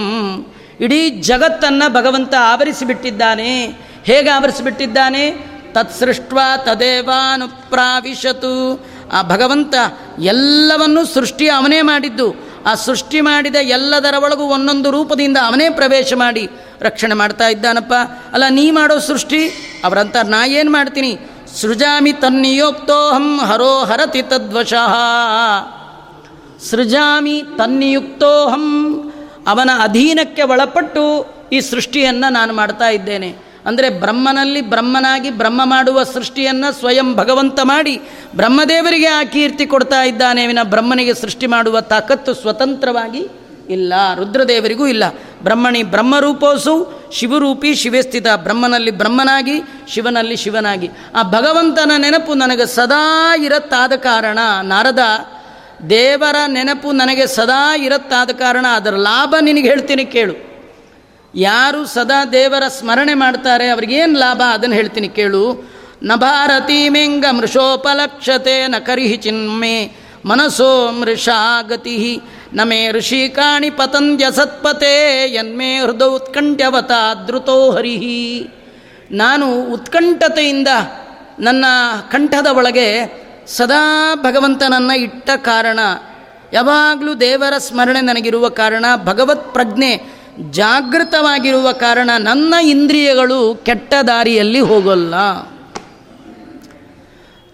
ಇಡೀ 0.80 1.10
ಜಗತ್ತನ್ನು 1.10 1.94
ಭಗವಂತ 1.94 2.34
ಆವರಿಸಿಬಿಟ್ಟಿದ್ದಾನೆ. 2.40 3.78
ಹೇಗೆ 4.04 4.30
ಆವರಿಸಿಬಿಟ್ಟಿದ್ದಾನೆ? 4.30 5.48
ತತ್ಸೃಷ್ಟ 5.74 6.34
ತದೇವಾನುಪ್ರಾವಿಶತು. 6.66 8.86
ಆ 9.14 9.22
ಭಗವಂತ 9.22 9.76
ಎಲ್ಲವನ್ನೂ 10.20 11.06
ಸೃಷ್ಟಿ 11.06 11.50
ಅವನೇ 11.50 11.82
ಮಾಡಿದ್ದು. 11.82 12.50
ಆ 12.66 12.76
ಸೃಷ್ಟಿ 12.76 13.22
ಮಾಡಿದ 13.22 13.56
ಎಲ್ಲದರ 13.56 14.14
ಒಳಗೂ 14.24 14.44
ಒಂದೊಂದು 14.44 14.92
ರೂಪದಿಂದ 14.92 15.38
ಅವನೇ 15.46 15.70
ಪ್ರವೇಶ 15.70 16.14
ಮಾಡಿ 16.14 16.50
ರಕ್ಷಣೆ 16.82 17.16
ಮಾಡ್ತಾ 17.16 17.48
ಇದ್ದಾನಪ್ಪ. 17.48 17.94
ಅಲ್ಲ, 18.34 18.44
ನೀ 18.50 18.72
ಮಾಡೋ 18.72 19.00
ಸೃಷ್ಟಿ? 19.00 19.50
ಅವರಂತ 19.84 20.16
ನಾ 20.16 20.46
ಏನು 20.46 20.72
ಮಾಡ್ತೀನಿ? 20.72 21.18
ಸೃಜಾಮಿ 21.62 22.14
ತನ್ನಿಯೋಕ್ತೋಹಂ 22.14 23.38
ಹರೋ 23.38 23.80
ಹರತಿ 23.80 24.22
ತದ್ವಶಃ. 24.22 24.96
ಸೃಜಾಮಿ 26.70 27.44
ತನ್ನಿಯುಕ್ತೋಹಂ 27.58 28.92
ಅವನ 29.48 29.70
ಅಧೀನಕ್ಕೆ 29.84 30.43
ಒಳಪಟ್ಟು 30.43 31.36
ಈ 31.54 31.60
ಸೃಷ್ಟಿಯನ್ನು 31.60 32.32
ನಾನು 32.32 32.54
ಮಾಡ್ತಾ 32.54 32.89
ಇದ್ದೇನೆ. 32.89 33.36
ಅಂದರೆ 33.66 33.89
ಬ್ರಹ್ಮನಲ್ಲಿ 33.89 34.62
ಬ್ರಹ್ಮನಾಗಿ 34.62 35.30
ಬ್ರಹ್ಮ 35.30 35.62
ಮಾಡುವ 35.64 36.04
ಸೃಷ್ಟಿಯನ್ನು 36.04 36.80
ಸ್ವಯಂ 36.80 37.16
ಭಗವಂತ 37.16 37.60
ಮಾಡಿ 37.64 38.02
ಬ್ರಹ್ಮದೇವರಿಗೆ 38.36 39.06
ಆ 39.06 39.24
ಕೀರ್ತಿ 39.24 39.66
ಕೊಡ್ತಾ 39.66 40.04
ಇದ್ದಾನೆ. 40.04 40.48
ವಿನ 40.48 40.60
ಬ್ರಹ್ಮನಿಗೆ 40.64 41.14
ಸೃಷ್ಟಿ 41.14 41.48
ಮಾಡುವ 41.48 41.82
ತಾಕತ್ತು 41.82 42.34
ಸ್ವತಂತ್ರವಾಗಿ 42.34 43.28
ಇಲ್ಲ. 43.70 43.93
ರುದ್ರದೇವರಿಗೂ 44.16 44.88
ಇಲ್ಲ. 44.88 45.04
ಬ್ರಹ್ಮಣಿ 45.43 45.84
ಬ್ರಹ್ಮರೂಪೋಸು, 45.84 47.06
ಶಿವರೂಪಿ 47.14 47.76
ಶಿವೇ 47.76 48.02
ಸ್ಥಿತ 48.02 48.28
ಬ್ರಹ್ಮನಲ್ಲಿ 48.36 48.91
ಬ್ರಹ್ಮನಾಗಿ, 48.91 49.62
ಶಿವನಲ್ಲಿ 49.88 50.36
ಶಿವನಾಗಿ. 50.36 50.89
ಆ 51.16 51.24
ಭಗವಂತನ 51.24 51.91
ನೆನಪು 51.98 52.34
ನನಗೆ 52.34 52.66
ಸದಾ 52.66 53.36
ಇರತ್ತಾದ 53.36 53.91
ಕಾರಣ 53.91 54.39
ನಾರದ 54.62 55.00
ದೇವರ 55.90 56.36
ನೆನಪು 56.48 56.92
ನನಗೆ 56.92 57.28
ಸದಾ 57.28 57.76
ಇರುತ್ತಾದ 57.76 58.30
ಕಾರಣ 58.30 58.66
ಅದರ 58.68 58.96
ಲಾಭ 58.96 59.36
ನಿನಗೆ 59.42 59.70
ಹೇಳ್ತೀನಿ 59.70 60.06
ಕೇಳು. 60.06 60.56
ಯಾರು 61.36 61.86
ಸದಾ 61.86 62.26
ದೇವರ 62.26 62.68
ಸ್ಮರಣೆ 62.68 63.14
ಮಾಡ್ತಾರೆ 63.14 63.68
ಅವ್ರಿಗೇನು 63.68 64.20
ಲಾಭ 64.20 64.42
ಅದನ್ನು 64.50 64.76
ಹೇಳ್ತೀನಿ 64.76 65.10
ಕೇಳು. 65.10 65.76
ನ 66.04 66.12
ಭಾರತಿ 66.16 66.90
ಮೆಂಗ 66.90 67.26
ಮೃಷೋಪಲಕ್ಷತೆ 67.32 68.68
ನ 68.68 68.76
ಕರಿಹಿ 68.80 69.18
ಚಿನ್ಮೆ 69.18 69.92
ಮನಸೋ 70.26 70.92
ಮೃಷಾಗತಿ 70.92 72.22
ನಮೇ 72.54 72.92
ಋಷಿಕಾಣಿ 72.92 73.70
ಪತಂಜ 73.70 74.24
ಸತ್ಪತೆ 74.24 75.34
ಯನ್ಮೇ 75.34 75.78
ಹೃದಯ 75.78 76.06
ಉತ್ಕಂಠವತ 76.06 76.92
ಧೃತೋ 77.28 77.72
ಹರಿಹಿ. 77.72 78.50
ನಾನು 79.12 79.62
ಉತ್ಕಂಠತೆಯಿಂದ 79.62 80.68
ನನ್ನ 81.40 81.66
ಕಂಠದ 82.12 82.48
ಒಳಗೆ 82.48 83.25
ಸದಾ 83.48 84.16
ಭಗವಂತನನ್ನು 84.16 85.00
ಇಟ್ಟ 85.00 85.30
ಕಾರಣ. 85.38 85.80
ಯಾವಾಗಲೂ 86.54 87.14
ದೇವರ 87.14 87.58
ಸ್ಮರಣೆ 87.58 88.02
ನನಗಿರುವ 88.02 88.50
ಕಾರಣ, 88.50 88.86
ಭಗವತ್ 89.04 89.54
ಪ್ರಜ್ಞೆ 89.54 90.02
ಜಾಗೃತವಾಗಿರುವ 90.52 91.72
ಕಾರಣ 91.72 92.10
ನನ್ನ 92.20 92.54
ಇಂದ್ರಿಯಗಳು 92.64 93.62
ಕೆಟ್ಟ 93.66 93.93
ದಾರಿಯಲ್ಲಿ 94.08 94.60
ಹೋಗಲ್ಲ. 94.60 95.16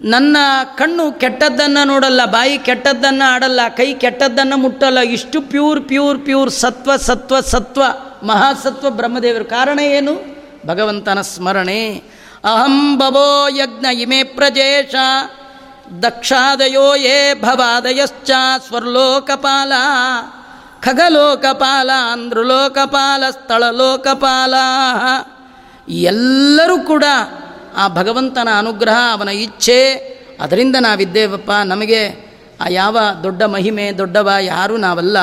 ನನ್ನ 0.04 0.36
ಕಣ್ಣು 0.76 1.12
ಕೆಟ್ಟದ್ದನ್ನು 1.12 1.86
ನೋಡಲ್ಲ, 1.86 2.24
ಬಾಯಿ 2.24 2.58
ಕೆಟ್ಟದ್ದನ್ನು 2.58 3.30
ಆಡಲ್ಲ, 3.30 3.60
ಕೈ 3.76 3.94
ಕೆಟ್ಟದ್ದನ್ನು 3.94 4.56
ಮುಟ್ಟಲ್ಲ, 4.56 4.98
ಇಷ್ಟು 4.98 5.40
ಪ್ಯೂರ್ 5.40 5.80
ಪ್ಯೂರ್ 5.80 6.18
ಪ್ಯೂರ್ 6.18 6.50
ಸತ್ವ 6.50 6.96
ಸತ್ವ 6.96 7.40
ಸತ್ವ, 7.40 7.82
ಮಹಾಸತ್ವ 8.22 8.90
ಬ್ರಹ್ಮದೇವರು. 8.90 9.44
ಕಾರಣ 9.44 9.78
ಏನು? 9.78 10.42
ಭಗವಂತನ 10.66 11.20
ಸ್ಮರಣೆ. 11.20 12.02
ಅಹಂ 12.44 12.98
ಭವೋ 12.98 13.48
ಯಜ್ಞ 13.48 13.86
ಇಮೆ 14.00 14.22
ಪ್ರಜೇಶ. 14.22 14.94
ದಕ್ಷಾದಯೋ 16.00 16.94
ಯೇ 16.94 17.34
ಭವಾದಯಶ್ಚ 17.34 18.30
ಸ್ವರ್ಲೋಕಪಾಲ, 18.66 19.72
ಖಗಲೋಕಪಾಲ, 20.82 21.90
ಅಂಧ್ರಲೋಕಪಾಲ, 22.12 23.24
ಸ್ಥಳಲೋಕಪಾಲ. 23.30 24.54
ಎಲ್ಲರೂ 25.88 26.78
ಕೂಡ 26.78 27.04
ಆ 27.76 27.88
ಭಗವಂತನ 27.88 28.48
ಅನುಗ್ರಹ 28.58 29.12
ಅವನ 29.12 29.28
ಇಚ್ಛೆ. 29.28 29.94
ಅದರಿಂದ 30.40 30.76
ನಾವಿದ್ದೇವಪ್ಪ, 30.80 31.50
ನಮಗೆ 31.64 32.32
ಆ 32.60 32.68
ಯಾವ 32.68 32.98
ದೊಡ್ಡ 33.22 33.42
ಮಹಿಮೆ, 33.42 33.92
ದೊಡ್ಡವ 33.98 34.30
ಯಾರೂ 34.40 34.76
ನಾವಲ್ಲ. 34.76 35.16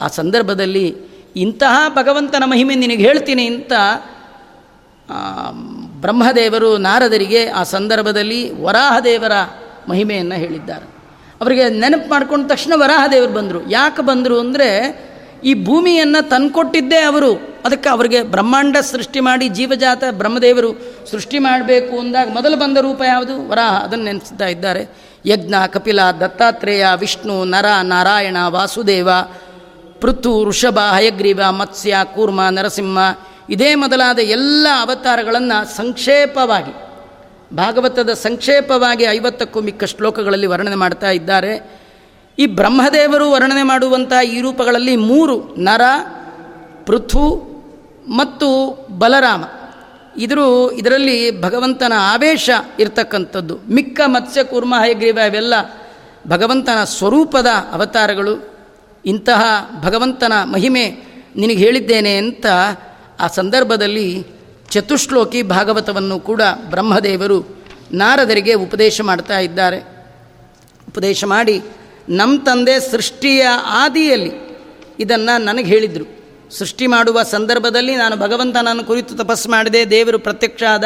ಆ 0.00 0.08
ಸಂದರ್ಭದಲ್ಲಿ 0.08 0.96
ಇಂತಹ 1.36 1.88
ಭಗವಂತನ 1.88 2.42
ಮಹಿಮೆ 2.46 2.74
ನಿನಗೆ 2.74 3.02
ಹೇಳ್ತೀನಿ 3.02 3.46
ಅಂತ 3.46 3.72
ಬ್ರಹ್ಮದೇವರು 6.00 6.76
ನಾರದರಿಗೆ 6.76 7.48
ಆ 7.48 7.62
ಸಂದರ್ಭದಲ್ಲಿ 7.62 8.62
ವರಾಹದೇವರ 8.62 9.32
ಮಹಿಮೆಯನ್ನು 9.88 10.34
ಹೇಳಿದ್ದಾರೆ. 10.34 10.94
ಅವರಿಗೆ 11.40 11.68
ನೆನಪು 11.68 12.10
ಮಾಡ್ಕೊಂಡ 12.10 12.52
ತಕ್ಷಣ 12.52 12.72
ವರಾಹದೇವರು 12.76 13.32
ಬಂದರು. 13.32 13.70
ಯಾಕೆ 13.70 14.02
ಬಂದರು 14.02 14.40
ಅಂದರೆ 14.40 15.00
ಈ 15.44 15.64
ಭೂಮಿಯನ್ನು 15.64 16.28
ತಂದುಕೊಟ್ಟಿದ್ದೇ 16.28 17.00
ಅವರು. 17.00 17.34
ಅದಕ್ಕೆ 17.64 17.88
ಅವರಿಗೆ 17.88 18.22
ಬ್ರಹ್ಮಾಂಡ 18.22 18.76
ಸೃಷ್ಟಿ 18.76 19.20
ಮಾಡಿ, 19.20 19.48
ಜೀವಜಾತ 19.48 20.04
ಬ್ರಹ್ಮದೇವರು 20.10 20.96
ಸೃಷ್ಟಿ 21.10 21.38
ಮಾಡಬೇಕು 21.38 21.98
ಅಂದಾಗ 21.98 22.34
ಮೊದಲು 22.34 22.56
ಬಂದ 22.56 22.78
ರೂಪ 22.78 23.02
ಯಾವುದು? 23.06 23.48
ವರಾಹ. 23.48 23.84
ಅದನ್ನು 23.84 24.04
ನೆನೆಸ್ತಾ 24.04 24.46
ಇದ್ದಾರೆ. 24.46 24.88
ಯಜ್ಞ, 25.26 25.54
ಕಪಿಲ, 25.66 26.10
ದತ್ತಾತ್ರೇಯ, 26.20 26.86
ವಿಷ್ಣು, 26.96 27.44
ನರ, 27.44 27.64
ನಾರಾಯಣ, 27.82 28.36
ವಾಸುದೇವ, 28.48 29.08
ಪೃಥು, 30.00 30.44
ಋಷಭ, 30.44 30.78
ಹಯಗ್ರೀವ, 30.78 31.40
ಮತ್ಸ್ಯ, 31.50 31.96
ಕೂರ್ಮ, 32.14 32.40
ನರಸಿಂಹ. 32.50 32.98
ಇದೇ 33.50 33.74
ಮೊದಲಾದ 33.74 34.18
ಎಲ್ಲ 34.18 34.66
ಅವತಾರಗಳನ್ನು 34.80 35.76
ಸಂಕ್ಷೇಪವಾಗಿ 35.76 36.93
ಭಾಗವತದ 37.56 38.12
ಸಂಕ್ಷೇಪವಾಗಿ 38.12 39.04
ಐವತ್ತಕ್ಕೂ 39.04 39.60
ಮಿಕ್ಕ 39.60 39.84
ಶ್ಲೋಕಗಳಲ್ಲಿ 39.84 40.46
ವರ್ಣನೆ 40.46 40.74
ಮಾಡ್ತಾ 40.74 41.10
ಇದ್ದಾರೆ. 41.10 41.80
ಈ 42.38 42.46
ಬ್ರಹ್ಮದೇವರು 42.46 43.30
ವರ್ಣನೆ 43.30 43.62
ಮಾಡುವಂತಹ 43.62 44.26
ಈ 44.26 44.40
ರೂಪಗಳಲ್ಲಿ 44.40 44.96
ಮೂರು, 44.96 45.54
ನರ, 45.58 45.80
ಪೃಥು 46.86 47.54
ಮತ್ತು 48.08 48.78
ಬಲರಾಮ. 48.98 49.44
ಇದರು 50.16 50.72
ಇದರಲ್ಲಿ 50.72 51.42
ಭಗವಂತನ 51.42 51.92
ಆವೇಶ 51.96 52.50
ಇರತಕ್ಕಂಥದ್ದು. 52.78 53.58
ಮಿಕ್ಕ 53.70 54.00
ಮತ್ಸ್ಯ, 54.06 54.44
ಕೂರ್ಮ, 54.44 54.74
ಹಯಗ್ರೀವ 54.74 55.18
ಇವೆಲ್ಲ 55.28 55.54
ಭಗವಂತನ 56.28 56.84
ಸ್ವರೂಪದ 56.84 57.46
ಅವತಾರಗಳು. 57.46 58.54
ಇಂತಹ 59.06 59.70
ಭಗವಂತನ 59.82 60.32
ಮಹಿಮೆ 60.44 60.90
ನಿನಗೆ 61.36 61.56
ಹೇಳಿದ್ದೇನೆ 61.56 62.16
ಅಂತ 62.16 62.46
ಆ 63.20 63.26
ಸಂದರ್ಭದಲ್ಲಿ 63.26 64.26
ಚತುಶ್ಲೋಕಿ 64.70 65.42
ಭಾಗವತವನ್ನು 65.42 66.20
ಕೂಡ 66.20 66.42
ಬ್ರಹ್ಮದೇವರು 66.70 67.64
ನಾರದರಿಗೆ 67.92 68.54
ಉಪದೇಶ 68.54 69.00
ಮಾಡ್ತಾ 69.00 69.38
ಇದ್ದಾರೆ. 69.38 69.78
ಉಪದೇಶ 70.88 71.24
ಮಾಡಿ 71.24 71.62
ನಮ್ಮ 72.08 72.42
ತಂದೆ 72.42 72.90
ಸೃಷ್ಟಿಯ 72.90 73.46
ಆದಿಯಲ್ಲಿ 73.66 74.30
ಇದನ್ನು 75.00 75.42
ನನಗೆ 75.42 75.64
ಹೇಳಿದರು. 75.64 76.14
ಸೃಷ್ಟಿ 76.50 76.86
ಮಾಡುವ 76.86 77.22
ಸಂದರ್ಭದಲ್ಲಿ 77.22 77.96
ನಾನು 77.96 78.16
ಭಗವಂತನನ್ನು 78.16 78.84
ಕುರಿತು 78.84 79.14
ತಪಸ್ಸು 79.14 79.50
ಮಾಡಿದೆ, 79.50 79.90
ದೇವರು 79.90 80.18
ಪ್ರತ್ಯಕ್ಷ 80.18 80.62
ಆದ. 80.62 80.84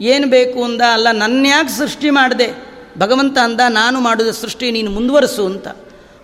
ಏನು 0.00 0.26
ಬೇಕು 0.26 0.64
ಅಂದ, 0.64 0.80
ಅಲ್ಲ 0.80 1.08
ನನ್ಯಾಕೆ 1.12 1.78
ಸೃಷ್ಟಿ 1.78 2.10
ಮಾಡಿದೆ. 2.10 2.72
ಭಗವಂತ 2.98 3.38
ಅಂದ, 3.38 3.60
ನಾನು 3.68 4.00
ಮಾಡಿದ 4.00 4.26
ಸೃಷ್ಟಿ 4.30 4.70
ನೀನು 4.70 4.90
ಮುಂದುವರಿಸು 4.90 5.46
ಅಂತ. 5.46 5.68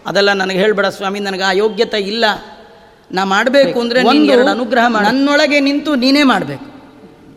ಅದೆಲ್ಲ 0.06 0.32
ನನಗೆ 0.32 0.58
ಹೇಳ್ಬೇಡ 0.58 0.86
ಸ್ವಾಮಿ, 0.86 1.20
ನನಗೆ 1.20 1.42
ಆ 1.42 1.52
ಯೋಗ್ಯತೆ 1.52 1.96
ಇಲ್ಲ. 1.96 2.24
ನಾ 3.12 3.24
ಮಾಡಬೇಕು 3.24 3.80
ಅಂದರೆ 3.80 4.00
ಎರಡು 4.26 4.50
ಅನುಗ್ರಹ 4.50 4.86
ನನ್ನೊಳಗೆ 4.88 5.60
ನಿಂತು 5.60 5.94
ನೀನೇ 5.94 6.22
ಮಾಡಬೇಕು. 6.22 6.78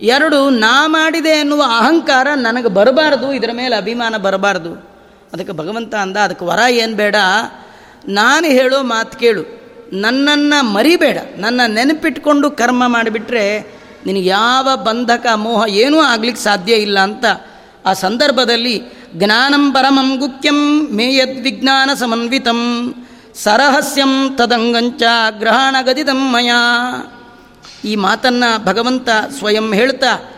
ಎರಡು 0.01 0.49
ನಾ 0.49 0.87
ಮಾಡಿದೆ 0.87 1.29
ಎನ್ನುವ 1.29 1.61
ಅಹಂಕಾರ 1.61 2.27
ನನಗೆ 2.35 2.67
ಬರಬಾರ್ದು 2.67 3.33
ಇದರ 3.33 3.49
ಮೇಲೆ 3.53 3.75
ಅಭಿಮಾನ 3.75 4.17
ಬರಬಾರ್ದು. 4.17 4.73
ಅದಕ್ಕೆ 5.33 5.53
ಭಗವಂತ 5.53 5.95
ಅಂದ 5.95 6.17
ಅದಕ್ಕೆ 6.17 6.45
ವರ 6.45 6.59
ಏನು 6.69 6.95
ಬೇಡ? 6.95 7.15
ನಾನು 8.07 8.47
ಹೇಳೋ 8.47 8.83
ಮಾತು 8.83 9.17
ಕೇಳು. 9.17 9.61
ನನ್ನನ್ನು 9.93 10.63
ಮರಿಬೇಡ. 10.63 11.17
ನನ್ನ 11.37 11.61
ನೆನಪಿಟ್ಕೊಂಡು 11.67 12.51
ಕರ್ಮ 12.51 12.87
ಮಾಡಿಬಿಟ್ರೆ 12.87 13.59
ನಿನಗೆ 14.05 14.25
ಯಾವ 14.25 14.67
ಬಂಧಕ 14.83 15.25
ಮೋಹ 15.35 15.63
ಏನೂ 15.67 15.99
ಆಗ್ಲಿಕ್ಕೆ 15.99 16.43
ಸಾಧ್ಯ 16.43 16.73
ಇಲ್ಲ 16.73 16.99
ಅಂತ 16.99 17.25
ಆ 17.85 17.93
ಸಂದರ್ಭದಲ್ಲಿ 17.93 18.83
ಜ್ಞಾನಂ 19.15 19.71
ಪರಮಂ 19.71 20.15
ಗುಖ್ಯಂ 20.15 20.87
ಮೇಯದ್ವಿಜ್ಞಾನ 20.95 21.89
ಸಮನ್ವಿತಂ. 21.99 22.93
ಸರಹಸ್ಯಂ 23.43 24.35
ತದಂಗಂಚ 24.35 25.01
ಗ್ರಹಣ 25.39 25.75
ಗದಿದಂ 25.81 26.31
ಮಯ. 26.31 26.51
ಈ 27.85 27.95
ಮಾತನ್ನು 27.95 28.65
ಭಗವಂತ 28.65 29.09
ಸ್ವಯಂ 29.37 29.73
ಹೇಳ್ತಾ 29.73 30.33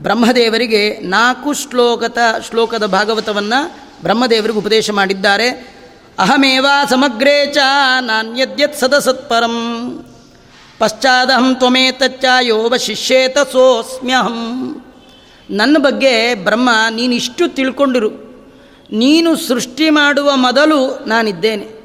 ಬ್ರಹ್ಮದೇವರಿಗೆ 0.00 0.98
ನಾಲ್ಕು 0.98 1.52
ಶ್ಲೋಕದ 1.52 2.18
ಶ್ಲೋಕದ 2.48 2.86
ಭಾಗವತವನ್ನು 2.86 3.76
ಬ್ರಹ್ಮದೇವರಿಗೆ 4.02 4.58
ಉಪದೇಶ 4.58 4.90
ಮಾಡಿದ್ದಾರೆ. 4.90 5.50
ಅಹಮೇವಾ 6.18 6.84
ಸಮಗ್ರೇ 6.84 7.52
ಚ 7.54 7.56
ನಾನ್ಯದ್ಯತ್ 8.00 8.78
ಸದಸತ್ಪರಂ. 8.78 9.54
ಪಶ್ಚಾದಹಂ 10.78 11.54
ತ್ವಮೇತಚ್ಚ 11.54 12.24
ಯೋವ 12.40 12.76
ಶಿಷ್ಯೇತ 12.76 13.38
ಸೋಸ್ಮ್ಯಹಂ. 13.38 14.84
ನನ್ನ 15.50 15.76
ಬಗ್ಗೆ 15.78 16.34
ಬ್ರಹ್ಮ 16.34 16.70
ನೀನಿಷ್ಟು 16.90 17.48
ತಿಳ್ಕೊಂಡಿರು. 17.48 18.10
ನೀನು 18.92 19.36
ಸೃಷ್ಟಿ 19.36 19.90
ಮಾಡುವ 19.90 20.36
ಮೊದಲು 20.36 21.04
ನಾನಿದ್ದೇನೆ. 21.04 21.77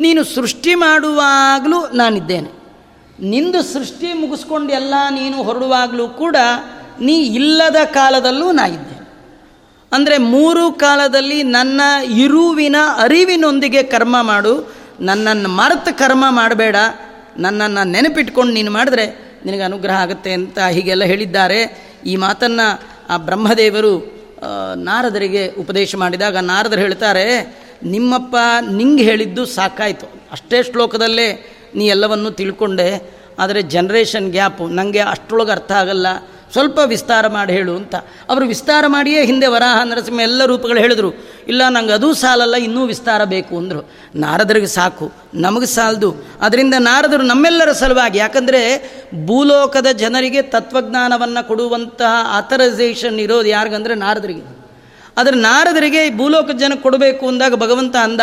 ನೀನು 0.00 0.24
ಸೃಷ್ಟಿ 0.24 0.74
ಮಾಡುವಾಗಲೂ 0.74 1.86
ನಾನಿದ್ದೇನೆ. 1.86 2.50
ನಿಂದು 3.20 3.62
ಸೃಷ್ಟಿ 3.62 4.12
ಮುಗಿಸ್ಕೊಂಡು 4.12 4.72
ಎಲ್ಲ 4.72 4.94
ನೀನು 5.10 5.42
ಹೊರಡುವಾಗಲೂ 5.42 6.08
ಕೂಡ 6.08 6.36
ನೀ 7.00 7.12
ಇಲ್ಲದ 7.12 7.76
ಕಾಲದಲ್ಲೂ 7.84 8.52
ನಾ 8.52 8.66
ಇದ್ದೇನೆ 8.66 9.06
ಅಂದರೆ 9.92 10.18
ಮೂರು 10.18 10.72
ಕಾಲದಲ್ಲಿ 10.72 11.42
ನನ್ನ 11.42 11.80
ಇರುವಿನ 12.10 12.76
ಅರಿವಿನೊಂದಿಗೆ 12.96 13.82
ಕರ್ಮ 13.82 14.16
ಮಾಡು, 14.22 14.72
ನನ್ನನ್ನು 15.00 15.48
ಮರೆತು 15.48 15.98
ಕರ್ಮ 15.98 16.24
ಮಾಡಬೇಡ, 16.28 16.76
ನನ್ನನ್ನು 17.38 17.88
ನೆನಪಿಟ್ಕೊಂಡು 17.90 18.52
ನೀನು 18.52 18.70
ಮಾಡಿದ್ರೆ 18.70 19.06
ನಿನಗೆ 19.44 19.62
ಅನುಗ್ರಹ 19.62 19.96
ಆಗುತ್ತೆ 19.96 20.32
ಅಂತ 20.32 20.58
ಹೀಗೆಲ್ಲ 20.58 21.04
ಹೇಳಿದ್ದಾರೆ. 21.04 21.60
ಈ 22.06 22.16
ಮಾತನ್ನು 22.16 22.66
ಆ 23.08 23.16
ಬ್ರಹ್ಮದೇವರು 23.16 24.17
ನಾರದರಿಗೆ 24.88 25.42
ಉಪದೇಶ 25.48 25.94
ಮಾಡಿದಾಗ 25.94 26.36
ನಾರದರು 26.36 26.80
ಹೇಳ್ತಾರೆ, 26.80 27.24
ನಿಮ್ಮಪ್ಪ 27.84 28.36
ನಿಂಗೆ 28.72 29.04
ಹೇಳಿದ್ದು 29.04 29.42
ಸಾಕಾಯಿತು. 29.46 30.06
ಅಷ್ಟೇ 30.32 30.58
ಶ್ಲೋಕದಲ್ಲೇ 30.62 31.28
ನೀ 31.74 31.86
ಎಲ್ಲವನ್ನು 31.86 32.30
ತಿಳ್ಕೊಂಡೆ, 32.30 32.88
ಆದರೆ 33.38 33.62
ಜನ್ರೇಷನ್ 33.62 34.30
ಗ್ಯಾಪು 34.30 34.64
ನನಗೆ 34.68 35.00
ಅಷ್ಟರೊಳಗೆ 35.00 35.50
ಅರ್ಥ 35.50 35.72
ಆಗಲ್ಲ. 35.72 36.06
ಸ್ವಲ್ಪ 36.52 36.80
ವಿಸ್ತಾರ 36.84 37.26
ಮಾಡಿ 37.26 37.52
ಹೇಳು 37.52 37.76
ಅಂತ. 37.76 37.94
ಅವರು 38.28 38.46
ವಿಸ್ತಾರ 38.46 38.84
ಮಾಡಿಯೇ 38.86 39.24
ಹಿಂದೆ 39.24 39.46
ವರಾಹ 39.46 39.82
ನರಸಿಂಹ 39.82 40.20
ಎಲ್ಲ 40.20 40.44
ರೂಪಗಳು 40.44 40.78
ಹೇಳಿದ್ರು. 40.78 41.12
ಇಲ್ಲ, 41.48 41.68
ನಂಗೆ 41.68 41.92
ಅದೂ 41.92 42.14
ಸಾಲಲ್ಲ, 42.14 42.56
ಇನ್ನೂ 42.56 42.84
ವಿಸ್ತಾರ 42.84 43.24
ಬೇಕು 43.24 43.58
ಅಂದರು. 43.58 43.90
ನಾರದರಿಗೆ 44.14 44.66
ಸಾಕು, 44.66 45.12
ನಮಗೆ 45.34 45.66
ಸಾಲದು. 45.66 46.14
ಅದರಿಂದ 46.40 46.74
ನಾರದರು 46.78 47.22
ನಮ್ಮೆಲ್ಲರ 47.22 47.72
ಸಲುವಾಗಿ, 47.72 48.18
ಯಾಕಂದರೆ 48.18 48.60
ಭೂಲೋಕದ 49.26 49.86
ಜನರಿಗೆ 49.86 50.42
ತತ್ವಜ್ಞಾನವನ್ನು 50.42 51.48
ಕೊಡುವಂತಹ 51.48 52.26
ಆಥರೈಸೇಷನ್ 52.28 53.20
ಇರೋದು 53.20 53.48
ಯಾರಿಗಂದರೆ 53.48 53.94
ನಾರದರಿಗೆ. 53.94 54.58
ಆದರೆ 55.18 55.36
ನಾರದರಿಗೆ 55.36 56.16
ಭೂಲೋಕದ 56.16 56.58
ಜನಕ್ಕೆ 56.58 56.82
ಕೊಡಬೇಕು 56.82 57.28
ಅಂದಾಗ 57.28 57.54
ಭಗವಂತ 57.54 57.96
ಅಂದ, 57.96 58.20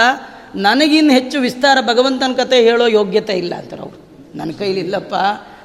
ನನಗಿನ್ನು 0.56 1.14
ಹೆಚ್ಚು 1.14 1.40
ವಿಸ್ತಾರ 1.40 1.78
ಭಗವಂತನ 1.82 2.32
ಕತೆ 2.38 2.62
ಹೇಳೋ 2.62 2.88
ಯೋಗ್ಯತೆ 2.88 3.34
ಇಲ್ಲ 3.34 3.56
ಅಂತಾರೆ 3.56 3.82
ಅವರು. 3.82 3.98
ನನ್ನ 4.36 4.52
ಕೈಲಿಲ್ಲಪ್ಪ 4.60 5.14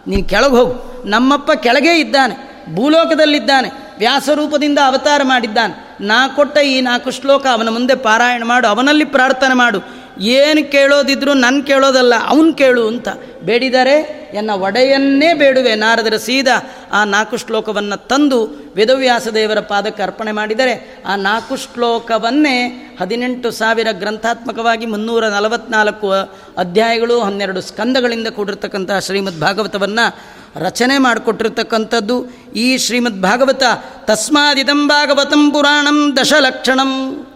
ನೀನು 0.08 0.24
ಕೆಳಗೆ 0.24 0.56
ಹೋಗು. 0.56 1.02
ನಮ್ಮಪ್ಪ 1.04 1.50
ಕೆಳಗೇ 1.52 2.00
ಇದ್ದಾನೆ, 2.00 2.64
ಭೂಲೋಕದಲ್ಲಿದ್ದಾನೆ, 2.74 3.68
ವ್ಯಾಸರೂಪದಿಂದ 3.98 4.78
ಅವತಾರ 4.86 5.20
ಮಾಡಿದ್ದಾನೆ. 5.24 5.96
ನಾ 6.00 6.28
ಕೊಟ್ಟ 6.28 6.58
ಈ 6.58 6.80
ನಾಲ್ಕು 6.80 7.10
ಶ್ಲೋಕ 7.10 7.46
ಅವನ 7.46 7.68
ಮುಂದೆ 7.68 7.94
ಪಾರಾಯಣ 7.94 8.42
ಮಾಡು, 8.44 8.68
ಅವನಲ್ಲಿ 8.68 9.04
ಪ್ರಾರ್ಥನೆ 9.04 9.54
ಮಾಡು. 9.54 9.99
ಏನು 10.20 10.70
ಕೇಳೋದಿದ್ರು 10.70 11.34
ನನ್ನ 11.34 11.62
ಕೇಳೋದಲ್ಲ, 11.62 12.14
ಅವನು 12.26 12.54
ಕೇಳು 12.54 12.88
ಅಂತ. 12.88 13.08
ಬೇಡಿದರೆ 13.42 13.96
ಎನ್ನ 14.34 14.50
ಒಡೆಯನ್ನೇ 14.50 15.32
ಬೇಡುವೆ. 15.32 15.74
ನಾರದರ 15.74 16.16
ಸೀದಾ 16.16 16.70
ಆ 16.92 17.04
ನಾಲ್ಕು 17.04 17.36
ಶ್ಲೋಕವನ್ನು 17.36 18.08
ತಂದು 18.08 18.72
ವೇದವ್ಯಾಸ 18.76 19.28
ದೇವರ 19.28 19.60
ಪಾದಕ್ಕೆ 19.60 20.02
ಅರ್ಪಣೆ 20.02 20.32
ಮಾಡಿದರೆ 20.32 21.02
ಆ 21.06 21.16
ನಾಲ್ಕು 21.16 21.56
ಶ್ಲೋಕವನ್ನೇ 21.56 22.56
ಹದಿನೆಂಟು 23.00 23.50
ಸಾವಿರ 23.50 23.88
ಗ್ರಂಥಾತ್ಮಕವಾಗಿ 23.90 24.86
ಮುನ್ನೂರ 24.86 25.28
ನಲವತ್ನಾಲ್ಕು 25.28 26.10
ಅಧ್ಯಾಯಗಳು 26.56 27.20
ಹನ್ನೆರಡು 27.20 27.60
ಸ್ಕಂದಗಳಿಂದ 27.60 28.28
ಕೂಡಿರ್ತಕ್ಕಂಥ 28.28 28.90
ಶ್ರೀಮದ್ 29.00 29.40
ಭಾಗವತವನ್ನು 29.40 30.18
ರಚನೆ 30.56 30.98
ಮಾಡಿಕೊಟ್ಟಿರ್ತಕ್ಕಂಥದ್ದು 30.98 32.26
ಈ 32.56 32.78
ಶ್ರೀಮದ್ 32.78 33.22
ಭಾಗವತ. 33.22 33.62
ತಸ್ಮಾದಿದಂ 34.04 34.88
ಭಾಗವತಂ 34.88 35.50
ಪುರಾಣಂ 35.50 36.16
ದಶಲಕ್ಷಣಂ. 36.16 37.26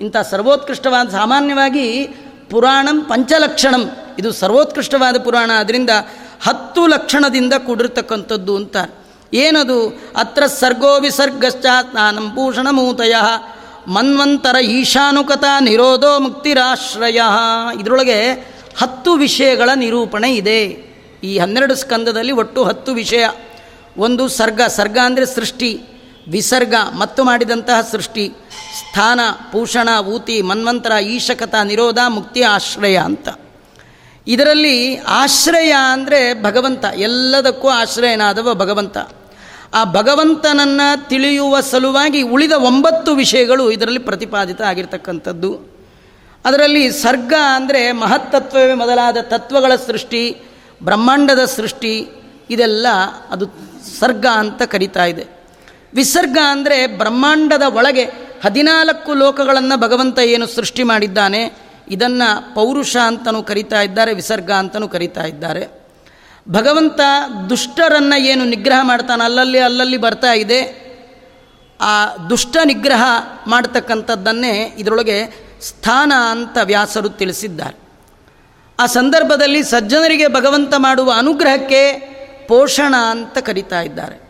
ಇಂಥ 0.00 0.16
ಸರ್ವೋತ್ಕೃಷ್ಟವಾದ 0.30 1.08
ಸಾಮಾನ್ಯವಾಗಿ 1.08 2.08
ಪುರಾಣಂ 2.50 3.00
ಪಂಚಲಕ್ಷಣಂ. 3.00 3.90
ಇದು 4.18 4.32
ಸರ್ವೋತ್ಕೃಷ್ಟವಾದ 4.32 5.16
ಪುರಾಣ. 5.18 5.50
ಅದರಿಂದ 5.52 5.90
ಹತ್ತು 6.42 6.86
ಲಕ್ಷಣದಿಂದ 6.86 7.52
ಕೂಡಿರ್ತಕ್ಕಂಥದ್ದು 7.66 8.56
ಅಂತ. 8.56 8.76
ಏನದು? 9.34 10.02
ಅತ್ರ 10.16 10.46
ಸರ್ಗೋ 10.46 11.00
ವಿಸರ್ಗಶ್ಚ 11.00 11.66
ಸ್ನಾನಂ 11.90 12.30
ಭೂಷಣಮೂತಯ 12.34 13.14
ಮನ್ವಂತರ 13.86 14.56
ಈಶಾನುಕತ 14.56 15.44
ನಿರೋಧೋ 15.60 16.18
ಮುಕ್ತಿರಾಶ್ರಯ. 16.18 17.20
ಇದರೊಳಗೆ 17.80 18.32
ಹತ್ತು 18.78 19.12
ವಿಷಯಗಳ 19.12 19.70
ನಿರೂಪಣೆ 19.74 20.34
ಇದೆ. 20.34 20.88
ಈ 21.24 21.38
ಹನ್ನೆರಡು 21.38 21.74
ಸ್ಕಂದದಲ್ಲಿ 21.74 22.32
ಒಟ್ಟು 22.32 22.64
ಹತ್ತು 22.64 22.92
ವಿಷಯ. 22.92 23.28
ಒಂದು 23.96 24.28
ಸರ್ಗ. 24.28 24.62
ಸರ್ಗ 24.62 24.98
ಅಂದರೆ 25.04 25.26
ಸೃಷ್ಟಿ. 25.26 25.97
ವಿಸರ್ಗ 26.28 26.74
ಮತ್ತು 26.98 27.24
ಮಾಡಿದಂತಹ 27.24 27.80
ಸೃಷ್ಟಿ, 27.80 28.32
ಸ್ಥಾನ, 28.78 29.20
ಪೂಷಣ, 29.52 29.88
ಊತಿ, 30.06 30.42
ಮನ್ವಂತರ, 30.42 30.92
ಈಶಕತ, 30.92 31.54
ನಿರೋಧ, 31.64 31.98
ಮುಕ್ತಿ, 32.08 32.42
ಆಶ್ರಯ 32.42 32.96
ಅಂತ. 32.96 33.28
ಇದರಲ್ಲಿ 34.26 34.96
ಆಶ್ರಯ 34.96 35.74
ಅಂದರೆ 35.92 36.42
ಭಗವಂತ, 36.42 36.84
ಎಲ್ಲದಕ್ಕೂ 36.96 37.68
ಆಶ್ರಯನಾದವ 37.68 38.54
ಭಗವಂತ. 38.54 38.96
ಆ 39.74 39.84
ಭಗವಂತನನ್ನು 39.84 41.08
ತಿಳಿಯುವ 41.08 41.60
ಸಲುವಾಗಿ 41.60 42.22
ಉಳಿದ 42.22 42.52
ಒಂಬತ್ತು 42.52 43.14
ವಿಷಯಗಳು 43.14 43.70
ಇದರಲ್ಲಿ 43.70 43.98
ಪ್ರತಿಪಾದಿತ 43.98 44.60
ಆಗಿರ್ತಕ್ಕಂಥದ್ದು. 44.62 45.78
ಅದರಲ್ಲಿ 46.44 46.90
ಸರ್ಗ 46.90 47.32
ಅಂದರೆ 47.54 47.92
ಮಹತ್ತತ್ವವೇ 47.92 48.74
ಮೊದಲಾದ 48.74 49.16
ತತ್ವಗಳ 49.20 49.72
ಸೃಷ್ಟಿ, 49.74 50.42
ಬ್ರಹ್ಮಾಂಡದ 50.82 51.44
ಸೃಷ್ಟಿ, 51.44 52.08
ಇದೆಲ್ಲ 52.50 52.86
ಅದು 53.30 53.46
ಸರ್ಗ 54.00 54.26
ಅಂತ 54.36 54.62
ಕರೀತಾ 54.62 55.04
ಇದೆ. 55.04 55.37
ವಿಸರ್ಗ 55.94 56.38
ಅಂದರೆ 56.50 56.86
ಬ್ರಹ್ಮಾಂಡದ 56.86 57.62
ಒಳಗೆ 57.62 58.04
ಹದಿನಾಲ್ಕು 58.44 59.14
ಲೋಕಗಳನ್ನು 59.14 59.76
ಭಗವಂತ 59.80 60.18
ಏನು 60.18 60.46
ಸೃಷ್ಟಿ 60.46 60.82
ಮಾಡಿದ್ದಾನೆ, 60.82 61.42
ಇದನ್ನು 61.90 62.54
ಪೌರುಷ 62.54 62.96
ಅಂತಲೂ 62.96 63.42
ಕರಿತಾ 63.42 63.80
ಇದ್ದಾರೆ, 63.82 64.12
ವಿಸರ್ಗ 64.12 64.50
ಅಂತಲೂ 64.50 64.88
ಕರಿತಾ 64.88 65.24
ಇದ್ದಾರೆ. 65.26 65.68
ಭಗವಂತ 66.50 67.00
ದುಷ್ಟರನ್ನು 67.50 68.18
ಏನು 68.22 68.44
ನಿಗ್ರಹ 68.44 68.80
ಮಾಡ್ತಾನೆ, 68.82 69.24
ಅಲ್ಲಲ್ಲಿ 69.24 69.58
ಅಲ್ಲಲ್ಲಿ 69.58 69.96
ಬರ್ತಾ 69.96 70.32
ಇದೆ. 70.32 70.60
ಆ 71.80 72.14
ದುಷ್ಟ 72.30 72.56
ನಿಗ್ರಹ 72.64 73.02
ಮಾಡ್ತಕ್ಕಂಥದ್ದನ್ನೇ 73.46 74.74
ಇದರೊಳಗೆ 74.78 75.18
ಸ್ಥಾನ 75.60 76.12
ಅಂತ 76.30 76.58
ವ್ಯಾಸರು 76.64 77.08
ತಿಳಿಸಿದ್ದಾರೆ. 77.08 77.76
ಆ 78.78 78.86
ಸಂದರ್ಭದಲ್ಲಿ 78.86 79.62
ಸಜ್ಜನರಿಗೆ 79.62 80.26
ಭಗವಂತ 80.28 80.74
ಮಾಡುವ 80.76 81.12
ಅನುಗ್ರಹಕ್ಕೆ 81.16 81.82
ಪೋಷಣ 82.48 82.94
ಅಂತ 83.10 83.38
ಕರಿತಾ 83.38 83.80
ಇದ್ದಾರೆ. 83.80 84.27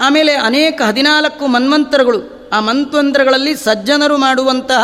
ಆಮೇಲೆ 0.00 0.32
ಅನೇಕ 0.32 0.82
ಹದಿನಾಲ್ಕು 0.86 1.46
ಮನ್ವಂತರಗಳು. 1.46 2.50
ಆ 2.52 2.60
ಮಂತ್ವಂತರಗಳಲ್ಲಿ 2.60 3.56
ಸಜ್ಜನರು 3.56 4.18
ಮಾಡುವಂತಹ 4.18 4.82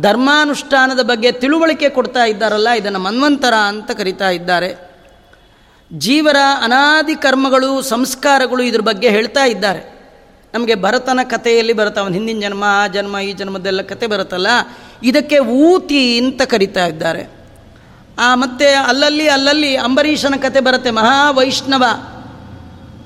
ಧರ್ಮಾನುಷ್ಠಾನದ 0.00 1.02
ಬಗ್ಗೆ 1.02 1.32
ತಿಳುವಳಿಕೆ 1.32 1.88
ಕೊಡ್ತಾ 1.88 2.24
ಇದ್ದಾರಲ್ಲ, 2.24 2.68
ಇದನ್ನು 2.68 2.98
ಮನ್ವಂತರ 2.98 3.54
ಅಂತ 3.54 3.90
ಕರಿತಾ 3.90 4.30
ಇದ್ದಾರೆ. 4.30 4.88
ಜೀವರ 5.92 6.36
ಅನಾದಿ 6.62 7.14
ಕರ್ಮಗಳು, 7.14 7.82
ಸಂಸ್ಕಾರಗಳು 7.82 8.62
ಇದ್ರ 8.62 8.80
ಬಗ್ಗೆ 8.80 9.08
ಹೇಳ್ತಾ 9.08 9.44
ಇದ್ದಾರೆ. 9.44 9.98
ನಮಗೆ 10.54 10.74
ಭರತನ 10.74 11.20
ಕಥೆಯಲ್ಲಿ 11.24 11.72
ಬರುತ್ತೆ, 11.72 12.00
ಅವನ 12.00 12.12
ಹಿಂದಿನ 12.12 12.40
ಜನ್ಮ, 12.40 12.64
ಆ 12.66 12.86
ಜನ್ಮ, 12.86 13.18
ಈ 13.18 13.32
ಜನ್ಮದೆಲ್ಲ 13.32 13.82
ಕತೆ 13.82 14.06
ಬರುತ್ತಲ್ಲ? 14.06 14.46
ಇದಕ್ಕೆ 15.02 15.38
ಊತಿ 15.38 16.18
ಅಂತ 16.18 16.42
ಕರೀತಾ 16.42 16.86
ಇದ್ದಾರೆ. 16.86 17.28
ಆ 18.18 18.34
ಮತ್ತೆ 18.34 18.72
ಅಲ್ಲಲ್ಲಿ 18.72 19.28
ಅಲ್ಲಲ್ಲಿ 19.28 19.76
ಅಂಬರೀಷನ 19.76 20.34
ಕತೆ 20.42 20.60
ಬರುತ್ತೆ, 20.60 20.90
ಮಹಾವೈಷ್ಣವ. 20.90 21.84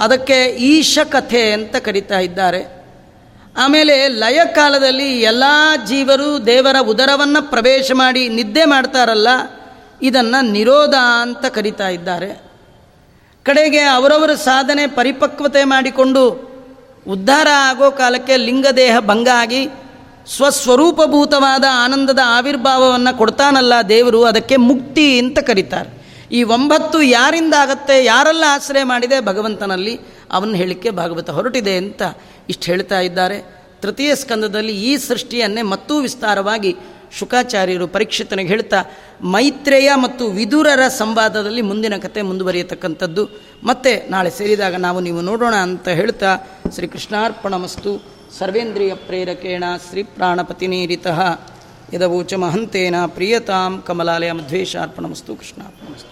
ಅದಕ್ಕೆ 0.01 0.45
ಈಶ 0.45 0.99
ಕಥೆ 1.11 1.53
ಅಂತ 1.53 1.77
ಕರೀತಾ 1.77 2.19
ಇದ್ದಾರೆ. 2.19 2.83
ಆಮೇಲೆ 3.57 4.09
ಲಯ 4.09 4.41
ಕಾಲದಲ್ಲಿ 4.55 5.21
ಎಲ್ಲ 5.23 5.45
ಜೀವರು 5.87 6.47
ದೇವರ 6.47 6.77
ಉದರವನ್ನು 6.81 7.51
ಪ್ರವೇಶ 7.51 7.91
ಮಾಡಿ 7.95 8.29
ನಿದ್ದೆ 8.29 8.65
ಮಾಡ್ತಾರಲ್ಲ, 8.65 9.29
ಇದನ್ನು 10.03 10.53
ನಿರೋಧ 10.53 10.95
ಅಂತ 11.21 11.45
ಕರೀತಾ 11.47 11.89
ಇದ್ದಾರೆ. 11.89 12.31
ಕಡೆಗೆ 13.43 13.81
ಅವರವರ 13.81 14.35
ಸಾಧನೆ 14.35 14.87
ಪರಿಪಕ್ವತೆ 14.87 15.65
ಮಾಡಿಕೊಂಡು 15.65 16.25
ಉದ್ಧಾರ 17.07 17.49
ಆಗೋ 17.53 17.91
ಕಾಲಕ್ಕೆ 17.91 18.37
ಲಿಂಗದೇಹ 18.37 18.97
ಭಂಗ 19.01 19.29
ಆಗಿ 19.35 19.69
ಸ್ವಸ್ವರೂಪಭೂತವಾದ 20.37 21.65
ಆನಂದದ 21.85 22.19
ಆವಿರ್ಭಾವವನ್ನು 22.25 23.19
ಕೊಡ್ತಾನಲ್ಲ 23.19 23.75
ದೇವರು, 23.89 24.25
ಅದಕ್ಕೆ 24.25 24.57
ಮುಕ್ತಿ 24.57 25.19
ಅಂತ 25.19 25.39
ಕರೀತಾರೆ. 25.39 26.02
ಈ 26.33 26.43
ಒಂಬತ್ತು 26.43 27.03
ಯಾರಿಂದ 27.03 27.55
ಆಗತ್ತೆ, 27.59 28.05
ಯಾರೆಲ್ಲ 28.05 28.45
ಆಶ್ರಯ 28.49 28.83
ಮಾಡಿದೆ 28.83 29.21
ಭಗವಂತನಲ್ಲಿ 29.21 29.95
ಅವನ್ನ 30.31 30.55
ಹೇಳಿಕೆ 30.55 30.91
ಭಾಗವತ 30.91 31.31
ಹೊರಟಿದೆ 31.31 31.77
ಅಂತ 31.77 32.03
ಇಷ್ಟು 32.49 32.65
ಹೇಳ್ತಾ 32.65 33.01
ಇದ್ದಾರೆ. 33.01 33.39
ತೃತೀಯ 33.83 34.15
ಸ್ಕಂದದಲ್ಲಿ 34.15 34.75
ಈ 34.85 34.97
ಸೃಷ್ಟಿಯನ್ನೇ 34.97 35.63
ಮತ್ತೂ 35.63 35.95
ವಿಸ್ತಾರವಾಗಿ 35.99 36.77
ಶುಕಾಚಾರ್ಯರು 37.19 37.87
ಪರೀಕ್ಷಿತನಿಗೆ 37.89 38.49
ಹೇಳ್ತಾ, 38.49 38.79
ಮೈತ್ರೇಯ 39.23 39.91
ಮತ್ತು 39.95 40.27
ವಿದುರರ 40.27 40.89
ಸಂವಾದದಲ್ಲಿ 40.89 41.63
ಮುಂದಿನ 41.63 41.97
ಕತೆ 41.97 42.23
ಮುಂದುವರಿಯತಕ್ಕಂಥದ್ದು. 42.23 43.25
ಮತ್ತೆ 43.65 43.93
ನಾಳೆ 44.11 44.31
ಸೇರಿದಾಗ 44.31 44.77
ನಾವು 44.77 45.01
ನೀವು 45.01 45.21
ನೋಡೋಣ 45.21 45.55
ಅಂತ 45.55 45.89
ಹೇಳ್ತಾ 45.89 46.31
ಶ್ರೀ 46.75 46.87
ಕೃಷ್ಣಾರ್ಪಣಮಸ್ತು 46.87 47.93
ಸರ್ವೇಂದ್ರಿಯ 48.39 48.95
ಪ್ರೇರಕೇಣ 48.95 49.65
ಶ್ರೀ 49.91 50.03
ಪ್ರಾಣಪತಿನೀರಿತಃ 50.03 51.21
ಯದವೋಚ 51.95 52.35
ಮಹಂತೇನ 52.35 52.95
ಪ್ರಿಯತಾಂ 53.07 53.83
ಕಮಲಾಲಯ 53.87 54.33
ಮಧ್ವೇಶಾರ್ಪಣಮಸ್ತು 54.33 55.37
ಕೃಷ್ಣಾರ್ಪಣಮಸ್ತು. 55.37 56.12